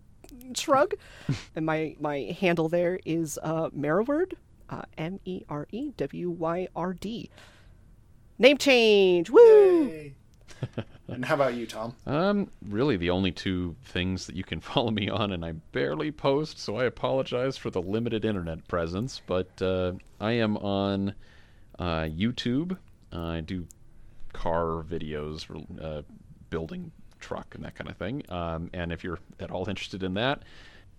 Shrug, 0.55 0.93
and 1.55 1.65
my 1.65 1.95
my 1.99 2.35
handle 2.39 2.69
there 2.69 2.99
is 3.05 3.39
uh, 3.41 3.69
Merewyrd, 3.69 4.33
uh, 4.69 4.83
M 4.97 5.19
E 5.25 5.43
R 5.49 5.67
E 5.71 5.91
W 5.97 6.29
Y 6.29 6.67
R 6.75 6.93
D. 6.93 7.29
Name 8.39 8.57
change, 8.57 9.29
woo! 9.29 9.87
Yay. 9.87 10.15
and 11.07 11.25
how 11.25 11.35
about 11.35 11.53
you, 11.53 11.67
Tom? 11.67 11.95
Um, 12.05 12.49
really, 12.67 12.97
the 12.97 13.09
only 13.09 13.31
two 13.31 13.75
things 13.85 14.25
that 14.27 14.35
you 14.35 14.43
can 14.43 14.59
follow 14.61 14.91
me 14.91 15.09
on, 15.09 15.31
and 15.31 15.45
I 15.45 15.53
barely 15.71 16.11
post, 16.11 16.59
so 16.59 16.77
I 16.77 16.85
apologize 16.85 17.57
for 17.57 17.69
the 17.69 17.81
limited 17.81 18.25
internet 18.25 18.67
presence. 18.67 19.21
But 19.25 19.61
uh, 19.61 19.93
I 20.19 20.33
am 20.33 20.57
on 20.57 21.13
uh, 21.79 22.03
YouTube. 22.03 22.77
I 23.11 23.41
do 23.41 23.67
car 24.33 24.83
videos, 24.83 25.45
uh, 25.81 26.01
building 26.49 26.91
truck 27.23 27.55
and 27.55 27.63
that 27.63 27.75
kind 27.75 27.89
of 27.89 27.97
thing. 27.97 28.23
Um, 28.29 28.69
and 28.73 28.91
if 28.91 29.03
you're 29.03 29.19
at 29.39 29.49
all 29.49 29.67
interested 29.69 30.03
in 30.03 30.13
that, 30.15 30.43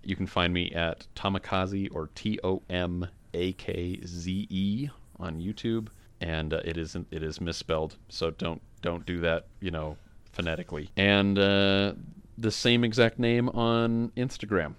you 0.02 0.16
can 0.16 0.26
find 0.26 0.52
me 0.52 0.72
at 0.72 1.06
Tomakaze 1.14 1.94
or 1.94 2.08
T 2.14 2.38
O 2.42 2.62
M 2.70 3.06
A 3.34 3.52
K 3.52 4.00
Z 4.04 4.46
E 4.50 4.88
on 5.20 5.40
YouTube. 5.40 5.88
And 6.20 6.54
uh, 6.54 6.60
it 6.64 6.78
isn't 6.78 7.06
it 7.10 7.22
is 7.22 7.40
misspelled, 7.40 7.96
so 8.08 8.30
don't 8.30 8.62
don't 8.80 9.04
do 9.04 9.20
that. 9.20 9.46
You 9.60 9.70
know, 9.70 9.96
phonetically. 10.32 10.88
And 10.96 11.38
uh, 11.38 11.92
the 12.38 12.50
same 12.50 12.84
exact 12.84 13.18
name 13.18 13.48
on 13.50 14.10
Instagram, 14.16 14.74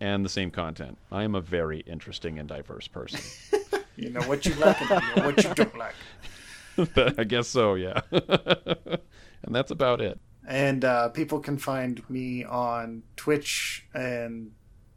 and 0.00 0.24
the 0.24 0.28
same 0.28 0.50
content. 0.50 0.98
I 1.10 1.22
am 1.22 1.34
a 1.34 1.40
very 1.40 1.80
interesting 1.80 2.38
and 2.38 2.48
diverse 2.48 2.88
person. 2.88 3.20
You 3.96 4.10
know 4.10 4.22
what 4.22 4.46
you 4.46 4.54
like 4.54 4.80
and 4.80 5.02
you 5.02 5.16
know 5.16 5.26
what 5.26 5.44
you 5.44 5.54
don't 5.54 5.76
like. 5.76 7.18
I 7.18 7.24
guess 7.24 7.48
so, 7.48 7.74
yeah. 7.74 8.00
and 8.10 9.54
that's 9.54 9.70
about 9.70 10.00
it. 10.00 10.18
And 10.46 10.84
uh, 10.84 11.08
people 11.10 11.40
can 11.40 11.56
find 11.56 12.08
me 12.10 12.44
on 12.44 13.04
Twitch 13.16 13.86
and 13.94 14.52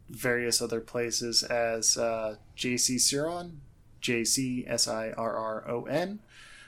various 0.09 0.61
other 0.61 0.81
places 0.81 1.43
as 1.43 1.97
uh, 1.97 2.38
JC 2.57 2.95
Sirron, 2.95 3.57
J 4.01 4.23
C 4.23 4.65
S 4.67 4.88
I 4.88 5.11
R 5.11 5.35
R 5.35 5.69
O 5.69 5.85
N. 5.85 6.19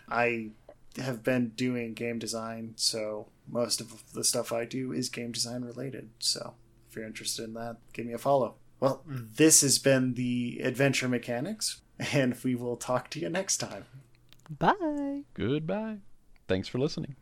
I 0.10 0.52
have 0.98 1.24
been 1.24 1.50
doing 1.50 1.94
game 1.94 2.20
design, 2.20 2.74
so 2.76 3.28
most 3.48 3.82
of 3.82 4.04
the 4.14 4.24
stuff 4.24 4.52
I 4.52 4.66
do 4.66 4.92
is 4.92 5.10
game 5.10 5.32
design 5.32 5.64
related. 5.64 6.10
So 6.20 6.54
if 6.90 6.96
you're 6.96 7.06
interested 7.06 7.46
in 7.46 7.54
that, 7.54 7.78
give 7.94 8.06
me 8.06 8.14
a 8.14 8.18
follow. 8.18 8.56
Well, 8.80 9.04
this 9.08 9.62
has 9.62 9.80
been 9.80 10.14
the 10.14 10.60
Adventure 10.64 11.08
Mechanics, 11.08 11.82
and 12.14 12.38
we 12.44 12.56
will 12.56 12.78
talk 12.78 13.10
to 13.12 13.20
you 13.20 13.30
next 13.30 13.58
time. 13.58 13.86
Bye. 14.50 15.24
Goodbye. 15.34 15.98
Thanks 16.48 16.68
for 16.68 16.78
listening. 16.78 17.16